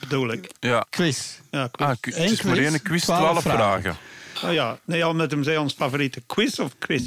bedoel 0.00 0.32
ik. 0.32 0.50
Ja. 0.60 0.86
Quiz. 0.90 1.38
Ja, 1.50 1.66
quiz. 1.68 1.86
Ah, 1.86 1.94
het 2.00 2.16
Eén 2.16 2.24
is 2.32 2.42
maar 2.42 2.54
quiz, 2.54 2.66
één 2.70 2.82
quiz, 2.82 3.02
twaalf 3.02 3.20
twaalf 3.40 3.42
vragen. 3.42 3.82
vragen. 3.82 4.48
Oh 4.48 4.52
ja, 4.54 4.78
nee, 4.84 5.04
al 5.04 5.14
met 5.14 5.30
hem 5.30 5.42
zei 5.42 5.56
ons 5.56 5.72
favoriete 5.74 6.22
quiz 6.26 6.58
of 6.58 6.78
quiz? 6.78 7.02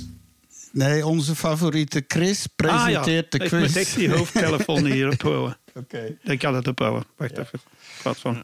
Nee, 0.72 1.06
onze 1.06 1.36
favoriete 1.36 2.04
Chris 2.08 2.48
presenteert 2.56 3.32
de 3.32 3.38
Ah, 3.40 3.44
ik 3.46 3.50
quiz. 3.52 3.62
moet 3.68 3.76
echt 3.76 3.96
die 3.96 4.12
hoofdtelefoon 4.12 4.86
hier 4.86 5.10
ophouden. 5.12 5.58
Oké. 5.76 6.18
Ik 6.24 6.42
had 6.42 6.54
het 6.54 6.68
ophouden. 6.68 7.04
Wacht 7.18 7.38
even. 7.38 7.60
Wat 8.04 8.18
van. 8.18 8.44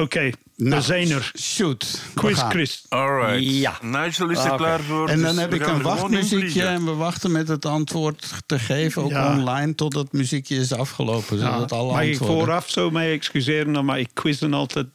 Oké, 0.00 0.30
Nou, 0.56 0.74
we 0.76 0.80
zijn 0.80 1.10
er. 1.10 1.32
Shoot. 1.40 2.00
Quiz. 2.14 2.40
Chris. 2.48 2.84
Alright. 2.88 3.44
Ja. 3.54 3.78
Nigel 3.82 4.30
is 4.30 4.38
er 4.38 4.46
Oké. 4.46 4.56
klaar 4.56 4.80
voor. 4.80 5.08
En 5.08 5.20
dan 5.22 5.32
dus 5.32 5.40
heb 5.40 5.54
ik 5.54 5.66
een 5.66 5.82
wachtmuziekje 5.82 6.62
en 6.62 6.84
we 6.84 6.94
wachten 6.94 7.32
met 7.32 7.48
het 7.48 7.64
antwoord 7.64 8.32
te 8.46 8.58
geven, 8.58 9.02
ook 9.02 9.10
Ja. 9.10 9.32
online, 9.36 9.74
totdat 9.74 10.02
het 10.02 10.12
muziekje 10.12 10.56
is 10.56 10.72
afgelopen. 10.72 11.38
Ja, 11.38 11.52
Zodat 11.52 11.72
alle 11.72 11.92
mag 11.92 12.02
ik 12.02 12.16
vooraf 12.16 12.70
zo 12.70 12.90
mij 12.90 13.12
excuseren, 13.12 13.84
maar 13.84 13.98
ik 13.98 14.08
quizzen 14.12 14.54
altijd 14.54 14.86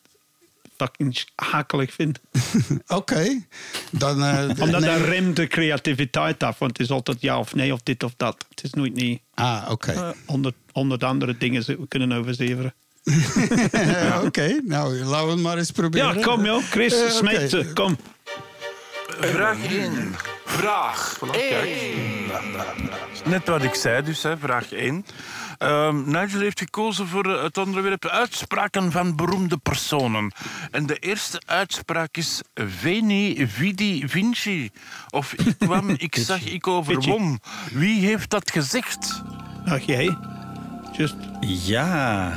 fucking 0.77 1.23
hakelig 1.35 1.93
vind. 1.93 2.19
Oké. 2.87 3.41
Dan, 3.91 4.23
eh, 4.23 4.49
Omdat 4.63 4.81
dat 4.81 5.01
remt 5.01 5.35
de 5.35 5.47
creativiteit 5.47 6.43
af, 6.43 6.59
want 6.59 6.71
het 6.77 6.79
is 6.87 6.91
altijd 6.91 7.21
ja 7.21 7.39
of 7.39 7.55
nee 7.55 7.73
of 7.73 7.79
dit 7.83 8.03
of 8.03 8.13
dat. 8.17 8.45
Het 8.49 8.63
is 8.63 8.73
nooit 8.73 8.93
niet 8.93 9.19
Ah, 9.33 9.67
oké. 9.69 9.91
eh, 9.91 10.09
honderd 10.25 10.55
honderd 10.71 11.03
andere 11.03 11.37
dingen 11.37 11.87
kunnen 11.87 12.11
overzeveren. 12.11 12.73
oké, 14.25 14.59
nou, 14.63 15.03
laten 15.03 15.25
we 15.25 15.31
het 15.31 15.41
maar 15.41 15.57
eens 15.57 15.71
proberen. 15.71 16.17
Ja, 16.19 16.23
kom 16.25 16.45
joh, 16.45 16.63
Chris, 16.63 16.93
Eh, 16.93 16.99
oké. 17.01 17.11
smijt 17.11 17.49
ze, 17.49 17.71
kom. 17.73 17.97
Vraag 19.19 19.57
1. 19.69 20.15
Vraag 20.45 21.17
1. 21.31 21.93
Net 23.25 23.47
wat 23.47 23.63
ik 23.63 23.73
zei, 23.73 24.03
dus, 24.03 24.23
hè, 24.23 24.37
vraag 24.37 24.71
1. 24.71 25.05
Ehm, 25.57 26.11
Nigel 26.11 26.39
heeft 26.39 26.59
gekozen 26.59 27.07
voor 27.07 27.25
eh, 27.35 27.43
het 27.43 27.57
onderwerp 27.57 28.05
uitspraken 28.07 28.91
van 28.91 29.15
beroemde 29.15 29.57
personen. 29.57 30.31
En 30.71 30.85
de 30.85 30.95
eerste 30.95 31.41
uitspraak 31.45 32.17
is 32.17 32.41
Veni, 32.53 33.47
Vidi, 33.47 34.03
Vinci. 34.07 34.69
Of 35.09 35.33
ik 35.33 35.55
kwam, 35.65 35.89
ik 35.89 36.15
zag, 36.15 36.41
ik 36.41 36.67
overwon. 36.67 37.39
Wie 37.71 38.05
heeft 38.05 38.29
dat 38.29 38.51
gezegd? 38.51 39.21
Ach 39.65 39.81
jij, 39.85 40.17
just 40.97 41.15
Ja. 41.41 42.33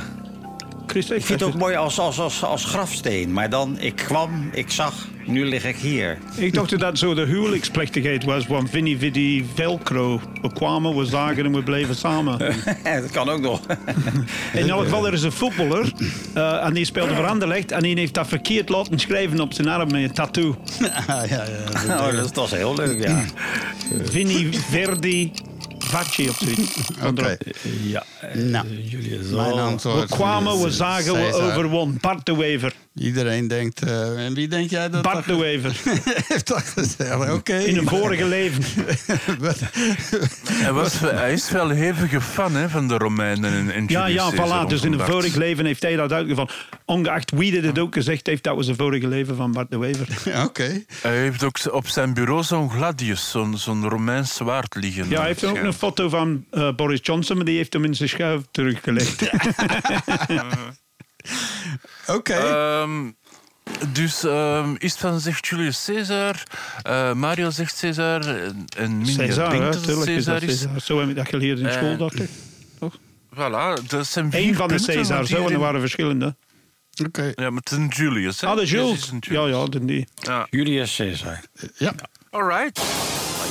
Ik 0.95 1.05
vind 1.05 1.27
het 1.27 1.43
ook 1.43 1.55
mooi 1.55 1.75
als, 1.75 1.99
als, 1.99 2.19
als, 2.19 2.43
als 2.43 2.65
grafsteen. 2.65 3.33
Maar 3.33 3.49
dan, 3.49 3.77
ik 3.79 3.95
kwam, 3.95 4.49
ik 4.51 4.69
zag, 4.69 5.07
nu 5.25 5.45
lig 5.45 5.65
ik 5.65 5.75
hier. 5.75 6.17
Ik 6.35 6.53
dacht 6.53 6.69
dat 6.69 6.79
dat 6.79 6.97
zo 6.97 7.13
de 7.13 7.25
huwelijksplechtigheid 7.25 8.23
was, 8.23 8.47
want 8.47 8.69
Vinnie 8.69 8.97
Viddy 8.97 9.43
Velcro. 9.53 10.21
We 10.41 10.53
kwamen, 10.53 10.97
we 10.97 11.05
zagen 11.05 11.45
en 11.45 11.51
we 11.51 11.63
bleven 11.63 11.95
samen. 11.95 12.37
dat 12.83 13.11
kan 13.11 13.29
ook 13.29 13.41
nog. 13.41 13.61
In 14.53 14.69
elk 14.69 14.83
geval, 14.83 15.07
er 15.07 15.13
is 15.13 15.23
een 15.23 15.31
voetballer 15.31 15.91
eh, 16.33 16.65
en 16.65 16.73
die 16.73 16.85
speelde 16.85 17.15
voor 17.15 17.27
Anderlecht 17.27 17.71
en 17.71 17.81
die 17.81 17.97
heeft 17.97 18.13
dat 18.13 18.27
verkeerd 18.27 18.69
laten 18.69 18.99
schrijven 18.99 19.39
op 19.39 19.53
zijn 19.53 19.67
arm 19.67 19.91
met 19.91 20.03
een 20.03 20.11
tattoo. 20.11 20.55
ja, 21.07 21.23
ja, 21.29 21.45
ja. 21.87 22.07
Oh, 22.07 22.15
dat, 22.15 22.35
dat 22.35 22.45
is 22.45 22.51
heel 22.51 22.75
leuk, 22.75 23.03
ja. 23.03 23.25
Vinnie 24.03 24.49
Verdi 24.51 25.31
Vacci 25.89 26.29
of 26.29 26.37
zoiets. 26.37 26.75
Oké. 27.07 27.37
Ja, 27.83 28.03
Nou, 28.33 28.67
Julius. 28.67 29.27
mijn 29.27 29.51
oh. 29.53 29.63
antwoord 29.63 30.09
We 30.09 30.15
kwamen, 30.15 30.59
we 30.59 30.65
eh, 30.67 30.71
zagen, 30.71 31.13
we 31.13 31.33
overwon. 31.33 31.97
Bart 32.01 32.25
de 32.25 32.35
Wever. 32.35 32.73
Iedereen 32.99 33.47
denkt... 33.47 33.81
eh, 33.81 34.25
en 34.25 34.33
wie 34.33 34.47
denk 34.47 34.69
jij 34.69 34.89
dat... 34.89 35.01
Bart 35.01 35.25
de 35.25 35.35
Wever. 35.37 35.81
heeft 36.27 36.47
dat 36.47 36.63
gezegd? 36.63 37.31
Oké. 37.31 37.57
In 37.57 37.77
een 37.77 37.87
vorige 37.87 38.25
leven. 38.25 38.63
Hij, 40.49 40.71
was, 40.71 40.99
hij 40.99 41.33
is 41.33 41.51
wel 41.51 41.69
hevige 41.69 42.21
fan 42.21 42.55
hè, 42.55 42.69
van 42.69 42.87
de 42.87 42.97
Romeinen 42.97 43.53
en, 43.53 43.71
en 43.71 43.85
Ja, 43.87 44.05
ja, 44.05 44.31
voilà. 44.33 44.67
Dus 44.67 44.81
in 44.81 44.93
een 44.93 44.99
vorig 44.99 45.35
leven 45.35 45.65
heeft 45.65 45.81
hij 45.81 45.95
dat 45.95 46.11
uitgevallen. 46.11 46.51
Ongeacht 46.85 47.31
wie 47.31 47.51
dit 47.51 47.63
het 47.63 47.79
ook 47.79 47.93
gezegd 47.93 48.27
heeft, 48.27 48.43
dat 48.43 48.55
was 48.55 48.67
een 48.67 48.75
vorige 48.75 49.07
leven 49.07 49.35
van 49.35 49.51
Bart 49.51 49.71
de 49.71 49.77
Wever. 49.77 50.07
Ja, 50.23 50.43
Oké. 50.43 50.83
Hij 51.01 51.17
heeft 51.17 51.43
ook 51.43 51.57
op 51.71 51.87
zijn 51.87 52.13
bureau 52.13 52.43
zo'n 52.43 52.69
gladius, 52.69 53.29
zo'n 53.29 53.57
zo'n 53.57 53.89
Romeins 53.89 54.35
zwaard 54.35 54.75
liggen. 54.75 55.09
Ja, 55.09 55.17
hij 55.17 55.27
heeft 55.27 55.45
ook 55.45 55.57
een 55.57 55.73
foto 55.73 56.09
van 56.09 56.45
eh, 56.51 56.75
Boris 56.75 56.99
Johnson, 57.03 57.35
maar 57.35 57.45
die 57.45 57.57
heeft 57.57 57.73
hem 57.73 57.85
in 57.85 57.95
zijn 57.95 58.09
schuif 58.09 58.41
teruggelegd. 58.51 59.29
Oké. 62.07 62.33
Ehm, 62.33 63.11
dus 63.87 64.23
ehm 64.23 64.75
Istvan 64.77 65.19
zegt 65.19 65.47
Julius 65.47 65.85
Caesar, 65.85 66.43
eh, 66.81 67.13
Mario 67.13 67.49
zegt 67.49 67.79
Caesar 67.79 68.21
en, 68.27 68.65
en 68.77 68.97
Minja 68.97 69.25
César, 69.25 69.49
denkt 69.49 69.65
hè, 69.65 69.81
dat 69.81 69.97
is 69.97 70.05
Caesar 70.05 70.39
dat 70.39 70.49
is. 70.49 70.65
Zo 70.85 70.99
heb 70.99 71.09
ik 71.09 71.15
dat 71.15 71.27
geleerd 71.27 71.59
in 71.59 71.65
Eh, 71.67 71.73
school, 71.73 71.97
dacht 71.97 72.19
ik. 72.19 72.29
Voilà, 73.35 73.87
dat 73.87 74.07
zijn 74.07 74.31
vier 74.31 74.41
Eén 74.41 74.55
van 74.55 74.67
de 74.67 75.03
want 75.07 75.27
zo, 75.27 75.45
en 75.45 75.51
er 75.53 75.59
waren 75.59 75.79
verschillende. 75.79 76.35
Oké. 77.05 77.31
Ja, 77.35 77.49
maar 77.49 77.61
het 77.63 77.71
is 77.71 77.77
een 77.77 77.87
Julius. 77.87 78.41
Hè? 78.41 78.47
Ah, 78.47 78.55
de 78.55 78.65
Jules. 78.65 79.09
een 79.11 79.23
Ja, 79.29 79.45
ja, 79.45 79.65
de 79.65 79.85
die. 79.85 80.07
Ja. 80.15 80.47
Julius 80.49 80.95
Caesar. 80.95 81.39
Ja. 81.77 81.93
Alright. 82.29 82.81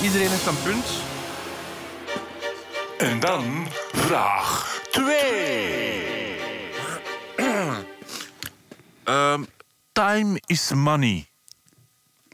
Iedereen 0.02 0.28
heeft 0.28 0.46
een 0.46 0.62
punt. 0.62 0.86
En 2.98 3.20
dan 3.20 3.66
vraag 3.92 4.80
2. 4.90 6.17
Ehm, 9.08 9.42
time 9.92 10.40
is 10.46 10.72
money. 10.74 11.26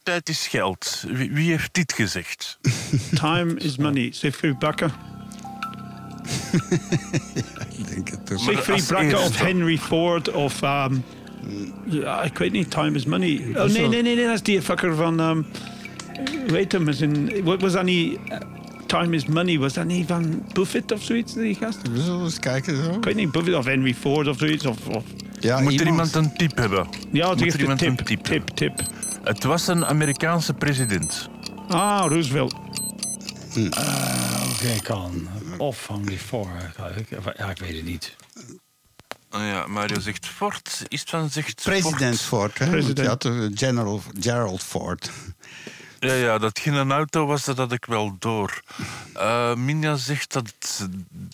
Tijd 0.02 0.28
is 0.28 0.46
geld. 0.46 1.04
Wie, 1.08 1.32
wie 1.32 1.50
heeft 1.50 1.74
dit 1.74 1.92
gezegd? 1.92 2.58
Time 3.20 3.54
is 3.54 3.76
money. 3.76 4.08
Siegfried 4.12 4.58
Bakker. 4.58 4.90
Ik 7.78 7.88
denk 7.88 8.08
het 8.08 8.32
ook. 8.32 8.38
Siegfried 8.38 8.88
Bakker 8.88 9.18
of. 9.18 9.36
Henry 9.36 9.78
Ford 9.78 10.32
of... 10.32 10.62
ehm, 10.62 10.94
ja, 11.84 12.22
ik 12.22 12.38
weet 12.38 12.52
niet. 12.52 12.70
Time 12.70 12.96
is 12.96 13.04
money. 13.04 13.44
Oh, 13.54 13.64
nee, 13.64 13.88
nee, 13.88 14.02
nee, 14.02 14.14
nee. 14.14 14.24
Dat 14.24 14.34
is 14.34 14.42
die 14.42 14.62
fucker 14.62 14.94
van... 14.94 15.20
ehm 15.20 15.42
weet 16.46 16.72
hem, 16.72 16.88
is 16.88 17.00
in, 17.00 17.44
wat 17.44 17.60
was 17.60 17.72
dat 17.72 17.84
niet... 17.84 18.18
Time 18.86 19.14
is 19.16 19.26
money. 19.26 19.58
Was 19.58 19.72
dat 19.72 19.84
niet 19.84 20.06
van 20.06 20.44
Buffett 20.52 20.92
of 20.92 21.02
zoiets, 21.02 21.32
die 21.32 21.54
gast? 21.54 21.78
We 21.90 22.00
zullen 22.02 22.24
eens 22.24 22.38
kijken 22.38 22.84
zo. 22.84 22.90
Ik 22.90 23.04
weet 23.04 23.14
niet, 23.14 23.30
Buffett 23.32 23.56
of 23.56 23.64
Henry 23.64 23.94
Ford 23.94 24.28
of 24.28 24.38
zoiets. 24.38 24.66
Of, 24.66 24.86
of, 24.88 25.04
Ja, 25.40 25.60
Moet 25.60 25.80
er 25.80 25.86
iemand 25.86 26.14
een 26.14 26.36
tip 26.36 26.56
hebben? 26.56 26.86
ja, 27.12 27.28
het 27.28 27.38
Moet 27.38 27.40
heeft 27.40 27.54
er 27.54 27.54
een 27.54 27.60
iemand 27.60 27.78
tip, 27.78 27.88
een 27.98 28.04
tip 28.04 28.24
tip, 28.24 28.48
tip. 28.48 28.80
Het 29.24 29.44
was 29.44 29.66
een 29.66 29.86
Amerikaanse 29.86 30.54
president. 30.54 31.28
Ah, 31.68 32.04
Roosevelt. 32.08 32.54
Oké, 34.52 34.80
kan. 34.82 35.28
Of 35.58 35.86
Henry 35.88 36.18
Ford. 36.18 36.48
Ja, 37.36 37.50
ik 37.50 37.58
weet 37.58 37.76
het 37.76 37.84
niet. 37.84 38.16
Oh 39.30 39.40
ja, 39.40 39.66
Mario 39.66 40.00
zegt 40.00 40.26
Ford. 40.26 40.84
Istvan 40.88 41.30
zegt 41.30 41.62
President 41.62 42.20
Ford, 42.20 42.58
hè? 42.58 42.66
President. 42.70 43.24
Eh, 43.24 43.32
General 43.54 44.02
Gerald 44.20 44.62
Ford. 44.62 45.10
Ja, 46.04 46.14
ja, 46.14 46.38
dat 46.38 46.58
geen 46.58 46.74
een 46.74 46.92
auto 46.92 47.26
was, 47.26 47.44
dat 47.44 47.56
had 47.56 47.72
ik 47.72 47.84
wel 47.84 48.16
door. 48.18 48.60
Eh 49.14 49.54
Minja 49.54 49.96
zegt 49.96 50.32
dat 50.32 50.54
het 50.58 50.88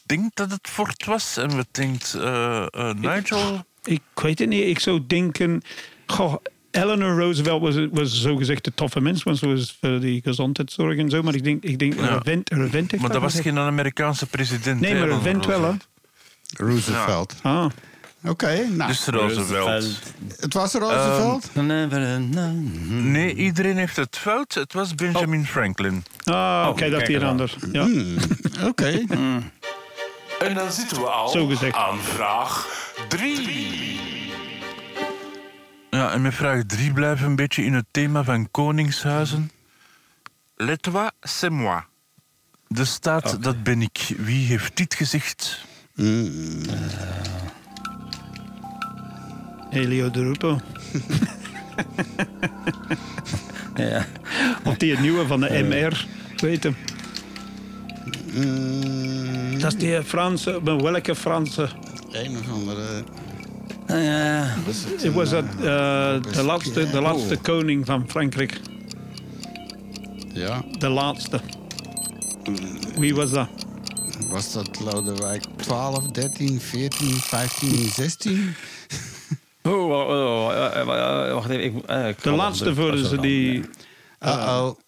denkt 0.06 0.36
dat 0.36 0.50
het 0.50 0.68
Ford 0.68 1.04
was. 1.04 1.36
En 1.36 1.56
we 1.56 1.66
denkt 1.70 2.14
eh, 2.14 2.66
eh, 2.70 2.94
Nigel. 2.94 3.64
Ik 3.84 4.02
weet 4.14 4.38
het 4.38 4.48
niet. 4.48 4.64
Ik 4.64 4.78
zou 4.78 5.06
denken... 5.06 5.62
Goh, 6.06 6.34
Eleanor 6.70 7.18
Roosevelt 7.18 7.60
was, 7.60 7.74
was 7.90 8.20
zogezegd 8.20 8.64
de 8.64 8.74
toffe 8.74 9.00
mens, 9.00 9.22
want 9.22 9.38
ze 9.38 9.48
was 9.48 9.76
voor 9.80 10.00
die 10.00 10.22
gezondheidszorg 10.22 10.98
en 10.98 11.10
zo. 11.10 11.22
Maar 11.22 11.34
ik 11.34 11.44
denk, 11.44 11.62
ik 11.62 11.78
denk 11.78 11.94
Ja. 11.94 12.22
Maar 13.00 13.12
dat 13.12 13.22
was 13.22 13.40
geen 13.40 13.58
Amerikaanse 13.58 14.26
president. 14.26 14.80
Nee, 14.80 14.94
maar 14.94 15.02
een 15.02 15.10
van 15.10 15.22
vent 15.22 15.46
wel, 15.46 15.62
hè? 15.62 15.72
Roosevelt. 16.56 16.96
Roosevelt. 16.96 17.34
Ah, 17.42 17.70
Oké, 18.24 18.66
nou. 18.68 18.90
Dus 18.90 19.06
Roosevelt. 19.06 20.00
het 20.40 20.54
was 20.54 20.72
Roosevelt? 20.72 21.54
Nee, 21.54 23.34
iedereen 23.34 23.76
heeft 23.76 23.96
het 23.96 24.16
fout. 24.16 24.54
Het 24.54 24.72
was 24.72 24.94
Benjamin 24.94 25.46
Franklin. 25.46 26.04
ah 26.24 26.66
oké, 26.68 26.88
dat 26.90 26.98
kijk 26.98 27.08
hier 27.10 27.22
er 27.22 27.28
anders. 27.28 27.56
Ja. 27.72 27.86
Oké. 28.68 29.04
En 30.40 30.54
dan 30.54 30.72
zitten 30.72 30.96
we 31.00 31.06
al 31.06 31.28
Zo 31.28 31.46
gezegd. 31.46 31.76
aan 31.76 31.98
vraag 31.98 32.66
3. 33.08 34.00
Ja, 35.90 36.12
en 36.12 36.22
met 36.22 36.34
vraag 36.34 36.62
3 36.66 36.92
blijven 36.92 37.24
we 37.24 37.30
een 37.30 37.36
beetje 37.36 37.64
in 37.64 37.74
het 37.74 37.86
thema 37.90 38.24
van 38.24 38.50
koningshuizen. 38.50 39.50
Le 40.56 40.76
toi, 40.76 41.08
c'est 41.20 41.50
moi. 41.52 41.80
De 42.66 42.84
staat, 42.84 43.42
dat 43.42 43.62
ben 43.62 43.82
ik. 43.82 44.14
Wie 44.16 44.46
heeft 44.46 44.76
dit 44.76 44.94
gezegd? 44.94 45.64
Helio 49.70 50.10
de 50.10 50.22
Rupo. 50.22 50.58
Ja. 53.74 54.06
Of 54.64 54.76
die 54.76 54.90
het 54.90 55.00
nieuwe 55.00 55.26
van 55.26 55.40
de 55.40 55.46
Eh. 55.46 55.66
MR. 55.66 56.06
Weet 56.36 56.62
hem. 56.62 56.76
Mm, 58.34 59.58
Dat 59.60 59.72
is 59.72 59.78
die 59.78 60.02
Franse... 60.02 60.60
maar 60.64 60.76
Welke 60.82 61.14
Franse? 61.14 61.68
een 62.12 62.36
of 62.38 62.50
andere... 62.52 63.02
Ja. 63.86 64.54
Het 65.02 65.12
was 65.12 65.30
dat, 65.30 65.44
eh, 65.44 65.62
de, 66.32 66.42
laatste, 66.44 66.90
de 66.90 67.00
laatste 67.00 67.36
koning 67.36 67.86
van 67.86 68.04
Frankrijk. 68.08 68.60
Ja, 70.34 70.64
De 70.78 70.88
laatste. 70.88 71.40
Wie 72.98 73.14
was 73.14 73.30
dat? 73.30 73.48
was 74.28 74.52
dat 74.52 74.80
Lodewijk 74.80 75.44
12, 75.56 76.06
13, 76.06 76.60
14, 76.60 77.10
15, 77.10 77.88
16? 77.94 78.54
Oh, 79.62 79.72
oh, 79.90 80.08
oh, 80.08 80.52
eh, 80.52 80.80
eh, 80.80 81.28
eh, 81.28 81.34
wacht 81.34 81.48
even. 81.50 81.76
Ik, 81.76 81.84
eh, 81.86 82.08
ik 82.08 82.22
De 82.22 82.30
laatste 82.30 82.74
voor 82.74 82.96
ze 82.96 83.14
is 83.14 83.20
die... 83.20 83.58
Uh-oh. 84.20 84.78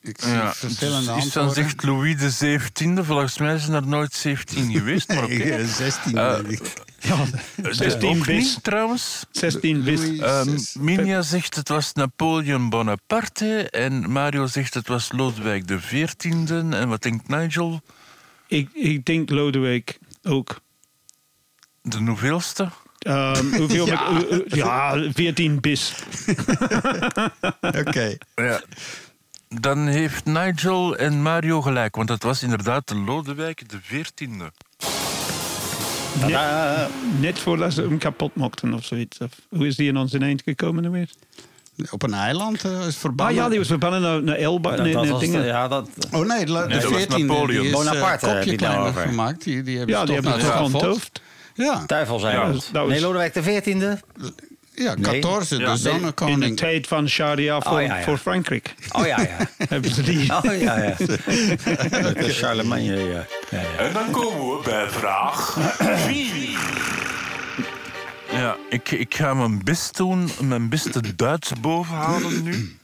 Ik 0.00 0.16
zie 0.20 0.32
Ja, 0.32 0.54
verschillende 0.54 1.14
dus 1.14 1.24
is 1.26 1.32
dan 1.32 1.52
zegt 1.52 1.82
Louis 1.82 2.38
de 2.38 2.58
17e. 2.60 3.04
Volgens 3.04 3.38
mij 3.38 3.58
zijn 3.58 3.72
er 3.72 3.86
nooit 3.86 4.12
17 4.12 4.72
geweest. 4.72 5.08
Maar 5.08 5.24
oké. 5.24 5.34
Nee, 5.34 5.66
16 5.66 6.18
Eh, 6.18 6.34
denk 6.34 6.48
ik. 6.50 6.72
Ja, 6.98 7.16
Dat 7.56 7.74
16 7.76 8.08
ook 8.18 8.26
bis. 8.26 8.44
niet, 8.54 8.62
trouwens. 8.62 9.24
16 9.30 9.82
bis. 9.82 10.00
Louis 10.00 10.18
Ehm, 10.20 10.48
zes- 10.50 10.74
Minia 10.74 11.22
zegt 11.22 11.54
het 11.54 11.68
was 11.68 11.92
Napoleon 11.92 12.68
Bonaparte. 12.70 13.70
En 13.70 14.10
Mario 14.10 14.46
zegt 14.46 14.74
het 14.74 14.88
was 14.88 15.12
Lodewijk 15.12 15.66
de 15.66 15.80
14e. 15.80 16.74
En 16.74 16.88
wat 16.88 17.02
denkt 17.02 17.28
Nigel? 17.28 17.80
Ik, 18.46 18.68
ik 18.72 19.04
denk 19.04 19.30
Lodewijk 19.30 19.98
ook. 20.22 20.60
De 21.82 21.98
hoeveelste? 21.98 22.68
Ehm, 22.98 23.54
hoeveel 23.58 23.86
ja. 23.86 24.10
Uh, 24.10 24.30
uh, 24.30 24.40
ja, 24.46 25.10
14 25.12 25.60
bis. 25.60 25.94
Oké. 27.86 28.16
Ja. 28.34 28.60
Dan 29.48 29.86
heeft 29.86 30.24
Nigel 30.24 30.96
en 30.96 31.22
Mario 31.22 31.62
gelijk. 31.62 31.96
Want 31.96 32.08
het 32.08 32.22
was 32.22 32.42
inderdaad 32.42 32.88
de 32.88 32.96
Lodewijk 32.96 33.68
de 33.68 33.78
14e. 33.80 34.64
Net, 36.26 36.88
net 37.20 37.38
voordat 37.38 37.72
ze 37.72 37.82
hem 37.82 37.98
kapot 37.98 38.34
maakten 38.34 38.74
of 38.74 38.84
zoiets. 38.84 39.18
Of, 39.18 39.30
hoe 39.48 39.66
is 39.66 39.76
die 39.76 39.88
in 39.88 39.96
onze 39.96 40.18
eind 40.18 40.42
gekomen 40.42 40.82
dan 40.82 40.92
weer? 40.92 41.10
Op 41.90 42.02
een 42.02 42.14
eiland 42.14 42.64
eh, 42.64 42.86
is 42.86 42.94
Ah 42.94 43.00
verbannen. 43.00 43.34
ja, 43.34 43.48
die 43.48 43.58
was 43.58 43.66
verbannen 43.66 44.00
naar, 44.00 44.22
naar 44.22 44.36
Elba. 44.36 44.70
Dat, 44.70 44.84
nee, 44.84 44.92
dat 44.92 45.02
nee, 45.02 45.12
was, 45.12 45.20
dingen. 45.20 45.44
ja, 45.44 45.68
dat, 45.68 45.88
Oh 46.12 46.26
nee, 46.26 46.46
de, 46.46 46.52
de 46.52 46.68
dat 46.68 46.84
was 46.84 47.04
14e 47.04 47.08
Napoleon. 47.08 47.46
die 47.46 47.60
is 47.60 47.70
Bonaparte 47.70 48.26
eh, 48.26 48.32
heb 48.32 48.44
je 48.44 48.50
kopje 48.50 48.66
nou 48.66 48.80
kleiner 48.80 49.08
gemaakt. 49.08 49.44
Die, 49.44 49.62
die 49.62 49.76
hebben 49.78 49.94
ja, 49.94 50.00
ze 50.00 50.06
die 50.06 50.22
toch 50.22 50.24
hebben 50.24 50.50
naar 50.50 50.90
het 50.90 51.20
Ja, 51.56 51.82
duivel 51.86 52.18
zijn 52.18 52.34
Ja. 52.36 52.52
was- 52.52 52.70
Nee, 52.72 53.00
Lodewijk 53.00 53.34
de 53.34 53.42
14e. 53.42 53.98
ja, 54.74 54.94
Nee. 54.94 55.04
14, 55.22 55.58
Ja, 55.58 55.74
de 55.74 56.12
nee, 56.24 56.30
In 56.32 56.40
de 56.40 56.54
tijd 56.54 56.86
van 56.86 57.08
Sharia 57.08 57.60
voor, 57.60 57.72
Oh, 57.72 57.82
ja, 57.82 57.96
ja. 57.96 58.02
voor 58.04 58.18
Frankrijk. 58.18 58.74
Oh 58.92 59.06
ja, 59.06 59.20
ja. 59.20 59.36
hebben 59.68 59.94
ze 59.94 60.02
die. 60.02 60.34
Oh 60.36 60.60
ja, 60.60 60.76
ja. 60.82 60.94
Dat 62.02 62.16
is 62.16 62.38
Charlemagne, 62.38 62.96
ja. 62.96 63.26
ja, 63.50 63.60
ja. 63.60 63.76
En 63.78 63.92
dan 63.92 64.10
komen 64.10 64.56
we 64.56 64.60
bij 64.64 64.88
vraag 64.88 65.58
4. 66.06 66.58
Ja, 68.32 68.56
ik, 68.70 68.90
ik 68.90 69.14
ga 69.14 69.34
mijn 69.34 69.60
best 69.64 69.96
doen, 69.96 70.28
mijn 70.40 70.68
beste 70.68 71.14
Duits 71.16 71.52
bovenhalen 71.60 72.42
nu. 72.42 72.76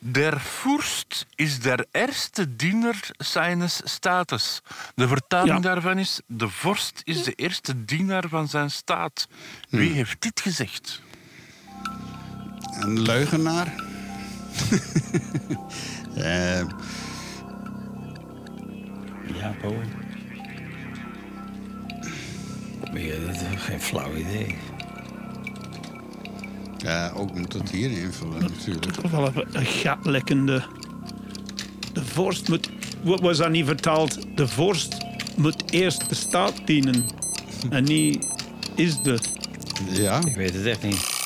Der 0.00 0.40
Fürst 0.40 1.26
is 1.36 1.60
der 1.60 1.86
eerste 1.92 2.46
diener 2.46 2.94
seines 3.18 3.82
status. 3.84 4.62
De 4.94 5.08
vertaling 5.08 5.54
Ja. 5.54 5.60
daarvan 5.74 5.98
is... 5.98 6.20
De 6.26 6.48
vorst 6.48 7.00
is 7.04 7.22
de 7.24 7.32
eerste 7.32 7.84
dienaar 7.84 8.24
van 8.28 8.48
zijn 8.48 8.70
staat. 8.70 9.28
Wie 9.68 9.90
heeft 9.92 10.22
dit 10.22 10.40
gezegd? 10.40 11.02
Een 12.80 13.00
leugenaar. 13.02 13.72
Eh, 16.14 16.58
Ja, 19.34 19.54
Paul. 19.60 19.76
Maar 22.92 23.00
ja, 23.00 23.18
dat 23.26 23.34
is 23.34 23.40
geen 23.56 23.80
flauw 23.80 24.14
idee. 24.14 24.56
Ja, 26.88 27.10
ook 27.16 27.34
moet 27.34 27.52
het 27.52 27.70
hier 27.70 27.90
invullen 27.90 28.40
natuurlijk. 28.40 28.92
Toch 28.92 29.10
wel 29.10 29.28
even 29.28 29.46
een 29.52 29.66
gatlekkende. 29.66 30.64
De 31.92 32.04
vorst 32.04 32.48
moet. 32.48 32.70
Wat 33.02 33.20
was 33.20 33.36
dat 33.38 33.50
niet 33.50 33.66
vertaald? 33.66 34.18
De 34.36 34.48
vorst 34.48 34.96
moet 35.36 35.70
eerst 35.72 36.08
de 36.08 36.14
staat 36.14 36.66
dienen. 36.66 37.04
En 37.70 37.84
niet 37.84 38.26
is 38.74 39.00
de. 39.00 39.18
Ja, 39.90 40.20
Ik 40.24 40.34
weet 40.36 40.54
het 40.54 40.66
echt 40.66 40.82
niet. 40.82 41.16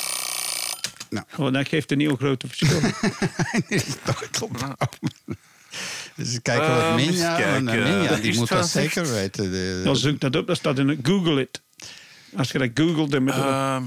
Oh, 1.37 1.53
dat 1.53 1.69
geeft 1.69 1.93
een 1.93 2.01
heel 2.01 2.17
grote 2.17 2.47
verschil. 2.49 2.81
dat 4.05 4.31
klopt. 4.31 4.65
Dus 6.17 6.39
kijken 6.43 6.69
wat 6.75 6.83
Eh, 6.83 6.95
Minja... 6.95 7.51
want, 7.53 7.65
kijken. 7.67 7.83
Minja, 7.93 8.09
Dat 8.09 8.23
die 8.23 8.31
is 8.31 8.37
moet 8.37 8.49
dat 8.49 8.69
zeker 8.69 9.11
weten. 9.13 9.85
Dan 9.85 9.97
zoek 9.97 10.21
dat 10.21 10.37
op, 10.37 10.47
dat 10.47 10.57
staat 10.57 10.79
in 10.79 10.89
het 10.89 10.99
Google 11.03 11.41
it. 11.41 11.61
Als 12.37 12.53
je 12.53 12.59
dat 12.59 12.71
googelt, 12.75 13.11
dan 13.11 13.23
moet 13.23 13.35
je- 13.35 13.41
Ehm, 13.41 13.49
Ah. 13.51 13.83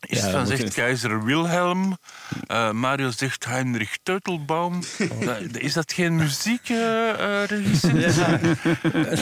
Is 0.00 0.20
Ja, 0.20 0.44
zegt 0.44 0.62
je- 0.62 0.70
keizer 0.70 1.24
Wilhelm. 1.24 1.98
Eh, 2.46 2.70
Mario 2.70 3.10
zegt 3.10 3.44
Heinrich 3.44 3.96
Teutelbaum. 4.02 4.80
Da- 5.24 5.38
Is 5.52 5.72
dat 5.72 5.92
geen 5.92 6.16
muziekregisseur? 6.16 8.00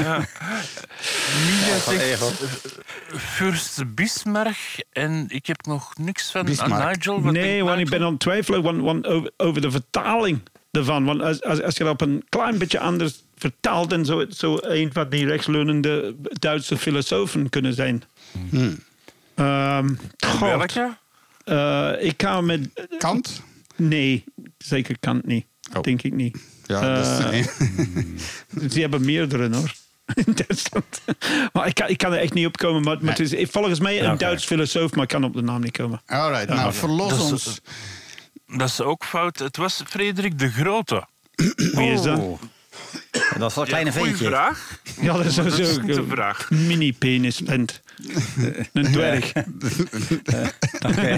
ja. 0.03 0.19
Mia 1.47 1.77
van 1.79 1.95
zegt 1.95 2.03
Egel. 2.03 2.29
eh, 2.29 3.19
Fürst 3.19 3.95
Bismarck. 3.95 4.57
En 4.93 5.25
ik 5.29 5.47
heb 5.47 5.67
nog 5.67 5.97
niks 5.97 6.31
van 6.31 6.45
Bismarck. 6.45 6.97
Nigel. 6.97 7.23
Wat 7.23 7.33
nee, 7.33 7.65
want 7.65 7.81
ik 7.81 7.89
ben 7.91 8.03
aan 8.03 8.11
het 8.11 8.21
twijfelen 8.21 8.63
want, 8.63 8.81
want 8.81 9.07
over, 9.07 9.31
over 9.37 9.61
de 9.61 9.71
vertaling 9.71 10.41
ervan. 10.71 11.05
Want 11.05 11.23
als, 11.23 11.43
als, 11.43 11.63
als 11.63 11.77
je 11.77 11.85
dat 11.85 11.93
op 11.93 12.01
een 12.01 12.25
klein 12.29 12.59
beetje 12.59 12.81
anders 12.81 13.23
vertaalt, 13.37 13.91
dan 13.91 14.05
zou 14.05 14.21
het 14.21 14.37
zo 14.37 14.57
een 14.61 14.93
van 14.93 15.09
die 15.09 15.27
rechtsleunende 15.27 16.15
Duitse 16.23 16.77
filosofen 16.77 17.49
kunnen 17.49 17.75
zijn. 17.75 18.03
Ehm, 18.53 18.71
God, 20.27 20.39
Welke? 20.41 20.97
eh, 21.45 21.93
ik 21.99 22.23
ga 22.23 22.41
met. 22.41 22.69
Kant? 22.99 23.43
Nee, 23.77 24.25
zeker 24.59 24.97
Kant 25.01 25.27
niet. 25.27 25.47
Oh. 25.77 25.83
Denk 25.83 26.03
ik 26.03 26.13
niet. 26.15 26.39
Ja, 26.67 26.95
dat 26.95 27.07
is 27.07 27.25
Eh, 27.25 27.31
nee. 27.31 28.71
Ze 28.71 28.81
hebben 28.81 29.05
meerdere 29.05 29.57
hoor. 29.57 29.73
In 30.25 30.25
Duitsland. 30.35 31.01
Maar 31.53 31.67
ik 31.67 31.75
kan, 31.75 31.89
ik 31.89 31.99
kan 31.99 32.13
er 32.13 32.19
echt 32.19 32.33
niet 32.35 32.47
op 32.47 32.57
komen. 32.57 32.83
Maar, 32.83 32.97
maar 33.01 33.17
het 33.17 33.33
is 33.33 33.49
volgens 33.51 33.81
mij 33.81 34.03
een. 34.05 34.19
Duits 34.19 34.45
filosoof, 34.45 34.93
maar 34.95 35.03
ik 35.03 35.09
kan 35.09 35.25
op 35.25 35.35
de 35.35 35.43
naam 35.43 35.61
niet 35.61 35.77
komen. 35.77 36.01
Alright, 36.07 36.49
nou, 36.49 36.73
verlos 36.73 37.09
Dat 37.11 37.19
is- 37.21 37.31
ons. 37.47 37.61
Dat 38.47 38.69
is 38.69 38.81
ook 38.81 39.05
fout. 39.05 39.39
Het 39.39 39.57
was 39.57 39.83
Frederik 39.87 40.39
de 40.39 40.51
Grote. 40.51 41.07
Wie 41.77 41.91
is 41.93 42.03
dat? 42.03 42.19
Oh. 42.19 42.41
Dat 43.39 43.49
is 43.51 43.55
wel 43.55 43.65
een 43.65 43.71
kleine 43.71 43.93
ventje. 43.93 44.25
vraag. 44.27 44.81
Ja, 45.01 45.13
dat 45.17 45.25
is 45.25 45.27
is 45.39 45.55
sowieso 45.55 45.81
niet 45.83 45.97
een 45.97 46.09
vraag. 46.09 46.51
mini-penis. 46.51 47.41
Een 48.73 48.93
dwerg. 48.93 49.33
Oké. 50.87 51.09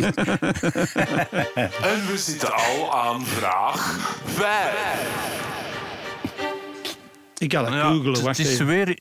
En 1.82 2.06
we 2.06 2.14
zitten 2.16 2.52
al 2.54 2.94
aan 3.00 3.26
vraag 3.26 3.98
5. 4.24 4.74
Ik 7.38 7.52
ga 7.52 7.62
dat 7.62 7.72
Ja, 7.72 7.80
googlen. 7.90 8.26
het 8.26 8.38
is 8.38 8.48
even. 8.48 8.66
weer 8.66 8.98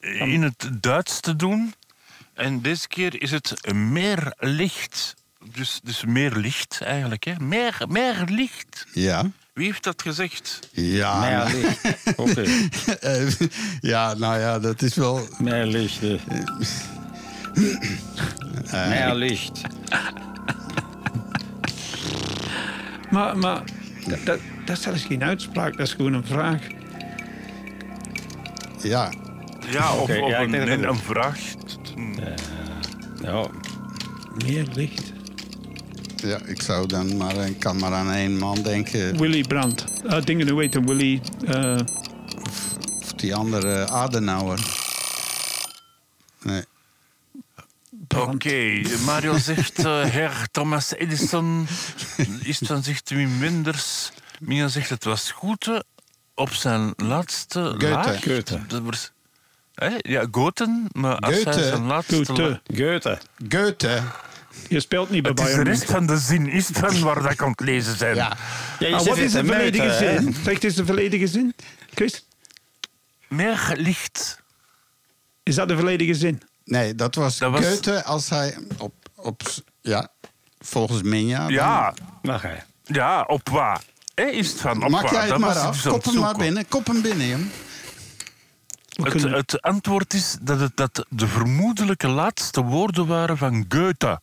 in 0.00 0.42
het 0.42 0.70
Duits 0.80 1.20
te 1.20 1.36
doen. 1.36 1.74
En 2.34 2.60
deze 2.62 2.88
keer 2.88 3.22
is 3.22 3.30
het 3.30 3.72
meer 3.74 4.34
licht. 4.38 5.14
Dus, 5.52 5.80
dus 5.82 6.04
meer 6.04 6.32
licht 6.36 6.80
eigenlijk. 6.80 7.24
Hè? 7.24 7.32
Meer, 7.38 7.76
meer 7.88 8.24
licht. 8.28 8.86
Ja. 8.92 9.30
Wie 9.60 9.68
heeft 9.68 9.84
dat 9.84 10.02
gezegd? 10.02 10.68
Ja, 10.72 11.30
ja, 11.30 11.44
licht. 11.44 11.82
Oké. 12.16 12.44
eh, 13.00 13.28
ja, 13.80 14.14
nou 14.14 14.38
ja, 14.38 14.58
dat 14.58 14.82
is 14.82 14.94
wel... 14.94 15.28
Meer 15.38 15.66
licht. 15.66 16.00
Meer 18.72 19.14
licht. 19.14 19.60
Maar, 23.10 23.38
maar 23.38 23.62
dat, 24.06 24.18
dat, 24.24 24.38
dat 24.64 24.76
is 24.76 24.82
zelfs 24.82 25.02
geen 25.02 25.24
uitspraak. 25.24 25.76
Dat 25.76 25.86
is 25.86 25.92
gewoon 25.92 26.12
een 26.12 26.26
vraag. 26.26 26.60
Ja, 28.82 29.12
Ja, 29.70 29.94
of, 29.94 30.00
Oké, 30.00 30.18
of 30.18 30.30
ja, 30.30 30.38
ik 30.38 30.52
een, 30.52 30.88
een, 30.88 30.96
vraag. 30.96 31.38
Ja. 33.22 33.46
Meer 34.44 34.66
licht. 34.72 35.09
Ja, 36.22 36.38
ik 36.46 36.62
zou 36.62 36.86
dan 36.86 37.16
maar... 37.16 37.36
Ik 37.36 37.58
kan 37.60 37.76
maar 37.78 37.92
aan 37.92 38.10
één 38.12 38.38
man 38.38 38.62
denken. 38.62 39.18
Willy 39.18 39.42
Brandt. 39.42 39.84
Uh, 40.06 40.22
dingen, 40.22 40.48
hoe 40.48 40.60
heet 40.60 40.74
hem? 40.74 40.86
Willy... 40.86 41.20
eh, 41.46 41.78
Of 42.42 43.12
die 43.16 43.34
andere 43.34 43.88
Adenauer. 43.88 44.60
Nee. 46.42 46.64
Oké, 48.16 48.80
Mario 49.04 49.38
zegt 49.38 49.78
eh, 49.78 50.04
Herr 50.04 50.48
Thomas 50.50 50.94
Edison. 50.94 51.66
Is 52.42 52.58
van 52.64 52.82
zegt 52.82 53.10
Wim 53.10 53.40
Wenders. 53.40 54.10
Mia 54.40 54.68
zegt 54.68 54.90
het 54.90 55.04
was 55.04 55.30
goed 55.30 55.82
op 56.34 56.52
zijn 56.52 56.92
laatste 56.96 57.60
Goethe. 57.60 57.88
laag. 57.88 58.22
Goethe. 58.22 58.60
Dat 58.68 58.82
was, 58.82 59.12
hè? 59.74 59.88
Ja, 59.98 60.26
Goten, 60.30 60.86
maar 60.92 61.16
als 61.18 61.34
hij 61.34 61.42
Goethe. 61.42 61.62
zijn 61.68 61.82
laatste 61.84 62.24
Goethe. 62.24 62.42
laag- 62.42 62.60
Goethe. 62.78 63.18
Goethe. 63.48 64.02
Je 64.68 64.80
speelt 64.80 65.10
niet 65.10 65.22
bij 65.22 65.30
Het 65.30 65.40
is 65.40 65.46
de 65.46 65.50
Bayern. 65.52 65.70
rest 65.70 65.84
van 65.90 66.06
de 66.06 66.18
zin 66.18 66.48
is 66.48 66.66
van 66.72 67.00
waar 67.00 67.22
dat 67.22 67.38
het 67.38 67.60
lezen 67.60 67.96
zijn. 67.96 68.14
Ja. 68.14 68.36
Ja, 68.78 68.86
je 68.88 68.94
Ah, 68.94 69.04
wat 69.04 69.16
is 69.16 69.32
de 69.32 69.44
volledige 69.44 69.92
zin? 69.96 70.34
Zeg, 70.44 70.54
het 70.54 70.64
is 70.64 70.74
de 70.74 70.86
volledige 70.86 71.26
zin. 71.26 71.54
Chris, 71.94 72.26
Meer 73.28 73.72
licht. 73.76 74.40
is 75.42 75.54
dat 75.54 75.68
de 75.68 75.76
volledige 75.76 76.14
zin? 76.14 76.42
Nee, 76.64 76.94
dat 76.94 77.14
was, 77.14 77.38
Dat 77.38 77.50
was- 77.52 77.64
Goethe 77.66 78.04
als 78.04 78.28
hij 78.28 78.56
op... 78.78 78.92
op 79.16 79.42
ja, 79.80 80.08
volgens 80.58 81.02
Minja. 81.02 81.38
dan- 81.38 81.48
Ja, 81.52 81.94
Mag 82.22 82.42
hij. 82.42 82.64
ja, 82.82 83.22
op 83.26 83.48
waar? 83.48 83.80
Is 84.14 84.48
het 84.48 84.60
van 84.60 84.84
op 84.84 84.90
Maak 84.90 85.02
waar? 85.02 85.12
jij 85.12 85.20
het 85.20 85.30
Dat 85.30 85.38
maar 85.38 85.58
af. 85.58 85.82
Kop 85.86 86.04
hem 86.04 86.18
maar 86.18 86.36
binnen. 86.36 86.68
Kop 86.68 86.86
hem 86.86 87.02
binnen. 87.02 87.50
We 88.90 89.10
Het, 89.10 89.22
het 89.22 89.62
antwoord 89.62 90.14
is 90.14 90.36
dat 90.40 90.60
het 90.60 90.76
dat 90.76 91.06
de 91.08 91.26
vermoedelijke 91.28 92.08
laatste 92.08 92.62
woorden 92.62 93.06
waren 93.06 93.36
van 93.38 93.64
Goethe. 93.68 94.20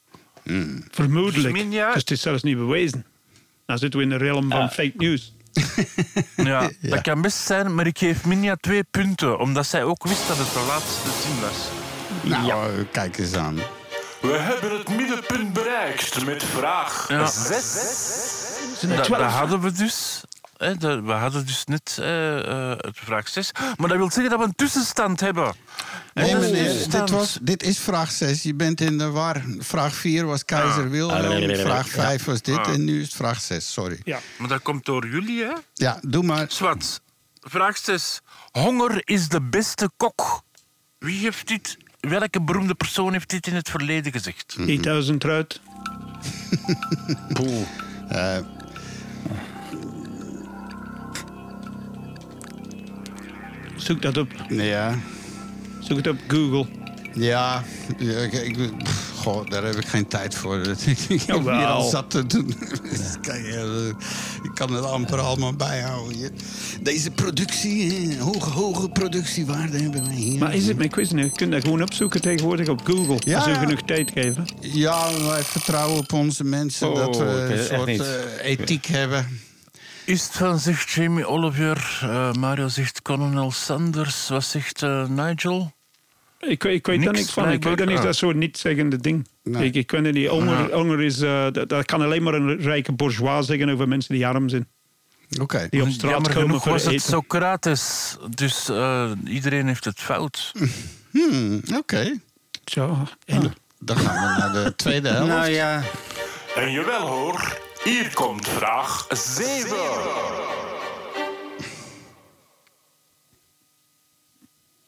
Vermoedelijk. 0.92 1.72
Dus 1.72 1.94
het 1.94 2.12
is 2.12 2.22
zelfs 2.22 2.44
niet 2.44 2.58
bewezen. 2.58 3.06
Dan 3.66 3.78
zitten 3.78 4.00
we 4.00 4.06
in 4.06 4.12
de 4.12 4.18
realm 4.18 4.50
van 4.52 4.70
fake 4.70 4.94
news. 4.98 5.34
Ja, 6.36 6.70
dat 6.82 7.02
kan 7.02 7.22
best 7.22 7.38
zijn, 7.38 7.76
maar 7.76 7.88
ik 7.88 7.98
geef 7.98 8.26
Minja 8.26 8.56
twee 8.60 8.84
punten, 8.84 9.40
omdat 9.40 9.66
zij 9.66 9.84
ook 9.84 10.04
wist 10.04 10.28
dat 10.28 10.38
het 10.38 10.54
de 10.54 10.66
laatste 10.68 11.10
zin 11.24 11.40
was. 11.42 11.68
Nou, 12.48 12.84
kijk 12.84 13.18
eens 13.18 13.34
aan. 13.34 13.56
We 14.22 14.28
hebben 14.38 14.78
het 14.78 14.90
middenpunt 14.90 15.54
bereikt 15.54 16.26
met 16.26 16.44
vraag 16.44 17.06
Ja. 17.10 17.26
6. 17.26 17.74
Zijn 18.80 18.92
er 18.92 18.98
Dat, 18.98 19.08
dat 19.08 19.32
hadden 19.32 19.62
we 19.62 19.72
dus. 19.72 20.22
We 20.58 21.12
hadden 21.12 21.46
dus 21.46 21.66
net 21.66 21.98
eh, 22.00 22.38
eh, 22.72 22.78
het 22.78 22.98
vraag 22.98 23.28
6. 23.28 23.52
Maar 23.78 23.88
dat 23.88 23.98
wil 23.98 24.12
zeggen 24.12 24.30
dat 24.30 24.40
we 24.40 24.46
een 24.46 24.56
tussenstand 24.56 25.20
hebben. 25.20 25.54
Nee, 26.14 26.36
meneer, 26.36 26.64
tussenstand- 26.64 27.08
dit, 27.08 27.18
was, 27.18 27.38
dit 27.42 27.64
is 27.64 27.80
vraag 27.80 28.12
6. 28.12 28.44
Je 28.44 28.54
bent 28.56 28.82
in 28.82 28.98
de 28.98 29.10
war. 29.10 29.42
Vraag 29.60 29.94
4 29.96 30.26
was 30.26 30.46
keizer 30.46 30.90
Wilhelm. 30.90 31.56
Vraag 31.56 31.90
5 31.90 32.24
was 32.26 32.42
dit. 32.42 32.68
En 32.68 32.84
nu 32.84 33.00
is 33.00 33.06
het 33.06 33.16
vraag 33.16 33.42
6. 33.42 33.74
Sorry. 33.74 34.00
Ja. 34.04 34.20
Maar 34.38 34.48
dat 34.48 34.62
komt 34.62 34.86
door 34.86 35.08
jullie, 35.08 35.44
hè? 35.44 35.54
Ja, 35.74 36.00
doe 36.02 36.24
maar. 36.24 36.46
Swat. 36.48 37.02
Vraag 37.42 37.78
6. 37.78 38.22
Honger 38.52 39.02
is 39.04 39.28
de 39.28 39.42
beste 39.42 39.90
kok. 39.98 40.42
Wie 41.00 41.20
heeft 41.20 41.48
dit... 41.48 41.78
Welke 42.00 42.42
beroemde 42.42 42.76
persoon 42.76 43.12
heeft 43.14 43.30
dit 43.30 43.48
in 43.48 43.56
het 43.56 43.70
verleden 43.70 44.12
gezegd? 44.12 44.48
3000 44.48 45.24
eruit. 45.24 45.62
Eh, 48.08 48.38
Zoek 53.88 54.02
dat 54.02 54.18
op. 54.18 54.28
ja. 54.50 54.96
Zoek 55.80 55.98
het 55.98 56.08
op 56.08 56.18
Google. 56.28 56.66
Ja, 57.14 57.64
ja, 57.98 58.18
ik, 58.20 58.34
ik- 58.34 58.60
goh, 59.16 59.50
daar 59.50 59.64
heb 59.64 59.76
ik 59.76 59.86
geen 59.88 60.08
tijd 60.08 60.36
voor. 60.36 60.58
ik 61.10 61.22
heb 61.22 61.42
hier 61.42 61.66
al 61.66 61.90
zat 61.90 62.10
te 62.10 62.26
doen. 62.26 62.56
Kijk, 63.22 63.46
eh, 63.46 63.88
Ik 64.44 64.52
kan 64.54 64.74
het 64.74 64.84
amper 64.86 65.20
allemaal 65.20 65.54
bijhouden 65.54 66.18
hier. 66.18 66.32
Deze 66.82 67.12
productie, 67.12 67.92
hè, 67.92 68.20
hoge, 68.24 68.50
hoge 68.50 68.90
productiewaarde 68.90 69.78
hebben 69.82 70.04
wij 70.06 70.14
hier. 70.16 70.40
Maar 70.40 70.56
is 70.56 70.68
het 70.68 70.78
met 70.78 70.92
quizzen? 70.92 71.18
Je 71.18 71.32
kunt 71.32 71.52
dat 71.52 71.64
gewoon 71.64 71.82
opzoeken 71.82 72.22
tegenwoordig 72.22 72.68
op 72.68 72.82
Google. 72.86 73.18
Ja, 73.20 73.38
als 73.38 73.46
we 73.46 73.54
genoeg 73.54 73.82
tijd 73.82 74.12
geven. 74.14 74.46
Ja, 74.60 75.24
wij 75.24 75.44
vertrouwen 75.44 75.98
op 76.00 76.14
onze 76.14 76.44
mensen 76.44 76.90
Oh, 76.90 76.96
dat 76.96 77.18
we 77.18 77.24
een 77.26 77.66
soort 77.78 78.00
eh, 78.00 78.50
ethiek 78.52 78.86
hebben. 78.86 79.40
Is 80.08 80.24
het 80.24 80.32
van, 80.36 80.60
zegt 80.60 80.90
Jamie 80.92 81.28
Oliver. 81.28 82.00
eh, 82.02 82.32
Mario 82.34 82.68
zegt 82.68 83.02
Colonel 83.02 83.52
Sanders. 83.52 84.28
Wat 84.30 84.44
zegt 84.44 84.82
eh, 84.84 85.08
Nigel? 85.08 85.72
Ik, 86.40 86.64
weet- 86.64 86.74
ik 86.76 86.86
weet 86.88 87.04
daar 87.04 87.14
Niks 87.14 87.32
van. 87.32 87.44
Ik 87.44 87.50
weet 87.50 87.60
blijkbaar. 87.60 87.86
dat 87.86 87.88
niet, 87.88 87.98
Ah. 87.98 88.04
dat 88.06 88.16
soort 88.16 88.36
niet-zeggende 88.36 88.98
ding. 88.98 89.28
Nee. 89.44 89.66
Ik, 89.66 89.76
ik 89.76 89.92
weet 89.92 90.06
het 90.06 90.14
niet. 90.14 90.28
Honger, 90.28 90.70
Ja. 90.70 90.76
honger 90.76 91.02
is, 91.02 91.20
eh, 91.22 91.48
dat, 91.52 91.70
dat 91.70 91.86
kan 91.86 92.02
alleen 92.02 92.24
maar 92.24 92.34
een 92.34 92.58
rijke 92.60 92.92
bourgeois 92.92 93.46
zeggen 93.46 93.70
over 93.70 93.88
mensen 93.88 94.14
die 94.14 94.28
arm 94.28 94.50
zijn. 94.50 94.68
Oké. 95.42 95.68
Die 95.70 95.82
op 95.82 95.90
straat 95.90 96.12
Jammer 96.12 96.32
komen 96.34 96.48
genoeg 96.48 96.64
voor 96.64 96.72
was 96.72 96.84
het 96.84 96.92
eten. 96.94 97.10
Socrates. 97.10 98.16
Dus 98.30 98.70
eh, 98.70 99.12
iedereen 99.26 99.68
heeft 99.68 99.86
het 99.86 100.00
fout. 100.00 100.52
Hmm, 101.12 101.62
Oké. 101.76 102.14
Zo. 102.66 102.98
En, 103.26 103.54
Dan 103.80 103.98
gaan 103.98 104.14
we 104.34 104.40
naar 104.54 104.64
de 104.64 104.76
tweede 104.76 105.10
helft. 105.14 105.28
Nou 105.28 105.50
ja, 105.50 105.82
En 106.56 106.72
jawel 106.72 107.08
hoor, 107.08 107.58
hier 107.90 108.14
komt 108.14 108.48
vraag 108.48 109.06
7. 109.10 109.78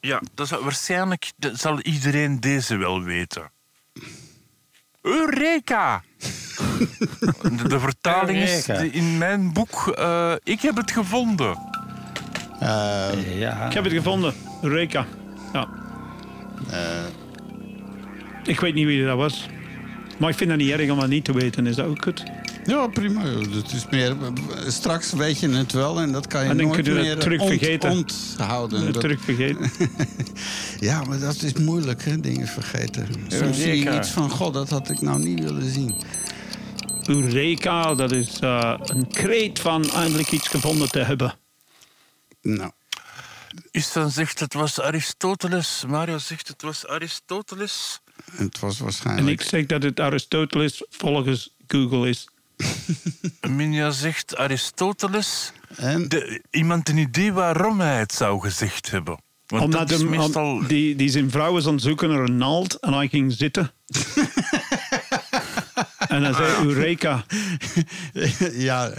Ja, 0.00 0.22
dat 0.34 0.48
zal, 0.48 0.62
waarschijnlijk 0.62 1.32
dat 1.36 1.58
zal 1.58 1.80
iedereen 1.80 2.40
deze 2.40 2.76
wel 2.76 3.02
weten. 3.02 3.50
Eureka! 5.02 6.02
De, 7.42 7.68
de 7.68 7.80
vertaling 7.80 8.38
is 8.38 8.68
Eureka. 8.68 8.94
in 8.98 9.18
mijn 9.18 9.52
boek. 9.52 9.88
eh, 9.88 10.32
ik 10.42 10.60
heb 10.60 10.76
het 10.76 10.90
gevonden. 10.90 11.58
Eh, 12.60 13.38
ja. 13.38 13.66
Ik 13.66 13.72
heb 13.72 13.84
het 13.84 13.92
gevonden. 13.92 14.34
Eureka. 14.62 15.06
Ja. 15.52 15.68
eh, 16.70 17.04
Ik 18.44 18.60
weet 18.60 18.74
niet 18.74 18.86
wie 18.86 19.04
dat 19.06 19.16
was. 19.16 19.46
Maar 20.18 20.30
ik 20.30 20.36
vind 20.36 20.50
dat 20.50 20.58
niet 20.58 20.70
erg 20.70 20.90
om 20.90 20.98
dat 21.00 21.08
niet 21.08 21.24
te 21.24 21.32
weten. 21.32 21.66
Is 21.66 21.76
dat 21.76 21.86
ook 21.86 22.02
goed? 22.02 22.22
Ja, 22.70 22.86
prima. 22.86 23.22
Het 23.24 23.72
is 23.72 23.86
meer, 23.90 24.16
straks 24.66 25.12
weet 25.12 25.38
je 25.40 25.48
het 25.48 25.72
wel 25.72 26.00
en 26.00 26.12
dat 26.12 26.26
kan 26.26 26.42
je 26.44 26.48
En 26.50 26.56
dan 26.56 26.66
nooit 26.66 26.82
kun 26.82 26.92
je 26.92 26.98
het 26.98 27.06
meer 27.06 27.18
terug 27.18 27.40
ont- 27.40 27.48
vergeten. 27.50 27.90
onthouden. 27.90 28.92
Dat- 28.92 29.00
Terug 29.00 29.20
vergeten. 29.20 29.70
Ja, 30.80 31.04
maar 31.04 31.18
dat 31.18 31.42
is 31.42 31.52
moeilijk, 31.52 32.04
hè, 32.04 32.20
dingen 32.20 32.46
vergeten. 32.46 33.08
Soms 33.28 33.56
zie 33.56 33.84
je 33.84 33.96
iets 33.96 34.08
van, 34.10 34.30
god, 34.30 34.54
dat 34.54 34.68
had 34.68 34.90
ik 34.90 35.00
nou 35.00 35.18
niet 35.24 35.40
willen 35.42 35.70
zien. 35.72 35.94
Eureka, 37.06 37.94
dat 37.94 38.12
is 38.12 38.38
eh, 38.38 38.74
een 38.84 39.08
kreet 39.08 39.58
van 39.58 39.90
eindelijk 39.90 40.30
iets 40.32 40.48
gevonden 40.48 40.90
te 40.90 40.98
hebben. 40.98 41.34
Nou, 42.42 42.70
Isvan 43.70 44.10
zegt 44.10 44.40
het 44.40 44.54
was 44.54 44.80
Aristoteles. 44.80 45.84
Mario 45.88 46.18
zegt 46.18 46.48
het 46.48 46.62
was 46.62 46.86
Aristoteles. 46.86 48.00
het 48.32 48.58
was 48.58 48.78
En 48.78 48.84
waarschijnlijk... 48.84 49.40
ik 49.40 49.48
zeg 49.48 49.66
dat 49.66 49.82
het 49.82 50.00
Aristoteles 50.00 50.84
volgens 50.90 51.54
Google 51.66 52.08
is. 52.08 52.28
Minja 53.48 53.90
zegt 53.90 54.36
Aristoteles. 54.36 55.52
En, 55.76 56.08
De, 56.08 56.42
iemand 56.50 56.88
een 56.88 56.98
idee 56.98 57.32
waarom 57.32 57.80
hij 57.80 57.98
het 57.98 58.12
zou 58.12 58.40
gezegd 58.40 58.90
hebben. 58.90 59.20
Want 59.46 59.62
Omdat 59.62 59.88
dat 59.88 59.90
is 59.90 59.98
hem, 60.04 60.10
meestal... 60.10 60.66
die, 60.66 60.96
die 60.96 61.08
zijn 61.08 61.30
vrouw 61.30 61.52
was 61.52 61.66
aan 61.66 61.72
het 61.72 61.82
zoeken 61.82 62.08
naar 62.08 62.22
een 62.22 62.36
naald 62.36 62.74
en 62.74 62.92
hij 62.92 63.08
ging 63.08 63.32
zitten. 63.32 63.72
en 66.10 66.22
hij 66.22 66.32
zei 66.32 66.66
Eureka. 66.66 67.24
ja, 68.68 68.90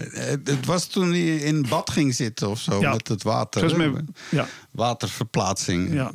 het, 0.44 0.66
was 0.66 0.86
toen 0.88 1.10
hij 1.10 1.36
in 1.36 1.66
bad 1.70 1.90
ging 1.90 2.16
zitten 2.16 2.50
of 2.50 2.60
zo, 2.60 2.80
Ja. 2.80 2.92
met 2.94 3.08
het 3.08 3.24
water. 3.24 3.90
Ja. 4.30 4.48
Waterverplaatsing. 4.72 5.94
Ja. 5.94 6.12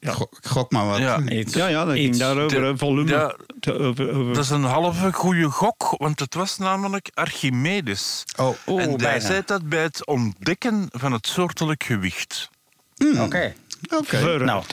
Ik 0.00 0.10
gok, 0.42 0.70
maar 0.72 0.86
wat. 0.86 0.98
Ja. 0.98 1.20
Iets, 1.28 1.54
Ja, 1.54 1.66
ja, 1.66 1.84
dat 1.84 1.94
ging 1.94 2.16
daarover, 2.16 2.60
de- 2.60 2.76
volume. 2.78 3.10
ja, 3.10 3.36
Te- 3.60 3.78
over, 3.78 4.10
over. 4.14 4.34
Dat 4.34 4.44
is 4.44 4.50
een 4.50 4.62
halve 4.64 5.12
goede 5.12 5.50
gok, 5.50 5.94
want 5.98 6.20
het 6.20 6.34
was 6.34 6.58
namelijk 6.58 7.10
Archimedes. 7.14 8.24
Oh, 8.36 8.56
Oeh, 8.66 8.82
en 8.82 8.88
hij 8.88 8.96
bijna. 8.96 9.20
zei 9.26 9.42
dat 9.46 9.68
bij 9.68 9.82
het 9.82 10.06
ontdekken 10.06 10.86
van 10.90 11.12
het 11.12 11.26
soortelijk 11.26 11.82
gewicht. 11.82 12.50
Oké. 13.18 13.54
oké. 13.96 14.16
Verder. 14.16 14.44
Nou, 14.46 14.64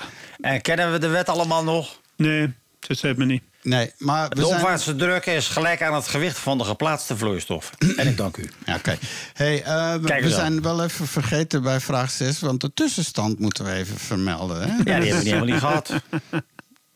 en 0.41 0.61
kennen 0.61 0.91
we 0.91 0.99
de 0.99 1.07
wet 1.07 1.29
allemaal 1.29 1.63
nog? 1.63 1.99
Nee, 2.17 2.53
dat 2.79 2.97
zei 2.97 3.13
me 3.17 3.25
niet. 3.25 3.43
Nee, 3.65 3.91
maar 3.97 4.29
we 4.29 4.35
De 4.35 4.45
zijn... 4.45 4.55
opwaartse 4.59 4.95
druk 4.95 5.25
is 5.25 5.47
gelijk 5.47 5.81
aan 5.81 5.93
het 5.93 6.07
gewicht 6.07 6.37
van 6.37 6.57
de 6.57 6.63
geplaatste 6.63 7.17
vloeistof. 7.17 7.71
En 7.97 8.07
ik 8.07 8.17
dank 8.17 8.37
u. 8.37 8.49
Ja, 8.65 8.75
Oké. 8.75 8.97
Hey, 9.33 9.63
eh, 9.63 9.95
we 9.95 10.29
zijn 10.29 10.61
wel 10.61 10.83
even 10.83 11.07
vergeten 11.07 11.61
bij 11.61 11.79
vraag 11.79 12.11
6, 12.11 12.39
want 12.39 12.61
de 12.61 12.73
tussenstand 12.73 13.39
moeten 13.39 13.65
we 13.65 13.71
even 13.71 13.97
vermelden. 13.97 14.61
Hè? 14.61 14.67
Ja, 14.67 14.83
die 14.83 14.93
hebben 14.93 15.09
we 15.09 15.15
niet 15.15 15.23
helemaal 15.23 15.45
niet 15.45 15.59
gehad. 15.59 15.93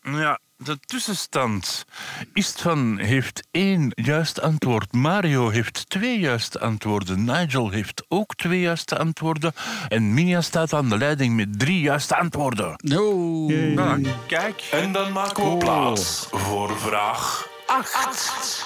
Ja, 0.02 0.40
de 0.64 0.78
tussenstand. 0.80 1.84
Istvan 2.32 2.98
heeft 2.98 3.46
één 3.50 3.92
juist 3.94 4.40
antwoord. 4.40 4.92
Mario 4.92 5.48
heeft 5.48 5.90
twee 5.90 6.18
juiste 6.18 6.60
antwoorden. 6.60 7.24
Nigel 7.24 7.70
heeft 7.70 8.04
ook 8.08 8.34
twee 8.34 8.60
juiste 8.60 8.98
antwoorden. 8.98 9.52
En 9.88 10.14
Minja 10.14 10.40
staat 10.40 10.72
aan 10.72 10.88
de 10.88 10.98
leiding 10.98 11.36
met 11.36 11.58
drie 11.58 11.80
juiste 11.80 12.16
antwoorden. 12.16 12.74
No. 12.76 13.46
Nou, 13.48 14.06
kijk. 14.26 14.68
En 14.70 14.92
dan 14.92 15.12
maken 15.12 15.50
we 15.50 15.56
plaats 15.56 16.26
voor 16.30 16.78
vraag 16.78 17.48
8. 17.66 18.64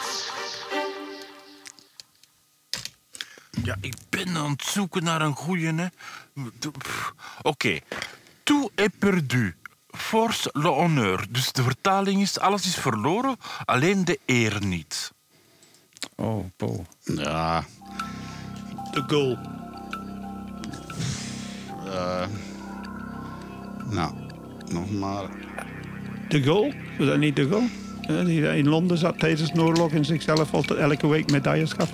Ja, 3.62 3.76
ik 3.80 3.94
ben 4.10 4.36
aan 4.36 4.50
het 4.50 4.62
zoeken 4.62 5.04
naar 5.04 5.20
een 5.20 5.34
goeie, 5.34 5.74
hè. 5.74 5.86
Oké. 7.42 7.78
Tout 8.42 8.70
est 8.74 8.98
perdu. 8.98 9.54
Force 9.96 10.48
le 10.52 10.68
honneur. 10.68 11.26
Dus 11.30 11.52
de 11.52 11.62
vertaling 11.62 12.20
is, 12.22 12.38
alles 12.38 12.66
is 12.66 12.74
verloren, 12.76 13.36
alleen 13.64 14.04
de 14.04 14.18
eer 14.26 14.64
niet. 14.64 15.12
Oh, 16.16 16.44
po. 16.56 16.84
Ja, 17.04 17.64
De 18.92 19.04
goal. 19.06 19.38
nou, 23.90 24.14
nog 24.72 24.90
maar. 24.90 25.24
De 26.28 26.42
goal? 26.44 26.72
Was 26.98 27.06
dat 27.06 27.18
niet 27.18 27.36
de 27.36 27.48
goal? 27.48 27.62
Ja, 28.00 28.22
die 28.24 28.56
in 28.56 28.68
Londen 28.68 28.98
zat 28.98 29.18
tijdens 29.18 29.52
de 29.52 29.62
oorlog 29.62 29.90
en 29.92 30.04
zichzelf 30.04 30.54
altijd 30.54 30.78
elke 30.78 31.06
week 31.06 31.30
medailles 31.30 31.72
gaf. 31.72 31.90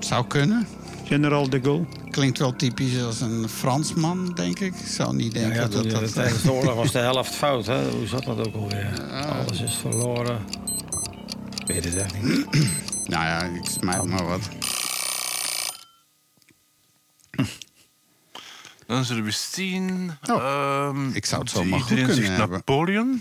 Zou 0.00 0.26
kunnen. 0.26 0.66
General 1.10 1.48
de 1.48 1.60
Gaulle. 1.62 1.86
Klinkt 2.10 2.38
wel 2.38 2.56
typisch 2.56 3.02
als 3.02 3.20
een 3.20 3.48
Fransman, 3.48 4.32
denk 4.34 4.58
ik. 4.60 4.74
Ik 4.74 4.86
zou 4.86 5.14
niet 5.14 5.32
denken 5.32 5.54
Ja, 5.54 5.68
dat 5.68 5.90
dat... 5.90 6.12
tijdens 6.12 6.42
de 6.42 6.52
oorlog 6.52 6.74
was 6.74 6.92
de 6.92 6.98
helft 6.98 7.34
fout. 7.34 7.66
Hè? 7.66 7.90
Hoe 7.90 8.06
zat 8.06 8.24
dat 8.24 8.46
ook 8.46 8.54
alweer? 8.54 9.02
Alles 9.12 9.60
is 9.60 9.74
verloren. 9.74 10.38
Ik 11.58 11.66
weet 11.66 11.84
het 11.84 11.96
echt 11.96 12.22
niet. 12.22 12.46
Nou 13.10 13.24
ja, 13.24 13.42
ik 13.42 13.64
smijt 13.64 14.04
maar 14.04 14.26
wat. 14.26 14.48
Dan 18.86 19.04
zullen 19.04 19.24
we 19.24 19.30
zien. 19.30 20.10
Oh, 20.30 20.36
ehm, 20.36 21.08
ik 21.12 21.26
zou 21.26 21.42
het 21.42 21.50
zomaar 21.50 21.80
goed 21.80 21.90
Iedereen 21.90 22.06
kunnen 22.06 22.24
zegt 22.24 22.38
hebben. 22.38 22.56
Napoleon. 22.56 23.20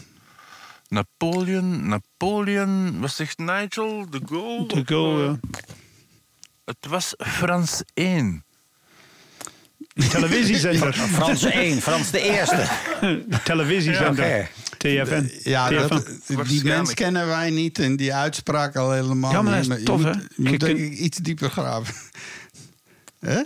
Napoleon, 0.88 1.88
Napoleon. 1.88 3.00
Wat 3.00 3.12
zegt 3.12 3.38
Nigel? 3.38 4.10
De 4.10 4.22
Gaulle? 4.26 4.68
De 4.68 4.82
Gaulle, 4.86 5.24
ja. 5.24 5.40
Het 6.70 6.86
was 6.90 7.14
Frans 7.18 7.82
1. 7.94 8.44
Televisiezender. 10.10 10.94
Frans 11.18 11.44
1, 11.44 11.82
Frans 11.82 12.12
de 12.12 12.22
eerste. 12.22 12.68
Televisiezender. 13.44 14.26
Oké. 14.26 14.48
TFN. 14.78 15.32
Ja, 15.50 15.68
TFN. 15.68 15.88
dat, 15.88 16.48
die 16.48 16.64
mens 16.64 16.94
kennen 16.94 17.28
wij 17.28 17.50
niet 17.50 17.80
en 17.80 17.96
die 17.96 18.14
uitspraak 18.14 18.76
al 18.76 18.92
helemaal 18.92 19.32
Ja, 19.32 19.42
maar 19.42 19.54
dat 19.54 19.62
niet. 19.62 19.72
is 19.72 19.78
Je 19.80 19.84
tof, 19.84 19.98
moet- 20.02 20.06
hè? 20.06 20.12
Je 20.12 20.28
Je 20.36 20.50
moet 20.50 20.64
ik 20.68 20.78
iets 20.78 21.18
dieper 21.18 21.50
graven. 21.50 21.94
Hè? 23.20 23.42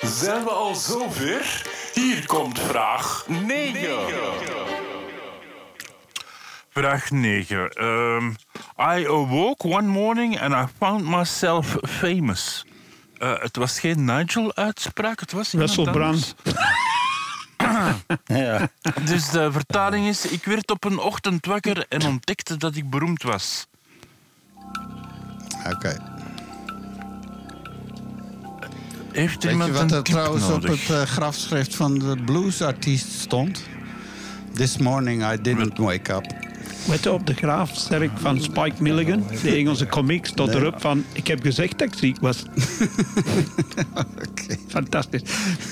Zijn 0.00 0.44
we 0.44 0.50
al 0.50 0.74
zover? 0.74 1.62
Hier 1.94 2.26
komt 2.26 2.58
vraag 2.60 3.24
9. 3.28 3.80
Vraag 6.74 7.10
9. 7.10 7.70
Ehm, 7.70 8.28
I 8.98 9.06
awoke 9.06 9.68
one 9.68 9.86
morning 9.86 10.40
and 10.40 10.54
I 10.54 10.72
found 10.78 11.04
myself 11.04 11.76
famous. 11.82 12.64
Eh, 13.18 13.32
het 13.38 13.56
was 13.56 13.80
geen 13.80 14.04
Nigel-uitspraak, 14.04 15.20
het 15.20 15.32
was 15.32 15.52
iemand 15.52 15.74
Russell 15.74 15.92
anders. 15.92 16.34
Ja. 18.24 18.68
Dus 19.10 19.30
de 19.30 19.52
vertaling 19.52 20.06
is... 20.06 20.26
Ik 20.26 20.44
werd 20.44 20.70
op 20.70 20.84
een 20.84 20.98
ochtend 20.98 21.46
wakker 21.46 21.86
en 21.88 22.06
ontdekte 22.06 22.56
dat 22.56 22.76
ik 22.76 22.90
beroemd 22.90 23.22
was. 23.22 23.66
Oké. 25.72 25.96
Heeft 29.12 29.32
Weet 29.32 29.42
je 29.42 29.50
iemand 29.50 29.70
wat 29.70 29.90
een 29.90 29.96
er 29.96 30.02
trouwens 30.02 30.48
op 30.48 30.62
het 30.62 30.90
eh, 30.90 31.02
grafschrift 31.02 31.74
van 31.74 31.98
de 31.98 32.16
bluesartiest 32.24 33.20
stond? 33.20 33.62
This 34.54 34.76
morning 34.76 35.32
I 35.32 35.40
didn't 35.40 35.78
wake 35.78 36.12
up. 36.12 36.44
Weet 36.86 37.02
je, 37.02 37.12
op 37.12 37.26
de 37.26 37.34
graaf 37.34 37.70
sterk 37.74 38.10
van 38.14 38.40
Spike 38.40 38.82
Milligan, 38.82 39.24
de 39.42 39.54
Engelse 39.56 39.86
comics, 39.86 40.32
tot 40.32 40.46
Nee. 40.46 40.56
erop 40.56 40.80
van... 40.80 41.04
Ik 41.12 41.26
heb 41.26 41.42
gezegd 41.42 41.78
dat 41.78 41.88
ik 41.88 41.98
ziek 41.98 42.20
was. 42.20 42.42
Oké. 43.94 44.56
Fantastisch. 44.68 45.22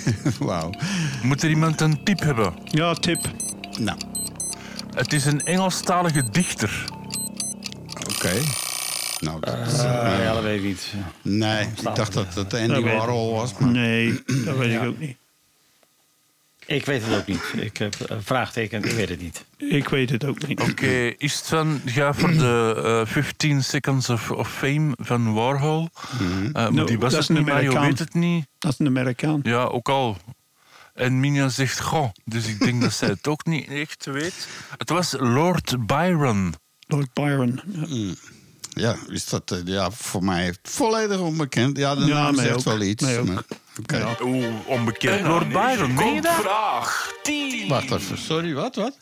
Wauw. 0.39 0.71
Moet 1.23 1.43
er 1.43 1.51
iemand 1.51 1.81
een 1.81 2.05
tip 2.05 2.21
hebben? 2.21 2.53
Ja, 2.65 2.95
tip. 2.95 3.31
Nou, 3.81 3.99
Het 4.95 5.13
is 5.13 5.25
een 5.25 5.41
Engelstalige 5.41 6.25
dichter. 6.31 6.85
oké. 8.15 8.33
Nou, 9.21 9.41
dat 9.41 9.59
is, 9.67 9.79
Eh, 9.79 9.85
ja, 10.23 10.33
dat 10.33 10.43
weet 10.43 10.59
ik 10.59 10.65
niet. 10.65 10.87
nee, 11.23 11.63
ik 11.67 11.95
dacht 11.95 12.13
dat 12.13 12.35
het 12.35 12.55
Andy. 12.55 12.81
Warhol 12.83 13.33
was. 13.33 13.53
Maar 13.59 13.71
Nee, 13.71 14.21
dat 14.45 14.57
weet 14.57 14.73
ik 14.73 14.83
ook 14.83 14.99
niet. 14.99 15.17
Ik 16.67 16.85
weet 16.85 17.03
het 17.07 17.19
ook 17.19 17.27
niet. 17.27 17.43
Ik 17.57 17.77
heb 17.77 17.95
een 18.07 18.23
vraagteken, 18.23 18.85
ik 18.85 18.91
weet 18.91 19.09
het 19.09 19.21
niet. 19.21 19.45
Ik 19.57 19.89
weet 19.89 20.11
het 20.11 20.25
ook 20.25 20.47
niet. 20.47 20.61
Oké, 20.61 21.15
is 21.19 21.35
het 21.35 21.47
van... 21.47 21.81
Ga 21.85 22.15
voor 22.15 22.31
de 22.33 22.83
eh, 23.07 23.13
15 23.13 23.65
Seconds 23.65 24.09
of, 24.11 24.31
of 24.31 24.53
Fame 24.53 24.93
van 24.97 25.33
Warhol. 25.35 25.89
Eh, 26.21 26.53
maar 26.53 26.73
No, 26.73 26.85
die 26.85 26.99
was 26.99 27.13
dat 27.13 27.29
het 27.29 27.37
niet, 27.37 27.47
maar 27.47 27.55
je 27.63 27.69
Amerikaan. 27.69 27.87
weet 27.89 27.99
het 27.99 28.15
niet. 28.15 28.47
Dat 28.59 28.73
is 28.73 28.79
een 28.79 28.87
Amerikaan. 28.87 29.41
Ja, 29.43 29.63
ook 29.65 29.89
al. 29.89 30.17
En 30.95 31.21
Minja 31.21 31.49
zegt 31.49 31.81
goh, 31.81 32.09
dus 32.25 32.47
ik 32.47 32.59
denk 32.59 32.81
dat 32.83 32.93
zij 32.93 33.09
het 33.09 33.29
ook 33.29 33.45
niet 33.45 33.69
echt 33.69 34.07
weet. 34.07 34.49
Het 34.79 34.89
was 34.89 35.15
Lord 35.19 35.87
Byron. 35.87 36.55
Lord 36.87 37.13
Byron. 37.13 37.61
Ja. 37.87 38.15
Ja, 38.75 38.97
is 39.09 39.25
dat 39.27 39.51
eh, 39.51 39.59
ja, 39.65 39.91
voor 39.91 40.25
mij 40.25 40.55
volledig 40.63 41.19
onbekend. 41.19 41.77
Ja, 41.77 41.95
de 41.95 42.05
Ja, 42.05 42.15
naam 42.23 42.35
zegt 42.37 42.55
ook. 42.57 42.65
wel 42.65 42.81
iets. 42.81 43.03
Maar- 43.05 43.43
Oké. 43.81 44.17
Oeh, 44.23 44.47
onbekend. 44.67 45.21
En 45.21 45.27
Lord 45.27 45.49
Byron, 45.49 45.95
meen 45.95 46.15
je 46.15 46.21
dat? 46.21 46.33
vraag 46.33 47.13
10. 47.23 47.69
Wacht 47.69 47.91
even, 47.91 48.19
sorry, 48.19 48.55
wat? 48.55 48.75
wat? 48.77 48.97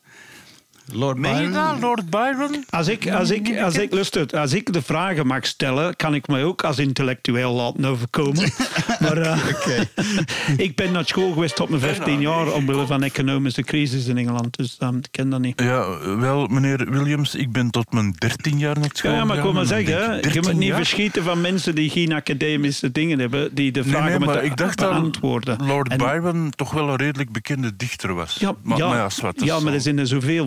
Lord 0.92 1.16
Meen 1.18 1.30
je 1.42 1.48
Byron? 1.48 1.52
dat, 1.52 1.80
Lord 1.80 2.10
Byron? 2.10 2.64
Als 2.70 2.88
ik, 2.88 3.10
als, 3.10 3.30
ik, 3.30 3.58
als, 3.60 3.74
ik, 3.76 3.92
luister, 3.92 4.38
als 4.38 4.52
ik 4.52 4.72
de 4.72 4.82
vragen 4.82 5.26
mag 5.26 5.46
stellen, 5.46 5.96
kan 5.96 6.14
ik 6.14 6.28
mij 6.28 6.44
ook 6.44 6.64
als 6.64 6.78
intellectueel 6.78 7.52
laten 7.52 7.84
overkomen. 7.84 8.52
maar 9.00 9.16
eh, 9.16 9.38
Oké. 9.54 9.88
ik 10.66 10.76
ben 10.76 10.92
naar 10.92 11.04
school 11.06 11.32
geweest 11.32 11.56
tot 11.56 11.68
mijn 11.68 11.80
15 11.82 12.20
jaar 12.20 12.52
omwille 12.52 12.86
van 12.86 13.02
economische 13.02 13.62
crisis 13.62 14.06
in 14.06 14.18
Engeland. 14.18 14.56
Dus 14.56 14.76
ehm, 14.78 14.96
ik 14.96 15.08
ken 15.10 15.28
dat 15.30 15.40
niet. 15.40 15.60
Ja, 15.60 15.98
wel, 16.16 16.46
meneer 16.46 16.90
Williams, 16.90 17.34
ik 17.34 17.52
ben 17.52 17.70
tot 17.70 17.92
mijn 17.92 18.14
13 18.18 18.58
jaar 18.58 18.78
naar 18.78 18.88
school 18.92 19.10
Ja, 19.10 19.16
ja, 19.16 19.24
maar 19.24 19.36
ik 19.36 19.42
wil 19.42 19.52
maar 19.52 19.66
zeggen, 19.66 20.00
je 20.14 20.20
moet 20.22 20.32
13 20.32 20.58
niet 20.58 20.68
jaar? 20.68 20.76
verschieten 20.76 21.22
van 21.22 21.40
mensen 21.40 21.74
die 21.74 21.90
geen 21.90 22.12
academische 22.12 22.92
dingen 22.92 23.18
hebben, 23.18 23.54
die 23.54 23.72
de 23.72 23.80
Nee, 23.80 23.88
vragen 23.90 24.08
nee, 24.10 24.18
maar 24.18 24.28
moeten 24.28 24.44
ik 24.44 24.56
dacht 24.56 24.78
dat 24.78 24.90
beantwoorden. 24.90 25.66
Lord 25.66 25.88
En- 25.88 25.98
Byron 25.98 26.50
toch 26.56 26.72
wel 26.72 26.88
een 26.88 26.96
redelijk 26.96 27.32
bekende 27.32 27.76
dichter 27.76 28.14
was. 28.14 28.36
Ja, 28.40 28.54
maar, 28.62 28.78
ja, 28.78 28.88
maar 28.88 28.96
ja, 28.96 29.10
zwart, 29.10 29.44
ja, 29.44 29.56
is 29.56 29.62
maar 29.62 29.72
dat 29.72 29.80
is 29.80 29.86
in 29.86 30.06
zoveel 30.06 30.46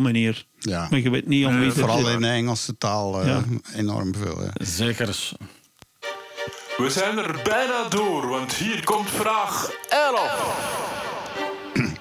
Ja. 0.60 0.88
Maar 0.90 1.00
je 1.00 1.10
weet 1.10 1.28
niet 1.28 1.46
om 1.46 1.58
wie 1.60 1.66
het 1.70 1.78
Vooral 1.80 2.08
is. 2.08 2.14
in 2.14 2.22
de 2.22 2.28
Engelse 2.28 2.78
taal 2.78 3.22
eh, 3.22 3.28
Ja. 3.28 3.44
enorm 3.76 4.16
veel. 4.16 4.38
Hè. 4.40 4.66
Zeker. 4.66 5.30
We 6.78 6.90
zijn 6.90 7.18
er 7.18 7.40
bijna 7.44 7.88
door, 7.90 8.28
want 8.28 8.54
hier 8.54 8.84
komt 8.84 9.10
vraag 9.10 9.72
11. 9.90 10.82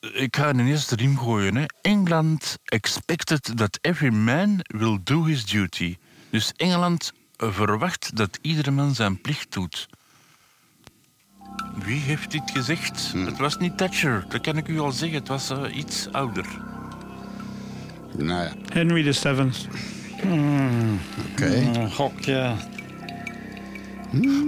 Ik 0.00 0.36
ga 0.36 0.48
een 0.48 0.66
eerste 0.66 0.94
riem 0.96 1.18
gooien. 1.18 1.56
Hè. 1.56 1.64
Engeland 1.80 2.58
expected 2.64 3.52
that 3.56 3.78
every 3.80 4.12
man 4.14 4.60
will 4.66 4.98
do 5.04 5.24
his 5.24 5.44
duty. 5.46 5.96
Dus 6.30 6.52
Engeland 6.56 7.12
eh, 7.36 7.52
verwacht 7.52 8.16
dat 8.16 8.38
iedere 8.42 8.70
man 8.70 8.94
zijn 8.94 9.20
plicht 9.20 9.52
doet. 9.52 9.88
Wie 11.84 12.00
heeft 12.00 12.30
dit 12.30 12.50
gezegd? 12.52 13.12
Het 13.16 13.38
was 13.38 13.58
niet 13.58 13.76
Thatcher, 13.76 14.24
dat 14.28 14.40
kan 14.40 14.56
ik 14.56 14.68
u 14.68 14.78
al 14.78 14.92
zeggen. 14.92 15.18
Het 15.18 15.28
was 15.28 15.50
eh, 15.50 15.76
iets 15.76 16.08
ouder. 16.12 16.46
Nou 18.16 18.42
ja, 18.42 18.52
Henry 18.72 19.04
the 19.04 19.12
Seventh. 19.12 19.68
oké. 21.32 21.46
Een 21.46 21.90
gokje. 21.90 22.52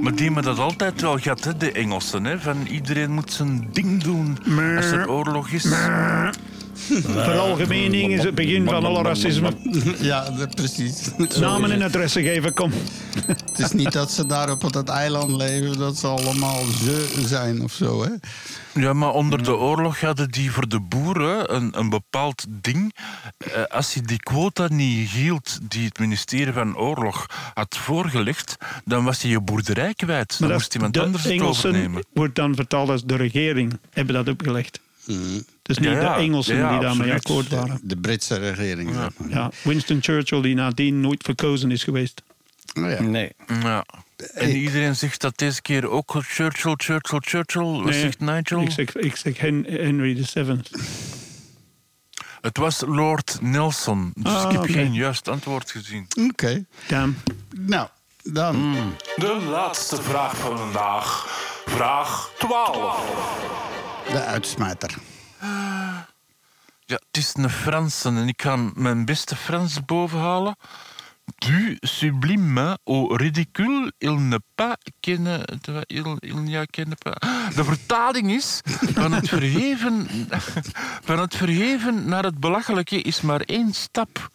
Maar 0.02 0.14
die 0.14 0.24
hebben 0.24 0.42
dat 0.42 0.58
altijd 0.58 1.00
wel 1.00 1.18
gehad, 1.18 1.44
hè, 1.44 1.56
de 1.56 1.72
Engelsen. 1.72 2.24
Hè? 2.24 2.40
Van 2.40 2.66
iedereen 2.66 3.10
moet 3.10 3.32
zijn 3.32 3.68
ding 3.72 4.02
doen 4.02 4.38
als 4.76 4.90
er 4.90 5.10
oorlog 5.10 5.50
is. 5.50 5.64
Veralgemening 7.28 8.12
is 8.12 8.22
het 8.22 8.34
begin 8.34 8.64
van 8.64 8.84
alle 8.84 9.02
racisme. 9.02 9.52
Ja, 10.00 10.30
precies. 10.54 11.10
Namen 11.40 11.70
en 11.70 11.82
adressen 11.82 12.22
geven, 12.22 12.54
kom. 12.54 12.72
Het 13.26 13.58
is 13.58 13.72
niet 13.72 13.92
dat 13.92 14.10
ze 14.10 14.26
daar 14.26 14.50
op 14.50 14.72
dat 14.72 14.88
eiland 14.88 15.36
leven, 15.36 15.78
dat 15.78 15.96
ze 15.96 16.06
allemaal 16.06 16.64
ze 16.64 17.24
zijn 17.26 17.62
of 17.62 17.72
zo, 17.72 18.02
hè? 18.02 18.10
Ja, 18.80 18.92
maar 18.92 19.12
onder 19.12 19.42
de 19.42 19.56
oorlog 19.56 20.00
hadden 20.00 20.30
die 20.30 20.50
voor 20.50 20.68
de 20.68 20.80
boeren 20.80 21.54
een, 21.54 21.78
een 21.78 21.88
bepaald 21.88 22.44
ding. 22.48 22.94
Eh, 23.38 23.62
als 23.64 23.94
je 23.94 24.02
die 24.02 24.18
quota 24.18 24.66
niet 24.70 25.10
hield 25.10 25.58
die 25.62 25.84
het 25.84 25.98
ministerie 25.98 26.52
van 26.52 26.76
Oorlog 26.76 27.26
had 27.54 27.76
voorgelegd, 27.76 28.56
dan 28.84 29.04
was 29.04 29.22
je 29.22 29.28
je 29.28 29.40
boerderij 29.40 29.94
kwijt. 29.94 30.38
Dan 30.38 30.52
moest 30.52 30.74
iemand 30.74 30.94
de 30.94 31.02
anders 31.02 31.22
het 31.22 31.32
Engelsen 31.32 31.70
overnemen. 31.70 32.04
wordt 32.12 32.34
dan 32.34 32.54
vertaald 32.54 32.88
als 32.88 33.04
de 33.04 33.16
regering 33.16 33.78
hebben 33.90 34.14
dat 34.14 34.28
opgelegd. 34.28 34.80
Dus 35.68 35.78
niet 35.78 35.88
Ja, 35.88 36.00
ja. 36.00 36.14
de 36.14 36.20
Engelsen 36.20 36.56
Ja, 36.56 36.60
ja, 36.60 36.70
die 36.70 36.80
daarmee 36.80 37.12
absoluut. 37.12 37.46
akkoord 37.48 37.60
waren. 37.68 37.80
De 37.82 37.96
Britse 37.96 38.34
regering, 38.36 38.94
zeg 38.94 39.10
maar. 39.18 39.28
Ja, 39.28 39.50
Winston 39.62 39.98
Churchill, 40.02 40.40
die 40.42 40.54
nadien 40.54 41.00
nooit 41.00 41.22
verkozen 41.22 41.70
is 41.70 41.84
geweest. 41.84 42.22
Oh, 42.78 42.90
ja. 42.90 43.02
Nee. 43.02 43.32
Ja. 43.62 43.84
En 44.34 44.50
iedereen 44.50 44.96
zegt 44.96 45.20
dat 45.20 45.38
deze 45.38 45.62
keer 45.62 45.90
ook 45.90 46.14
Churchill, 46.18 46.74
Churchill, 46.76 47.18
Churchill. 47.20 47.62
Wat 47.62 47.84
Nee, 47.84 48.00
zegt 48.00 48.20
Nigel? 48.20 48.60
Ik 48.60 48.70
zeg, 48.70 48.96
ik 48.96 49.16
zeg 49.16 49.38
Hen- 49.38 49.64
Henry 49.68 50.24
VII. 50.34 50.60
Het 52.40 52.56
was 52.58 52.82
Lord 52.86 53.38
Nelson. 53.40 54.12
Dus 54.14 54.32
Ah, 54.32 54.52
ik 54.52 54.58
heb 54.60 54.70
geen 54.70 54.94
juist 54.94 55.28
antwoord 55.28 55.70
gezien. 55.70 56.06
Oké. 56.30 56.64
Damn. 56.88 57.16
Nou, 57.56 57.88
dan. 58.22 58.74
De 59.16 59.46
laatste 59.50 60.02
vraag 60.02 60.36
van 60.36 60.58
vandaag. 60.58 61.26
Vraag 61.66 62.30
12. 62.38 63.00
De 64.12 64.20
uitsmijter. 64.24 64.94
Ja, 65.40 67.00
het 67.06 67.16
is 67.16 67.34
een 67.36 67.50
Franse 67.50 68.08
en 68.08 68.28
ik 68.28 68.42
ga 68.42 68.56
mijn 68.74 69.04
beste 69.04 69.36
Frans 69.36 69.84
bovenhalen. 69.84 70.56
Du 71.38 71.76
sublime 71.80 72.78
au 72.84 73.16
ridicule, 73.16 73.92
il 73.98 74.18
ne 74.18 74.38
pas 74.54 74.76
ken... 75.00 75.44
Il, 75.86 76.16
il 76.20 76.36
n'y 76.36 76.56
a 76.56 76.64
ken 76.64 76.94
pas... 76.98 77.14
De 77.54 77.64
vertaling 77.64 78.30
is... 78.30 78.60
Van 78.94 79.12
het, 79.12 79.28
verheven, 79.28 80.06
van 81.08 81.18
het 81.18 81.36
verheven 81.36 82.08
naar 82.08 82.24
het 82.24 82.40
belachelijke 82.40 83.02
is 83.02 83.20
maar 83.20 83.40
één 83.40 83.72
stap. 83.72 84.30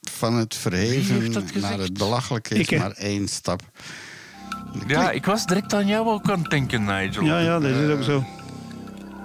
Van 0.00 0.34
het 0.34 0.54
verheven 0.54 1.60
naar 1.60 1.78
het 1.78 1.92
belachelijke 1.92 2.54
is 2.54 2.68
Ik, 2.68 2.78
maar 2.78 2.92
één 2.92 3.28
stap. 3.28 3.62
Ja, 4.86 5.10
ik 5.10 5.24
was 5.24 5.46
direct 5.46 5.74
aan 5.74 5.86
jou 5.86 6.06
ook 6.06 6.30
aan 6.30 6.40
het 6.40 6.50
denken, 6.50 6.84
Nigel. 6.84 7.24
Ja, 7.24 7.38
ja, 7.38 7.58
dat 7.58 7.70
is 7.70 7.90
ook 7.90 8.02
zo. 8.02 8.24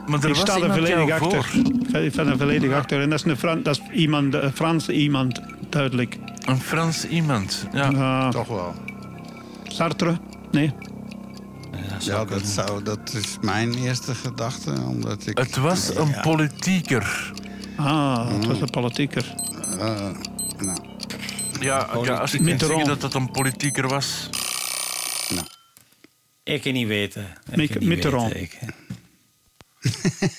Maar 0.07 0.19
er 0.23 0.29
Ik 0.29 0.35
was 0.35 0.39
sta 0.43 0.59
er 0.59 0.73
volledig 0.73 1.11
achter. 1.21 1.43
voor. 1.43 2.01
Ik 2.01 2.11
sta 2.11 2.25
er 2.25 2.37
volledig 2.37 2.71
achter. 2.73 3.01
En 3.01 3.09
dat 3.09 3.19
is 3.19 3.25
een, 3.31 3.37
Fran 3.37 3.63
dat 3.63 3.79
is 3.87 3.95
iemand, 3.99 4.33
een 4.33 4.51
Franse 4.53 4.93
iemand, 4.93 5.41
duidelijk. 5.69 6.17
Een 6.45 6.59
Frans 6.61 7.07
iemand. 7.07 7.67
Ja. 7.73 8.29
Toch 8.29 8.47
wel. 8.47 8.73
Sartre? 9.63 10.17
Nee. 10.51 10.73
Ja, 11.99 12.25
dat, 12.25 12.45
zou, 12.45 12.83
dat 12.83 13.13
is 13.13 13.37
mijn 13.41 13.73
eerste 13.73 14.15
gedachte. 14.15 14.71
Omdat 14.87 15.27
ik, 15.27 15.37
Het 15.37 15.55
was 15.57 15.95
een 15.95 16.15
politieker. 16.21 17.31
Ah, 17.77 18.29
het 18.33 18.45
was 18.45 18.61
een 18.61 18.69
politieker. 18.69 19.33
eh, 19.79 20.09
nou, 20.59 20.77
Ja, 21.59 21.87
ja 22.03 22.13
als 22.13 22.33
ik 22.33 22.41
zeggen 22.59 22.85
dat 22.85 23.01
het 23.01 23.13
een 23.13 23.31
politieker 23.31 23.87
was. 23.87 24.29
Ik 26.43 26.61
kan 26.61 26.73
niet 26.73 26.87
weten. 26.87 27.25
Ik 27.51 27.57
niet 27.57 27.83
Mitterrand. 27.87 28.33
weten. 28.33 28.57
Ik- 28.67 28.73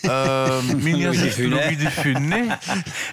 Uh, 0.03 0.62
Minia 0.83 1.05
Louis 1.05 1.19
de 1.21 1.31
zegt. 1.31 1.39
Louis 1.49 1.79
de 1.79 1.91
Funès. 1.91 2.57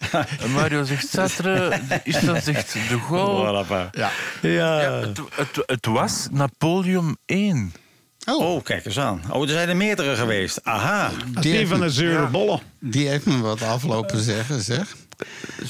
Mario 0.54 0.84
zegt 0.84 1.08
Sartre. 1.10 1.80
Istan 2.04 2.42
zegt 2.42 2.74
De 2.74 3.00
Gaulle. 3.08 3.66
Voilà, 3.66 3.90
ja. 3.92 4.12
Ja. 4.42 4.80
Het, 4.80 5.20
het, 5.36 5.64
het 5.66 5.86
was 5.86 6.28
Napoleon 6.32 7.18
I. 7.32 7.72
Oh, 8.26 8.64
kijk 8.64 8.86
eens 8.86 9.00
aan. 9.00 9.22
Oh, 9.30 9.42
er 9.42 9.50
zijn 9.50 9.70
er 9.70 9.76
meerdere 9.76 10.16
geweest. 10.16 10.60
Aha. 10.64 11.12
Die 11.42 11.54
die 11.54 11.68
van 11.68 11.80
de 11.80 11.90
zure 11.90 12.28
bollen. 12.28 12.60
Die 12.80 13.08
heeft 13.08 13.26
me 13.26 13.40
wat 13.40 13.62
aflopen 13.62 14.20
zeggen, 14.20 14.62
zeg. 14.62 14.96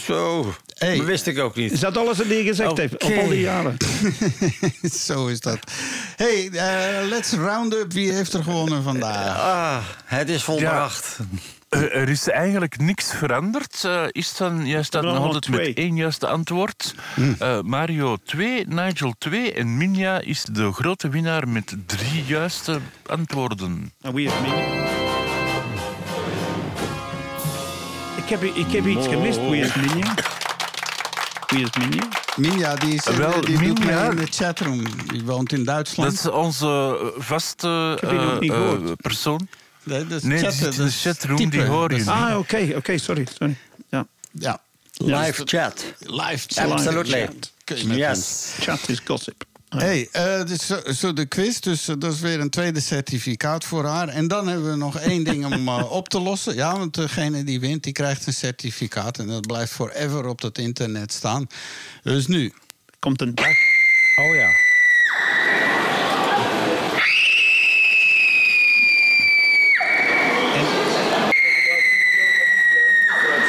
Zo. 0.05 0.53
Hey. 0.77 0.97
Dat 0.97 1.05
wist 1.05 1.27
ik 1.27 1.39
ook 1.39 1.55
niet. 1.55 1.71
Is 1.71 1.79
dat 1.79 1.97
alles 1.97 2.17
wat 2.17 2.27
hij 2.27 2.43
gezegd 2.43 2.77
heeft? 2.77 2.93
Op 3.03 3.17
al 3.17 3.27
die 3.27 3.39
jaren? 3.39 3.77
Zo 5.07 5.27
is 5.27 5.39
dat. 5.39 5.59
hey, 6.15 6.49
eh, 6.49 7.07
let's 7.07 7.31
round 7.31 7.73
up. 7.73 7.93
Wie 7.93 8.11
heeft 8.11 8.33
er 8.33 8.43
gewonnen 8.43 8.83
vandaag? 8.83 9.37
Ah, 9.37 9.77
het 10.05 10.29
is 10.29 10.43
volbracht. 10.43 11.17
Eh, 11.69 11.95
er 11.95 12.09
is 12.09 12.29
eigenlijk 12.29 12.79
niks 12.79 13.13
veranderd. 13.13 13.83
Uh, 13.85 14.03
Istan, 14.11 14.65
jij 14.67 14.83
staat 14.83 15.01
nog 15.01 15.11
allemaal 15.11 15.27
altijd 15.33 15.49
met 15.49 15.61
twee. 15.61 15.73
één 15.73 15.95
juiste 15.95 16.27
antwoord. 16.27 16.95
Eh, 17.39 17.61
Mario 17.61 18.17
2, 18.23 18.67
Nigel 18.67 19.13
2 19.17 19.53
en 19.53 19.77
Minja 19.77 20.19
is 20.21 20.43
de 20.51 20.71
grote 20.71 21.09
winnaar 21.09 21.47
met 21.47 21.75
drie 21.85 22.23
juiste 22.25 22.79
antwoorden. 23.05 23.93
En 24.01 24.13
wie 24.13 24.29
heeft 24.29 24.41
Minnie? 24.41 25.00
Heb, 28.31 28.43
ik 28.43 28.71
heb 28.71 28.85
iets 28.85 29.07
gemist. 29.07 29.39
Wie 29.39 29.61
is 29.61 29.73
Minja? 29.75 30.13
Wie 31.47 31.61
is 31.63 31.69
Minja? 31.79 32.07
Minja, 32.35 32.75
die, 32.75 32.93
is, 32.93 33.03
Wel, 33.05 33.41
die 33.41 33.57
doet 33.57 33.59
mee 33.79 33.87
Minja- 33.87 34.09
in 34.09 34.15
de 34.15 34.27
chatroom. 34.29 34.83
Die 35.07 35.23
woont 35.23 35.51
in 35.51 35.57
Dat 35.57 35.65
Duitsland. 35.75 36.13
is 36.13 36.25
onze 36.29 37.11
vaste 37.17 37.97
eh, 38.01 38.39
niet 38.39 38.51
eh, 38.51 38.57
gehoord. 38.57 39.01
persoon. 39.01 39.47
Nee, 39.83 40.07
dat 40.07 40.17
is 40.17 40.23
Nee, 40.23 40.39
chatten, 40.39 40.63
dat 40.63 40.75
de 40.75 40.83
is 40.83 41.01
chatroom, 41.01 41.35
typen. 41.37 41.51
die 41.59 41.67
hoor 41.67 41.91
je 41.93 42.03
Dat. 42.03 42.13
Ah, 42.13 42.37
oké, 42.37 42.73
oké, 42.75 42.97
sorry, 42.97 43.27
sorry. 43.37 43.55
Ja, 43.89 44.07
Ja, 44.31 44.61
Live 44.97 45.41
chat. 45.45 45.83
live 45.99 46.45
chat. 46.47 46.71
Absolutely. 46.71 47.29
Ons. 47.71 47.81
Yes. 47.95 48.53
chat 48.59 48.79
is 48.89 48.99
gossip. 49.05 49.43
Hey, 49.77 50.07
eh, 50.11 50.45
dus 50.45 50.65
zo, 50.65 50.79
zo 50.93 51.13
de 51.13 51.25
quiz, 51.25 51.59
dus 51.59 51.87
eh, 51.87 51.95
dat 51.99 52.13
is 52.13 52.19
weer 52.19 52.39
een 52.39 52.49
tweede 52.49 52.79
certificaat 52.79 53.63
voor 53.63 53.85
haar. 53.85 54.07
En 54.07 54.27
dan 54.27 54.47
hebben 54.47 54.69
we 54.69 54.77
nog 54.77 54.97
één 54.97 55.23
ding 55.23 55.45
om 55.45 55.67
eh, 55.67 55.91
op 55.91 56.09
te 56.09 56.19
lossen. 56.19 56.55
Ja, 56.55 56.77
want 56.77 56.93
degene 56.93 57.43
die 57.43 57.59
wint, 57.59 57.83
die 57.83 57.93
krijgt 57.93 58.27
een 58.27 58.33
certificaat. 58.33 59.19
En 59.19 59.27
dat 59.27 59.47
blijft 59.47 59.71
forever 59.71 60.25
op 60.25 60.41
dat 60.41 60.57
internet 60.57 61.13
staan. 61.13 61.47
Dus 62.03 62.27
nu, 62.27 62.53
Komt 62.99 63.21
een. 63.21 63.33
Oh 64.15 64.35
ja. 64.35 64.49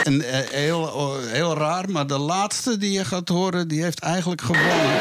en, 0.05 0.23
eh, 0.23 0.51
heel, 0.51 0.81
oh, 0.81 1.17
heel 1.27 1.57
raar, 1.57 1.91
maar 1.91 2.07
de 2.07 2.19
laatste 2.19 2.77
die 2.77 2.93
je 2.93 3.05
gaat 3.05 3.29
horen, 3.29 3.69
die 3.69 3.83
heeft 3.83 4.01
eigenlijk 4.01 4.41
gewonnen. 4.41 5.01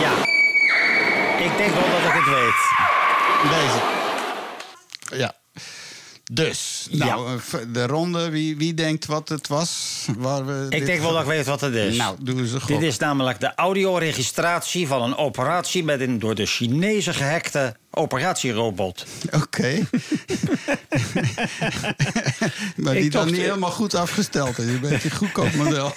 Ja. 0.00 0.12
Ik 1.38 1.56
denk 1.56 1.74
wel 1.74 1.90
dat 1.90 2.04
ik 2.04 2.12
het 2.12 2.28
weet. 2.28 2.60
Deze. 3.50 3.80
Ja. 5.16 5.41
Dus, 6.34 6.86
nou, 6.90 7.38
eh, 7.52 7.58
de 7.72 7.86
ronde, 7.86 8.30
wie, 8.30 8.56
wie 8.56 8.74
denkt 8.74 9.06
wat 9.06 9.28
het 9.28 9.48
was? 9.48 10.04
Waar 10.18 10.46
we 10.46 10.66
Ik 10.76 10.86
denk 10.86 11.00
wel 11.00 11.12
dat 11.12 11.20
ik 11.20 11.26
weet 11.26 11.46
wat 11.46 11.60
het 11.60 11.74
is. 11.74 11.96
Nou, 11.96 12.16
doe 12.20 12.38
eens 12.38 12.52
een 12.52 12.60
Dit 12.66 12.82
is 12.82 12.98
namelijk 12.98 13.40
de 13.40 13.54
audioregistratie 13.54 14.86
van 14.86 15.02
een 15.02 15.16
operatie 15.16 15.84
met 15.84 16.00
een 16.00 16.18
door 16.18 16.34
de 16.34 16.46
Chinezen 16.46 17.14
gehackte 17.14 17.76
operatierobot. 17.90 19.06
Oké. 19.30 19.78
maar 22.76 22.94
die 22.94 23.10
dan 23.10 23.26
niet 23.26 23.36
helemaal 23.36 23.70
goed 23.70 23.94
afgesteld 23.94 24.58
is. 24.58 24.66
Een 24.66 24.80
beetje 24.80 25.10
een 25.10 25.16
goedkoop 25.16 25.52
model. 25.52 25.94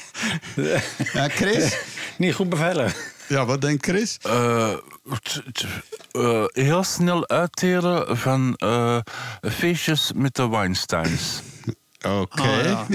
ja, 1.13 1.29
Chris? 1.39 1.77
Niet 2.17 2.33
goed 2.33 2.49
beveiligd. 2.49 3.14
Ja, 3.27 3.45
wat 3.45 3.61
denkt 3.61 3.85
Chris? 3.85 4.17
Eh, 4.21 4.73
t- 5.21 5.41
t- 5.51 5.65
eh, 6.11 6.43
heel 6.47 6.83
snel 6.83 7.27
uitdelen 7.27 8.17
van 8.17 8.55
eh, 8.55 8.97
feestjes 9.41 10.11
met 10.15 10.35
de 10.35 10.49
Weinsteins. 10.49 11.41
Oké. 12.21 12.41
Ah, 12.41 12.89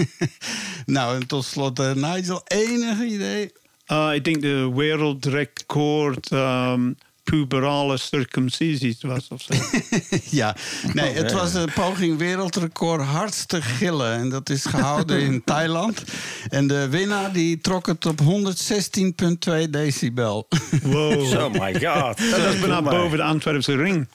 nou, 0.86 1.14
en 1.20 1.26
tot 1.26 1.44
slot, 1.44 1.94
Nigel, 1.94 2.42
enige 2.44 3.04
idee? 3.04 3.52
Uh, 3.92 4.10
ik 4.14 4.24
denk 4.24 4.40
de 4.42 4.72
wereldrecord 4.74 6.30
um, 6.30 6.96
puberale 7.30 7.96
circumcisies 7.98 9.02
was 9.02 9.28
of 9.28 9.42
zo. 9.42 9.54
ja, 10.40 10.56
nee, 10.92 11.12
het 11.14 11.32
was 11.32 11.54
een 11.54 11.72
poging 11.74 12.18
wereldrecord 12.18 13.02
hardste 13.02 13.62
gillen. 13.62 14.12
En 14.12 14.28
dat 14.28 14.50
is 14.50 14.64
gehouden 14.64 15.20
in 15.20 15.42
Thailand. 15.44 16.02
En 16.48 16.66
de 16.66 16.88
winnaar 16.88 17.32
die 17.32 17.58
trok 17.60 17.86
het 17.86 18.06
op 18.06 18.20
116,2 18.20 19.70
decibel. 19.70 20.48
Wow. 20.82 21.14
Oh 21.46 21.52
my 21.52 21.72
god. 21.72 22.18
Dat 22.30 22.54
is 22.54 22.60
bijna 22.60 22.82
boven 22.82 23.16
de 23.16 23.22
Antwerpse 23.22 23.76
ring. 23.76 24.08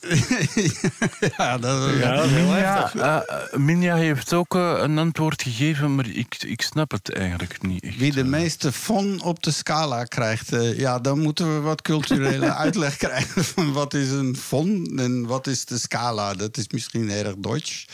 ja, 1.37 1.57
dat 1.57 1.89
Ja, 1.99 2.15
dat 2.15 2.25
is 2.25 2.31
heel 2.31 2.45
Minja, 2.45 2.81
heftig. 2.81 3.01
eh, 3.01 3.15
eh, 3.15 3.53
Minja 3.59 3.95
heeft 3.95 4.33
ook 4.33 4.55
eh, 4.55 4.73
een 4.77 4.97
antwoord 4.97 5.41
gegeven, 5.41 5.95
maar 5.95 6.07
ik, 6.07 6.35
ik 6.47 6.61
snap 6.61 6.91
het 6.91 7.13
eigenlijk 7.13 7.61
niet 7.61 7.83
echt. 7.83 7.97
Wie 7.97 8.11
de 8.11 8.23
meeste 8.23 8.71
von 8.71 9.21
op 9.23 9.43
de 9.43 9.51
scala 9.51 10.03
krijgt, 10.03 10.55
ja, 10.77 10.99
dan 10.99 11.19
moeten 11.19 11.53
we 11.55 11.59
wat 11.59 11.81
culturele 11.81 12.53
uitleg 12.53 12.97
krijgen 13.07 13.43
van 13.45 13.73
wat 13.73 13.93
is 13.93 14.09
een 14.09 14.35
von 14.37 14.91
en 14.99 15.25
wat 15.25 15.47
is 15.47 15.65
de 15.65 15.77
scala. 15.77 16.33
Dat 16.33 16.57
is 16.57 16.67
misschien 16.67 17.09
erg 17.09 17.33
Duits. 17.37 17.85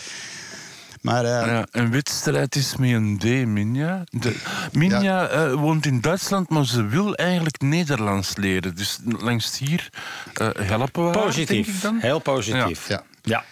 Maar 1.02 1.26
eh, 1.26 1.48
Ja, 1.48 1.68
een 1.72 1.92
wedstrijd 1.92 2.56
is 2.56 2.76
met 2.76 2.92
een 2.92 3.18
D, 3.18 3.24
Minja. 3.24 4.04
De, 4.10 4.36
Minja 4.72 5.28
eh, 5.28 5.54
woont 5.54 5.86
in 5.86 6.02
Duitsland, 6.02 6.50
maar 6.50 6.66
ze 6.66 6.86
wil 6.86 7.16
eigenlijk 7.16 7.62
Nederlands 7.62 8.36
leren. 8.36 8.76
Dus 8.76 9.00
langs 9.06 9.58
hier 9.58 9.90
eh, 10.34 10.50
helpen 10.54 11.02
we 11.02 11.08
haar, 11.08 11.14
denk 11.14 11.26
Positief. 11.26 11.76
ik 11.76 11.82
dan. 11.82 11.98
Heel 12.00 12.20
positief. 12.20 12.88
ja. 12.88 13.04
Ja. 13.22 13.44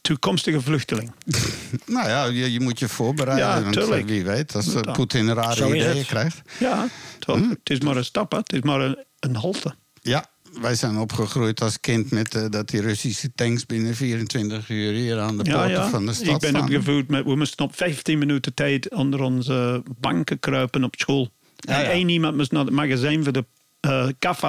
Toekomstige 0.00 0.60
vluchteling. 0.60 1.12
nou 1.86 2.08
ja, 2.08 2.24
je, 2.24 2.52
je 2.52 2.60
moet 2.60 2.78
je 2.78 2.88
voorbereiden. 2.88 3.46
Ja, 3.46 3.62
want, 3.62 3.74
tuurlijk. 3.74 4.06
wie 4.06 4.24
weet, 4.24 4.54
als. 4.54 4.74
Poetin 4.92 5.32
rare 5.32 5.54
Zo 5.54 5.72
ideeën 5.72 6.06
krijgt. 6.06 6.42
Ja, 6.58 6.86
toch. 7.18 7.36
Het 7.48 7.70
is 7.70 7.80
maar 7.80 7.96
een 7.96 8.04
stap, 8.04 8.32
hè. 8.32 8.38
het 8.38 8.52
is 8.52 8.60
maar 8.60 8.80
een, 8.80 9.04
een 9.20 9.36
halte. 9.36 9.74
Ja, 10.02 10.26
wij 10.60 10.74
zijn 10.74 10.98
opgegroeid 10.98 11.60
als 11.62 11.80
kind 11.80 12.10
met 12.10 12.34
eh, 12.34 12.44
dat 12.50 12.68
die 12.68 12.80
Russische 12.80 13.32
tanks 13.34 13.66
binnen 13.66 13.94
24 13.94 14.68
uur 14.68 14.92
hier 14.92 15.18
aan 15.18 15.36
de 15.36 15.44
Ja, 15.44 15.56
poorten 15.56 15.82
ja. 15.82 15.88
van 15.88 16.06
de 16.06 16.12
stad 16.12 16.44
Ik 16.44 16.52
ben 16.52 16.62
opgevoed 16.62 17.08
met, 17.08 17.24
we 17.24 17.36
moesten 17.36 17.64
op 17.64 17.76
15 17.76 18.18
minuten 18.18 18.54
tijd 18.54 18.94
onder 18.94 19.20
onze 19.20 19.82
banken 19.98 20.38
kruipen 20.38 20.84
op 20.84 20.94
school. 20.98 21.28
Ja, 21.56 21.82
en 21.82 21.90
één 21.90 22.08
iemand 22.08 22.36
moest 22.36 22.52
naar 22.52 22.64
het 22.64 22.74
magazijn 22.74 23.24
voor 23.24 23.32
de 23.32 23.44
uh, 23.86 24.08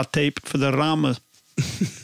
tape 0.10 0.42
voor 0.44 0.60
de 0.60 0.70
ramen. 0.70 1.16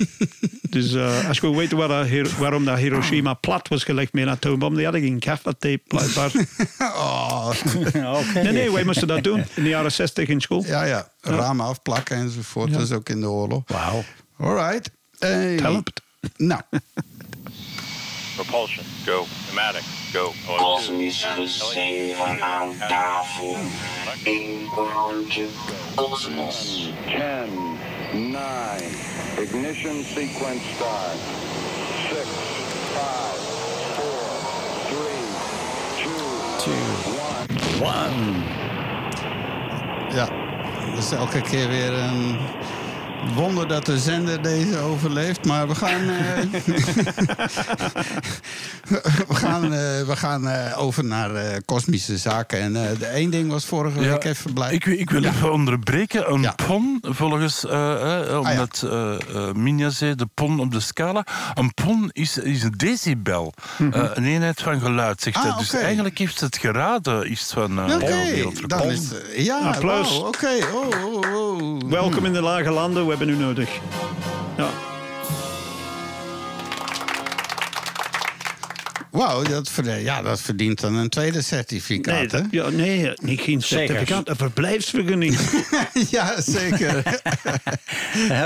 dus 0.69 0.93
uh, 0.93 1.27
als 1.27 1.37
je 1.37 1.41
wil 1.41 1.55
weten 1.55 1.77
waar 1.77 1.87
dat 1.87 2.31
waarom 2.37 2.65
dat 2.65 2.77
Hiroshima 2.77 3.33
plat 3.33 3.67
was 3.67 3.83
gelegd 3.83 4.13
met 4.13 4.23
een 4.23 4.29
atoombom, 4.29 4.75
die 4.75 4.83
hadden 4.83 5.01
geen 5.01 5.19
tape 5.19 5.81
blijkbaar. 5.87 6.31
Oh, 6.79 7.49
Oké. 8.19 8.41
nee, 8.41 8.51
nee, 8.51 8.71
wij 8.71 8.83
moesten 8.83 9.07
dat 9.07 9.23
doen 9.23 9.43
in 9.55 9.63
de 9.63 9.69
jaren 9.69 9.91
60 9.91 10.27
in 10.27 10.41
school. 10.41 10.63
ja, 10.65 10.83
ja, 10.83 11.11
ramen 11.21 11.65
afplakken 11.65 12.17
enzovoort. 12.17 12.73
Dat 12.73 12.81
is 12.81 12.91
ook 12.91 13.09
in 13.09 13.21
de 13.21 13.29
oorlog. 13.29 13.63
Wauw. 13.65 14.03
All 14.37 14.55
right. 14.55 14.91
Hey. 15.19 15.55
Helpt. 15.55 16.01
Nou, 16.37 16.61
Propulsion, 18.37 18.85
go. 19.05 19.25
Pneumatic, 19.45 19.83
go. 20.13 20.33
Kosmische 20.57 21.47
zeven 21.47 22.41
aan 22.41 22.77
tafel. 22.77 23.57
Kosmos. 25.95 26.89
10, 27.05 28.29
9, 28.31 29.16
ignition 29.39 30.03
sequence 30.03 30.63
start. 30.75 31.17
6, 32.09 32.27
5, 32.93 33.37
4, 33.97 34.37
3, 34.89 36.17
2, 36.63 36.77
1. 37.21 37.81
One. 37.81 38.19
ja. 40.13 40.27
Dat 40.95 41.03
is 41.03 41.11
elke 41.11 41.41
keer 41.41 41.67
weer 41.67 41.93
een 41.93 42.37
wonder 43.19 43.67
dat 43.67 43.85
de 43.85 43.99
zender 43.99 44.41
deze 44.41 44.77
overleeft. 44.77 45.45
Maar 45.45 45.67
we 45.67 45.75
gaan... 45.75 46.09
eh, 46.09 46.41
we 49.27 49.35
gaan, 49.35 49.63
eh, 49.63 49.69
we 50.07 50.15
gaan 50.15 50.47
eh, 50.47 50.81
over 50.81 51.05
naar 51.05 51.35
eh, 51.35 51.57
kosmische 51.65 52.17
zaken. 52.17 52.59
En 52.59 52.75
eh, 52.89 52.99
de 52.99 53.05
één 53.05 53.29
ding 53.29 53.51
was 53.51 53.65
vorige 53.65 54.01
Ja, 54.01 54.09
week 54.11 54.23
even 54.23 54.53
blij. 54.53 54.73
Ik, 54.73 54.85
ik 54.85 55.09
wil 55.09 55.23
even 55.23 55.51
onderbreken. 55.51 56.31
Een 56.33 56.41
Ja. 56.41 56.55
pon, 56.67 56.97
volgens, 57.01 57.65
eh, 57.65 58.29
eh, 58.29 58.39
omdat 58.39 58.83
eh 58.89 59.15
eh, 59.47 59.53
Minja 59.53 59.89
zei, 59.89 60.15
de 60.15 60.27
pon 60.33 60.59
op 60.59 60.71
de 60.71 60.79
scala. 60.79 61.25
Een 61.53 61.73
pon 61.73 62.09
is, 62.13 62.37
is 62.37 62.63
een 62.63 62.73
decibel. 62.77 63.53
Eh, 63.91 64.01
een 64.13 64.25
eenheid 64.25 64.61
van 64.61 64.79
geluid, 64.79 65.21
zegt 65.21 65.37
Ah, 65.37 65.43
hij. 65.43 65.53
Dus 65.57 65.73
eigenlijk 65.73 66.17
heeft 66.17 66.39
het 66.39 66.57
geraden, 66.57 67.31
iets 67.31 67.53
van 67.53 67.93
Oké, 67.93 68.45
dan 68.67 68.81
is 68.91 69.01
ja, 69.35 69.57
Applaus. 69.59 70.17
Oké, 70.19 70.49
oh, 70.73 71.05
oh, 71.05 71.35
oh. 71.35 71.79
Welkom 71.89 72.25
in 72.25 72.33
de 72.33 72.41
lage 72.41 72.69
landen, 72.71 73.05
we 73.07 73.15
hebben 73.17 73.35
u 73.35 73.37
nodig. 73.37 73.79
Ja. 74.57 74.96
Wauw, 79.11 79.43
dat, 79.43 79.69
verd- 79.69 80.01
ja, 80.01 80.21
dat 80.21 80.41
verdient 80.41 80.79
dan 80.79 80.95
een 80.95 81.09
tweede 81.09 81.41
certificaat, 81.41 82.15
Nee, 82.15 82.27
hè? 82.27 82.27
dat- 82.41 82.45
ja, 82.51 82.69
nee, 82.69 83.11
niet 83.21 83.41
geen 83.41 83.61
Zeker. 83.61 83.87
certificaat, 83.87 84.29
een 84.29 84.35
verblijfsvergunning. 84.35 85.37
ja, 86.09 86.41
zeker. 86.41 86.97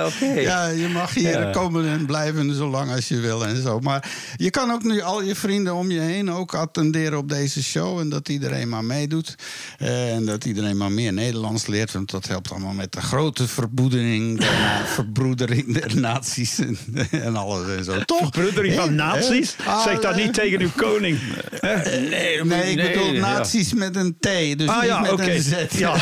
Oké. 0.06 0.26
Ja, 0.40 0.68
je 0.68 0.88
mag 0.88 1.14
hier 1.14 1.40
Ja. 1.40 1.50
komen 1.52 1.88
en 1.88 2.06
blijven 2.06 2.56
zolang 2.56 2.92
als 2.92 3.08
je 3.08 3.20
wil 3.20 3.46
en 3.46 3.62
zo. 3.62 3.80
Maar 3.80 4.10
je 4.36 4.50
kan 4.50 4.72
ook 4.72 4.84
nu 4.84 5.02
al 5.02 5.22
je 5.24 5.36
vrienden 5.36 5.74
om 5.76 5.92
je 5.92 6.00
heen 6.00 6.32
ook 6.32 6.54
attenderen 6.56 7.18
op 7.18 7.30
deze 7.30 7.64
show. 7.64 8.00
En 8.00 8.10
dat 8.10 8.30
iedereen 8.30 8.70
maar 8.70 8.84
meedoet. 8.86 9.36
Eh, 9.78 10.14
en 10.16 10.26
dat 10.26 10.46
iedereen 10.46 10.78
maar 10.78 10.92
meer 10.92 11.14
Nederlands 11.14 11.68
leert. 11.68 11.92
Want 11.92 12.12
dat 12.12 12.28
helpt 12.28 12.52
allemaal 12.52 12.74
met 12.74 12.92
de 12.92 13.02
grote 13.02 13.48
verbroedering 13.48 14.40
der, 14.40 14.52
na- 14.60 14.86
verbroedering 14.96 15.74
der 15.80 16.00
naties. 16.00 16.60
En, 16.60 16.78
en 17.12 17.36
alles 17.36 17.78
en 17.78 17.84
zo. 17.84 18.04
Toch? 18.06 18.18
Verbroedering 18.20 18.74
van? 18.76 19.00
Ah, 19.00 19.84
zeg 19.84 20.00
dat 20.00 20.16
niet 20.16 20.34
tegen 20.34 20.51
tegen 20.57 20.65
uw 20.65 20.90
koning. 20.91 21.19
Hè? 21.60 21.99
Nee, 21.99 22.44
Nee, 22.44 22.72
ik 22.76 22.94
bedoel 22.94 23.11
ja. 23.14 23.19
nazi's 23.22 23.73
met 23.73 23.95
een 23.95 24.15
T, 24.19 24.23
dus 24.57 24.68
Ah 24.68 24.76
niet 24.82 24.86
ja, 24.90 24.99
met 24.99 25.11
oké. 25.11 25.32
een 25.32 25.41
Z. 25.41 25.53
Ja. 25.69 25.95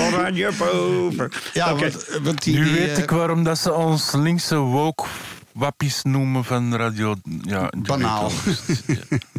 Oranje 0.06 0.50
boven. 0.58 1.30
Ja, 1.52 1.72
Oké. 1.72 1.80
want, 1.80 2.06
want 2.22 2.42
die, 2.42 2.58
Nu 2.58 2.64
die, 2.64 2.72
weet 2.72 2.96
eh, 2.96 3.02
ik 3.02 3.10
waarom 3.10 3.44
dat 3.44 3.58
ze 3.58 3.72
ons 3.72 4.12
linkse 4.12 4.56
woke 4.56 5.04
wappies 5.52 6.02
noemen 6.02 6.44
van 6.44 6.76
radio... 6.76 7.14
Ja, 7.42 7.70
Banaal. 7.76 8.30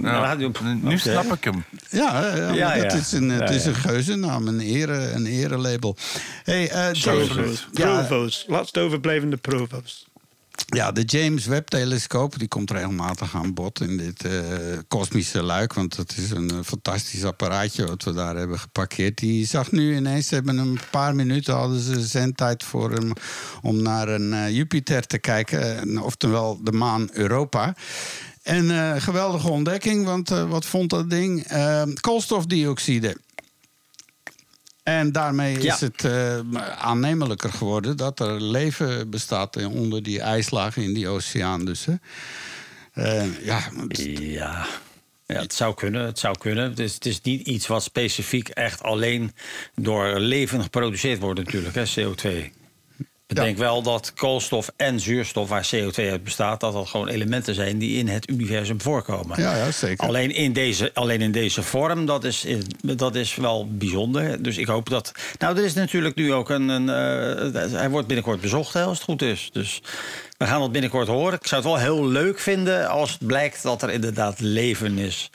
Ja, 0.01 0.19
Radio- 0.19 0.51
nu 0.81 0.97
snap 0.97 1.33
ik 1.33 1.43
hem. 1.43 1.63
Ja, 1.89 2.35
ja, 2.35 2.51
ja, 2.53 2.69
het 2.71 2.91
ja. 2.91 2.97
is 2.97 3.11
een, 3.11 3.29
het 3.29 3.49
is 3.49 3.63
ja. 3.63 3.69
een 3.69 3.75
geuzennaam, 3.75 4.47
een, 4.47 4.59
ere, 4.59 5.11
een 5.11 5.25
erelabel. 5.25 5.95
Hey, 6.43 6.69
eh, 6.69 6.93
James, 6.93 7.27
Provo's. 7.27 7.67
ja, 7.71 7.85
Provo's. 8.05 8.45
Laatst 8.47 8.77
overblijvende 8.77 9.37
provo's. 9.37 10.08
Ja, 10.65 10.91
de 10.91 11.03
James 11.03 11.45
Webb 11.45 11.67
telescoop 11.67 12.39
die 12.39 12.47
komt 12.47 12.71
regelmatig 12.71 13.35
aan 13.35 13.53
bod 13.53 13.81
in 13.81 13.97
dit 13.97 14.25
eh, 14.25 14.33
kosmische 14.87 15.43
luik. 15.43 15.73
Want 15.73 15.95
dat 15.95 16.13
is 16.17 16.31
een 16.31 16.49
eh, 16.49 16.57
fantastisch 16.65 17.23
apparaatje 17.23 17.87
wat 17.87 18.03
we 18.03 18.13
daar 18.13 18.35
hebben 18.35 18.59
geparkeerd. 18.59 19.17
Die 19.17 19.47
zag 19.47 19.71
nu 19.71 19.95
ineens, 19.95 20.27
ze 20.27 20.35
hebben 20.35 20.57
een 20.57 20.79
paar 20.91 21.15
minuten 21.15 21.53
hadden 21.53 21.79
ze 21.79 22.01
zendtijd 22.01 22.63
voor 22.63 22.91
hem 22.91 23.11
om 23.61 23.81
naar 23.81 24.07
een 24.07 24.33
eh, 24.33 24.49
Jupiter 24.49 25.07
te 25.07 25.17
kijken. 25.17 25.97
Oftewel 26.03 26.59
de 26.63 26.71
maan 26.71 27.09
Europa. 27.11 27.75
En 28.43 29.01
geweldige 29.01 29.49
ontdekking, 29.49 30.05
want 30.05 30.29
wat 30.29 30.65
vond 30.65 30.89
dat 30.89 31.09
ding? 31.09 31.47
Koolstofdioxide. 32.01 33.17
En 34.89 35.11
daarmee 35.11 35.57
is 35.57 35.79
het 35.79 36.03
eh, 36.03 36.39
aannemelijker 36.77 37.51
geworden 37.51 37.97
dat 37.97 38.19
er 38.19 38.41
leven 38.41 39.09
bestaat 39.09 39.65
onder 39.65 40.03
die 40.03 40.21
ijslagen 40.21 40.83
in 40.83 40.93
die 40.93 41.07
oceaan. 41.07 41.65
Dus. 41.65 41.85
Eh, 42.93 43.45
ja, 43.45 43.61
Ja. 44.19 44.65
ja, 45.25 45.39
het 45.41 45.53
zou 45.53 45.73
kunnen. 45.73 46.05
Het 46.05 46.19
zou 46.19 46.37
kunnen. 46.37 46.69
Het 46.69 46.79
is, 46.79 46.93
het 46.93 47.05
is 47.05 47.21
niet 47.21 47.47
iets 47.47 47.67
wat 47.67 47.83
specifiek 47.83 48.49
echt 48.49 48.83
alleen 48.83 49.33
door 49.75 50.19
leven 50.19 50.61
geproduceerd 50.61 51.19
wordt 51.19 51.39
natuurlijk, 51.39 51.75
hè, 51.75 51.83
CO2. 51.85 52.58
Ik 53.29 53.37
Ja. 53.37 53.43
denk 53.43 53.57
wel 53.57 53.81
dat 53.81 54.13
koolstof 54.13 54.71
en 54.75 54.99
zuurstof, 54.99 55.49
waar 55.49 55.69
CO2 55.75 56.09
uit 56.09 56.23
bestaat, 56.23 56.59
dat 56.59 56.73
dat 56.73 56.87
gewoon 56.87 57.07
elementen 57.07 57.55
zijn 57.55 57.77
die 57.77 57.97
in 57.97 58.07
het 58.07 58.29
universum 58.29 58.81
voorkomen. 58.81 59.41
Ja, 59.41 59.55
ja, 59.55 59.71
zeker. 59.71 60.07
Alleen 60.07 60.31
in 60.35 60.53
deze, 60.53 60.91
alleen 60.93 61.21
in 61.21 61.31
deze 61.31 61.63
vorm, 61.63 62.05
dat 62.05 62.23
is, 62.23 62.45
dat 62.81 63.15
is 63.15 63.35
wel 63.35 63.67
bijzonder. 63.71 64.43
Dus 64.43 64.57
ik 64.57 64.67
hoop 64.67 64.89
dat. 64.89 65.11
Nou, 65.39 65.57
er 65.57 65.63
is 65.63 65.73
natuurlijk 65.73 66.15
nu 66.15 66.33
ook 66.33 66.49
een. 66.49 66.69
een 66.69 66.89
eh, 66.89 67.71
hij 67.71 67.89
wordt 67.89 68.07
binnenkort 68.07 68.41
bezocht, 68.41 68.73
hè, 68.73 68.83
als 68.83 68.97
het 68.97 69.05
goed 69.05 69.21
is. 69.21 69.49
Dus 69.53 69.81
we 70.37 70.45
gaan 70.45 70.59
dat 70.59 70.71
binnenkort 70.71 71.07
horen. 71.07 71.39
Ik 71.41 71.47
zou 71.47 71.61
het 71.61 71.71
wel 71.71 71.79
heel 71.79 72.07
leuk 72.07 72.39
vinden 72.39 72.89
als 72.89 73.11
het 73.11 73.27
blijkt 73.27 73.63
dat 73.63 73.81
er 73.81 73.89
inderdaad 73.89 74.39
leven 74.39 74.97
is. 74.97 75.29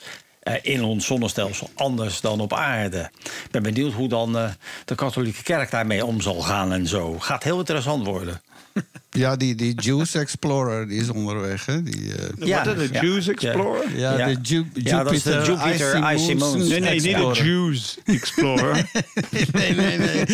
Eh, 0.45 0.53
In 0.61 0.83
ons 0.83 1.05
zonnestelsel, 1.05 1.69
anders 1.75 2.21
dan 2.21 2.39
op 2.39 2.53
aarde. 2.53 3.09
Ik 3.23 3.51
ben 3.51 3.63
benieuwd 3.63 3.93
hoe 3.93 4.07
dan 4.07 4.37
eh, 4.37 4.49
de 4.85 4.95
katholieke 4.95 5.43
kerk 5.43 5.71
daarmee 5.71 6.05
om 6.05 6.21
zal 6.21 6.41
gaan 6.41 6.73
en 6.73 6.87
zo. 6.87 7.19
Gaat 7.19 7.43
heel 7.43 7.59
interessant 7.59 8.05
worden. 8.05 8.41
ja 9.09 9.35
die, 9.35 9.55
die 9.55 9.81
Juice 9.81 10.19
Explorer 10.19 10.87
die 10.87 10.99
is 11.01 11.09
onderweg. 11.09 11.65
Hè? 11.65 11.83
Die, 11.83 12.11
eh, 12.15 12.47
Ja, 12.47 12.65
Wat 12.65 12.77
is 12.77 12.89
de 12.91 12.93
ja. 12.93 13.31
Explorer? 13.31 13.97
ja, 13.97 14.17
Ja. 14.17 14.25
de 14.27 14.37
Ju- 14.41 14.65
Ja, 14.73 15.03
dat 15.03 15.13
is 15.13 15.23
de 15.23 15.41
Jupiter 15.45 16.13
Icy 16.13 16.33
Moons. 16.33 16.67
Nee, 16.67 16.79
nee, 16.79 16.93
niet 17.01 17.03
de. 17.17 17.31
Jews 17.43 17.97
Explorer. 18.05 18.89
nee, 19.51 19.73
nee, 19.75 19.97
nee. 19.97 20.25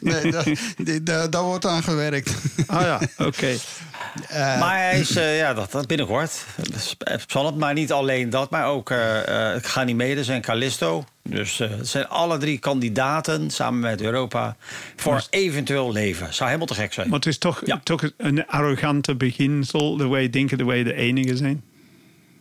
nee 0.00 0.30
dat, 0.30 0.44
die- 0.76 1.02
daar, 1.02 1.30
daar 1.30 1.42
wordt 1.42 1.66
aan 1.66 1.82
gewerkt. 1.82 2.30
ah 2.66 2.80
ja, 2.82 3.00
oké. 3.18 3.54
Maar 4.30 4.78
hij 4.78 5.00
is, 5.00 5.16
eh, 5.16 5.38
ja, 5.38 5.54
dat, 5.54 5.70
dat 5.72 5.86
binnenkort. 5.86 6.44
Zal 7.26 7.46
het 7.46 7.56
maar 7.56 7.74
niet 7.74 7.92
alleen 7.92 8.30
dat, 8.30 8.50
maar 8.50 8.66
ook 8.66 8.90
eh 8.90 9.54
eh, 9.54 9.62
Ganymedes 9.62 10.28
en 10.28 10.40
Callisto. 10.40 11.04
Dus 11.22 11.60
eh, 11.60 11.70
het 11.70 11.88
zijn 11.88 12.08
alle 12.08 12.38
drie 12.38 12.58
kandidaten 12.58 13.50
samen 13.50 13.80
met 13.80 14.00
Europa 14.00 14.56
voor 14.96 15.26
eventueel 15.30 15.92
leven. 15.92 16.34
Zou 16.34 16.44
helemaal 16.46 16.66
te 16.68 16.74
gek 16.74 16.92
zijn. 16.92 17.08
Maar 17.08 17.18
het 17.18 17.28
is 17.28 17.38
toch, 17.38 17.62
Ja. 17.64 17.80
toch 17.84 18.10
een 18.16 18.46
arrogante 18.46 19.14
beginsel, 19.14 19.96
de 19.96 20.08
wij 20.08 20.30
denken 20.30 20.58
dat 20.58 20.66
wij 20.66 20.82
de 20.82 20.94
enige 20.94 21.36
zijn. 21.36 21.64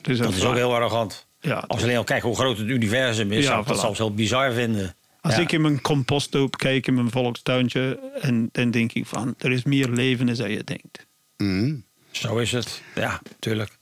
Dus 0.01 0.17
dat 0.17 0.33
is 0.33 0.43
ook 0.43 0.55
heel 0.55 0.73
arrogant. 0.73 1.27
Ja. 1.39 1.63
Als 1.67 1.79
we 1.79 1.85
alleen 1.85 1.97
al 1.97 2.03
kijken 2.03 2.27
hoe 2.27 2.37
groot 2.37 2.57
het 2.57 2.67
universum 2.67 3.31
is, 3.31 3.43
Ja, 3.43 3.49
zou 3.49 3.61
ik 3.61 3.67
dat 3.67 3.79
zelfs 3.79 3.97
heel 3.97 4.13
bizar 4.13 4.51
vinden. 4.51 4.95
Als 5.21 5.35
Ja. 5.35 5.41
ik 5.41 5.51
in 5.51 5.61
mijn 5.61 5.81
composthoop 5.81 6.57
kijk 6.57 6.87
in 6.87 6.93
mijn 6.93 7.11
volkstuintje, 7.11 7.99
en 8.21 8.49
dan 8.51 8.71
denk 8.71 8.93
ik 8.93 9.05
van, 9.05 9.35
er 9.37 9.51
is 9.51 9.63
meer 9.63 9.89
leven 9.89 10.35
dan 10.35 10.49
je 10.51 10.63
denkt. 10.63 11.05
Mm. 11.37 11.83
Zo 12.11 12.37
is 12.37 12.51
het. 12.51 12.81
Ja, 12.95 13.21
natuurlijk. 13.29 13.77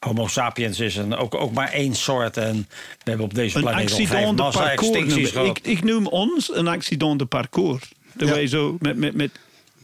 Homo 0.00 0.26
sapiens 0.26 0.80
is 0.80 0.96
een, 0.96 1.16
ook, 1.16 1.34
ook 1.34 1.52
maar 1.52 1.72
één 1.72 1.94
soort. 1.94 2.36
En 2.36 2.56
we 2.78 3.08
hebben 3.10 3.26
op 3.26 3.34
deze 3.34 3.56
Een 3.56 3.62
planeet 3.62 3.90
al 3.90 3.96
vijf 3.96 4.10
accident 4.10 4.36
de 4.36 4.58
parcours. 4.58 5.16
ik. 5.16 5.28
gehad. 5.28 5.58
ik, 5.62 5.84
noem 5.84 6.06
ons 6.06 6.54
een 6.54 6.68
accident 6.68 7.18
de 7.18 7.26
parcours. 7.26 7.92
Dat 8.14 8.28
Ja. 8.28 8.34
wij 8.34 8.46
zo 8.46 8.76
met, 8.80 8.96
met, 8.96 9.14
met 9.14 9.30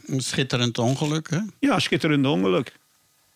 Een 0.05 0.21
schitterend 0.21 0.77
ongeluk, 0.77 1.29
hè? 1.29 1.39
ja, 1.59 1.79
schitterend 1.79 2.25
ongeluk. 2.25 2.71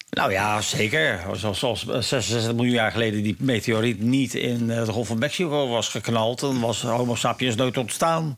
Nou 0.10 0.32
ja, 0.32 0.62
zeker. 0.62 1.22
Zoals, 1.36 1.60
zoals 1.60 1.86
66 1.86 2.54
miljoen 2.54 2.74
jaar 2.74 2.92
geleden 2.92 3.24
die 3.24 3.36
meteoriet 3.40 4.00
niet 4.02 4.34
in 4.34 4.70
eh, 4.72 4.86
de 4.86 4.92
Golf 4.92 5.08
van 5.08 5.18
Mexico 5.20 5.68
was 5.68 5.90
geknald... 5.90 6.40
dan 6.40 6.60
was 6.60 6.82
Homo 6.82 7.16
sapiens 7.16 7.56
nooit 7.56 7.78
ontstaan. 7.78 8.38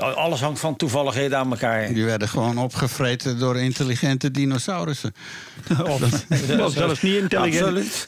Alles 0.00 0.40
hangt 0.40 0.60
van 0.60 0.76
toevalligheden 0.76 1.38
aan 1.38 1.50
elkaar. 1.50 1.92
Die 1.92 2.04
werden 2.04 2.28
gewoon 2.28 2.58
opgevreten 2.58 3.38
door 3.38 3.58
intelligente 3.58 4.30
dinosaurussen. 4.30 5.14
Of, 5.82 6.02
of 6.60 6.72
zelfs 6.72 7.02
niet 7.02 7.14
intelligent. 7.14 7.62
Absoluut. 7.62 8.06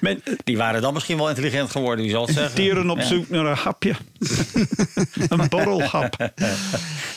Men, 0.00 0.22
Die 0.44 0.56
waren 0.56 0.82
dan 0.82 0.94
misschien 0.94 1.16
wel 1.16 1.28
intelligent 1.28 1.70
geworden, 1.70 2.04
wie 2.04 2.10
zal 2.14 2.26
het 2.26 2.34
zeggen? 2.34 2.54
dieren 2.54 2.90
op 2.90 2.98
Ja. 2.98 3.04
zoek 3.06 3.28
naar 3.28 3.46
een 3.46 3.56
hapje. 3.56 3.94
een 5.28 5.48
borrelhap. 5.48 6.30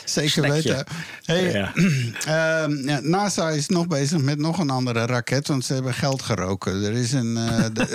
Zeker 0.06 0.30
Snackje. 0.32 0.52
weten. 0.54 0.86
Hey, 1.24 1.52
Ja. 1.52 1.72
ehm, 2.64 2.88
ja, 2.88 3.00
NASA 3.02 3.50
is 3.50 3.68
nog 3.68 3.88
bezig 3.88 4.22
met 4.22 4.38
nog 4.38 4.58
een 4.60 4.70
andere 4.70 5.06
raket, 5.06 5.48
want 5.48 5.66
ze 5.66 5.74
hebben 5.74 5.94
geld 5.94 6.22
geroken. 6.22 6.84
Er 6.84 6.94
is 6.94 7.12
een, 7.12 7.38
eh, 7.38 7.66
de- 7.74 7.88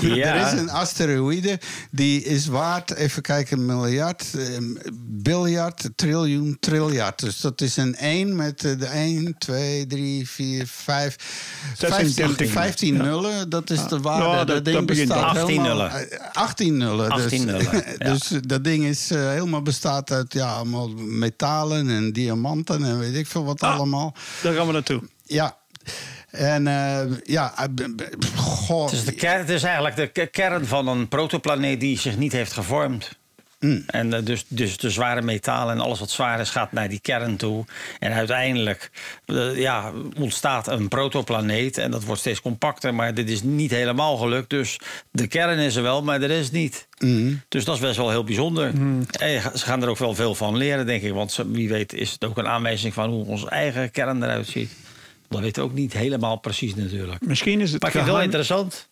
Ja. 0.00 0.34
er 0.34 0.46
is 0.52 0.60
een 0.60 0.70
asteroïde 0.70 1.58
die 1.90 2.22
is 2.24 2.46
waard, 2.46 2.94
even 2.94 3.22
kijken, 3.22 3.66
miljard, 3.66 4.24
eh, 4.34 4.42
biljard, 5.02 5.88
triljoen, 5.96 6.56
triljard. 6.60 7.20
Dus 7.20 7.40
dat 7.40 7.60
is 7.60 7.76
een 7.76 7.94
1 7.96 8.36
met 8.36 8.64
eh, 8.64 8.78
de 8.78 8.86
1, 8.86 9.34
2, 9.38 9.86
3, 9.86 10.28
4, 10.28 10.66
5, 10.66 11.16
15, 11.76 12.08
36. 12.08 12.50
15 12.50 12.96
nullen. 12.96 13.48
Dat 13.50 13.63
is 13.70 13.86
de 13.88 14.00
waarde. 14.00 14.24
Ja, 14.28 14.36
dat- 14.36 14.46
dat 14.46 14.64
ding 14.64 14.76
dat 14.76 14.86
bestaat 14.86 15.24
18 15.36 15.46
helemaal- 15.62 15.76
nullen. 15.88 16.10
eh, 16.10 16.18
18 16.32 16.76
nullen. 16.76 17.10
18 17.10 17.46
dus, 17.46 17.62
nullen, 17.64 17.84
ja. 17.98 18.12
dus 18.12 18.28
dat 18.28 18.64
ding 18.64 18.84
is 18.84 19.10
eh, 19.10 19.28
helemaal 19.28 19.62
bestaat 19.62 20.10
uit 20.10 20.32
ja, 20.32 20.52
allemaal 20.54 20.88
metalen 20.96 21.88
en 21.88 22.12
diamanten 22.12 22.84
en 22.84 22.98
weet 22.98 23.14
ik 23.14 23.26
veel 23.26 23.44
wat 23.44 23.60
Ah. 23.62 23.74
allemaal. 23.74 24.14
Daar 24.42 24.54
gaan 24.54 24.66
we 24.66 24.72
naartoe. 24.72 25.02
Ja. 25.24 25.56
En 26.30 26.66
eh, 26.66 27.00
ja, 27.24 27.54
eh, 27.58 27.64
goh. 28.36 28.84
Het 28.84 28.92
is, 28.92 29.04
de 29.04 29.12
ker- 29.12 29.38
het 29.38 29.48
is 29.48 29.62
eigenlijk 29.62 29.96
de 29.96 30.06
ke- 30.06 30.26
kern 30.26 30.66
van 30.66 30.88
een 30.88 31.08
protoplaneet 31.08 31.80
die 31.80 31.98
zich 31.98 32.16
niet 32.16 32.32
heeft 32.32 32.52
gevormd. 32.52 33.18
En 33.86 34.12
eh, 34.12 34.24
dus, 34.24 34.44
dus 34.48 34.76
de 34.76 34.90
zware 34.90 35.22
metalen 35.22 35.74
en 35.74 35.80
alles 35.80 35.98
wat 35.98 36.10
zwaar 36.10 36.40
is 36.40 36.50
gaat 36.50 36.72
naar 36.72 36.88
die 36.88 37.00
kern 37.00 37.36
toe. 37.36 37.64
En 37.98 38.12
uiteindelijk 38.12 38.90
eh, 39.26 39.58
ja, 39.58 39.92
ontstaat 40.18 40.68
een 40.68 40.88
protoplaneet. 40.88 41.78
En 41.78 41.90
dat 41.90 42.04
wordt 42.04 42.20
steeds 42.20 42.40
compacter, 42.40 42.94
maar 42.94 43.14
dit 43.14 43.30
is 43.30 43.42
niet 43.42 43.70
helemaal 43.70 44.16
gelukt. 44.16 44.50
Dus 44.50 44.78
de 45.10 45.26
kern 45.26 45.58
is 45.58 45.76
er 45.76 45.82
wel, 45.82 46.02
maar 46.02 46.22
er 46.22 46.30
is 46.30 46.50
niet. 46.50 46.88
Dus 47.48 47.64
dat 47.64 47.74
is 47.74 47.80
best 47.80 47.96
wel 47.96 48.10
heel 48.10 48.24
bijzonder. 48.24 48.72
En 49.18 49.42
ze 49.58 49.64
gaan 49.64 49.82
er 49.82 49.88
ook 49.88 49.98
wel 49.98 50.14
veel 50.14 50.34
van 50.34 50.56
leren, 50.56 50.86
denk 50.86 51.02
ik. 51.02 51.12
Want 51.12 51.38
wie 51.46 51.68
weet 51.68 51.92
is 51.92 52.10
het 52.10 52.24
ook 52.24 52.38
een 52.38 52.48
aanwijzing 52.48 52.94
van 52.94 53.10
hoe 53.10 53.26
onze 53.26 53.48
eigen 53.48 53.90
kern 53.90 54.22
eruit 54.22 54.46
ziet. 54.46 54.72
Dat 55.28 55.40
weten 55.40 55.62
we 55.62 55.68
ook 55.68 55.74
niet 55.74 55.92
helemaal 55.92 56.36
precies 56.36 56.74
natuurlijk. 56.74 57.26
Misschien 57.26 57.60
is 57.60 57.72
het 57.72 57.82
Maar 57.82 58.04
wel 58.04 58.22
interessant. 58.22 58.88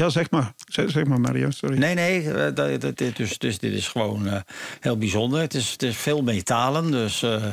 Ja, 0.00 0.08
zeg 0.08 0.30
maar. 0.30 0.52
Zeg, 0.66 0.90
zeg 0.90 1.04
maar, 1.04 1.20
Mario, 1.20 1.50
sorry. 1.50 1.78
Nee, 1.78 1.94
nee, 1.94 2.30
eh, 2.32 2.54
dat, 2.54 2.80
dat, 2.80 2.98
dit, 2.98 3.16
dus, 3.16 3.38
dus 3.38 3.58
dit 3.58 3.72
is 3.72 3.88
gewoon 3.88 4.26
eh, 4.28 4.40
heel 4.80 4.96
bijzonder. 4.98 5.40
Het 5.40 5.54
is, 5.54 5.70
het 5.72 5.82
is 5.82 5.96
veel 5.96 6.22
metalen, 6.22 6.90
dus 6.90 7.22
eh, 7.22 7.44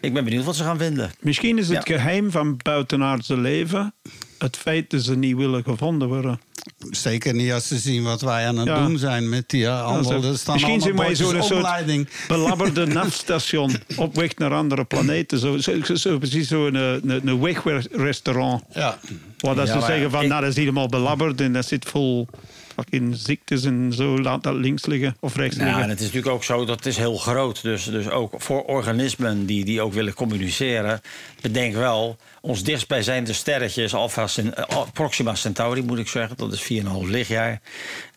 ik 0.00 0.12
ben 0.14 0.24
benieuwd 0.24 0.44
wat 0.44 0.56
ze 0.56 0.62
gaan 0.64 0.78
vinden. 0.78 1.10
Misschien 1.20 1.58
is 1.58 1.68
het 1.68 1.88
Ja. 1.88 1.94
geheim 1.96 2.30
van 2.30 2.56
buitenaardse 2.62 3.36
leven 3.36 3.94
het 4.44 4.56
feit 4.56 4.90
dat 4.90 5.02
ze 5.02 5.16
niet 5.16 5.36
willen 5.36 5.62
gevonden 5.62 6.08
worden. 6.08 6.40
Zeker 6.90 7.34
niet 7.34 7.52
als 7.52 7.68
ze 7.68 7.78
zien 7.78 8.02
wat 8.02 8.20
wij 8.20 8.46
aan 8.46 8.56
het 8.58 8.68
Ja. 8.68 8.86
doen 8.86 8.98
zijn 8.98 9.28
met 9.28 9.48
die 9.50 9.66
handel. 9.66 10.12
Also, 10.12 10.28
Er 10.30 10.38
staan 10.38 10.54
misschien 10.54 10.80
zijn 10.80 10.92
allemaal 10.98 11.06
wij 11.06 11.14
zo'n 11.14 11.42
soort 11.42 12.28
belabberde 12.28 12.86
nafstation 13.00 13.72
op 13.96 14.14
weg 14.14 14.36
naar 14.36 14.52
andere 14.54 14.84
planeten. 14.84 15.38
Zo, 15.38 15.58
zo, 15.58 15.82
zo, 15.82 15.94
zo 15.94 16.18
precies 16.18 16.48
zo'n 16.48 16.74
een, 16.74 17.10
een, 17.10 17.26
een 17.28 17.40
wegrestaurant. 17.40 18.62
Ja. 18.74 18.98
Waar 19.38 19.54
dat 19.54 19.66
Ja, 19.66 19.80
ze 19.80 19.86
zeggen 19.86 20.10
van, 20.10 20.22
ik- 20.22 20.28
nou, 20.28 20.40
dat 20.40 20.50
is 20.50 20.56
helemaal 20.56 20.88
belabberd 20.88 21.40
en 21.40 21.52
dat 21.52 21.66
zit 21.66 21.84
vol 21.84 22.28
fucking 22.74 23.16
ziektes 23.16 23.64
en 23.64 23.92
zo, 23.92 24.18
laat 24.18 24.42
dat 24.42 24.54
links 24.54 24.86
liggen 24.86 25.16
of 25.20 25.36
rechts 25.36 25.56
Ja, 25.56 25.64
liggen. 25.64 25.82
en 25.82 25.88
het 25.88 25.98
is 25.98 26.04
natuurlijk 26.06 26.34
ook 26.34 26.44
zo 26.44 26.64
dat 26.64 26.76
het 26.76 26.86
is 26.86 26.96
heel 26.96 27.16
groot. 27.16 27.62
Dus, 27.62 27.84
dus 27.84 28.08
ook 28.10 28.34
voor 28.36 28.62
organismen 28.64 29.46
die, 29.46 29.64
die 29.64 29.80
ook 29.80 29.92
willen 29.92 30.14
communiceren. 30.14 31.00
Bedenk 31.40 31.74
wel, 31.74 32.16
ons 32.44 32.62
dichtstbijzijnde 32.62 33.32
sterretje 33.32 33.82
is 33.82 33.94
Alpha 33.94 34.26
eh, 34.36 34.80
Proxima 34.92 35.34
Centauri, 35.34 35.82
moet 35.82 35.98
ik 35.98 36.08
zeggen. 36.08 36.36
Dat 36.36 36.52
is 36.52 36.82
4,5 36.82 36.88
lichtjaar. 37.02 37.60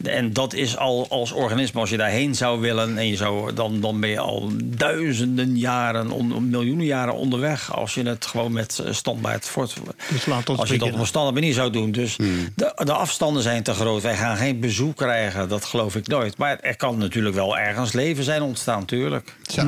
En 0.03 0.33
dat 0.33 0.53
is 0.53 0.77
al 0.77 1.05
als 1.09 1.31
organisme, 1.31 1.79
als 1.79 1.89
je 1.89 1.97
daarheen 1.97 2.35
zou 2.35 2.59
willen... 2.59 2.97
en 2.97 3.07
je 3.07 3.15
zou, 3.15 3.53
dan, 3.53 3.81
dan 3.81 3.99
ben 3.99 4.09
je 4.09 4.19
al 4.19 4.51
duizenden 4.63 5.57
jaren, 5.57 6.11
on- 6.11 6.49
miljoenen 6.49 6.85
jaren 6.85 7.13
onderweg... 7.13 7.73
als 7.75 7.93
je 7.93 8.03
het 8.03 8.25
gewoon 8.25 8.51
met 8.51 8.79
eh, 8.79 8.93
standaard 8.93 9.45
voort... 9.45 9.73
Dus 10.09 10.25
laat 10.25 10.49
als 10.49 10.69
je 10.69 10.77
dat 10.77 10.91
op 10.93 10.99
een 10.99 11.05
standaard 11.05 11.35
manier 11.35 11.53
zou 11.53 11.71
doen. 11.71 11.91
Dus 11.91 12.15
de, 12.55 12.81
de 12.83 12.93
afstanden 12.93 13.43
zijn 13.43 13.63
te 13.63 13.73
groot. 13.73 14.01
Wij 14.01 14.15
gaan 14.15 14.37
geen 14.37 14.59
bezoek 14.59 14.95
krijgen, 14.95 15.49
dat 15.49 15.65
geloof 15.65 15.95
ik 15.95 16.07
nooit. 16.07 16.37
Maar 16.37 16.59
er 16.59 16.75
kan 16.75 16.97
natuurlijk 16.97 17.35
wel 17.35 17.57
ergens 17.57 17.91
leven 17.91 18.23
zijn 18.23 18.41
ontstaan, 18.41 18.85
tuurlijk. 18.85 19.35
Zo. 19.41 19.63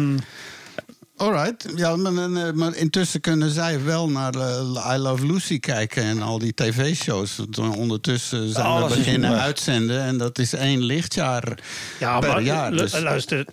Alright. 1.20 1.66
Ja, 1.76 1.96
maar, 1.96 2.14
eh, 2.14 2.54
maar 2.54 2.76
intussen 2.76 3.22
kunnen 3.22 3.50
zij 3.50 3.84
wel 3.84 4.10
naar 4.10 4.36
eh, 4.36 4.94
I 4.94 4.98
Love 4.98 5.26
Lucy 5.26 5.60
kijken 5.60 6.04
en 6.04 6.22
al 6.22 6.40
die 6.40 6.54
tv-shows. 6.54 7.36
Want 7.36 7.58
Ondertussen 7.58 8.50
zijn 8.50 8.66
Alles 8.66 8.92
we 8.92 8.98
beginnen 8.98 9.40
uitzenden 9.40 10.02
en 10.02 10.18
dat 10.18 10.40
is 10.40 10.54
één 10.54 10.84
lichtjaar 10.84 11.58
Ja, 12.00 12.20
per 12.20 12.30
maar 12.30 12.42
jaar. 12.42 12.72
Dus 12.72 13.00
luister, 13.00 13.46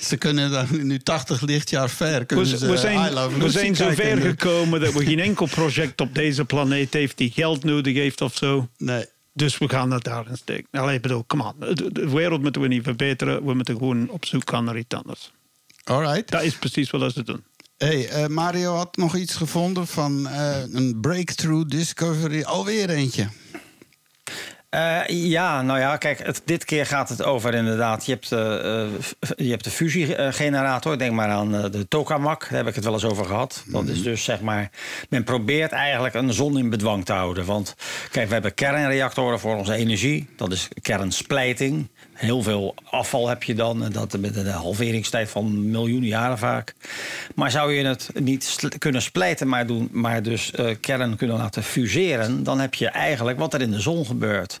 ze 0.00 0.16
kunnen 0.16 0.50
dan 0.50 0.66
nu 0.86 0.98
80 0.98 1.40
lichtjaar 1.40 1.90
ver. 1.90 2.18
we, 2.18 2.24
Kunnen 2.26 2.46
ze 2.46 2.66
we 2.66 2.74
I 2.74 2.78
zijn, 2.78 3.38
we 3.38 3.50
zijn 3.50 3.76
zo 3.76 3.90
ver 3.90 4.16
gekomen 4.16 4.80
dat 4.80 4.92
we 4.92 5.04
geen 5.04 5.20
enkel 5.20 5.46
project 5.46 6.00
op 6.00 6.14
deze 6.14 6.44
planeet 6.44 6.92
heeft 6.92 7.16
die 7.16 7.30
geld 7.30 7.64
nodig 7.64 7.94
heeft 7.94 8.20
of 8.20 8.36
zo. 8.36 8.68
Nee. 8.76 9.04
Dus 9.32 9.58
we 9.58 9.68
gaan 9.68 9.90
dat 9.90 10.04
daarin 10.04 10.36
steken. 10.36 10.66
Allee, 10.70 10.94
ik 10.94 11.02
bedoel, 11.02 11.24
come 11.26 11.42
on. 11.44 11.74
De, 11.74 11.92
de 11.92 12.10
wereld 12.10 12.42
moeten 12.42 12.62
we 12.62 12.68
niet 12.68 12.82
verbeteren. 12.82 13.44
We 13.44 13.54
moeten 13.54 13.76
gewoon 13.76 14.08
op 14.08 14.24
zoek 14.24 14.50
gaan 14.50 14.64
naar 14.64 14.76
iets 14.76 14.94
anders. 14.94 15.32
Alright. 15.90 16.30
Dat 16.30 16.42
is 16.42 16.54
precies 16.54 16.90
wat 16.90 17.12
ze 17.12 17.22
doen. 17.22 17.44
Hey, 17.76 18.08
eh, 18.08 18.26
Mario 18.26 18.74
had 18.74 18.96
nog 18.96 19.16
iets 19.16 19.34
gevonden 19.34 19.86
van 19.86 20.28
eh, 20.28 20.62
een 20.72 20.98
breakthrough 21.00 21.70
discovery. 21.70 22.42
Alweer 22.42 22.90
eentje. 22.90 23.28
Eh, 24.68 25.00
ja, 25.06 25.62
nou 25.62 25.78
ja, 25.78 25.96
kijk, 25.96 26.18
het, 26.18 26.42
dit 26.44 26.64
keer 26.64 26.86
gaat 26.86 27.08
het 27.08 27.22
over 27.22 27.54
inderdaad. 27.54 28.06
Je 28.06 28.12
hebt, 28.12 28.28
je 29.36 29.50
hebt 29.50 29.64
de 29.64 29.70
fusiegenerator. 29.70 30.98
Denk 30.98 31.12
maar 31.12 31.28
aan 31.28 31.50
de 31.50 31.88
tokamak. 31.88 32.40
Daar 32.40 32.58
heb 32.58 32.68
ik 32.68 32.74
het 32.74 32.84
wel 32.84 32.92
eens 32.92 33.04
over 33.04 33.24
gehad. 33.24 33.64
Dat 33.66 33.88
is 33.88 34.02
dus 34.02 34.24
zeg 34.24 34.40
maar. 34.40 34.70
Men 35.08 35.24
probeert 35.24 35.72
eigenlijk 35.72 36.14
een 36.14 36.32
zon 36.32 36.58
in 36.58 36.70
bedwang 36.70 37.04
te 37.04 37.12
houden. 37.12 37.44
Want 37.44 37.74
kijk, 38.10 38.26
we 38.26 38.32
hebben 38.32 38.54
kernreactoren 38.54 39.40
voor 39.40 39.56
onze 39.56 39.74
energie. 39.74 40.28
Dat 40.36 40.52
is 40.52 40.68
kernsplijting. 40.80 41.88
Heel 42.20 42.42
veel 42.42 42.74
afval 42.84 43.28
heb 43.28 43.42
je 43.42 43.54
dan. 43.54 43.84
En 43.84 43.92
dat 43.92 44.18
met 44.18 44.36
een 44.36 44.46
halveringstijd 44.46 45.30
van 45.30 45.70
miljoenen 45.70 46.08
jaren 46.08 46.38
vaak. 46.38 46.74
Maar 47.34 47.50
zou 47.50 47.72
je 47.72 47.84
het 47.84 48.10
niet 48.14 48.58
kunnen 48.78 49.02
splijten, 49.02 49.48
maar, 49.48 49.66
doen, 49.66 49.88
maar 49.92 50.22
dus 50.22 50.50
eh, 50.50 50.74
kern 50.80 51.16
kunnen 51.16 51.36
laten 51.36 51.62
fuseren, 51.62 52.42
dan 52.42 52.60
heb 52.60 52.74
je 52.74 52.88
eigenlijk 52.88 53.38
wat 53.38 53.54
er 53.54 53.60
in 53.60 53.70
de 53.70 53.80
zon 53.80 54.06
gebeurt. 54.06 54.60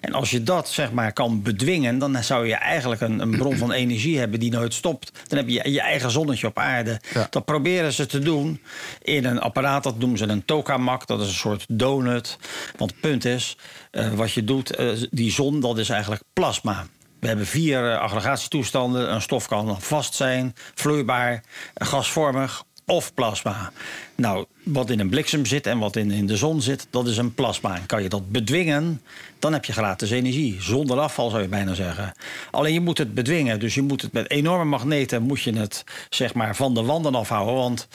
En 0.00 0.12
als 0.12 0.30
je 0.30 0.42
dat 0.42 0.68
zeg 0.68 0.92
maar 0.92 1.12
kan 1.12 1.42
bedwingen, 1.42 1.98
dan 1.98 2.24
zou 2.24 2.46
je 2.46 2.54
eigenlijk 2.54 3.00
een, 3.00 3.20
een 3.20 3.36
bron 3.36 3.56
van 3.56 3.72
energie 3.72 4.18
hebben 4.18 4.40
die 4.40 4.50
nooit 4.50 4.74
stopt. 4.74 5.12
Dan 5.26 5.38
heb 5.38 5.48
je 5.48 5.70
je 5.70 5.80
eigen 5.80 6.10
zonnetje 6.10 6.46
op 6.46 6.58
aarde. 6.58 7.00
Ja. 7.14 7.26
Dat 7.30 7.44
proberen 7.44 7.92
ze 7.92 8.06
te 8.06 8.18
doen 8.18 8.60
in 9.02 9.24
een 9.24 9.40
apparaat, 9.40 9.82
dat 9.82 9.98
noemen 9.98 10.18
ze 10.18 10.28
een 10.28 10.44
tokamak. 10.44 11.06
Dat 11.06 11.20
is 11.20 11.26
een 11.26 11.34
soort 11.34 11.64
donut. 11.68 12.38
Want 12.76 12.90
het 12.90 13.00
punt 13.00 13.24
is, 13.24 13.56
eh, 13.90 14.12
wat 14.12 14.32
je 14.32 14.44
doet, 14.44 14.76
eh, 14.76 14.88
die 15.10 15.30
zon, 15.30 15.60
dat 15.60 15.78
is 15.78 15.88
eigenlijk 15.88 16.22
plasma. 16.32 16.86
We 17.20 17.26
hebben 17.26 17.46
vier 17.46 17.90
eh, 17.90 17.98
aggregatietoestanden. 17.98 19.12
Een 19.12 19.22
stof 19.22 19.48
kan 19.48 19.80
vast 19.80 20.14
zijn, 20.14 20.54
vloeibaar, 20.74 21.42
gasvormig 21.74 22.64
of 22.90 23.14
plasma. 23.14 23.72
Nou, 24.14 24.46
wat 24.62 24.90
in 24.90 25.00
een 25.00 25.08
bliksem 25.08 25.46
zit 25.46 25.66
en 25.66 25.78
wat 25.78 25.96
in, 25.96 26.10
in 26.10 26.26
de 26.26 26.36
zon 26.36 26.62
zit, 26.62 26.86
dat 26.90 27.06
is 27.06 27.16
een 27.16 27.34
plasma. 27.34 27.76
En 27.76 27.86
kan 27.86 28.02
je 28.02 28.08
dat 28.08 28.30
bedwingen, 28.30 29.02
dan 29.38 29.52
heb 29.52 29.64
je 29.64 29.72
gratis 29.72 30.10
energie. 30.10 30.56
Zonder 30.62 30.98
afval 30.98 31.30
zou 31.30 31.42
je 31.42 31.48
bijna 31.48 31.74
zeggen. 31.74 32.12
Alleen 32.50 32.72
je 32.72 32.80
moet 32.80 32.98
het 32.98 33.14
bedwingen. 33.14 33.60
Dus 33.60 33.74
je 33.74 33.82
moet 33.82 34.02
het 34.02 34.12
met 34.12 34.30
enorme 34.30 34.64
magneten 34.64 35.22
moet 35.22 35.40
je 35.40 35.52
het 35.52 35.84
zeg 36.10 36.34
maar 36.34 36.56
van 36.56 36.74
de 36.74 36.82
wanden 36.82 37.14
afhouden. 37.14 37.54
Want 37.54 37.88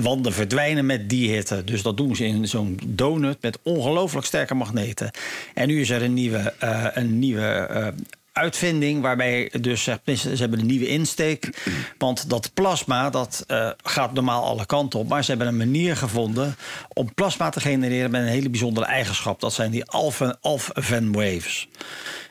wanden 0.00 0.32
verdwijnen 0.32 0.86
met 0.86 1.08
die 1.08 1.30
hitte. 1.30 1.64
Dus 1.64 1.82
dat 1.82 1.96
doen 1.96 2.16
ze 2.16 2.24
in 2.24 2.48
zo'n 2.48 2.78
donut 2.86 3.42
met 3.42 3.58
ongelooflijk 3.62 4.26
sterke 4.26 4.54
magneten. 4.54 5.10
En 5.54 5.68
nu 5.68 5.80
is 5.80 5.90
er 5.90 6.02
een 6.02 6.14
nieuwe, 6.14 6.54
eh, 6.58 6.86
een 6.92 7.18
nieuwe 7.18 7.46
eh, 7.46 7.86
uitvinding 8.36 9.02
waarbij 9.02 9.52
dus 9.60 9.82
ze 9.82 9.98
hebben 10.36 10.58
een 10.58 10.66
nieuwe 10.66 10.88
insteek. 10.88 11.50
Want 11.98 12.30
dat 12.30 12.50
plasma 12.54 13.10
dat 13.10 13.44
eh, 13.46 13.70
gaat 13.82 14.12
normaal 14.12 14.44
alle 14.44 14.66
kanten 14.66 14.98
op, 14.98 15.08
maar 15.08 15.24
ze 15.24 15.30
hebben 15.30 15.48
een 15.48 15.56
manier 15.56 15.96
gevonden 15.96 16.56
om 16.88 17.14
plasma 17.14 17.48
te 17.48 17.60
genereren 17.60 18.10
met 18.10 18.20
een 18.20 18.26
hele 18.26 18.50
bijzondere 18.50 18.86
eigenschap. 18.86 19.40
Dat 19.40 19.52
zijn 19.52 19.70
die 19.70 19.84
alpha, 19.84 20.36
alpha 20.40 21.00
waves. 21.12 21.68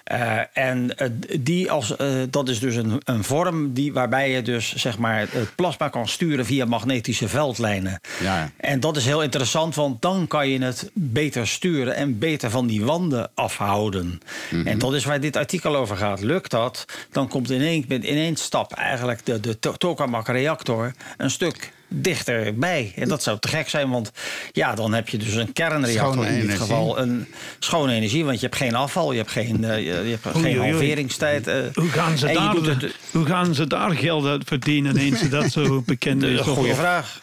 Eh, 0.06 0.40
en 0.53 0.98
eh, 0.98 1.10
die 1.40 1.72
als, 1.72 1.95
eh, 1.95 2.07
dat 2.30 2.49
is 2.49 2.60
dus 2.60 2.76
een, 2.76 3.02
een 3.03 3.23
vorm 3.23 3.73
die, 3.73 3.94
waarbij 3.94 4.32
je 4.32 4.41
dus 4.41 4.76
zeg 4.76 4.98
maar, 4.98 5.19
het 5.19 5.56
plasma 5.56 5.90
kan 5.90 6.07
sturen 6.07 6.45
via 6.45 6.65
magnetische 6.65 7.27
veldlijnen. 7.27 7.99
Ja. 8.22 8.52
En 8.57 8.80
dat 8.80 8.98
is 8.98 9.06
heel 9.06 9.23
interessant, 9.23 9.76
want 9.76 10.02
dan 10.02 10.27
kan 10.27 10.49
je 10.49 10.60
het 10.60 10.90
beter 10.94 11.48
sturen 11.48 11.95
en 11.95 12.19
beter 12.19 12.49
van 12.49 12.68
die 12.68 12.84
wanden 12.84 13.30
afhouden. 13.34 14.19
En 14.65 14.80
dat 14.80 14.94
is 14.94 15.06
waar 15.06 15.19
dit 15.19 15.36
artikel 15.36 15.76
over 15.76 15.98
gaat. 15.98 16.22
Lukt 16.22 16.52
dat, 16.52 16.86
dan 17.11 17.27
komt 17.27 17.52
in 17.52 17.61
één, 17.61 17.86
in 17.88 18.18
één 18.18 18.36
stap 18.36 18.73
eigenlijk 18.73 19.26
de, 19.26 19.40
de 19.40 19.60
to- 19.60 19.73
tokamak-reactor 19.73 20.94
een 21.18 21.32
stuk 21.32 21.72
dichterbij. 21.88 22.91
En 22.95 23.07
dat 23.07 23.24
zou 23.24 23.40
te 23.40 23.48
gek 23.48 23.70
zijn, 23.70 23.90
want 23.90 24.12
ja, 24.52 24.76
dan 24.76 24.94
heb 24.94 25.10
je 25.10 25.18
dus 25.18 25.34
een 25.34 25.53
kernreactor 25.53 26.12
Schone 26.14 26.28
in 26.28 26.34
dit 26.34 26.44
energie. 26.44 26.60
geval. 26.62 26.99
Een 26.99 27.28
schone 27.60 27.94
energie, 27.94 28.26
want 28.26 28.40
je 28.40 28.45
hebt 28.45 28.57
geen 28.57 28.76
afval, 28.76 29.12
je 29.12 29.18
hebt 29.18 29.32
geen, 29.32 29.64
eh, 29.64 29.86
je, 29.86 29.91
hebt 30.22 30.36
Oei, 30.36 30.44
geen 30.45 30.60
oei, 30.60 30.70
halveringstijd. 30.72 31.48
eh. 31.48 31.56
Hoe 31.74 31.90
gaan, 31.90 32.18
ze 32.18 32.28
daar, 32.34 32.53
het- 32.56 32.95
hoe 33.12 33.26
gaan 33.26 33.56
ze 33.56 33.68
daar 33.68 33.91
geld 33.91 34.26
uit 34.26 34.41
verdienen 34.45 34.98
eens 34.98 35.20
ze 35.20 35.30
dat 35.30 35.52
zo 35.52 35.82
bekend 35.86 36.24
is? 36.34 36.40
Een 36.40 36.49
Of- 36.52 37.20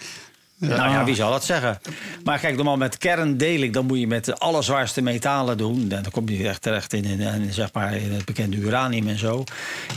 Nou 0.69 0.91
ja, 0.91 1.05
wie 1.05 1.15
zal 1.15 1.31
dat 1.31 1.45
zeggen? 1.45 1.81
Maar 2.25 2.39
kijk, 2.39 2.57
normaal 2.57 2.77
met 2.77 2.99
kerndeling, 2.99 3.73
dan 3.73 3.87
moet 3.87 3.99
je 3.99 4.07
met 4.07 4.25
de 4.25 4.37
allerzwaarste 4.37 5.03
metalen 5.03 5.59
doen. 5.59 5.81
En 5.81 6.03
dan 6.03 6.11
kom 6.11 6.29
je 6.29 6.49
echt 6.49 6.63
terecht 6.63 6.93
in, 6.93 7.05
in, 7.05 7.21
in, 7.21 7.53
zeg 7.53 7.73
maar, 7.73 7.97
in 7.97 8.13
het 8.13 8.25
bekende 8.25 8.57
uranium 8.57 9.09
en 9.09 9.19
zo. 9.19 9.45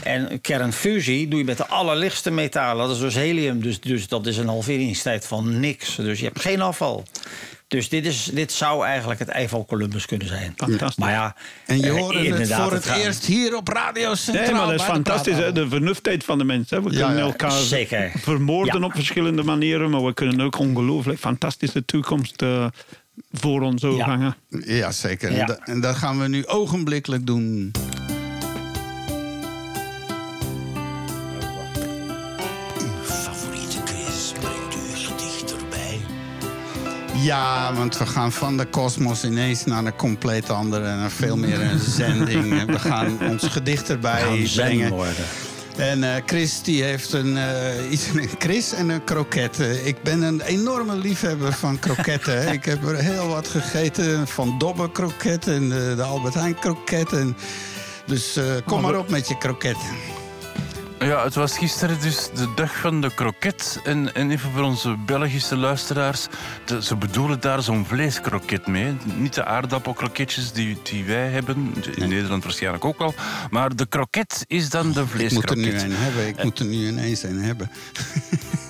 En 0.02 0.40
kernfusie 0.40 1.28
doe 1.28 1.38
je 1.38 1.44
met 1.44 1.56
de 1.56 1.66
allerlichtste 1.66 2.30
metalen. 2.30 2.86
Dat 2.86 2.96
is 2.96 3.02
dus 3.02 3.14
helium. 3.14 3.62
Dus, 3.62 3.80
dus 3.80 4.08
dat 4.08 4.26
is 4.26 4.36
een 4.36 4.48
halveringstijd 4.48 5.26
van 5.26 5.60
niks. 5.60 5.96
Dus 5.96 6.18
je 6.18 6.24
hebt 6.24 6.40
geen 6.40 6.60
afval. 6.60 7.04
Dus 7.68 7.88
dit, 7.88 8.06
is, 8.06 8.24
dit 8.32 8.52
zou 8.52 8.86
eigenlijk 8.86 9.18
het 9.20 9.28
ei 9.28 9.48
van 9.48 9.64
Columbus 9.64 10.06
kunnen 10.06 10.26
zijn. 10.26 10.52
Fantastisch. 10.56 10.96
Maar 10.96 11.10
ja, 11.12 11.36
En 11.66 11.78
je 11.80 11.86
eh, 11.86 11.98
hoorde 11.98 12.18
het 12.34 12.52
voor 12.54 12.72
het 12.72 12.86
eerst 12.86 13.24
hier 13.24 13.56
op 13.56 13.68
Radio 13.68 14.14
Centraal. 14.14 14.44
Nee, 14.46 14.54
maar 14.54 14.66
dat 14.66 14.74
is 14.80 14.82
fantastisch. 14.82 15.36
Hè? 15.36 15.52
De 15.52 15.68
vernuftheid 15.68 16.24
van 16.24 16.38
de 16.38 16.44
mensen. 16.44 16.76
hè. 16.76 16.82
We 16.82 16.90
Ja, 16.92 16.98
kunnen 17.04 17.16
ja, 17.24 17.30
elkaar 17.30 17.50
zeker. 17.50 18.12
vermoorden 18.16 18.80
Ja. 18.80 18.86
op 18.86 18.92
verschillende 18.94 19.42
manieren, 19.42 19.90
maar 19.90 20.04
we 20.04 20.14
kunnen 20.14 20.40
ook 20.40 20.58
ongelooflijk 20.58 21.18
fantastische 21.18 21.84
toekomst 21.84 22.42
eh, 22.42 22.66
voor 23.32 23.60
ons 23.60 23.82
Ja. 23.82 23.88
hangen. 24.04 24.36
Ja, 24.64 24.90
zeker. 24.92 25.32
Ja. 25.32 25.38
En, 25.40 25.46
da- 25.46 25.58
en 25.64 25.80
dat 25.80 25.96
gaan 25.96 26.20
we 26.20 26.28
nu 26.28 26.46
ogenblikkelijk 26.46 27.26
doen. 27.26 27.70
Ja, 37.16 37.74
want 37.74 37.98
we 37.98 38.06
gaan 38.06 38.32
van 38.32 38.56
de 38.56 38.64
kosmos 38.64 39.24
ineens 39.24 39.64
naar 39.64 39.84
een 39.84 39.96
compleet 39.96 40.50
andere... 40.50 40.86
en 40.86 41.10
veel 41.10 41.36
meer 41.36 41.60
een 41.60 41.78
zending. 41.98 42.58
En 42.58 42.66
we 42.66 42.78
gaan 42.78 43.18
ons 43.30 43.46
gedicht 43.46 43.90
erbij 43.90 44.48
brengen. 44.54 44.92
En 45.76 46.14
eh, 46.14 46.22
Chris 46.26 46.62
die 46.62 46.82
heeft 46.82 47.12
een, 47.12 47.36
eh, 47.36 47.90
iets, 47.90 48.06
een 48.06 48.28
Chris 48.38 48.72
en 48.72 48.88
een 48.88 49.04
kroket. 49.04 49.58
Ik 49.84 50.02
ben 50.02 50.22
een 50.22 50.40
enorme 50.40 50.96
liefhebber 50.96 51.52
van 51.52 51.78
kroketten. 51.78 52.48
ik 52.52 52.64
heb 52.64 52.86
er 52.86 52.96
heel 52.96 53.28
wat 53.28 53.48
gegeten 53.48 54.28
van 54.28 54.58
Dobbe 54.58 54.90
kroket 54.90 55.46
en 55.46 55.68
de, 55.68 55.92
de 55.96 56.02
Albert 56.02 56.34
Heijn 56.34 56.58
kroket. 56.58 57.12
En, 57.12 57.36
dus 58.06 58.36
eh, 58.36 58.44
kom 58.64 58.80
maar 58.80 58.98
op 58.98 59.10
met 59.10 59.28
je 59.28 59.38
kroket. 59.38 59.76
Ja, 60.98 61.24
het 61.24 61.34
was 61.34 61.58
gisteren 61.58 62.00
dus 62.00 62.28
de 62.34 62.52
dag 62.54 62.76
van 62.76 63.00
de 63.00 63.14
kroket. 63.14 63.80
En, 63.84 64.14
en 64.14 64.30
even 64.30 64.50
voor 64.50 64.62
onze 64.62 64.96
Belgische 65.06 65.56
luisteraars. 65.56 66.26
de- 66.64 66.82
ze 66.82 66.96
bedoelen 66.96 67.40
daar 67.40 67.62
zo'n 67.62 67.86
vleeskroket 67.86 68.66
mee. 68.66 68.96
Niet 69.16 69.34
de 69.34 69.44
aardappelkroketjes 69.44 70.52
die, 70.52 70.78
die 70.82 71.04
wij 71.04 71.28
hebben. 71.30 71.74
In 71.94 72.08
Nederland 72.08 72.44
waarschijnlijk 72.44 72.84
ook 72.84 72.98
wel. 72.98 73.14
Maar 73.50 73.76
de 73.76 73.86
kroket 73.86 74.44
is 74.46 74.68
dan 74.70 74.92
de 74.92 75.00
Ik 75.00 75.32
moet 75.32 75.50
er 75.50 75.56
nu 75.56 75.62
vleeskroket. 75.62 75.82
een 75.82 75.96
hebben. 75.96 76.26
Ik 76.28 76.42
moet 76.42 76.58
er 76.58 76.64
nu 76.66 76.86
ineens 76.86 77.22
een 77.22 77.42
hebben. 77.42 77.70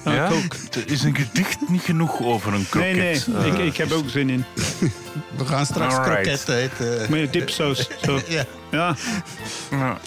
Ja, 0.04 0.28
er 0.70 0.90
is 0.90 1.02
een 1.02 1.16
gedicht 1.16 1.68
niet 1.68 1.82
genoeg 1.82 2.20
over 2.22 2.52
een 2.54 2.66
Nee, 2.72 2.94
kroket. 2.94 3.26
nee, 3.26 3.36
Eh, 3.36 3.46
ik, 3.46 3.58
ik 3.58 3.76
heb 3.76 3.92
ook 3.92 4.08
zin 4.08 4.30
in. 4.30 4.44
We 5.36 5.46
gaan 5.46 5.66
straks 5.66 5.94
Alright. 5.94 6.20
kroketten 6.22 6.56
eten. 6.56 7.10
Met 7.10 7.32
dipsaus. 7.32 7.88
Zo. 8.04 8.20
Ja. 8.28 8.44
Ja. 8.70 8.96
Ja. 9.70 9.98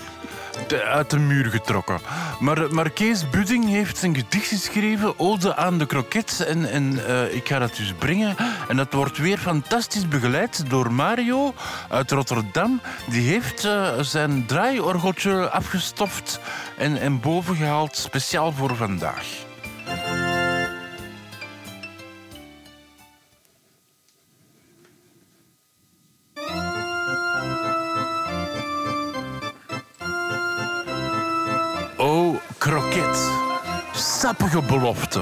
Uit 0.86 1.10
de 1.10 1.19
muur 1.19 1.45
getrokken. 1.45 1.99
Maar, 2.40 2.73
maar 2.73 2.90
Kees 2.90 3.30
Budding 3.30 3.68
heeft 3.68 4.03
een 4.03 4.15
gedicht 4.15 4.48
geschreven, 4.48 5.19
Ode 5.19 5.56
aan 5.56 5.77
de 5.77 5.86
kroket. 5.86 6.45
En, 6.48 6.69
en 6.69 7.06
eh, 7.07 7.36
ik 7.36 7.48
ga 7.48 7.60
dat 7.60 7.76
dus 7.76 7.94
brengen. 7.94 8.36
En 8.68 8.77
dat 8.77 8.94
wordt 8.94 9.18
weer 9.18 9.38
fantastisch 9.38 10.07
begeleid 10.07 10.69
door 10.69 10.94
Mario 10.94 11.53
uit 11.90 12.11
Rotterdam. 12.11 12.81
Die 13.10 13.30
heeft 13.30 13.65
eh, 13.65 13.99
zijn 13.99 14.45
draaiorgeltje 14.45 15.49
afgestoft 15.49 16.40
en, 16.77 16.99
en 16.99 17.19
bovengehaald, 17.19 17.95
speciaal 17.95 18.52
voor 18.52 18.76
vandaag. 18.76 19.26
Kroket, 32.60 33.31
sappige 33.94 34.61
belofte. 34.61 35.22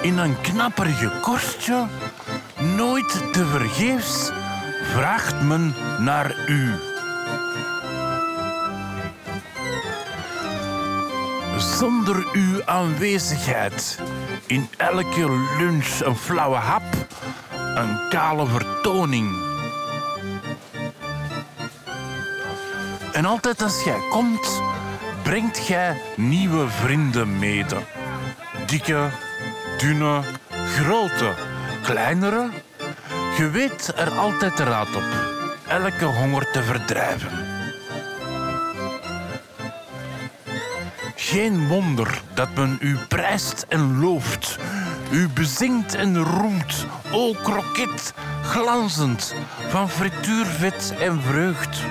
In 0.00 0.18
een 0.18 0.40
knapperige 0.40 1.10
korstje, 1.20 1.86
nooit 2.76 3.32
te 3.32 3.46
vergeefs, 3.46 4.30
vraagt 4.94 5.42
men 5.42 5.74
naar 5.98 6.34
u. 6.48 6.72
Zonder 11.58 12.26
uw 12.32 12.64
aanwezigheid, 12.64 14.00
in 14.46 14.68
elke 14.76 15.30
lunch 15.58 16.00
een 16.00 16.16
flauwe 16.16 16.56
hap, 16.56 17.06
een 17.74 18.08
kale 18.08 18.46
vertoning. 18.46 19.36
En 23.12 23.24
altijd 23.24 23.62
als 23.62 23.84
jij 23.84 24.00
komt, 24.10 24.62
brengt 25.28 25.58
gij 25.58 26.00
nieuwe 26.16 26.68
vrienden 26.68 27.38
mede. 27.38 27.76
Dikke, 28.66 29.08
dunne, 29.78 30.20
grote, 30.76 31.32
kleinere. 31.82 32.48
Je 33.36 33.50
weet 33.50 33.92
er 33.96 34.10
altijd 34.10 34.58
raad 34.58 34.96
op. 34.96 35.02
Elke 35.66 36.04
honger 36.04 36.50
te 36.52 36.62
verdrijven. 36.62 37.30
Geen 41.16 41.66
wonder 41.66 42.22
dat 42.34 42.54
men 42.54 42.76
u 42.80 42.96
prijst 43.08 43.66
en 43.68 44.00
looft. 44.00 44.58
U 45.10 45.28
bezingt 45.28 45.94
en 45.94 46.18
roemt, 46.18 46.86
o 47.12 47.32
kroket, 47.42 48.14
glanzend 48.42 49.34
van 49.68 49.88
frituurvet 49.88 50.94
en 51.00 51.22
vreugd. 51.22 51.82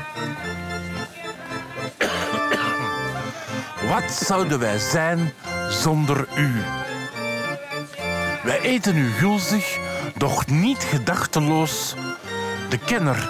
Wat 3.90 4.12
zouden 4.12 4.60
wij 4.60 4.80
zijn 4.80 5.34
zonder 5.70 6.28
u? 6.38 6.52
Wij 8.44 8.60
eten 8.60 8.98
u 8.98 9.12
gulzig, 9.12 9.78
doch 10.16 10.48
niet 10.48 10.78
gedachteloos. 10.78 11.96
De 12.70 12.78
kenner 12.78 13.30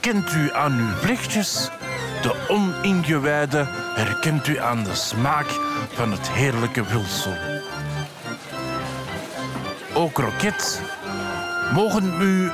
kent 0.00 0.32
u 0.32 0.52
aan 0.52 0.78
uw 0.78 0.94
vlechtjes. 1.00 1.70
De 2.22 2.34
oningewijde 2.48 3.66
herkent 3.94 4.46
u 4.46 4.58
aan 4.58 4.84
de 4.84 4.94
smaak 4.94 5.46
van 5.92 6.12
het 6.12 6.30
heerlijke 6.30 6.84
vulsel. 6.84 7.36
O 9.94 10.08
kroket, 10.08 10.80
mogen 11.74 12.22
u 12.22 12.50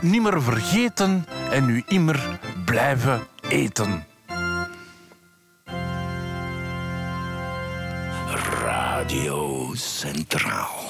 nimmer 0.00 0.42
vergeten 0.42 1.26
en 1.50 1.68
u 1.68 1.82
immer 1.86 2.38
blijven 2.64 3.26
eten. 3.48 4.05
Radio 9.06 9.70
Centraal. 9.74 10.84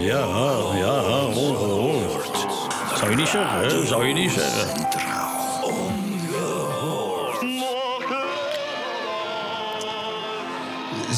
Ja, 0.00 0.26
ja, 0.74 1.24
ongehoord. 1.24 2.46
Zou 2.98 3.10
je 3.10 3.16
niet 3.16 3.28
zeggen, 3.28 3.58
hè? 3.58 3.86
Zou 3.86 4.06
je 4.06 4.14
niet 4.14 4.30
zeggen. 4.30 5.13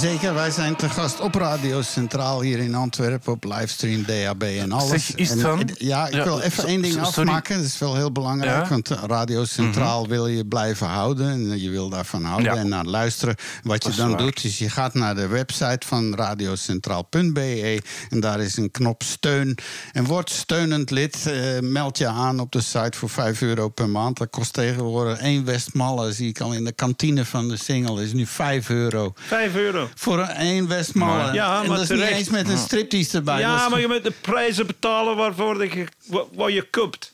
Zeker, 0.00 0.34
wij 0.34 0.50
zijn 0.50 0.76
te 0.76 0.88
gast 0.88 1.20
op 1.20 1.34
Radio 1.34 1.82
Centraal 1.82 2.40
hier 2.40 2.58
in 2.58 2.74
Antwerpen 2.74 3.32
op 3.32 3.44
livestream, 3.44 4.04
DAB 4.06 4.42
en 4.42 4.72
alles. 4.72 4.88
Zeg, 5.06 5.14
is 5.14 5.28
het 5.28 5.38
En, 5.38 5.44
van? 5.44 5.60
eh, 5.60 5.74
Ja, 5.78 6.06
ik 6.06 6.14
Ja, 6.14 6.24
wil 6.24 6.40
even 6.40 6.66
één 6.66 6.82
ding 6.82 6.92
sorry. 6.94 7.06
afmaken. 7.08 7.56
Dat 7.56 7.64
is 7.66 7.78
wel 7.78 7.94
heel 7.96 8.12
belangrijk, 8.12 8.52
Ja? 8.56 8.60
Mhm. 8.60 8.68
want 8.70 8.90
eh, 8.90 9.02
Radio 9.06 9.44
Centraal 9.44 10.08
wil 10.08 10.26
je 10.26 10.46
blijven 10.46 10.86
houden. 10.86 11.28
En 11.30 11.60
je 11.60 11.70
wil 11.70 11.88
daarvan 11.88 12.24
houden 12.24 12.54
Ja. 12.54 12.60
en 12.60 12.68
naar 12.68 12.84
luisteren. 12.84 13.34
Wat 13.62 13.84
je 13.84 13.90
dan 13.94 14.08
waar. 14.08 14.18
doet, 14.18 14.44
is 14.44 14.58
je 14.58 14.70
gaat 14.70 14.94
naar 14.94 15.14
de 15.14 15.26
website 15.26 15.86
van 15.86 16.14
radiocentraal.be 16.14 17.82
en 18.10 18.20
daar 18.20 18.40
is 18.40 18.56
een 18.56 18.70
knop 18.70 19.02
steun. 19.02 19.58
En 19.92 20.04
word 20.04 20.30
steunend 20.30 20.90
lid. 20.90 21.26
Eh, 21.26 21.58
meld 21.60 21.98
je 21.98 22.06
aan 22.06 22.40
op 22.40 22.52
de 22.52 22.60
site 22.60 22.98
voor 22.98 23.10
5 23.10 23.42
euro 23.42 23.68
per 23.68 23.88
maand. 23.88 24.16
Dat 24.18 24.30
kost 24.30 24.52
tegenwoordig 24.52 25.18
één 25.18 25.44
Westmalle, 25.44 26.12
zie 26.12 26.28
ik 26.28 26.40
al 26.40 26.52
in 26.52 26.64
de 26.64 26.72
kantine 26.72 27.24
van 27.24 27.48
de 27.48 27.56
single, 27.56 28.02
is 28.02 28.12
nu 28.12 28.26
5 28.26 28.68
euro. 28.68 29.12
Vijf 29.14 29.54
euro. 29.54 29.85
Voor 29.94 30.18
een 30.18 30.28
één 30.28 30.68
Westmalle. 30.68 31.32
Ja, 31.32 31.62
en 31.62 31.68
maar 31.68 31.76
dat 31.76 31.84
is 31.84 31.88
niet 31.90 31.98
terecht. 31.98 32.18
eens 32.18 32.28
met 32.28 32.48
een 32.48 32.58
striptease 32.58 33.16
erbij. 33.16 33.38
Ja, 33.38 33.64
is 33.64 33.70
maar 33.70 33.80
je 33.80 33.86
moet 33.88 34.04
de 34.04 34.12
prijzen 34.20 34.66
betalen 34.66 35.16
waarvoor 35.16 35.64
je, 35.64 35.84
wa- 36.06 36.24
wat 36.34 36.52
je 36.52 36.62
koopt. 36.70 37.10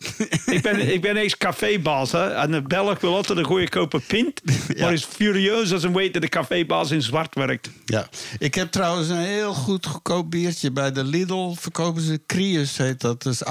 ik, 0.47 0.63
ben, 0.63 0.93
ik 0.93 1.01
ben 1.01 1.17
eens 1.17 1.37
cafébaas. 1.37 2.13
Hè, 2.13 2.29
en 2.29 2.51
de 2.51 2.63
Belg 2.63 3.01
wil 3.01 3.15
altijd 3.15 3.39
een 3.39 3.45
goede 3.45 3.69
kopen 3.69 4.03
pint. 4.07 4.41
Maar 4.81 4.93
is 4.93 5.05
furieus 5.05 5.73
als 5.73 5.83
een 5.83 5.93
weet 5.93 6.13
dat 6.13 6.23
de 6.23 6.29
cafébaas 6.29 6.91
in 6.91 7.03
zwart 7.03 7.35
werkt. 7.35 7.71
Ja. 7.85 8.09
Ik 8.39 8.55
heb 8.55 8.71
trouwens 8.71 9.09
een 9.09 9.17
heel 9.17 9.53
goed 9.55 9.87
goedkoop 9.87 10.31
biertje. 10.31 10.71
Bij 10.71 10.93
de 10.93 11.05
Lidl 11.05 11.55
verkopen 11.55 12.03
ze 12.03 12.21
Crius, 12.27 12.77
heet 12.77 13.01
dat. 13.01 13.23
Dat 13.23 13.33
is 13.33 13.45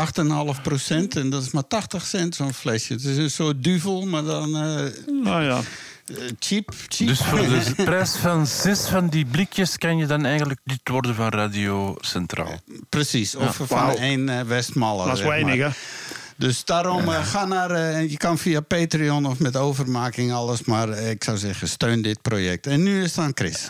8,5 0.56 0.62
procent. 0.62 1.16
En 1.16 1.30
dat 1.30 1.44
is 1.44 1.52
maar 1.52 1.68
80 1.68 2.06
cent 2.06 2.36
zo'n 2.36 2.54
flesje. 2.54 2.94
Het 2.94 3.04
is 3.04 3.18
een 3.18 3.32
soort 3.32 3.64
duvel, 3.64 4.06
maar 4.06 4.24
dan 4.24 4.56
eh, 4.56 4.86
Nou 5.24 5.44
ja. 5.44 5.60
Eh, 6.18 6.24
cheap, 6.40 6.74
cheap. 6.88 7.08
Dus 7.10 7.20
voor 7.20 7.38
de 7.40 7.74
prijs 7.86 8.16
van 8.16 8.48
zes 8.48 8.88
van 8.88 9.08
die 9.08 9.26
blikjes 9.26 9.78
kan 9.78 9.98
je 9.98 10.06
dan 10.06 10.26
eigenlijk 10.26 10.60
lid 10.64 10.80
worden 10.84 11.16
van 11.16 11.30
Radio 11.30 11.96
Centraal. 12.00 12.60
Precies, 12.90 13.36
of 13.36 13.44
Ja, 13.58 13.66
van 13.66 13.68
wauw. 13.68 13.96
één 13.96 14.30
eh, 14.30 14.42
Westmalle. 14.42 15.06
Dat 15.08 15.18
is 15.18 15.24
weinig, 15.24 15.56
hè? 15.58 15.70
Dus 16.38 16.66
daarom 16.66 17.10
eh, 17.10 17.26
ga 17.26 17.46
naar. 17.46 18.04
je 18.04 18.18
kan 18.18 18.38
via 18.38 18.60
Patreon 18.62 19.26
of 19.26 19.40
met 19.40 19.56
overmaking 19.56 20.34
alles. 20.34 20.64
Maar 20.64 20.90
ik 20.90 21.24
zou 21.24 21.38
zeggen, 21.38 21.68
steun 21.68 22.02
dit 22.02 22.22
project. 22.22 22.68
En 22.68 22.84
nu 22.84 23.04
is 23.04 23.16
het 23.16 23.26
aan 23.26 23.32
Chris. 23.34 23.70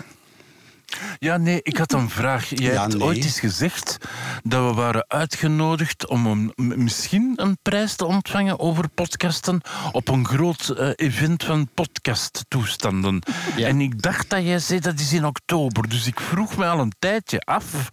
Ja, 1.19 1.37
nee, 1.37 1.59
ik 1.63 1.77
had 1.77 1.93
een 1.93 2.09
vraag. 2.09 2.49
Jij 2.49 2.71
Ja, 2.73 2.81
hebt 2.81 2.93
nee. 2.93 3.03
ooit 3.03 3.23
eens 3.23 3.39
gezegd 3.39 3.97
dat 4.43 4.67
we 4.69 4.73
waren 4.73 5.05
uitgenodigd 5.07 6.07
om 6.07 6.25
een, 6.25 6.53
misschien 6.83 7.33
een 7.35 7.57
prijs 7.61 7.95
te 7.95 8.05
ontvangen 8.05 8.59
over 8.59 8.89
podcasten 8.89 9.61
op 9.91 10.07
een 10.07 10.25
groot 10.25 10.69
eh, 10.69 10.89
event 10.95 11.43
van 11.43 11.69
podcasttoestanden. 11.73 13.21
Ja. 13.55 13.67
En 13.67 13.81
ik 13.81 14.01
dacht 14.01 14.29
dat 14.29 14.43
jij 14.43 14.59
zei 14.59 14.79
dat 14.79 14.99
is 14.99 15.13
in 15.13 15.25
oktober. 15.25 15.89
Dus 15.89 16.07
ik 16.07 16.19
vroeg 16.19 16.57
me 16.57 16.65
al 16.65 16.79
een 16.79 16.93
tijdje 16.99 17.39
af, 17.39 17.91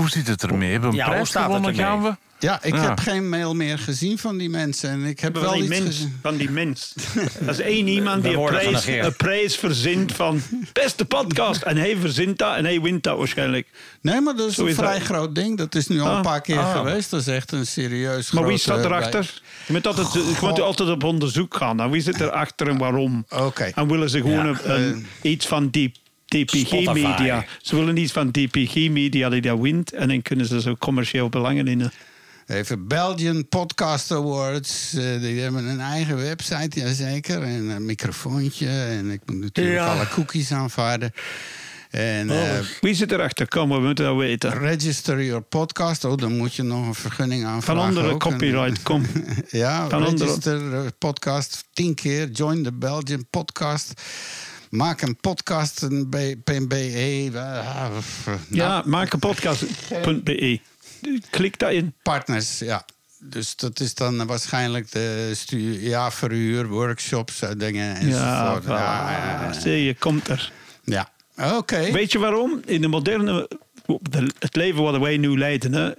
hoe 0.00 0.10
zit 0.10 0.26
het 0.26 0.42
ermee? 0.42 0.70
Hebben 0.70 0.90
we 0.90 0.96
een 0.96 1.02
Ja, 1.04 1.10
prijs 1.10 1.30
gewonnen? 1.30 1.74
Gaan 1.74 2.02
we? 2.02 2.16
Ja, 2.38 2.58
ik 2.62 2.74
Ja. 2.74 2.80
heb 2.88 2.98
geen 2.98 3.28
mail 3.28 3.54
meer 3.54 3.78
gezien 3.78 4.18
van 4.18 4.36
die 4.38 4.50
mensen. 4.50 4.90
En 4.90 5.04
ik 5.04 5.20
heb 5.20 5.32
Van 5.32 5.42
wel 5.42 5.52
die 5.52 5.60
iets 5.62 5.70
mens. 5.70 5.84
gezien. 5.86 6.18
Van 6.22 6.36
die 6.36 6.50
mens. 6.50 6.92
Dat 7.40 7.48
is 7.48 7.60
één 7.60 7.88
iemand 7.88 8.22
die 8.22 8.36
een 8.36 8.44
prijs, 8.44 8.86
een 8.86 9.16
prijs 9.16 9.56
verzint 9.56 10.12
van 10.12 10.42
beste 10.72 11.04
podcast. 11.04 11.62
En 11.62 11.76
hij 11.76 11.96
verzint 12.00 12.38
dat 12.38 12.56
en 12.56 12.64
hij 12.64 12.80
wint 12.80 13.02
dat 13.02 13.18
waarschijnlijk. 13.18 13.68
Nee, 14.00 14.20
maar 14.20 14.36
dat 14.36 14.48
is 14.48 14.54
Zo 14.54 14.62
een 14.62 14.68
is 14.68 14.74
vrij 14.74 14.98
dat. 14.98 15.02
groot 15.02 15.34
ding. 15.34 15.56
Dat 15.58 15.74
is 15.74 15.86
nu 15.86 16.00
al 16.00 16.06
een 16.10 16.12
Ah, 16.16 16.22
paar 16.22 16.40
keer 16.40 16.58
ah. 16.58 16.72
geweest. 16.76 17.10
Dat 17.10 17.20
is 17.20 17.26
echt 17.26 17.52
een 17.52 17.66
serieus 17.66 18.30
Maar 18.30 18.46
wie 18.46 18.58
staat 18.58 18.84
erachter? 18.84 19.40
Je 19.66 19.72
moet, 19.72 19.86
altijd, 19.86 20.12
je 20.12 20.36
moet 20.40 20.60
altijd 20.60 20.88
op 20.88 21.04
onderzoek 21.04 21.54
gaan. 21.56 21.80
En 21.80 21.90
wie 21.90 22.00
zit 22.02 22.20
erachter 22.20 22.68
en 22.68 22.78
waarom? 22.78 23.24
Oké. 23.30 23.64
En 23.74 23.88
willen 23.88 24.10
ze 24.10 24.18
gewoon 24.20 24.46
Ja, 24.46 24.58
een- 24.64 24.80
een- 24.82 25.06
iets 25.22 25.46
van 25.46 25.68
die 25.68 25.92
DPG. 26.30 26.92
Media. 26.92 27.44
Ze 27.62 27.76
willen 27.76 27.96
iets 27.96 28.12
van 28.12 28.30
DPG 28.30 28.74
Media 28.90 29.28
die 29.28 29.40
dat 29.40 29.58
wint. 29.60 29.92
En 29.92 30.08
dan 30.08 30.22
kunnen 30.22 30.46
ze 30.46 30.60
zo 30.60 30.76
commercieel 30.76 31.28
belangen 31.28 31.66
in. 31.68 31.80
eh. 31.80 31.88
Even 32.56 32.86
Belgian 32.88 33.48
Podcast 33.48 34.12
Awards. 34.12 34.94
eh, 34.94 35.20
die 35.20 35.40
hebben 35.40 35.64
een 35.64 35.80
eigen 35.80 36.16
website, 36.16 36.80
jazeker. 36.80 37.42
En 37.42 37.68
een 37.68 37.84
microfoontje. 37.84 38.68
En 38.68 39.10
ik 39.10 39.20
moet 39.26 39.40
natuurlijk 39.40 39.76
Ja. 39.76 39.92
alle 39.94 40.08
cookies 40.08 40.52
aanvaarden. 40.52 41.12
En 41.90 42.30
Oh, 42.30 42.48
eh, 42.56 42.58
Wie 42.80 42.94
zit 42.94 43.12
erachter? 43.12 43.48
Kom, 43.48 43.68
we 43.70 43.78
moeten 43.80 44.04
dat 44.04 44.16
weten. 44.16 44.58
register 44.58 45.24
your 45.24 45.42
podcast. 45.42 46.04
Oh, 46.04 46.16
dan 46.16 46.36
moet 46.36 46.54
je 46.54 46.62
nog 46.62 46.86
een 46.86 46.94
vergunning 46.94 47.44
aanvragen. 47.44 47.80
Van 47.82 47.88
andere 47.88 48.06
ook. 48.14 48.24
En- 48.24 48.30
copyright, 48.30 48.82
kom. 48.82 49.06
ja, 49.50 49.88
Van 49.88 50.04
andere- 50.04 50.24
register 50.24 50.74
eh, 50.74 50.80
podcast 50.98 51.64
tien 51.72 51.94
keer. 51.94 52.28
Join 52.30 52.62
the 52.62 52.72
Belgian 52.72 53.26
podcast. 53.30 53.92
Maak 54.70 55.00
een 55.00 55.16
podcast, 55.16 55.82
een 55.82 56.08
eh, 56.10 56.34
Ja, 58.50 58.82
maak 58.86 59.12
een 59.12 59.18
podcast.be. 59.18 60.60
Klik 61.30 61.58
daarin. 61.58 61.94
Partners, 62.02 62.58
ja. 62.58 62.84
Dus 63.18 63.56
dat 63.56 63.80
is 63.80 63.94
dan 63.94 64.26
waarschijnlijk 64.26 64.90
de 64.90 65.34
ja, 65.80 66.10
verhuur, 66.10 66.68
workshops, 66.68 67.42
eh, 67.42 67.50
dingen 67.56 67.96
enzovoort. 67.96 68.64
Ja, 68.64 69.10
ja, 69.10 69.42
ja. 69.42 69.52
zie 69.52 69.84
je, 69.84 69.94
komt 69.94 70.28
er. 70.28 70.52
Ja, 70.84 71.08
oké. 71.36 71.92
Weet 71.92 72.12
je 72.12 72.18
waarom? 72.18 72.60
In 72.64 72.80
de 72.80 72.88
moderne... 72.88 73.48
het 74.38 74.56
leven 74.56 74.82
wat 74.82 74.98
wij 74.98 75.16
nu 75.16 75.38
leiden. 75.38 75.96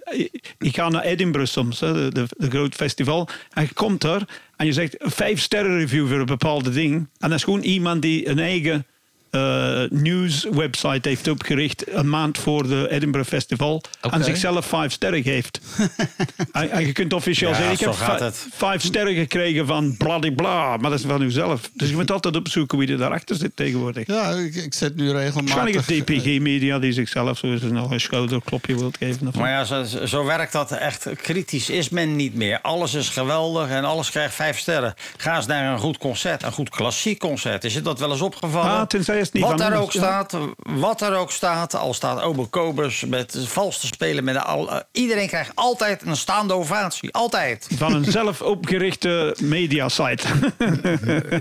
Ik 0.58 0.76
ga 0.76 0.90
naar 0.90 1.04
Edinburgh 1.04 1.52
soms, 1.52 1.80
hè, 1.80 2.12
de, 2.12 2.26
de, 2.38 2.50
groot 2.50 2.76
festival. 2.76 3.28
En 3.54 3.64
je 3.64 3.74
komt 3.74 4.04
er 4.04 4.26
en 4.56 4.66
je 4.66 4.74
zegt 4.74 4.96
vijf 5.00 5.40
sterren 5.40 5.78
review 5.78 6.08
voor 6.08 6.20
een 6.20 6.26
bepaalde 6.26 6.70
ding. 6.70 6.94
En 6.94 7.30
dat 7.30 7.38
is 7.38 7.44
gewoon 7.44 7.62
iemand 7.62 8.02
die 8.02 8.28
een 8.28 8.40
eigen 8.40 8.86
eh 9.32 9.82
news 9.90 10.48
website 10.52 11.10
heeft 11.10 11.28
opgericht. 11.28 11.84
Een 11.94 12.10
maand 12.10 12.38
voor 12.38 12.68
de 12.68 12.88
Edinburgh 12.90 13.28
Festival. 13.30 13.82
En 14.12 14.24
zichzelf 14.24 14.66
vijf 14.66 14.92
sterren 14.92 15.24
geeft. 15.24 15.60
en, 16.52 16.72
en 16.72 16.86
je 16.86 16.92
kunt 16.92 17.14
officieel 17.14 17.50
Ja, 17.50 17.56
zeggen, 17.56 17.74
ik 17.90 17.98
heb 18.00 18.20
het. 18.20 18.48
vijf 18.54 18.82
sterren 18.82 19.16
gekregen 19.16 19.66
van 19.68 19.98
bladibla. 19.98 20.78
Maar 20.78 20.90
dat 20.90 21.00
is 21.00 21.06
van 21.06 21.22
uzelf. 21.22 21.70
Dus 21.74 21.90
je 21.90 21.96
moet 21.96 22.12
altijd 22.12 22.36
opzoeken 22.36 22.78
wie 22.78 22.92
er 22.92 22.98
daarachter 22.98 23.36
zit 23.36 23.56
tegenwoordig. 23.56 24.08
Ja, 24.08 24.30
ik, 24.32 24.56
ik 24.56 24.74
zet 24.74 24.96
nu 24.96 25.12
Waarschijnlijk 25.14 25.76
regelmatig... 25.76 25.90
een 25.90 26.04
DPG-media 26.20 26.80
die 26.80 26.94
zichzelf 26.94 27.38
zo 27.38 27.48
eens 27.48 27.62
nog 27.62 27.92
een 27.92 28.00
schouderklopje 28.02 28.76
wil 28.78 28.92
geven. 29.00 29.28
Of 29.28 29.36
Maar 29.36 29.50
ja, 29.50 29.64
zo, 29.64 29.84
zo 30.06 30.26
werkt 30.26 30.52
dat 30.52 30.72
echt. 30.72 31.08
Kritisch 31.16 31.70
is 31.70 31.90
men 31.90 32.16
niet 32.16 32.36
meer. 32.36 32.60
Alles 32.62 32.94
is 32.94 33.10
geweldig 33.10 33.70
en 33.70 33.84
alles 33.84 34.10
krijgt 34.10 34.36
vijf 34.36 34.58
sterren. 34.60 34.94
Ga 35.18 35.36
eens 35.36 35.46
naar 35.46 35.74
een 35.74 35.80
goed 35.80 35.98
concert, 35.98 36.44
een 36.44 36.52
goed 36.52 36.70
klassiek 36.70 37.20
concert. 37.20 37.64
Is 37.64 37.74
je 37.74 37.82
dat 37.82 38.00
wel 38.00 38.12
eens 38.12 38.22
opgevallen? 38.22 38.72
Ah, 38.72 38.88
tenzij 38.88 39.20
niet 39.30 39.44
wat 39.44 39.52
van 39.52 39.60
daar 39.60 39.82
ook 39.82 39.92
ja. 39.92 40.00
staat, 40.00 40.38
wat 40.64 41.02
er 41.02 41.16
ook 41.16 41.32
staat, 41.32 41.76
al 41.76 41.94
staat 41.94 42.22
Ober 42.22 42.48
Kobus 42.48 43.06
met 43.06 43.38
vals 43.48 43.80
te 43.80 43.88
spelen 43.88 44.24
met 44.24 44.34
de 44.34 44.42
al, 44.42 44.72
eh, 44.72 44.80
iedereen 44.92 45.28
krijgt 45.28 45.52
altijd 45.56 46.02
een 46.06 46.16
staande 46.18 46.54
ovatie, 46.54 47.14
altijd. 47.14 47.68
Van 47.78 47.94
een 47.94 48.12
zelf 48.12 48.42
opgerichte 48.42 49.36
mediasite. 49.42 50.28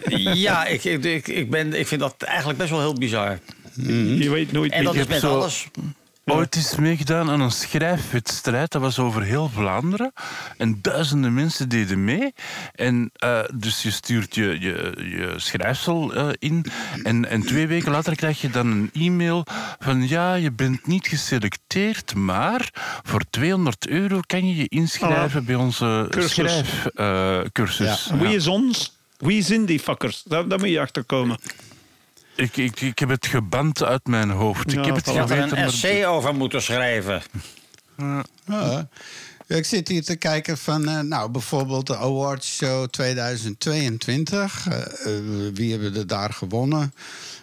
ja, 0.47 0.65
ik, 0.67 0.85
ik, 0.85 1.05
ik, 1.05 1.29
ik, 1.29 1.51
ben, 1.51 1.75
ik 1.75 1.87
vind 1.87 2.01
dat 2.01 2.15
eigenlijk 2.23 2.59
best 2.59 2.71
wel 2.71 2.81
heel 2.81 2.95
bizar. 2.95 3.39
Je 4.19 4.31
weet 4.31 4.53
nooit 4.53 4.73
En 4.73 4.85
dat 4.85 4.95
is 4.95 5.07
met 5.07 5.21
zo- 5.21 5.35
alles. 5.35 5.67
Ooit 6.25 6.57
is 6.57 6.77
meegedaan 6.77 7.31
aan 7.31 7.41
een 7.41 7.51
schrijfwedstrijd. 7.51 8.73
Dat 8.73 8.83
was 8.83 8.99
over 8.99 9.23
heel 9.23 9.49
Vlaanderen. 9.49 10.13
En 10.57 10.79
duizenden 10.83 11.35
mensen 11.35 11.69
deden 11.69 12.05
mee. 12.05 12.33
En 12.75 13.11
eh, 13.13 13.41
dus 13.55 13.83
je 13.83 13.91
stuurt 13.91 14.35
je, 14.35 14.61
je, 14.61 14.95
je 14.97 15.35
schrijfsel 15.37 16.15
eh, 16.15 16.29
in. 16.39 16.65
En, 17.03 17.29
en 17.29 17.43
twee 17.43 17.67
weken 17.67 17.91
later 17.91 18.17
krijg 18.17 18.41
je 18.41 18.51
dan 18.51 18.67
een 18.67 18.91
e-mail 18.93 19.47
van... 19.79 20.09
Ja, 20.09 20.35
je 20.35 20.53
bent 20.53 20.87
niet 20.87 21.07
geselecteerd, 21.09 22.15
maar 22.15 22.71
voor 23.03 23.23
200 23.31 23.89
euro 23.89 24.21
kan 24.27 24.49
je 24.49 24.57
je 24.57 24.69
inschrijven 24.69 25.45
bij 25.45 25.55
onze 25.55 26.07
Cursus. 26.11 26.33
schrijfcursus. 26.33 28.11
Wie 28.19 28.35
is 28.35 28.47
ons? 28.47 28.99
Wie 29.19 29.43
zijn 29.43 29.65
die 29.65 29.81
fuckers? 29.81 30.23
Daar, 30.23 30.49
daar 30.49 30.59
moet 30.59 30.69
je 30.69 30.81
achter 30.81 31.05
komen. 31.05 31.39
Ik, 32.41 32.57
ik, 32.57 32.81
ik 32.81 32.99
heb 32.99 33.09
het 33.09 33.27
geband 33.27 33.83
uit 33.83 34.07
mijn 34.07 34.31
hoofd. 34.31 34.73
Ja, 34.73 34.79
ik 34.79 34.85
heb 34.87 34.95
het 34.95 35.07
had 35.07 35.15
er 35.15 35.23
geweten, 35.23 35.43
een 35.45 35.51
maar- 35.51 35.65
essay 35.65 36.07
over 36.07 36.35
moeten 36.35 36.63
schrijven. 36.63 37.23
Ja. 38.47 38.89
Ik 39.47 39.65
zit 39.65 39.89
hier 39.89 40.05
te 40.05 40.17
kijken 40.17 40.59
van, 40.59 40.89
eh, 40.89 41.01
nou, 41.01 41.31
bijvoorbeeld 41.31 41.87
de 41.87 41.97
Awards 41.97 42.57
Show 42.57 42.87
2022. 42.87 44.67
Eh, 44.69 44.77
eh, 44.79 45.23
wie 45.55 45.71
hebben 45.71 45.97
er 45.97 46.07
daar 46.07 46.33
gewonnen? 46.33 46.95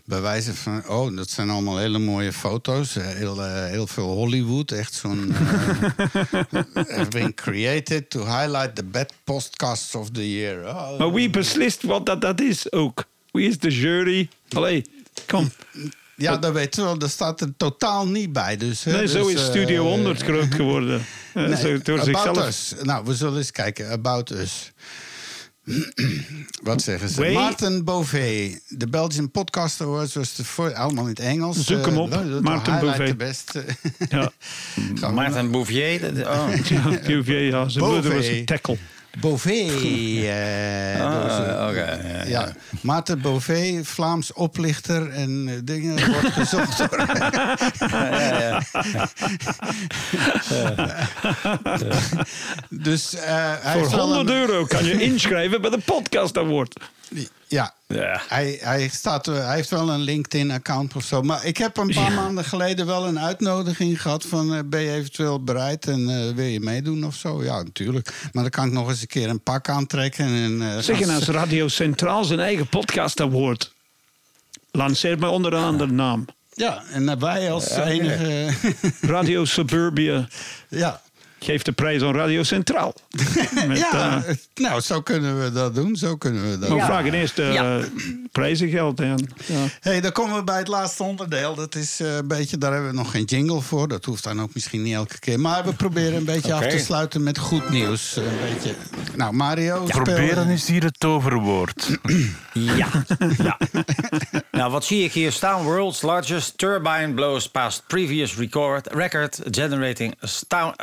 Bij 0.06 0.22
wijze 0.22 0.54
van, 0.54 0.88
oh, 0.88 1.16
dat 1.16 1.30
zijn 1.30 1.50
allemaal 1.50 1.78
hele 1.78 2.00
mooie 2.00 2.34
foto's. 2.34 2.94
Heel, 2.94 3.44
heel 3.44 3.88
veel 3.88 4.08
Hollywood. 4.08 4.72
Echt 4.72 4.94
zo'n... 4.94 5.34
have 6.74 7.10
been 7.10 7.34
created 7.34 8.10
to 8.10 8.26
highlight 8.26 8.76
the 8.76 8.84
best 8.84 9.14
podcasts 9.24 9.96
of 9.96 10.10
the 10.10 10.32
year. 10.32 10.68
Oh, 10.68 11.00
Maar 11.00 11.14
wie 11.14 11.30
beslist 11.30 11.84
wat 11.84 12.06
dat, 12.06 12.22
dat 12.22 12.42
is 12.42 12.72
ook? 12.72 13.04
Wie 13.32 13.48
is 13.48 13.60
de 13.60 13.70
jury? 13.70 14.30
Allee, 14.56 14.86
kom. 15.28 15.52
Ja, 16.16 16.38
dat 16.38 16.54
weten 16.54 16.80
we 16.82 16.88
wel. 16.88 16.98
Dat 17.00 17.10
staat 17.10 17.42
er 17.42 17.54
totaal 17.58 18.08
niet 18.08 18.34
bij. 18.34 18.58
Dus, 18.58 18.84
Nee, 18.84 19.08
zo 19.08 19.24
dus, 19.26 19.34
is 19.34 19.42
eh, 19.42 19.48
Studio 19.50 19.84
100 19.84 20.22
groot 20.22 20.54
geworden. 20.56 21.06
Nee, 21.34 21.56
zo 21.56 21.78
door 21.82 22.00
about 22.00 22.04
zichzelf. 22.06 22.48
Us. 22.48 22.74
Nou, 22.82 23.06
we 23.06 23.16
zullen 23.16 23.38
eens 23.38 23.52
kijken. 23.52 23.90
About 23.90 24.32
Us. 24.32 24.72
Wat 26.64 26.82
zeggen 26.82 27.10
ze? 27.10 27.22
Wij- 27.22 27.34
Maarten 27.34 27.84
Bové. 27.84 28.60
De 28.68 28.88
Belgian 28.88 29.32
Podcast 29.32 29.82
Awards 29.82 30.14
was 30.14 30.36
de 30.36 30.44
voor... 30.46 30.74
Allemaal 30.74 31.04
in 31.04 31.10
het 31.10 31.20
Engels. 31.20 31.66
Zoek 31.66 31.86
hem 31.86 31.94
Eh, 31.94 32.00
op, 32.00 32.12
dat- 32.12 32.30
dat 32.30 32.42
Maarten 32.42 32.80
Bové. 32.80 33.06
de 33.06 33.16
beste. 33.16 33.64
Ja. 34.10 34.32
Maarten 35.14 35.52
Bouvier. 35.52 36.28
Oh. 36.28 36.50
Ja, 37.26 37.34
ja. 37.38 37.70
Zijn 37.70 37.86
moeder 37.86 38.16
was 38.16 38.26
een 38.26 38.46
tackle. 38.46 38.78
Bové. 39.20 39.50
eh, 39.52 41.06
Ah, 41.06 41.76
ja, 41.76 42.24
ja. 42.28 42.52
Maarten 42.82 43.22
Bové, 43.22 43.80
Vlaams 43.84 44.34
oplichter 44.34 45.10
en 45.10 45.48
eh, 45.48 45.54
dingen 45.64 46.12
wordt 46.12 46.34
gezocht 46.34 46.78
door. 46.90 47.06
dus 52.70 53.16
eh, 53.16 53.22
hij 53.62 53.72
Voor 53.72 53.82
heeft 53.82 53.92
wel 53.96 54.08
100 54.14 54.30
een- 54.30 54.36
euro 54.36 54.66
kan 54.66 54.86
je 54.86 55.02
inschrijven 55.02 55.62
bij 55.62 55.70
de 55.70 55.80
Podcast 55.86 56.38
Award. 56.38 56.76
Ja, 57.48 57.74
Ja. 57.88 58.22
Hij, 58.28 58.58
hij, 58.62 58.88
staat, 58.88 59.26
hij 59.26 59.56
heeft 59.56 59.70
wel 59.70 59.90
een 59.90 60.02
LinkedIn-account 60.02 60.96
of 60.96 61.04
zo. 61.04 61.22
Maar 61.22 61.46
ik 61.46 61.58
heb 61.58 61.78
een 61.78 61.94
paar 61.94 62.12
maanden 62.12 62.44
geleden 62.44 62.86
wel 62.86 63.08
een 63.08 63.20
uitnodiging 63.20 64.02
gehad 64.02 64.26
van... 64.26 64.54
eh, 64.54 64.60
ben 64.66 64.82
je 64.82 64.92
eventueel 64.92 65.44
bereid 65.44 65.88
en 65.88 66.10
eh, 66.10 66.36
wil 66.36 66.46
je 66.46 66.60
meedoen 66.60 67.06
of 67.06 67.16
zo? 67.16 67.44
Ja, 67.44 67.64
natuurlijk. 67.64 68.14
Maar 68.32 68.44
dan 68.44 68.52
kan 68.52 68.66
ik 68.66 68.72
nog 68.72 68.90
eens 68.90 69.02
een 69.02 69.08
keer 69.08 69.30
een 69.30 69.44
pak 69.44 69.70
aantrekken. 69.70 70.26
En, 70.26 70.62
eh, 70.62 70.78
Zeg 70.80 71.00
je 71.00 71.06
nou 71.06 71.20
eens 71.20 71.28
Radio 71.30 71.68
Centraal 71.68 72.24
zijn 72.24 72.40
eigen 72.40 72.68
Podcast 72.68 73.22
Award. 73.22 73.74
Lanceert 74.72 75.20
maar 75.20 75.30
onder 75.30 75.54
een 75.54 75.64
andere 75.64 75.92
naam. 75.92 76.26
Ja, 76.54 76.84
en 76.92 77.10
eh, 77.10 77.18
wij 77.20 77.52
als 77.52 77.70
enige... 77.70 78.50
Radio 79.02 79.46
Suburbia 79.46 80.28
ja, 80.70 81.02
geeft 81.40 81.66
de 81.66 81.72
prijs 81.72 82.02
aan 82.02 82.16
Radio 82.16 82.44
Centraal. 82.44 82.94
Met, 83.68 83.78
ja 83.78 84.24
eh, 84.26 84.36
nou, 84.56 84.82
zo 84.82 85.02
kunnen 85.02 85.44
we 85.44 85.52
dat 85.52 85.76
doen. 85.76 85.96
Zo 85.96 86.16
kunnen 86.16 86.42
we 86.44 86.50
dat 86.50 86.60
maar 86.60 86.70
we 86.70 86.76
doen. 86.76 86.86
vragen 86.86 87.14
eerst 87.14 87.40
eh 87.40 87.54
Ja. 87.54 87.80
prijzengeld 88.32 89.02
aan. 89.02 89.28
Ja. 89.46 89.56
hey, 89.80 90.02
dan 90.02 90.12
komen 90.12 90.36
we 90.36 90.44
bij 90.44 90.58
het 90.58 90.68
laatste 90.68 91.04
onderdeel. 91.04 91.56
Dat 91.56 91.76
is 91.76 92.00
eh, 92.00 92.16
een 92.16 92.28
beetje, 92.28 92.58
daar 92.58 92.72
hebben 92.72 92.90
we 92.90 92.96
nog 92.96 93.12
geen 93.12 93.24
jingle 93.24 93.62
voor. 93.62 93.88
Dat 93.88 94.06
hoeft 94.06 94.24
dan 94.24 94.42
ook 94.42 94.54
misschien 94.54 94.82
niet 94.82 94.94
elke 94.94 95.20
keer. 95.20 95.40
Maar 95.40 95.66
we 95.66 95.74
proberen 95.74 96.16
een 96.18 96.26
beetje 96.26 96.54
af 96.54 96.66
te 96.68 96.78
sluiten 96.80 97.24
met 97.24 97.38
goed 97.38 97.70
nieuws. 97.70 98.16
Een 98.16 98.24
beetje. 98.54 98.76
Nou, 99.16 99.34
Mario, 99.34 99.86
speel- 99.88 100.02
Proberen 100.04 100.48
is 100.50 100.68
hier 100.68 100.84
het 100.84 101.00
toverwoord. 101.00 101.98
Ja. 102.54 102.88
ja. 103.38 103.58
nou, 104.52 104.72
wat 104.72 104.86
zie 104.86 105.04
ik 105.04 105.12
hier 105.14 105.32
staan? 105.32 105.64
World's 105.64 106.02
largest 106.02 106.58
turbine 106.58 107.14
blows 107.14 107.50
past 107.50 107.84
previous 107.88 108.36
record, 108.36 108.88
record 108.94 109.40
generating 109.52 110.16
astou- 110.20 110.74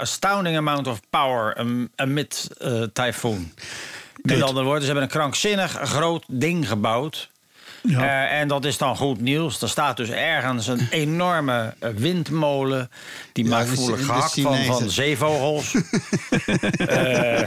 astounding 0.44 0.56
amount 0.56 0.86
of 0.86 1.00
power 1.10 1.54
am- 1.58 1.88
amid 1.96 2.48
uh, 2.62 2.82
typhoon. 2.92 3.52
Met 4.22 4.42
andere 4.42 4.64
woorden, 4.64 4.80
ze 4.82 4.86
hebben 4.86 5.04
een 5.04 5.10
krankzinnig 5.10 5.70
groot 5.70 6.24
ding 6.28 6.68
gebouwd. 6.68 7.30
Ja. 7.88 8.30
Eh, 8.30 8.40
en 8.40 8.48
dat 8.48 8.64
is 8.64 8.78
dan 8.78 8.96
goed 8.96 9.20
nieuws. 9.20 9.62
Er 9.62 9.68
staat 9.68 9.96
dus 9.96 10.08
ergens 10.08 10.66
een 10.66 10.86
enorme 10.90 11.74
eh, 11.78 11.88
windmolen. 11.96 12.90
Die 13.32 13.44
maakt 13.44 13.68
de- 13.70 13.74
voerlijk 13.74 13.98
de 14.00 14.04
gehakt 14.06 14.40
van, 14.40 14.90
zeevogels. 14.90 15.74
Eh, 16.78 17.40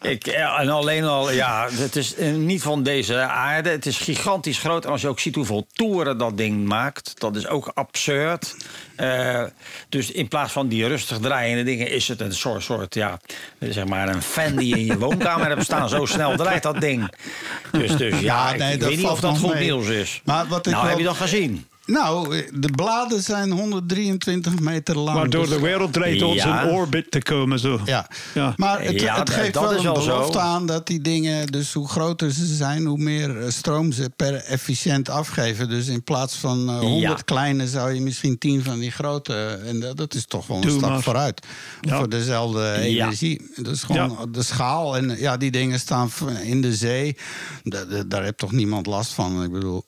ik, 0.00 0.26
ja, 0.26 0.58
en 0.60 0.68
alleen 0.68 1.04
al, 1.04 1.32
ja, 1.32 1.68
het 1.72 1.96
is 1.96 2.14
niet 2.36 2.62
van 2.62 2.82
deze 2.82 3.20
aarde. 3.20 3.70
Het 3.70 3.86
is 3.86 3.98
gigantisch 3.98 4.58
groot. 4.58 4.84
En 4.84 4.90
als 4.90 5.00
je 5.00 5.08
ook 5.08 5.20
ziet 5.20 5.34
hoeveel 5.34 5.66
toeren 5.72 6.18
dat 6.18 6.36
ding 6.36 6.64
maakt, 6.66 7.12
dat 7.20 7.36
is 7.36 7.46
ook 7.46 7.70
absurd. 7.74 8.56
Dus 9.88 10.10
in 10.10 10.28
plaats 10.28 10.52
van 10.52 10.68
die 10.68 10.86
rustig 10.86 11.18
draaiende 11.18 11.62
dingen, 11.62 11.90
is 11.90 12.08
het 12.08 12.20
een 12.20 12.34
soort, 12.34 12.62
soort 12.62 12.94
ja, 12.94 13.18
zeg 13.58 13.84
maar 13.84 14.08
een 14.08 14.22
fan 14.22 14.56
die 14.56 14.68
je 14.68 14.78
in 14.78 14.86
je 14.86 14.98
woonkamer 14.98 15.46
hebt 15.48 15.64
staan. 15.64 15.88
Zo 15.88 16.04
snel 16.06 16.36
draait 16.36 16.62
dat 16.62 16.80
ding. 16.80 17.10
Dus, 17.72 17.96
dus 17.96 18.20
ja, 18.20 18.50
Ja, 18.50 18.56
nee, 18.56 18.72
ik 18.74 18.82
weet 18.82 18.96
niet 18.96 19.06
of 19.06 19.20
dat 19.20 19.38
goed 19.38 19.54
mee. 19.54 19.63
Nieuws 19.64 19.86
is. 19.86 20.20
Maar 20.24 20.46
wat 20.46 20.66
ik 20.66 20.72
nou, 20.72 20.76
wel- 20.80 20.90
heb 20.90 20.98
je 20.98 21.04
dat 21.04 21.16
gezien? 21.16 21.66
Nou, 21.86 22.42
de 22.54 22.70
bladen 22.70 23.22
zijn 23.22 23.50
123 23.50 24.58
meter 24.60 24.98
lang. 24.98 25.16
Waardoor 25.18 25.42
dus- 25.46 25.54
de 25.54 25.60
wereld 25.60 25.92
draait 25.92 26.22
om 26.22 26.34
Ja. 26.34 26.42
zijn 26.42 26.74
orbit 26.74 27.10
te 27.10 27.22
komen. 27.22 27.58
Zo. 27.58 27.80
Ja. 27.84 28.08
Ja. 28.34 28.52
Maar 28.56 28.82
het, 28.82 29.00
Ja, 29.00 29.16
het 29.16 29.26
dat- 29.26 29.36
geeft 29.36 29.54
wel 29.54 29.72
een 29.74 29.80
zo. 29.80 29.92
belofte 29.92 30.38
aan 30.38 30.66
dat 30.66 30.86
die 30.86 31.00
dingen, 31.00 31.46
dus 31.46 31.72
hoe 31.72 31.88
groter 31.88 32.30
ze 32.32 32.46
zijn, 32.54 32.84
hoe 32.86 32.98
meer 32.98 33.42
eh, 33.42 33.50
stroom 33.50 33.92
ze 33.92 34.10
per 34.16 34.34
efficiënt 34.34 35.08
afgeven. 35.08 35.68
Dus 35.68 35.86
in 35.86 36.02
plaats 36.02 36.34
van 36.36 36.68
eh, 36.68 36.78
100 36.78 37.00
Ja. 37.18 37.22
kleine 37.24 37.68
zou 37.68 37.92
je 37.92 38.00
misschien 38.00 38.38
10 38.38 38.62
van 38.62 38.78
die 38.78 38.90
grote. 38.90 39.60
En 39.66 39.80
dat, 39.80 39.96
dat 39.96 40.14
is 40.14 40.26
toch 40.26 40.46
wel 40.46 40.56
een 40.56 40.62
Doe 40.62 40.78
stap 40.78 40.90
maar. 40.90 41.02
vooruit. 41.02 41.46
Ja. 41.80 41.96
Voor 41.96 42.08
dezelfde 42.08 42.72
energie. 42.80 43.50
Dus 43.62 43.82
gewoon 43.82 44.28
de 44.32 44.42
schaal. 44.42 44.96
En 44.96 45.16
ja, 45.18 45.36
die 45.36 45.50
dingen 45.50 45.78
staan 45.80 46.10
in 46.42 46.60
de 46.60 46.74
zee. 46.74 47.16
Da- 47.62 47.84
da- 47.84 48.02
daar 48.06 48.22
heeft 48.22 48.38
toch 48.38 48.52
niemand 48.52 48.86
last 48.86 49.12
van. 49.12 49.42
Ik 49.42 49.52
bedoel. 49.52 49.84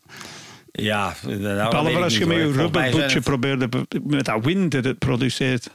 Ja, 0.83 1.15
nou, 1.27 1.39
Behalve 1.39 1.91
ik 1.91 1.97
als 2.03 2.19
je 2.19 2.27
met 2.27 2.37
je 2.37 2.43
hoor. 2.43 2.53
Volgens 2.53 2.73
mij 2.73 2.91
zijn 2.91 2.93
rubberbootje 2.93 3.15
het- 3.17 3.25
probeert 3.25 3.73
de- 3.73 4.01
met 4.05 4.25
dat 4.25 4.45
wind 4.45 4.71
dat 4.71 4.85
het 4.85 4.99
produceert. 4.99 5.71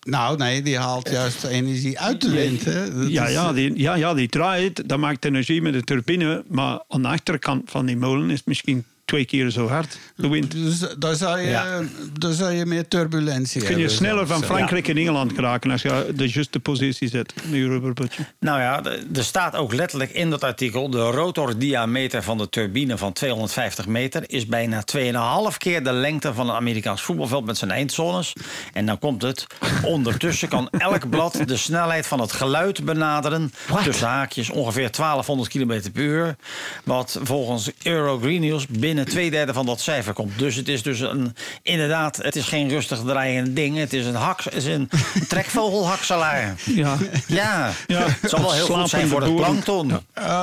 Nou, 0.00 0.36
nee, 0.36 0.62
die 0.62 0.78
haalt 0.78 1.10
juist 1.10 1.44
energie 1.44 1.98
uit 2.00 2.20
de 2.20 2.30
wind. 2.30 2.64
Hè. 2.64 2.84
Ja, 3.08 3.28
ja, 3.28 3.48
eh, 3.48 3.54
die, 3.54 3.78
ja, 3.78 3.94
ja, 3.94 4.14
die 4.14 4.28
draait, 4.28 4.88
dat 4.88 4.98
maakt 4.98 5.24
energie 5.24 5.62
met 5.62 5.72
de 5.72 5.82
turbine. 5.82 6.44
Maar 6.48 6.82
aan 6.88 7.02
de 7.02 7.08
achterkant 7.08 7.70
van 7.70 7.86
die 7.86 7.96
molen 7.96 8.30
is 8.30 8.36
het 8.38 8.46
misschien 8.46 8.84
twee 9.06 9.24
keer 9.24 9.50
zo 9.50 9.68
hard, 9.68 9.98
de 10.16 10.28
wind. 10.28 10.50
Dus 10.52 10.78
daar 10.98 11.14
zou 11.14 11.40
je, 11.40 11.48
Ja. 11.48 11.80
daar 12.18 12.32
zou 12.32 12.52
je 12.52 12.66
meer 12.66 12.88
turbulentie 12.88 13.60
Kun 13.60 13.70
je 13.70 13.76
hebben. 13.76 13.96
sneller 13.96 14.26
van. 14.26 14.42
Frankrijk 14.42 14.88
en 14.88 14.96
Engeland 14.96 15.32
geraken 15.34 15.70
als 15.70 15.82
je 15.82 16.12
de 16.14 16.28
juiste 16.28 16.60
positie 16.60 17.08
zet 17.08 17.34
je 17.50 17.66
rubberbootje. 17.66 18.26
Nou 18.40 18.60
ja, 18.60 18.82
er 19.14 19.24
staat 19.24 19.54
ook 19.56 19.74
letterlijk 19.74 20.10
in 20.10 20.30
dat 20.30 20.44
artikel... 20.44 20.90
de 20.90 21.00
rotordiameter 21.10 22.22
van 22.22 22.38
de 22.38 22.48
turbine 22.48 22.98
van 22.98 23.12
250 23.12 23.86
meter... 23.86 24.22
is 24.26 24.46
bijna 24.46 24.82
2,5 25.50 25.56
keer 25.58 25.84
de 25.84 25.92
lengte 25.92 26.34
van 26.34 26.48
een 26.48 26.54
Amerikaans 26.54 27.02
voetbalveld 27.02 27.44
met 27.44 27.56
zijn 27.58 27.70
eindzones. 27.70 28.32
En 28.72 28.86
dan 28.86 28.98
komt 28.98 29.22
het. 29.22 29.46
Ondertussen 29.82 30.48
kan 30.48 30.70
elk 30.70 31.08
blad 31.10 31.38
de 31.46 31.56
snelheid 31.56 32.06
van 32.06 32.20
het 32.20 32.32
geluid 32.32 32.84
benaderen. 32.84 33.52
Tussen 33.84 34.08
haakjes 34.08 34.50
ongeveer 34.50 34.90
1200 34.90 35.48
km 35.48 35.90
per 35.92 36.02
uur. 36.02 36.36
Wat 36.84 37.18
volgens 37.22 37.70
Euro 37.82 38.18
Green 38.18 38.40
News 38.40 38.66
binnen 38.66 38.95
twee 39.04 39.30
derde 39.30 39.52
van 39.52 39.66
dat 39.66 39.80
cijfer 39.80 40.12
komt. 40.12 40.38
Dus 40.38 40.54
het 40.54 40.68
is 40.68 40.82
dus 40.82 41.00
een, 41.00 41.36
inderdaad, 41.62 42.16
het 42.16 42.36
is 42.36 42.44
geen 42.46 42.68
rustig 42.68 43.00
draaiend 43.06 43.56
ding. 43.56 43.76
Het 43.76 43.92
is 43.92 44.06
een, 44.06 44.14
haks, 44.14 44.44
het 44.44 44.54
is 44.54 44.64
een 44.64 44.88
trekvogelhakselaar. 45.28 46.54
Ja. 46.64 46.96
Ja, 47.26 47.70
Ja. 47.86 48.02
het 48.20 48.30
zal 48.30 48.40
wel 48.40 48.52
heel 48.52 48.66
goed 48.66 48.88
zijn 48.88 49.08
voor 49.08 49.22
het 49.22 49.36
plankton. 49.36 49.92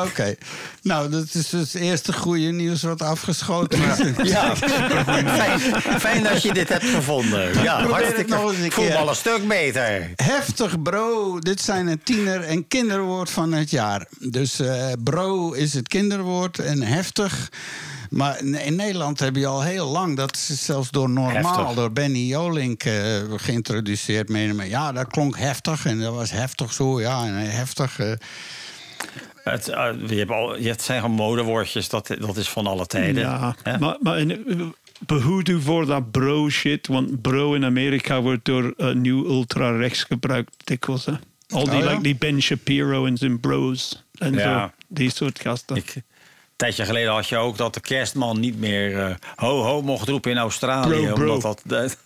Oké. 0.05 0.35
Nou, 0.81 1.09
dat 1.09 1.23
is 1.33 1.49
dus 1.49 1.71
het 1.73 1.81
eerste 1.81 2.13
goede 2.13 2.51
nieuws 2.51 2.81
wat 2.81 3.01
afgeschoten 3.01 3.79
is. 3.83 3.97
Ja, 4.33 4.55
fijn, 4.55 5.59
fijn 5.99 6.23
dat 6.23 6.41
je 6.43 6.53
dit 6.53 6.69
hebt 6.69 6.85
gevonden. 6.85 7.63
Ja, 7.63 7.75
Probeer 7.77 7.95
het 7.95 8.03
hartstikke 8.03 8.31
nog 8.31 8.41
eens 8.51 8.53
een 8.59 8.69
keer. 8.69 8.71
voetbal 8.71 9.09
een 9.09 9.15
stuk 9.15 9.47
beter. 9.47 10.09
Heftig 10.15 10.81
bro, 10.81 11.39
dit 11.39 11.61
zijn 11.61 11.87
het 11.87 12.05
tiener- 12.05 12.43
en 12.43 12.67
kinderwoord 12.67 13.29
van 13.29 13.51
het 13.53 13.69
jaar. 13.69 14.07
Dus 14.19 14.59
eh, 14.59 14.87
bro 15.03 15.51
is 15.51 15.73
het 15.73 15.87
kinderwoord 15.87 16.59
en 16.59 16.81
heftig. 16.81 17.49
Maar 18.13 18.43
in 18.43 18.75
Nederland 18.75 19.19
heb 19.19 19.35
je 19.35 19.45
al 19.47 19.61
heel 19.63 19.87
lang, 19.87 20.17
dat 20.17 20.35
is 20.35 20.65
zelfs 20.65 20.91
door 20.91 21.09
normaal, 21.09 21.55
Heftig. 21.57 21.75
door 21.75 21.91
Benny 21.91 22.19
Jolink 22.27 22.83
eh, 22.83 22.93
geïntroduceerd. 23.35 24.29
Meen 24.29 24.59
ik. 24.59 24.67
Ja, 24.69 24.91
dat 24.91 25.07
klonk 25.07 25.37
heftig 25.37 25.85
en 25.85 25.99
dat 25.99 26.13
was 26.13 26.31
heftig 26.31 26.73
zo, 26.73 27.01
ja, 27.01 27.25
en 27.25 27.33
heftig. 27.51 27.99
eh. 27.99 28.11
Het, 29.43 29.67
eh, 29.67 29.89
je 30.07 30.15
hebt 30.15 30.31
al, 30.31 30.59
je- 30.59 30.69
het 30.69 30.81
zijn 30.81 31.01
gewoon 31.01 31.15
modewoordjes, 31.15 31.89
dat, 31.89 32.07
dat 32.19 32.37
is 32.37 32.49
van 32.49 32.67
alle 32.67 32.85
tijden. 32.85 33.23
Ja, 33.23 33.55
hè? 33.63 33.77
maar, 33.79 33.97
maar 34.01 34.19
in- 34.19 34.73
behoed 35.05 35.49
u 35.49 35.61
voor 35.61 35.85
dat 35.85 36.11
bro 36.11 36.49
shit. 36.49 36.87
Want 36.87 37.21
bro 37.21 37.53
in 37.53 37.65
Amerika 37.65 38.21
wordt 38.21 38.45
door 38.45 38.73
uh, 38.77 38.93
nieuw 38.93 39.25
ultra-rechts 39.25 40.03
gebruikt 40.03 40.53
dikwijls. 40.63 41.05
Hè? 41.05 41.11
Al 41.49 41.63
die, 41.63 41.73
Oh, 41.73 41.79
ja? 41.83 41.89
like, 41.89 42.01
die 42.03 42.15
Ben 42.15 42.41
Shapiro 42.41 43.05
en 43.05 43.17
zijn 43.17 43.39
bros. 43.39 44.03
En 44.17 44.33
Ja. 44.33 44.65
zo. 44.67 44.71
Die 44.87 45.09
soort 45.11 45.39
gasten. 45.39 45.75
Ik, 45.75 45.95
tijdje 46.63 46.85
geleden 46.85 47.11
had 47.13 47.27
je 47.27 47.37
ook 47.37 47.57
dat 47.57 47.73
de 47.73 47.79
kerstman 47.79 48.39
niet 48.39 48.59
meer 48.59 48.99
eh, 48.99 49.15
ho 49.35 49.61
ho 49.63 49.81
mocht 49.81 50.07
roepen 50.07 50.31
in 50.31 50.37
Australië. 50.37 51.05
Bro, 51.05 51.13
bro. 51.13 51.33
Omdat 51.33 51.61
dat, 51.65 51.97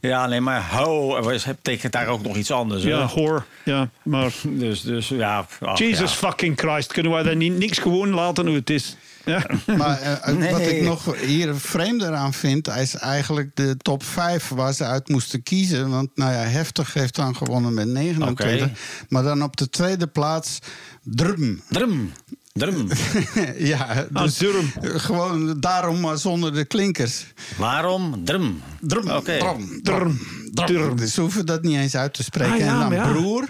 ja, 0.00 0.26
nee, 0.26 0.40
maar 0.40 0.68
ho 0.70 1.22
was- 1.22 1.44
betekent 1.44 1.92
daar 1.92 2.06
ook 2.06 2.22
nog 2.22 2.36
iets 2.36 2.50
anders. 2.50 2.82
hè? 2.82 2.88
ja, 2.88 3.06
hoor. 3.06 3.44
Ja, 3.64 3.88
maar... 4.02 4.32
Dus, 4.42 4.80
dus 4.80 5.08
ja. 5.08 5.46
ach, 5.60 5.78
Jesus 5.78 6.10
ja. 6.10 6.16
fucking 6.16 6.58
Christ. 6.58 6.92
Kunnen 6.92 7.12
wij 7.12 7.22
daar 7.22 7.36
niet, 7.36 7.58
niks 7.58 7.78
gewoon 7.78 8.08
laten 8.10 8.46
hoe 8.46 8.54
het 8.56 8.70
is? 8.70 8.96
Ja. 9.24 9.46
Maar 9.76 10.00
eh, 10.00 10.34
Nee. 10.34 10.50
wat 10.50 10.60
ik 10.60 10.82
nog 10.82 11.20
hier 11.20 11.54
vreemder 11.54 12.14
aan 12.14 12.32
vind, 12.32 12.68
is 12.68 12.94
eigenlijk 12.94 13.56
de 13.56 13.76
top 13.76 14.02
5 14.04 14.48
waar 14.48 14.72
ze 14.72 14.84
uit 14.84 15.08
moesten 15.08 15.42
kiezen. 15.42 15.90
Want 15.90 16.10
nou 16.14 16.32
ja, 16.32 16.38
Heftig 16.38 16.94
heeft 16.94 17.14
dan 17.16 17.36
gewonnen 17.36 17.74
met 17.74 17.86
29. 17.88 18.66
Oké. 18.66 18.72
Maar 19.08 19.22
dan 19.22 19.42
op 19.42 19.56
de 19.56 19.70
tweede 19.70 20.06
plaats 20.06 20.58
Drum. 21.02 21.62
Drum. 21.68 22.12
Drum. 22.52 22.88
ja, 23.58 24.06
Ah, 24.12 24.22
dus 24.22 24.36
Drum. 24.36 24.72
gewoon 24.82 25.60
daarom 25.60 26.00
maar 26.00 26.18
zonder 26.18 26.52
de 26.54 26.64
klinkers. 26.64 27.24
Waarom? 27.56 28.24
Drum. 28.24 28.62
Drum, 28.80 29.10
Oké. 29.10 29.38
drum, 29.38 29.80
Drum, 29.82 30.20
drum. 30.52 30.66
drum. 30.66 30.96
Dus 30.96 31.14
ze 31.14 31.20
hoeven 31.20 31.46
dat 31.46 31.62
niet 31.62 31.76
eens 31.76 31.94
uit 31.96 32.14
te 32.14 32.22
spreken. 32.22 32.52
Ah, 32.52 32.58
ja, 32.58 32.72
en 32.72 32.78
dan 32.80 32.92
ja. 32.92 33.12
broer. 33.12 33.44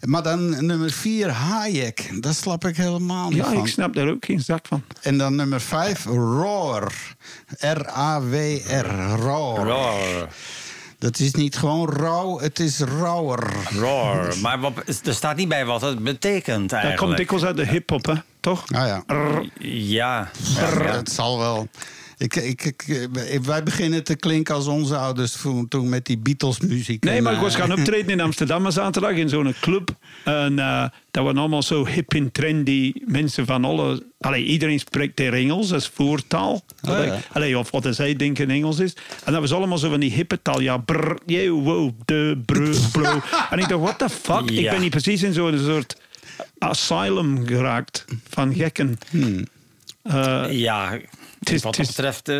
Maar 0.00 0.22
dan 0.22 0.66
nummer 0.66 0.90
4, 0.90 1.28
Hayek. 1.30 2.10
Daar 2.22 2.34
slap 2.34 2.64
ik 2.64 2.76
helemaal 2.76 3.28
niet 3.28 3.38
ja, 3.38 3.44
van. 3.44 3.56
ik 3.58 3.66
snap 3.66 3.94
daar 3.94 4.08
ook 4.08 4.24
geen 4.24 4.40
zak 4.40 4.66
van. 4.66 4.82
En 5.02 5.18
dan 5.18 5.34
nummer 5.36 5.60
5, 5.60 6.04
Roar. 6.04 6.92
R-A-W-R. 7.58 9.16
Roar. 9.20 9.66
Roar. 9.66 10.28
Dat 10.98 11.18
is 11.18 11.34
niet 11.34 11.56
gewoon 11.56 11.90
rauw, 11.90 12.38
het 12.38 12.58
is 12.58 12.78
rauwer. 12.78 13.52
Roar. 13.78 14.34
Maar 14.42 14.60
wat, 14.60 14.72
er 15.04 15.14
staat 15.14 15.36
niet 15.36 15.48
bij 15.48 15.64
wat 15.64 15.80
het 15.80 16.02
betekent 16.02 16.60
Dat 16.70 16.72
eigenlijk. 16.78 17.02
komt 17.02 17.16
dikwijls 17.16 17.44
uit 17.44 17.56
de 17.56 17.66
hip-hop, 17.66 18.06
hè? 18.06 18.14
Toch? 18.40 18.70
Nou 18.70 18.86
ja, 18.86 19.04
Ja. 19.58 20.30
ja, 20.56 20.96
het 20.96 21.10
zal 21.10 21.38
wel. 21.38 21.68
Ik, 22.20 22.36
ik, 22.36 22.64
ik, 22.64 22.82
eh, 22.88 23.40
wij 23.40 23.62
beginnen 23.62 24.04
te 24.04 24.16
klinken 24.16 24.54
als 24.54 24.66
onze 24.66 24.96
ouders 24.96 25.36
toen, 25.68 25.88
met 25.88 26.06
die 26.06 26.18
Beatles-muziek. 26.18 27.04
Nee, 27.04 27.22
maar 27.22 27.32
ik 27.32 27.40
was 27.40 27.54
eh, 27.54 27.60
gaan 27.60 27.72
optreden 27.78 28.10
in 28.10 28.20
Amsterdam 28.20 28.70
zaterdag 28.70 29.10
in 29.10 29.28
zo'n 29.28 29.54
club. 29.60 29.90
En 30.24 30.58
eh, 30.58 30.84
dat 31.10 31.24
waren 31.24 31.38
allemaal 31.38 31.62
zo 31.62 31.86
hip 31.86 32.14
en 32.14 32.32
trendy 32.32 32.92
mensen 33.04 33.46
van 33.46 33.64
alle... 33.64 34.06
Allee, 34.20 34.44
iedereen 34.44 34.78
spreekt 34.78 35.16
der 35.16 35.34
Engels 35.34 35.72
als 35.72 35.88
voertaal. 35.94 36.62
Oh, 36.88 37.04
ja. 37.04 37.18
Allee, 37.32 37.58
of 37.58 37.70
wat 37.70 37.86
zij 37.90 38.16
denken 38.16 38.50
Engels 38.50 38.78
is. 38.78 38.96
En 39.24 39.32
dat 39.32 39.40
was 39.40 39.52
allemaal 39.52 39.78
zo 39.78 39.90
van 39.90 40.00
die 40.00 40.12
hippe 40.12 40.42
taal. 40.42 40.60
Ja, 40.60 40.76
brr, 40.76 41.18
je, 41.26 41.50
wow, 41.50 41.90
de, 42.04 42.40
brr, 42.46 42.76
bro. 42.92 43.20
en 43.50 43.58
ik 43.58 43.68
dacht, 43.68 43.82
what 43.82 43.98
the 43.98 44.08
fuck? 44.08 44.50
Ik 44.50 44.70
ben 44.70 44.80
niet 44.80 44.90
precies 44.90 45.22
in 45.22 45.32
zo'n 45.32 45.58
soort 45.58 45.96
asylum 46.60 47.46
geraakt 47.46 48.04
van 48.28 48.54
gekken. 48.54 48.98
Hmm. 49.10 49.46
Ja, 50.50 50.98
is- 51.40 51.62
wat 51.62 51.76
dat 51.76 51.86
betreft... 51.86 52.28
eh, 52.28 52.38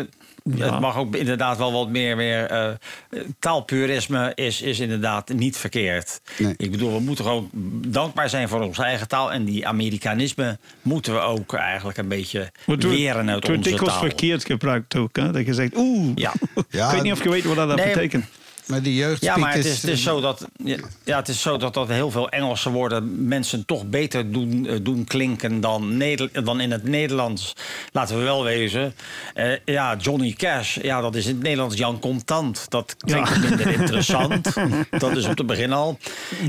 Ja. 0.55 0.71
Het 0.71 0.79
mag 0.79 0.97
ook 0.97 1.15
inderdaad 1.15 1.57
wel 1.57 1.71
wat 1.71 1.89
meer... 1.89 2.15
meer 2.15 2.45
eh, 2.45 2.69
taalpurisme 3.39 4.31
is, 4.35 4.61
is 4.61 4.79
inderdaad 4.79 5.29
niet 5.29 5.57
verkeerd. 5.57 6.21
Nee. 6.37 6.53
Ik 6.57 6.71
bedoel, 6.71 6.93
we 6.93 6.99
moeten 6.99 7.25
gewoon 7.25 7.49
dankbaar 7.87 8.29
zijn 8.29 8.47
voor 8.49 8.61
onze 8.61 8.83
eigen 8.83 9.07
taal. 9.07 9.31
En 9.31 9.45
die 9.45 9.67
Amerikanisme 9.67 10.57
moeten 10.81 11.13
we 11.13 11.19
ook 11.19 11.53
eigenlijk 11.53 11.97
een 11.97 12.07
beetje 12.07 12.39
Het 12.39 12.51
wordt- 12.65 12.83
weren 12.83 13.15
uit 13.29 13.35
het 13.35 13.43
wordt 13.47 13.57
onze 13.57 13.69
dikwijls 13.69 13.93
taal. 13.93 14.03
verkeerd 14.07 14.45
gebruikt 14.45 14.95
ook. 14.95 15.15
Hè? 15.15 15.31
Dat 15.31 15.45
je 15.45 15.53
zegt, 15.53 15.75
oeh. 15.77 16.11
Ja. 16.15 16.33
Ja, 16.69 16.85
ik 16.87 16.93
weet 16.93 17.03
niet 17.03 17.11
of 17.13 17.23
je 17.23 17.29
weet 17.29 17.43
wat 17.43 17.55
dat 17.55 17.75
Nee, 17.75 17.87
betekent. 17.93 18.25
Maar 18.65 18.81
die 18.81 18.95
jeugd 18.95 19.21
Ja, 19.23 19.37
maar 19.37 19.53
het 19.53 19.65
is, 19.65 19.81
het 19.81 19.91
is 19.91 20.03
zo 20.03 20.21
dat, 20.21 20.47
ja, 21.03 21.17
het 21.17 21.27
is 21.27 21.41
zo 21.41 21.57
dat, 21.57 21.73
dat 21.73 21.87
heel 21.87 22.11
veel 22.11 22.29
Engelse 22.29 22.69
woorden 22.69 23.27
mensen 23.27 23.65
toch 23.65 23.85
beter 23.85 24.31
doen, 24.31 24.67
eh, 24.67 24.75
doen 24.81 25.03
klinken 25.03 25.59
dan, 25.61 25.97
Neder- 25.97 26.43
dan 26.43 26.59
in 26.61 26.71
het 26.71 26.83
Nederlands. 26.83 27.53
Laten 27.91 28.17
we 28.17 28.23
wel 28.23 28.43
wezen. 28.43 28.93
Eh, 29.33 29.51
ja, 29.65 29.95
Johnny 29.95 30.31
Cash, 30.33 30.77
ja, 30.81 31.01
dat 31.01 31.15
is 31.15 31.25
in 31.25 31.33
het 31.33 31.43
Nederlands 31.43 31.77
Jan 31.77 31.99
Contant. 31.99 32.65
Dat 32.69 32.95
klinkt 32.97 33.29
Ja. 33.29 33.37
minder 33.39 33.67
interessant. 33.67 34.53
dat 34.99 35.15
is 35.17 35.25
op 35.25 35.37
het 35.37 35.47
begin 35.47 35.73
al. 35.73 35.97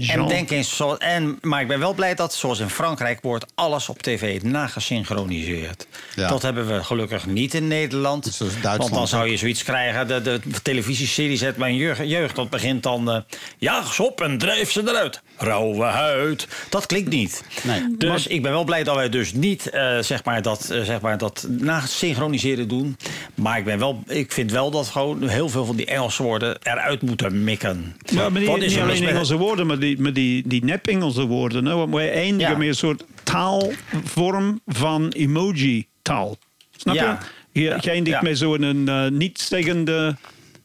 En 0.09 0.27
denk 0.29 0.51
eens, 0.51 0.77
zo, 0.77 0.95
en, 0.95 1.39
maar 1.41 1.61
ik 1.61 1.69
ben 1.69 1.79
wel 1.79 1.95
blij 1.95 2.15
dat, 2.15 2.35
zoals 2.35 2.59
in 2.61 2.71
Frankrijk, 2.71 3.19
wordt 3.23 3.47
alles 3.55 3.89
op 3.89 4.03
tv 4.03 4.43
nagesynchroniseerd. 4.43 5.87
Ja. 6.15 6.29
Dat 6.29 6.43
hebben 6.43 6.67
we 6.67 6.85
gelukkig 6.85 7.27
niet 7.27 7.55
in 7.55 7.69
Nederland. 7.69 8.25
Zoals 8.25 8.53
Duitsland 8.53 8.79
Want 8.81 8.95
dan 8.95 9.09
zou 9.09 9.31
je 9.31 9.37
zoiets 9.37 9.63
krijgen. 9.63 10.09
De, 10.09 10.21
de 10.23 10.41
televisieserie 10.63 11.37
zet 11.37 11.57
mijn 11.57 11.77
jeugd, 11.77 12.02
jeugd. 12.07 12.37
Dat 12.37 12.51
begint 12.51 12.83
dan. 12.83 13.11
eh 13.11 13.17
jaag 13.59 13.95
ze 13.95 14.03
op 14.03 14.21
en 14.21 14.39
drijf 14.39 14.71
ze 14.71 14.81
eruit. 14.89 15.23
Rauwe 15.37 15.85
huid. 15.85 16.49
Dat 16.69 16.87
klinkt 16.87 17.11
niet. 17.11 17.45
Nee. 17.63 17.97
Dus 17.99 18.27
ik 18.27 18.43
ben 18.43 18.53
wel 18.53 18.65
blij 18.65 18.85
dat 18.85 18.95
wij 18.95 19.09
dus 19.09 19.33
niet 19.33 19.71
eh, 19.71 19.99
zeg 19.99 20.25
maar 20.25 20.43
dat, 20.43 20.71
eh, 20.71 20.81
zeg 20.83 21.01
maar 21.01 21.19
dat 21.19 21.47
nasynchroniseren 21.49 22.69
doen. 22.69 22.97
Maar 23.35 23.59
ik, 23.59 23.65
ben 23.65 23.79
wel, 23.79 24.03
ik 24.07 24.33
vind 24.33 24.51
wel 24.51 24.71
dat 24.71 24.87
gewoon 24.89 25.29
heel 25.29 25.49
veel 25.49 25.65
van 25.65 25.77
die 25.77 25.87
Engelse 25.87 26.23
woorden 26.23 26.59
eruit 26.63 27.03
moeten 27.03 27.45
mikken. 27.45 27.97
Maar 28.15 28.23
Wat 28.23 28.33
niet, 28.33 28.49
is 28.49 28.59
niet 28.59 28.77
er 28.77 28.83
alleen 28.83 29.01
met- 29.01 29.09
Engelse 29.11 29.37
woorden, 29.37 29.67
maar 29.67 29.79
die, 29.79 30.01
maar 30.01 30.13
die, 30.13 30.49
die 30.49 30.65
nep-Engelse 30.65 31.27
woorden. 31.27 31.65
Hè? 31.65 31.75
Want 31.75 31.95
wij 31.95 32.13
eindigen 32.13 32.53
Ja. 32.53 32.59
met 32.59 32.69
een 32.69 32.75
soort 32.75 33.05
taalvorm 33.23 34.61
van 34.67 35.09
emoji-taal. 35.09 36.37
Snap 36.77 36.95
Ja. 36.95 37.19
je? 37.53 37.61
Je 37.61 37.71
eindigt 37.91 38.17
Ja. 38.17 38.23
met 38.23 38.39
zo'n 38.39 38.89
uh, 38.89 39.07
niet-zeggende 39.09 40.17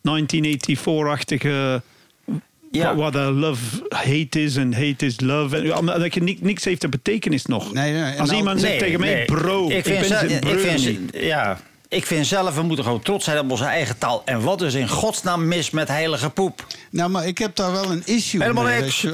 1984-achtige... 0.08 1.82
Ja. 2.72 2.96
Wat 2.96 3.14
love 3.16 3.86
hate 3.90 4.44
is 4.44 4.56
en 4.56 4.74
hate 4.74 5.06
is 5.06 5.20
love. 5.20 5.58
En, 5.72 5.86
dat 5.86 6.14
je 6.14 6.22
ni- 6.24 6.38
niks 6.42 6.64
heeft 6.66 6.82
de 6.82 6.90
betekenis 6.90 7.46
nog. 7.46 7.74
Nee, 7.74 7.94
nee, 7.94 8.02
en 8.04 8.20
Als 8.20 8.30
al- 8.30 8.38
iemand 8.38 8.60
zegt 8.60 8.72
Nee, 8.72 8.82
tegen 8.82 9.00
mij, 9.00 9.26
bro, 9.26 9.70
ik, 9.70 9.84
vind 9.86 10.00
ben 10.00 10.08
zijn 10.08 10.30
ik 10.30 10.60
vind. 10.60 11.10
Ja, 11.14 11.60
ik 11.90 12.06
vind 12.06 12.28
zelf, 12.28 12.56
we 12.56 12.62
moeten 12.62 12.86
gewoon 12.86 13.02
trots 13.02 13.26
zijn 13.26 13.40
op 13.40 13.52
onze 13.52 13.64
eigen 13.66 13.98
taal. 13.98 14.22
En 14.26 14.42
wat 14.42 14.62
is 14.62 14.74
in 14.74 14.90
godsnaam 14.90 15.48
mis 15.48 15.70
met 15.70 15.88
heilige 15.88 16.30
poep? 16.30 16.66
Nou, 16.92 17.10
maar 17.10 17.28
ik 17.28 17.38
heb 17.38 17.56
daar 17.56 17.72
wel 17.72 17.92
een 17.92 18.02
issue 18.06 18.42
Helemaal 18.42 18.64
mee. 18.64 18.82
niks. 18.82 19.06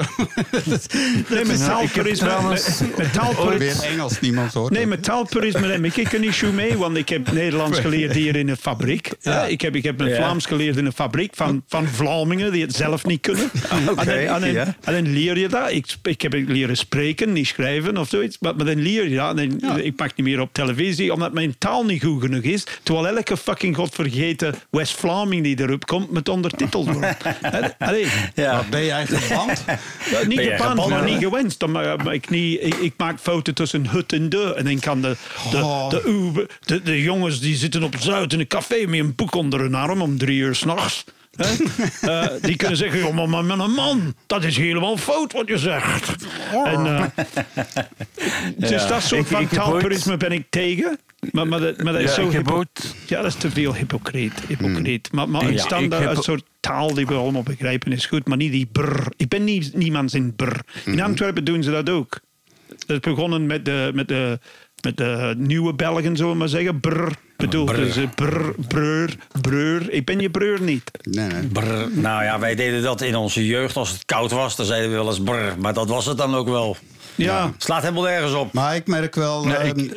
Nee, 1.30 1.46
met 1.46 1.58
taalpurisme... 1.66 2.28
trouwens- 2.28 2.80
met- 2.98 3.14
taalpurisme- 3.20 3.86
Engels, 3.86 4.20
niemand 4.20 4.54
hoort 4.54 4.72
Nee, 4.74 4.88
met 4.88 5.04
taalpurisme 5.04 5.68
heb 5.68 5.86
ik 5.86 6.12
een 6.14 6.24
issue 6.24 6.52
mee, 6.52 6.78
want 6.78 6.98
ik 6.98 7.10
heb 7.10 7.32
Nederlands 7.32 7.80
geleerd 7.80 8.14
hier 8.14 8.36
in 8.36 8.50
een 8.50 8.58
fabriek. 8.58 9.12
Ja. 9.22 9.46
ik, 9.46 9.62
heb, 9.62 9.76
ik 9.76 9.84
heb 9.84 10.00
een 10.00 10.08
Ja. 10.10 10.16
Vlaams 10.16 10.46
geleerd 10.46 10.78
in 10.78 10.86
een 10.86 10.94
fabriek 10.94 11.32
van, 11.36 11.64
van 11.68 11.88
Vlamingen 11.88 12.52
die 12.52 12.62
het 12.62 12.76
zelf 12.76 13.06
niet 13.06 13.22
kunnen. 13.22 13.50
Oké, 13.90 14.02
en, 14.12 14.26
dan, 14.26 14.36
en, 14.36 14.42
dan, 14.42 14.52
ja. 14.52 14.76
en 14.84 14.94
dan 15.04 15.14
leer 15.14 15.38
je 15.40 15.48
dat. 15.48 15.72
Ik, 15.72 15.96
ik 16.04 16.22
heb 16.22 16.34
leren 16.34 16.78
spreken, 16.78 17.34
niet 17.34 17.48
schrijven 17.48 17.98
of 17.98 18.10
zoiets. 18.10 18.38
Maar, 18.40 18.56
maar 18.56 18.66
dan 18.66 18.82
leer 18.82 19.10
je 19.10 19.16
dat. 19.16 19.38
En 19.38 19.58
dan- 19.60 19.80
Ik 19.80 20.00
mag 20.00 20.16
niet 20.16 20.26
meer 20.26 20.40
op 20.42 20.54
televisie, 20.54 21.14
omdat 21.14 21.34
mijn 21.34 21.56
taal 21.58 21.86
niet 21.86 22.04
goed 22.04 22.22
genoeg 22.22 22.42
is. 22.42 22.63
Terwijl 22.84 23.08
elke 23.16 23.38
fucking 23.38 23.76
godvergeten 23.76 24.56
West-Vlaming 24.70 25.44
die 25.44 25.60
erop 25.60 25.86
komt, 25.86 26.12
met 26.12 26.30
ondertiteld 26.30 26.86
wordt. 26.94 27.24
Hè? 27.42 27.68
Allee. 27.80 28.08
Ja. 28.36 28.56
Wat 28.56 28.70
ben 28.70 28.86
jij 28.86 29.06
geband? 29.06 29.64
Ja, 30.12 30.24
niet 30.28 30.40
gebaand, 30.40 30.62
gebannen, 30.62 30.90
maar 30.90 31.04
niet 31.10 31.24
gewenst. 31.24 31.60
Dan 31.60 31.72
ma- 31.72 31.96
maar 31.96 32.14
ik, 32.14 32.30
niet, 32.30 32.60
ik, 32.64 32.74
ik 32.76 32.94
maak 32.98 33.20
fouten 33.20 33.54
tussen 33.54 33.88
hut 33.88 34.14
en 34.14 34.30
de. 34.30 34.54
En 34.58 34.66
dan 34.66 34.80
kan 34.80 35.02
de, 35.02 35.16
de, 35.52 35.58
Oh. 35.58 35.90
de, 35.90 36.04
Uber- 36.06 36.50
de, 36.66 36.82
de 36.82 37.02
jongens 37.02 37.40
die 37.40 37.56
zitten 37.56 37.84
op 37.84 37.96
Zuid 38.00 38.34
in 38.34 38.40
een 38.40 38.48
café 38.48 38.86
met 38.88 39.00
een 39.00 39.16
boek 39.16 39.36
onder 39.36 39.60
hun 39.60 39.76
arm 39.76 40.02
om 40.02 40.18
drie 40.18 40.40
uur 40.40 40.56
s'nachts. 40.56 41.04
Uh, 42.04 42.22
die 42.42 42.56
kunnen 42.56 42.78
zeggen, 42.78 43.00
"Joh, 43.00 43.14
maar, 43.14 43.30
maar, 43.30 43.44
maar 43.46 43.60
een 43.60 43.72
man, 43.72 44.16
dat 44.28 44.44
is 44.44 44.58
helemaal 44.58 44.98
fout 44.98 45.34
wat 45.34 45.48
je 45.48 45.58
zegt. 45.58 46.16
En, 46.66 46.86
uh, 46.86 47.04
dus 48.70 48.88
dat 48.88 49.04
soort 49.04 49.22
Ik- 49.22 49.28
van 49.28 49.48
taalpurisme 49.48 50.18
ben 50.18 50.32
ik 50.32 50.46
tegen. 50.50 51.00
Maar, 51.32 51.48
maar, 51.48 51.60
dat, 51.60 51.84
maar 51.84 51.94
dat 51.94 52.02
is 52.02 52.16
Ja, 52.16 52.32
zo 52.32 52.64
Ja, 53.08 53.22
dat 53.22 53.26
is 53.26 53.36
te 53.36 53.50
veel 53.52 53.76
hypocriet. 53.76 54.34
hypocriet. 54.48 55.12
Maar, 55.12 55.30
maar 55.30 55.42
Ja, 55.44 55.48
een 55.50 55.60
standaard, 55.60 56.04
heb- 56.08 56.18
een 56.18 56.24
soort 56.24 56.44
taal 56.60 56.94
die 56.94 57.06
we 57.06 57.14
allemaal 57.14 57.44
begrijpen 57.44 57.92
is 57.92 58.06
goed, 58.06 58.28
maar 58.28 58.38
niet 58.38 58.52
die 58.52 58.66
brr. 58.72 59.06
Ik 59.18 59.28
ben 59.28 59.44
niet, 59.44 59.74
niemand 59.74 60.14
in 60.14 60.36
brr. 60.36 60.60
In 60.86 61.02
Antwerpen 61.02 61.44
doen 61.44 61.64
ze 61.64 61.72
dat 61.72 61.90
ook. 61.90 62.20
Het 62.70 62.86
is 62.88 63.00
begonnen 63.00 63.46
met 63.46 63.66
de, 63.66 63.92
met 63.94 64.08
de, 64.08 64.40
met 64.82 64.98
de 64.98 65.34
nieuwe 65.38 65.74
Belgen, 65.74 66.16
zullen 66.18 66.32
we 66.32 66.38
maar 66.38 66.48
zeggen. 66.50 66.80
Brr. 66.80 67.08
Bedoel, 67.38 67.66
dus 67.66 67.96
eh, 67.98 68.04
brr, 68.16 68.54
breur, 68.68 69.16
breur. 69.42 69.92
Ik 69.92 70.06
ben 70.06 70.20
je 70.20 70.30
breur 70.30 70.62
niet. 70.62 70.92
Nee, 71.02 71.28
nee. 71.28 71.48
Brr. 71.48 71.88
Nou 71.92 72.24
ja, 72.24 72.40
wij 72.40 72.56
deden 72.56 72.82
dat 72.82 73.02
in 73.02 73.16
onze 73.16 73.46
jeugd. 73.46 73.76
Als 73.76 73.92
het 73.92 74.06
koud 74.06 74.32
was, 74.32 74.56
dan 74.56 74.66
zeiden 74.66 74.90
we 74.90 74.96
wel 74.96 75.08
eens 75.08 75.22
brr. 75.22 75.60
Maar 75.60 75.74
dat 75.74 75.88
was 75.90 76.06
het 76.06 76.18
dan 76.18 76.36
ook 76.36 76.48
wel. 76.50 76.78
Ja. 77.16 77.52
Slaat 77.58 77.82
helemaal 77.82 78.04
nergens 78.04 78.34
op. 78.34 78.54
Maar 78.54 78.76
ik 78.76 78.88
merk 78.88 79.16
wel 79.16 79.44
Nee, 79.46 79.58
ik- 79.58 79.76
met 79.76 79.92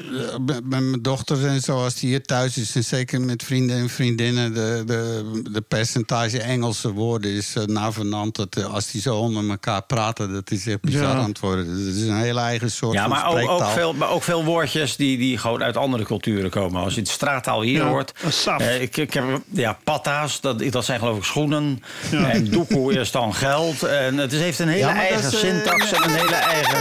met 0.46 0.64
mijn 0.68 1.02
dochters 1.02 1.42
en 1.42 1.60
zo, 1.60 1.82
als 1.82 1.94
die 1.94 2.08
hier 2.08 2.22
thuis 2.22 2.56
is, 2.58 2.74
en 2.74 2.84
zeker 2.84 3.20
met 3.20 3.42
vrienden 3.42 3.76
en 3.76 3.88
vriendinnen, 3.88 4.54
de, 4.54 4.82
de, 4.86 5.40
de 5.52 5.60
percentage 5.60 6.40
Engelse 6.40 6.92
woorden 6.92 7.30
is 7.30 7.54
uh, 7.58 7.64
navenant. 7.64 8.36
Dat, 8.36 8.56
eh, 8.56 8.64
als 8.74 8.90
die 8.90 9.00
zo 9.00 9.16
onder 9.16 9.48
elkaar 9.50 9.82
praten, 9.82 10.32
dat 10.32 10.50
is 10.50 10.66
echt 10.66 10.80
bizar 10.80 11.02
Ja. 11.02 11.14
aan 11.14 11.28
het 11.28 11.40
worden. 11.40 11.76
Dus 11.76 11.86
het 11.86 11.96
is 11.96 12.08
een 12.08 12.16
hele 12.20 12.40
eigen 12.40 12.70
soort 12.70 12.94
Ja, 12.94 13.00
van 13.00 13.10
maar 13.10 13.26
ook, 13.48 13.64
veel, 13.70 13.92
maar 13.92 14.10
ook 14.10 14.22
veel 14.22 14.44
woordjes 14.44 14.96
die, 14.96 15.18
die 15.18 15.38
gewoon 15.38 15.62
uit 15.62 15.76
andere 15.76 16.04
culturen 16.04 16.50
komen. 16.50 16.82
Als 16.82 16.94
je 16.94 17.00
het 17.00 17.08
straattaal 17.08 17.62
hier 17.62 17.82
Ja, 17.82 17.88
hoort. 17.88 18.12
saf. 18.28 18.60
eh, 18.60 18.82
ik, 18.82 18.96
ik 18.96 19.12
heb, 19.14 19.24
ja, 19.52 19.78
patta's, 19.84 20.40
dat, 20.40 20.62
dat 20.70 20.84
zijn 20.84 20.98
geloof 20.98 21.16
ik 21.16 21.24
schoenen. 21.24 21.82
En 22.10 22.44
doekoe 22.50 22.92
is 22.94 23.10
dan 23.10 23.34
geld. 23.34 23.82
En 23.82 24.16
het 24.16 24.32
is, 24.32 24.40
heeft 24.40 24.58
een 24.58 24.68
hele 24.68 24.78
Ja, 24.86 24.94
eigen 24.96 25.32
is, 25.32 25.38
syntax 25.38 25.92
en 25.92 26.02
een 26.02 26.10
hele 26.16 26.34
eigen... 26.34 26.80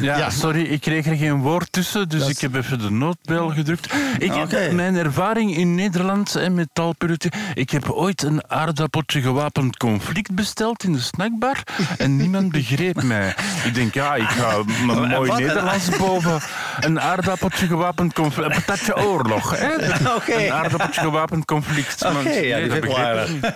Ja, 0.00 0.30
sorry, 0.30 0.62
ik 0.62 0.80
kreeg 0.80 1.06
er 1.06 1.16
geen 1.16 1.40
woord 1.40 1.72
tussen, 1.72 2.08
dus 2.08 2.28
ik 2.28 2.38
heb 2.38 2.54
even 2.54 2.78
de 2.78 2.90
noodbel 2.90 3.48
gedrukt. 3.48 3.92
Ik 4.18 4.32
heb 4.32 4.44
Oké. 4.44 4.72
mijn 4.72 4.96
ervaring 4.96 5.56
in 5.56 5.74
Nederland 5.74 6.34
en 6.34 6.54
met 6.54 6.68
taalpurity. 6.72 7.28
Ik 7.54 7.70
heb 7.70 7.90
ooit 7.90 8.22
een 8.22 8.50
aardappeltje 8.50 9.20
gewapend 9.20 9.76
conflict 9.76 10.34
besteld 10.34 10.84
in 10.84 10.92
de 10.92 11.00
snackbar 11.00 11.62
en 11.98 12.16
niemand 12.16 12.52
begreep 12.52 13.02
mij. 13.02 13.34
Ik 13.64 13.74
denk, 13.74 13.94
ja, 13.94 14.14
ik 14.14 14.28
ga 14.28 14.62
mijn 14.86 15.08
mooi? 15.08 15.30
Nederlands 15.32 15.88
boven. 15.98 16.40
Een 16.80 17.00
aardappeltje 17.00 17.66
gewapend 17.66 18.12
conflict. 18.12 18.54
Een 18.56 18.62
patatje 18.64 18.96
oorlog, 19.06 19.58
hè? 19.58 19.74
Oké. 20.16 20.32
Een 20.32 20.52
aardappeltje 20.52 21.00
gewapend 21.00 21.44
conflict. 21.44 22.04
Oké, 22.04 22.28
ja, 22.30 22.66
dat 22.66 22.80
begreep. 22.80 23.54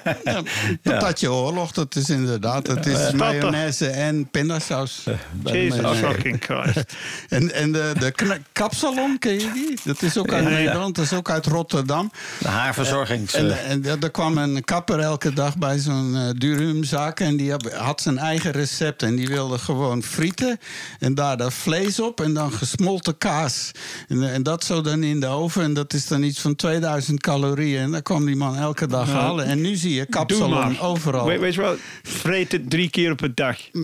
Patatje 0.82 1.32
oorlog, 1.32 1.72
dat 1.72 1.97
is 1.97 2.10
inderdaad. 2.10 2.66
Het 2.66 2.86
is 2.86 3.12
mayonaise 3.12 3.86
en 3.86 4.30
pindasaus. 4.30 5.05
Jesus 5.42 5.80
meeste. 5.80 6.10
Fucking 6.12 6.45
Christ. 6.49 6.85
En, 7.28 7.55
en 7.55 7.73
de, 7.73 7.93
de 7.99 8.41
kapsalon, 8.53 9.19
ken 9.19 9.32
je 9.32 9.51
die? 9.55 9.78
Dat 9.85 10.03
is 10.03 10.19
ook 10.19 10.32
uit 10.32 10.45
Ja, 10.45 10.51
ja. 10.51 10.57
Nederland, 10.57 10.95
dat 10.95 11.05
is 11.05 11.12
ook 11.12 11.31
uit 11.31 11.47
Rotterdam. 11.47 12.11
De 12.39 12.49
haarverzorgings... 12.49 13.35
En, 13.35 13.65
en 13.65 13.85
er 13.85 13.97
er 14.01 14.11
kwam 14.11 14.39
een 14.39 14.65
kapper 14.65 14.99
elke 14.99 15.32
dag 15.32 15.57
bij 15.59 15.78
zo'n 15.78 16.12
uh, 16.15 16.28
Durumzaak. 16.37 17.20
En 17.20 17.37
die 17.37 17.55
had- 17.77 18.01
zijn 18.01 18.19
eigen 18.19 18.51
recept. 18.51 19.03
En 19.03 19.16
die 19.16 19.28
wilde 19.28 19.59
gewoon 19.59 20.03
frieten. 20.03 20.59
En 20.99 21.15
daar 21.15 21.37
dat 21.37 21.53
vlees 21.53 22.01
op. 22.01 22.20
En 22.20 22.35
dan 22.35 22.53
gesmolten 22.53 23.19
kaas. 23.19 23.70
En, 24.09 24.32
en 24.32 24.43
dat 24.43 24.65
zo 24.65 24.81
dan 24.81 25.03
in 25.03 25.20
de 25.20 25.27
oven. 25.27 25.62
En 25.62 25.74
dat 25.74 25.93
is 25.93 26.07
dan 26.07 26.23
iets 26.23 26.41
van 26.41 26.55
2000 26.57 27.20
calorieën. 27.20 27.82
En 27.82 27.91
dat 27.91 28.03
kwam 28.03 28.27
die 28.27 28.37
man 28.37 28.57
elke 28.57 28.87
dag 28.87 29.09
halen. 29.09 29.45
En 29.47 29.61
nu 29.61 29.74
zie 29.77 29.95
je 29.95 30.07
kapsalon 30.07 30.78
overal. 30.81 31.27
Weet, 31.27 31.41
weet 31.41 31.55
je 31.55 31.61
wel, 31.61 31.77
vreet 32.03 32.53
het 32.53 32.70
drie 32.70 32.91
keer 32.91 33.11
op 33.12 33.20
een 33.20 33.35
dag. 33.35 33.57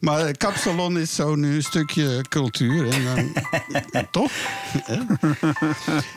maar 0.00 0.17
kapsalon 0.36 0.98
is 0.98 1.14
zo 1.14 1.34
nu 1.34 1.54
een 1.54 1.62
stukje 1.62 2.24
cultuur. 2.28 2.88
En 2.88 3.04
dan, 3.04 3.32
toch? 4.10 4.30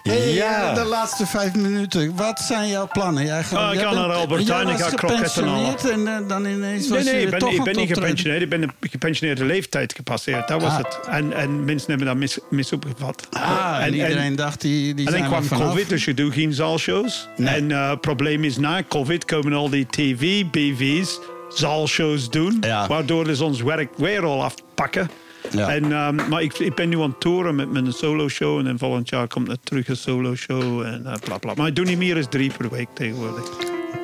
Hey, 0.03 0.33
Ja. 0.33 0.69
eh, 0.69 0.75
De 0.75 0.83
laatste 0.83 1.25
vijf 1.25 1.55
minuten. 1.55 2.15
Wat 2.15 2.39
zijn 2.39 2.69
jouw 2.69 2.87
plannen? 2.91 3.25
Jij 3.25 3.43
gaat, 3.43 3.59
Ah, 3.59 3.73
ik 3.73 3.79
ga 3.79 3.93
naar 3.93 4.11
Albert 4.11 4.47
jij 4.47 4.55
Heijn, 4.55 4.69
ik 4.69 4.77
ga 4.77 4.89
kroketten 4.89 5.47
halen. 5.47 5.77
En 5.91 6.07
eh, 6.07 6.27
dan 6.27 6.45
ineens 6.45 6.87
was 6.89 7.03
Nee, 7.03 7.13
nee, 7.13 7.15
je 7.15 7.25
ik 7.25 7.29
ben, 7.29 7.39
toch 7.39 7.51
ik 7.51 7.63
ben 7.63 7.75
niet 7.75 7.93
gepensioneerd. 7.93 8.41
Ik 8.41 8.49
ben 8.49 8.61
een 8.61 8.71
gepensioneerde 8.81 9.45
leeftijd 9.45 9.93
gepasseerd. 9.95 10.47
Dat 10.47 10.61
was 10.61 10.71
Ah. 10.71 10.77
het. 10.77 10.99
En, 11.09 11.33
en 11.33 11.65
mensen 11.65 11.89
hebben 11.89 12.07
dat 12.07 12.15
mis, 12.17 12.39
mis 12.49 12.71
opgevat. 12.73 13.27
Ah, 13.31 13.77
en, 13.81 13.93
iedereen 13.93 14.35
dacht, 14.35 14.61
die, 14.61 14.93
die 14.93 15.05
en 15.11 15.11
dan 15.29 15.41
kwam. 15.47 15.47
COVID, 15.67 15.89
dus 15.89 16.05
je 16.05 16.13
doet 16.13 16.33
geen 16.33 16.53
zaalshows. 16.53 17.27
Nee. 17.37 17.55
En 17.55 17.71
eh, 17.71 17.89
het 17.89 18.01
probleem 18.01 18.43
is, 18.43 18.57
na 18.57 18.83
COVID 18.89 19.25
komen 19.25 19.53
al 19.53 19.69
die 19.69 19.85
tv, 19.89 20.45
BV's, 20.45 21.19
zaalshows 21.53 22.29
doen. 22.29 22.57
Ja. 22.61 22.87
Waardoor 22.87 23.23
dus 23.23 23.39
ons 23.39 23.61
werk 23.61 23.89
weer 23.97 24.23
al 24.23 24.43
afpakken. 24.43 25.09
Ja. 25.51 25.69
En, 25.69 25.91
ehm, 25.91 26.29
maar 26.29 26.41
ik, 26.41 26.59
ik 26.59 26.75
ben 26.75 26.89
nu 26.89 27.01
aan 27.01 27.09
het 27.09 27.19
toeren 27.19 27.55
met 27.55 27.71
mijn 27.71 27.91
solo-show. 27.93 28.57
En 28.57 28.63
dan 28.63 28.77
volgend 28.77 29.09
jaar 29.09 29.27
komt 29.27 29.49
er 29.49 29.57
terug 29.63 29.87
een 29.87 29.97
solo-show. 29.97 30.81
En 30.81 31.05
eh, 31.05 31.13
bla 31.23 31.37
bla. 31.37 31.53
Maar 31.55 31.67
ik 31.67 31.75
doe 31.75 31.85
niet 31.85 31.97
meer 31.97 32.15
dan 32.15 32.27
drie 32.29 32.51
per 32.57 32.69
week 32.69 32.87
tegenwoordig. 32.93 33.49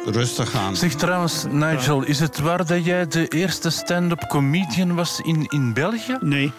Rustig 0.05 0.55
aan. 0.55 0.75
Zeg 0.75 0.93
trouwens, 0.93 1.45
Nigel, 1.49 2.03
is 2.03 2.19
het 2.19 2.39
waar 2.39 2.65
dat 2.65 2.85
jij 2.85 3.07
de 3.07 3.27
eerste 3.27 3.69
stand-up 3.69 4.25
comedian 4.27 4.95
was 4.95 5.21
in, 5.23 5.45
in 5.49 5.73
België? 5.73 6.17
Nee. 6.19 6.51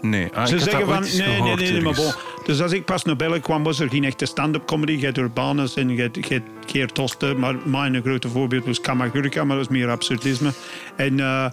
Nee, 0.00 0.28
ah, 0.34 0.46
Ze 0.46 0.58
zeggen 0.58 0.86
van, 0.86 1.00
nee, 1.02 1.40
nee, 1.40 1.54
nee, 1.56 1.72
nee, 1.72 1.80
maar 1.82 1.94
bon. 1.94 2.12
Dus 2.44 2.62
als 2.62 2.72
ik 2.72 2.84
pas 2.84 3.04
naar 3.04 3.16
België 3.16 3.40
kwam, 3.40 3.62
was 3.62 3.80
er 3.80 3.88
geen 3.88 4.04
echte 4.04 4.26
stand-up 4.26 4.66
comedy. 4.66 4.92
Je 4.92 5.04
hebt 5.04 5.18
Urbanus 5.18 5.74
en 5.74 5.88
je 5.88 6.00
hebt- 6.02 6.18
Geert 6.66 6.94
Toste. 6.94 7.34
Maar 7.38 7.54
mijn 7.64 8.02
grote 8.02 8.28
voorbeeld 8.28 8.64
was 8.64 8.80
Kamagurka, 8.80 9.44
maar 9.44 9.56
dat 9.56 9.66
was 9.66 9.76
meer 9.76 9.90
absurdisme. 9.90 10.50
En 10.96 11.20
eh, 11.20 11.46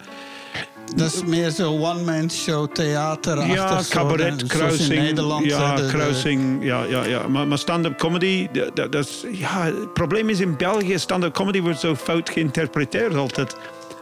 Dat 0.96 1.12
is 1.14 1.24
meer 1.24 1.50
zo 1.50 1.72
one-man 1.78 2.30
show, 2.30 2.72
theater. 2.72 3.46
ja, 3.46 3.80
cabaret, 3.88 4.46
kruising. 4.46 4.92
in 4.92 5.02
Nederland. 5.02 5.44
ja, 5.44 5.70
eh, 5.70 5.76
de- 5.76 5.86
kruising. 5.86 6.64
Ja, 6.64 6.84
ja, 6.84 7.04
ja. 7.04 7.28
Maar, 7.28 7.46
maar 7.46 7.58
stand-up 7.58 7.98
comedy, 7.98 8.48
dat, 8.52 8.76
dat, 8.76 8.92
dat 8.92 9.04
is, 9.04 9.24
ja, 9.38 9.64
het 9.64 9.92
probleem 9.92 10.28
is 10.28 10.40
in 10.40 10.56
België, 10.56 10.98
stand-up 10.98 11.32
comedy 11.34 11.60
wordt 11.60 11.80
zo 11.80 11.94
fout 11.94 12.30
geïnterpreteerd 12.30 13.14
altijd. 13.14 13.56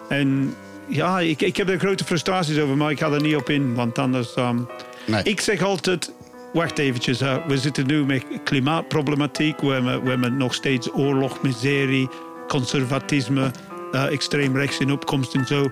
En 0.08 0.54
ja, 0.88 1.20
ik, 1.20 1.42
ik 1.42 1.56
heb 1.56 1.68
er 1.68 1.78
grote 1.78 2.04
frustraties 2.04 2.58
over, 2.58 2.76
maar 2.76 2.90
ik 2.90 2.98
ga 2.98 3.10
er 3.10 3.20
niet 3.22 3.36
op 3.36 3.50
in, 3.50 3.74
want 3.74 3.98
anders... 3.98 4.34
ehm, 4.34 4.58
Nee. 5.06 5.22
Ik 5.22 5.40
zeg 5.40 5.62
altijd, 5.62 6.12
wacht 6.52 6.78
eventjes, 6.78 7.20
we 7.20 7.58
zitten 7.58 7.86
nu 7.86 8.04
met 8.04 8.24
klimaatproblematiek, 8.44 9.60
we 9.60 9.68
hebben, 9.68 10.02
we 10.02 10.08
hebben 10.10 10.36
nog 10.36 10.54
steeds 10.54 10.92
oorlog, 10.92 11.42
miserie, 11.42 12.08
conservatisme, 12.48 13.50
eh, 13.92 14.12
extreem 14.12 14.56
rechts 14.56 14.78
in 14.78 14.92
opkomst 14.92 15.34
en 15.34 15.46
zo. 15.46 15.70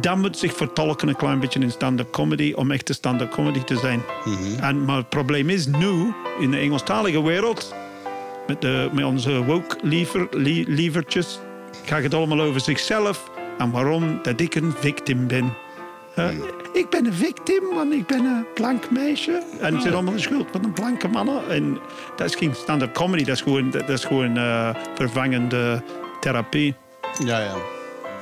Dat 0.00 0.16
moet 0.16 0.38
zich 0.38 0.56
vertolken 0.56 1.08
een 1.08 1.16
klein 1.16 1.40
beetje 1.40 1.60
in 1.60 1.70
stand-up 1.70 2.10
comedy 2.10 2.52
om 2.56 2.70
echte 2.70 2.92
stand-up 2.92 3.30
comedy 3.30 3.60
te 3.64 3.76
zijn. 3.76 4.02
en, 4.60 4.84
maar 4.84 4.96
het 4.96 5.08
probleem 5.08 5.48
is 5.50 5.66
nu, 5.66 6.12
in 6.40 6.50
de 6.50 6.56
Engelstalige 6.58 7.22
wereld, 7.22 7.74
met, 8.46 8.60
de, 8.60 8.88
met 8.92 9.04
onze 9.04 9.44
woke 9.44 9.76
liever, 9.82 10.26
lie- 10.30 10.64
lievertjes, 10.68 11.38
gaat 11.84 12.02
het 12.02 12.14
allemaal 12.14 12.40
over 12.40 12.60
zichzelf 12.60 13.30
en 13.58 13.70
waarom 13.70 14.18
dat 14.22 14.40
ik 14.40 14.54
een 14.54 14.72
victim 14.78 15.26
ben. 15.26 15.54
Eh, 16.14 16.28
ik 16.72 16.90
ben 16.90 17.06
een 17.06 17.12
victim, 17.14 17.62
want 17.74 17.92
ik 17.92 18.06
ben 18.06 18.24
een 18.24 18.44
blank 18.54 18.90
meisje. 18.90 19.42
En 19.60 19.74
het 19.76 19.84
is 19.84 19.92
allemaal 19.92 20.12
de 20.12 20.18
schuld 20.20 20.46
van 20.52 20.62
de 20.62 20.68
blanke 20.68 21.08
mannen. 21.08 21.48
En 21.50 21.78
dat 22.16 22.26
is 22.28 22.34
geen 22.34 22.54
stand-up 22.54 22.94
comedy, 22.94 23.24
dat 23.24 23.34
is 23.36 23.40
gewoon, 23.42 23.70
dat 23.70 23.88
is 23.88 24.04
gewoon 24.04 24.36
eh, 24.36 24.74
vervangende 24.94 25.82
therapie. 26.20 26.74
Ja, 27.24 27.38
ja. 27.38 27.54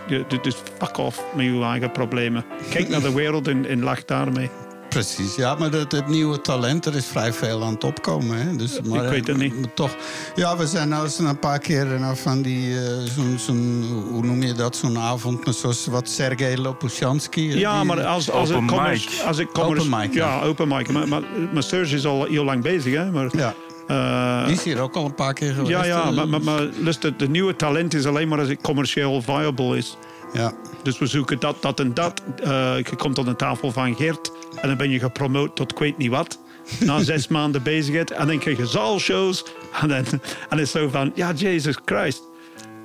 Je- 0.07 0.25
du- 0.29 0.41
Dus 0.43 0.57
fuck 0.79 0.97
off 0.99 1.25
met 1.35 1.45
je 1.45 1.63
eigen 1.63 1.91
problemen. 1.93 2.45
Kijk 2.71 2.89
naar 2.89 3.01
de 3.01 3.13
wereld 3.15 3.49
en, 3.49 3.67
en 3.67 3.83
lach 3.83 4.05
daarmee. 4.05 4.51
Precies, 4.95 5.35
ja, 5.35 5.55
maar 5.55 5.71
het, 5.71 5.93
het 5.93 6.07
nieuwe 6.09 6.41
talent, 6.41 6.87
er 6.87 6.95
is 6.95 7.07
vrij 7.07 7.33
veel 7.33 7.63
aan 7.63 7.73
het 7.75 7.85
opkomen. 7.85 8.39
Hè? 8.39 8.57
Dus, 8.57 8.81
maar, 8.81 9.05
ik 9.05 9.11
weet 9.11 9.27
het 9.27 9.37
niet. 9.37 9.61
maar 9.61 9.75
toch, 9.75 9.97
ja, 10.35 10.57
we 10.57 10.67
zijn 10.67 10.89
nou 10.89 11.05
eens 11.05 11.19
een 11.19 11.39
paar 11.39 11.59
keer 11.59 11.85
nou, 12.01 12.17
van 12.17 12.43
die, 12.43 12.79
eh, 12.79 12.85
zo'n, 13.15 13.35
zo'n, 13.39 13.85
hoe 14.11 14.23
noem 14.25 14.43
je 14.43 14.53
dat, 14.53 14.77
zo'n 14.77 14.99
avond, 14.99 15.47
met 15.47 15.55
zoals 15.55 15.87
wat 15.87 16.09
Sergej 16.09 16.57
Lopushansky. 16.57 17.41
eh, 17.41 17.59
Ja, 17.59 17.77
die- 17.79 17.87
maar 17.87 18.05
als, 18.05 18.31
als 18.31 18.51
Open 18.51 18.63
ik 18.63 18.69
commerce- 18.69 19.09
mic. 19.11 19.27
Als 19.27 19.39
ik 19.39 19.49
commerce- 19.53 19.87
Open 19.87 19.99
mic, 20.01 20.15
Ja, 20.15 20.43
open 20.43 20.69
mic. 20.69 20.93
Maar, 20.93 21.09
maar, 21.09 21.23
maar 21.53 21.63
Serge 21.63 21.95
is 21.95 22.07
al 22.07 22.25
heel 22.25 22.45
lang 22.45 22.63
bezig, 22.63 22.95
hè? 22.95 23.11
Maar, 23.11 23.29
Ja. 23.37 23.55
eh, 23.87 24.45
Die 24.47 24.55
is 24.57 24.63
hier 24.63 24.81
ook 24.81 24.95
al 24.97 25.05
een 25.05 25.15
paar 25.15 25.33
keer 25.35 25.53
geweest. 25.53 25.71
ja, 25.71 25.85
ja, 25.85 26.03
eh, 26.03 26.11
maar, 26.13 26.29
maar, 26.29 26.43
maar 26.43 26.69
luister, 26.83 27.17
de 27.17 27.29
nieuwe 27.29 27.57
talent 27.57 27.95
is 27.95 28.07
alleen 28.07 28.29
maar 28.29 28.39
als 28.39 28.49
het 28.49 28.61
commercieel 28.63 29.23
viable 29.23 29.77
is. 29.77 29.97
Ja, 30.35 30.53
Dus 30.83 30.99
we 30.99 31.07
zoeken 31.07 31.41
dat, 31.41 31.57
dat 31.63 31.81
en 31.81 31.95
dat. 31.95 32.23
Eh, 32.43 32.77
je 32.79 32.97
komt 32.97 33.19
aan 33.19 33.25
de 33.25 33.37
tafel 33.37 33.73
van 33.73 33.97
Geert 33.97 34.31
en 34.61 34.69
dan 34.69 34.77
ben 34.77 34.91
je 34.91 34.99
gepromoot 34.99 35.57
tot 35.57 35.71
ik 35.73 35.79
weet 35.79 35.99
niet 35.99 36.11
wat. 36.11 36.39
Na 36.81 37.03
zes 37.03 37.29
maanden 37.29 37.63
bezigheid 37.63 38.11
en 38.11 38.27
dan 38.27 38.39
krijg 38.39 38.57
je 38.57 38.67
zaalshows. 38.67 39.45
En 39.81 39.89
dan, 39.89 40.05
en 40.49 40.59
is 40.59 40.71
zo 40.71 40.89
van, 40.89 41.13
ja, 41.15 41.33
Jesus 41.33 41.77
Christ. 41.85 42.23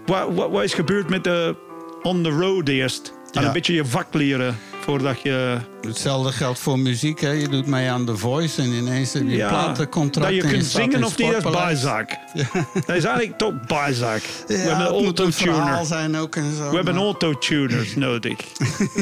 Wat, 0.06 0.28
wat, 0.34 0.50
wat 0.52 0.64
is 0.64 0.74
gebeurd 0.74 1.10
met 1.10 1.24
de 1.24 1.56
on 2.02 2.24
the 2.24 2.30
road 2.30 2.68
eerst? 2.68 3.14
En 3.32 3.42
Ja. 3.42 3.48
een 3.48 3.54
beetje 3.54 3.74
je 3.74 3.86
vak 3.86 4.14
leren 4.14 4.58
voordat 4.90 5.22
je... 5.22 5.58
hetzelfde 5.82 6.32
geldt 6.32 6.60
voor 6.60 6.80
muziek. 6.80 7.22
Hè. 7.22 7.30
Je 7.32 7.48
doet 7.48 7.66
mee 7.66 7.90
aan 7.90 8.06
The 8.06 8.18
Voice 8.18 8.62
en 8.62 8.72
ineens 8.72 9.14
heb 9.14 9.24
je 9.28 9.36
Ja, 9.36 9.50
platencontract. 9.50 10.28
dat 10.34 10.44
je 10.44 10.50
kunt 10.50 10.66
zingen 10.66 10.92
in 10.92 11.04
of 11.06 11.18
niet, 11.18 11.32
dat 11.32 11.46
is 11.46 11.52
bijzaak. 11.52 12.18
Dat 12.86 12.96
is 12.96 13.04
eigenlijk 13.04 13.38
toch 13.38 13.54
bijzaak. 13.68 14.22
we 14.48 14.54
Ja, 14.54 14.60
hebben 14.60 14.86
een 14.88 15.04
autotuner. 15.04 15.86
zijn 15.86 16.18
ook 16.18 16.36
en 16.36 16.56
zo. 16.56 16.70
We 16.70 16.76
hebben 16.76 16.94
maar- 16.96 17.04
autotuners 17.04 17.96
nodig. 18.06 18.38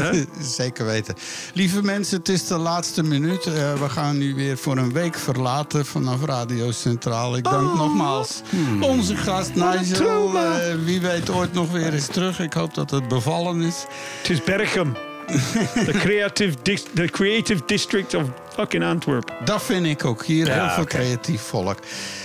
Zeker 0.57 0.85
weten. 0.85 1.15
Lieve 1.53 1.83
mensen, 1.83 2.17
het 2.17 2.29
is 2.29 2.47
de 2.47 2.57
laatste 2.57 3.03
minuut. 3.03 3.45
Eh, 3.45 3.73
we 3.73 3.89
gaan 3.89 4.17
nu 4.17 4.35
weer 4.35 4.57
voor 4.57 4.77
een 4.77 4.93
week 4.93 5.15
verlaten 5.17 5.85
vanaf 5.85 6.25
Radio 6.25 6.71
Centraal. 6.71 7.37
Ik 7.37 7.43
dank 7.43 7.75
nogmaals 7.77 8.41
onze 8.81 9.15
gast 9.15 9.55
Nigel. 9.55 10.35
Eh, 10.37 10.75
wie 10.85 11.01
weet 11.01 11.29
ooit 11.29 11.53
nog 11.53 11.71
weer 11.71 11.93
eens 11.93 12.07
terug. 12.07 12.39
Ik 12.39 12.53
hoop 12.53 12.73
dat 12.73 12.91
het 12.91 13.07
bevallen 13.07 13.61
is. 13.61 13.85
Het 14.21 14.29
is 14.29 14.43
Berchem. 14.43 14.95
The 15.27 15.91
creative, 15.93 16.55
the 16.93 17.07
creative 17.11 17.61
district 17.65 18.13
of 18.13 18.23
fucking 18.53 18.83
Antwerp. 18.83 19.33
Dat 19.45 19.63
vind 19.63 19.85
ik 19.85 20.05
ook. 20.05 20.25
Hier 20.25 20.51
heel 20.53 20.69
veel 20.69 20.85
creatief 20.85 21.41
volk. 21.41 21.77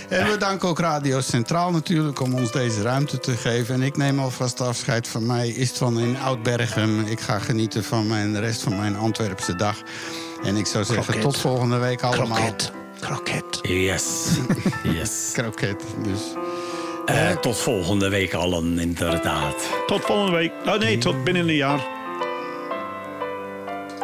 En 0.09 0.31
we 0.31 0.37
danken 0.37 0.69
ook 0.69 0.79
Radio 0.79 1.21
Centraal 1.21 1.71
natuurlijk 1.71 2.21
om 2.21 2.35
ons 2.35 2.53
deze 2.53 2.83
ruimte 2.83 3.19
te 3.19 3.37
geven. 3.37 3.75
En 3.75 3.83
ik 3.83 3.97
neem 3.97 4.19
alvast 4.19 4.61
afscheid 4.61 5.09
van 5.09 5.27
mij. 5.27 5.49
Is 5.49 5.71
van 5.71 6.01
in 6.01 6.17
Oud-Bergen. 6.19 7.07
Ik 7.07 7.21
ga 7.21 7.39
genieten 7.39 7.85
van 7.85 8.07
mijn, 8.07 8.33
de 8.33 8.41
rest 8.41 8.63
van 8.63 8.77
mijn 8.77 8.97
Antwerpse 8.97 9.57
dag. 9.57 9.77
En 10.45 10.57
ik 10.57 10.67
zou 10.67 10.85
zeggen, 10.85 11.05
Kroket. 11.05 11.23
tot 11.23 11.37
volgende 11.37 11.79
week 11.79 12.03
allemaal. 12.03 12.37
Kroket. 12.37 12.73
Kroket. 13.01 13.59
Yes. 13.63 14.27
Yes. 14.99 15.31
Kroket, 15.33 15.83
dus. 16.03 16.21
Eh, 17.07 17.31
tot 17.31 17.59
volgende 17.59 18.09
week 18.09 18.35
allen, 18.35 18.79
inderdaad. 18.79 19.55
Tot 19.87 20.01
volgende 20.05 20.37
week. 20.37 20.53
Oh 20.67 20.79
nee, 20.79 20.99
tot 20.99 21.25
binnen 21.25 21.49
een 21.49 21.55
jaar. 21.55 21.81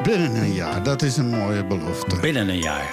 Binnen 0.02 0.36
een 0.36 0.52
jaar, 0.52 0.82
dat 0.82 1.02
is 1.02 1.16
een 1.16 1.28
mooie 1.28 1.64
belofte. 1.64 2.16
Binnen 2.20 2.48
een 2.48 2.58
jaar. 2.58 2.90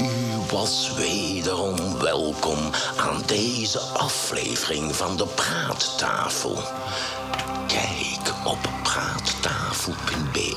U 0.00 0.50
was 0.50 0.94
wederom 0.96 1.98
welkom 1.98 2.58
aan 2.96 3.22
deze 3.26 3.78
aflevering 3.78 4.96
van 4.96 5.16
de 5.16 5.26
Praattafel. 5.26 6.58
Kijk 7.66 8.34
op 8.44 8.58
praattafel.be 8.82 10.54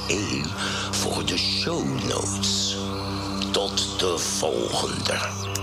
voor 0.92 1.26
de 1.26 1.38
show 1.38 1.86
notes. 2.08 2.78
Tot 3.52 4.00
de 4.00 4.18
volgende. 4.18 5.59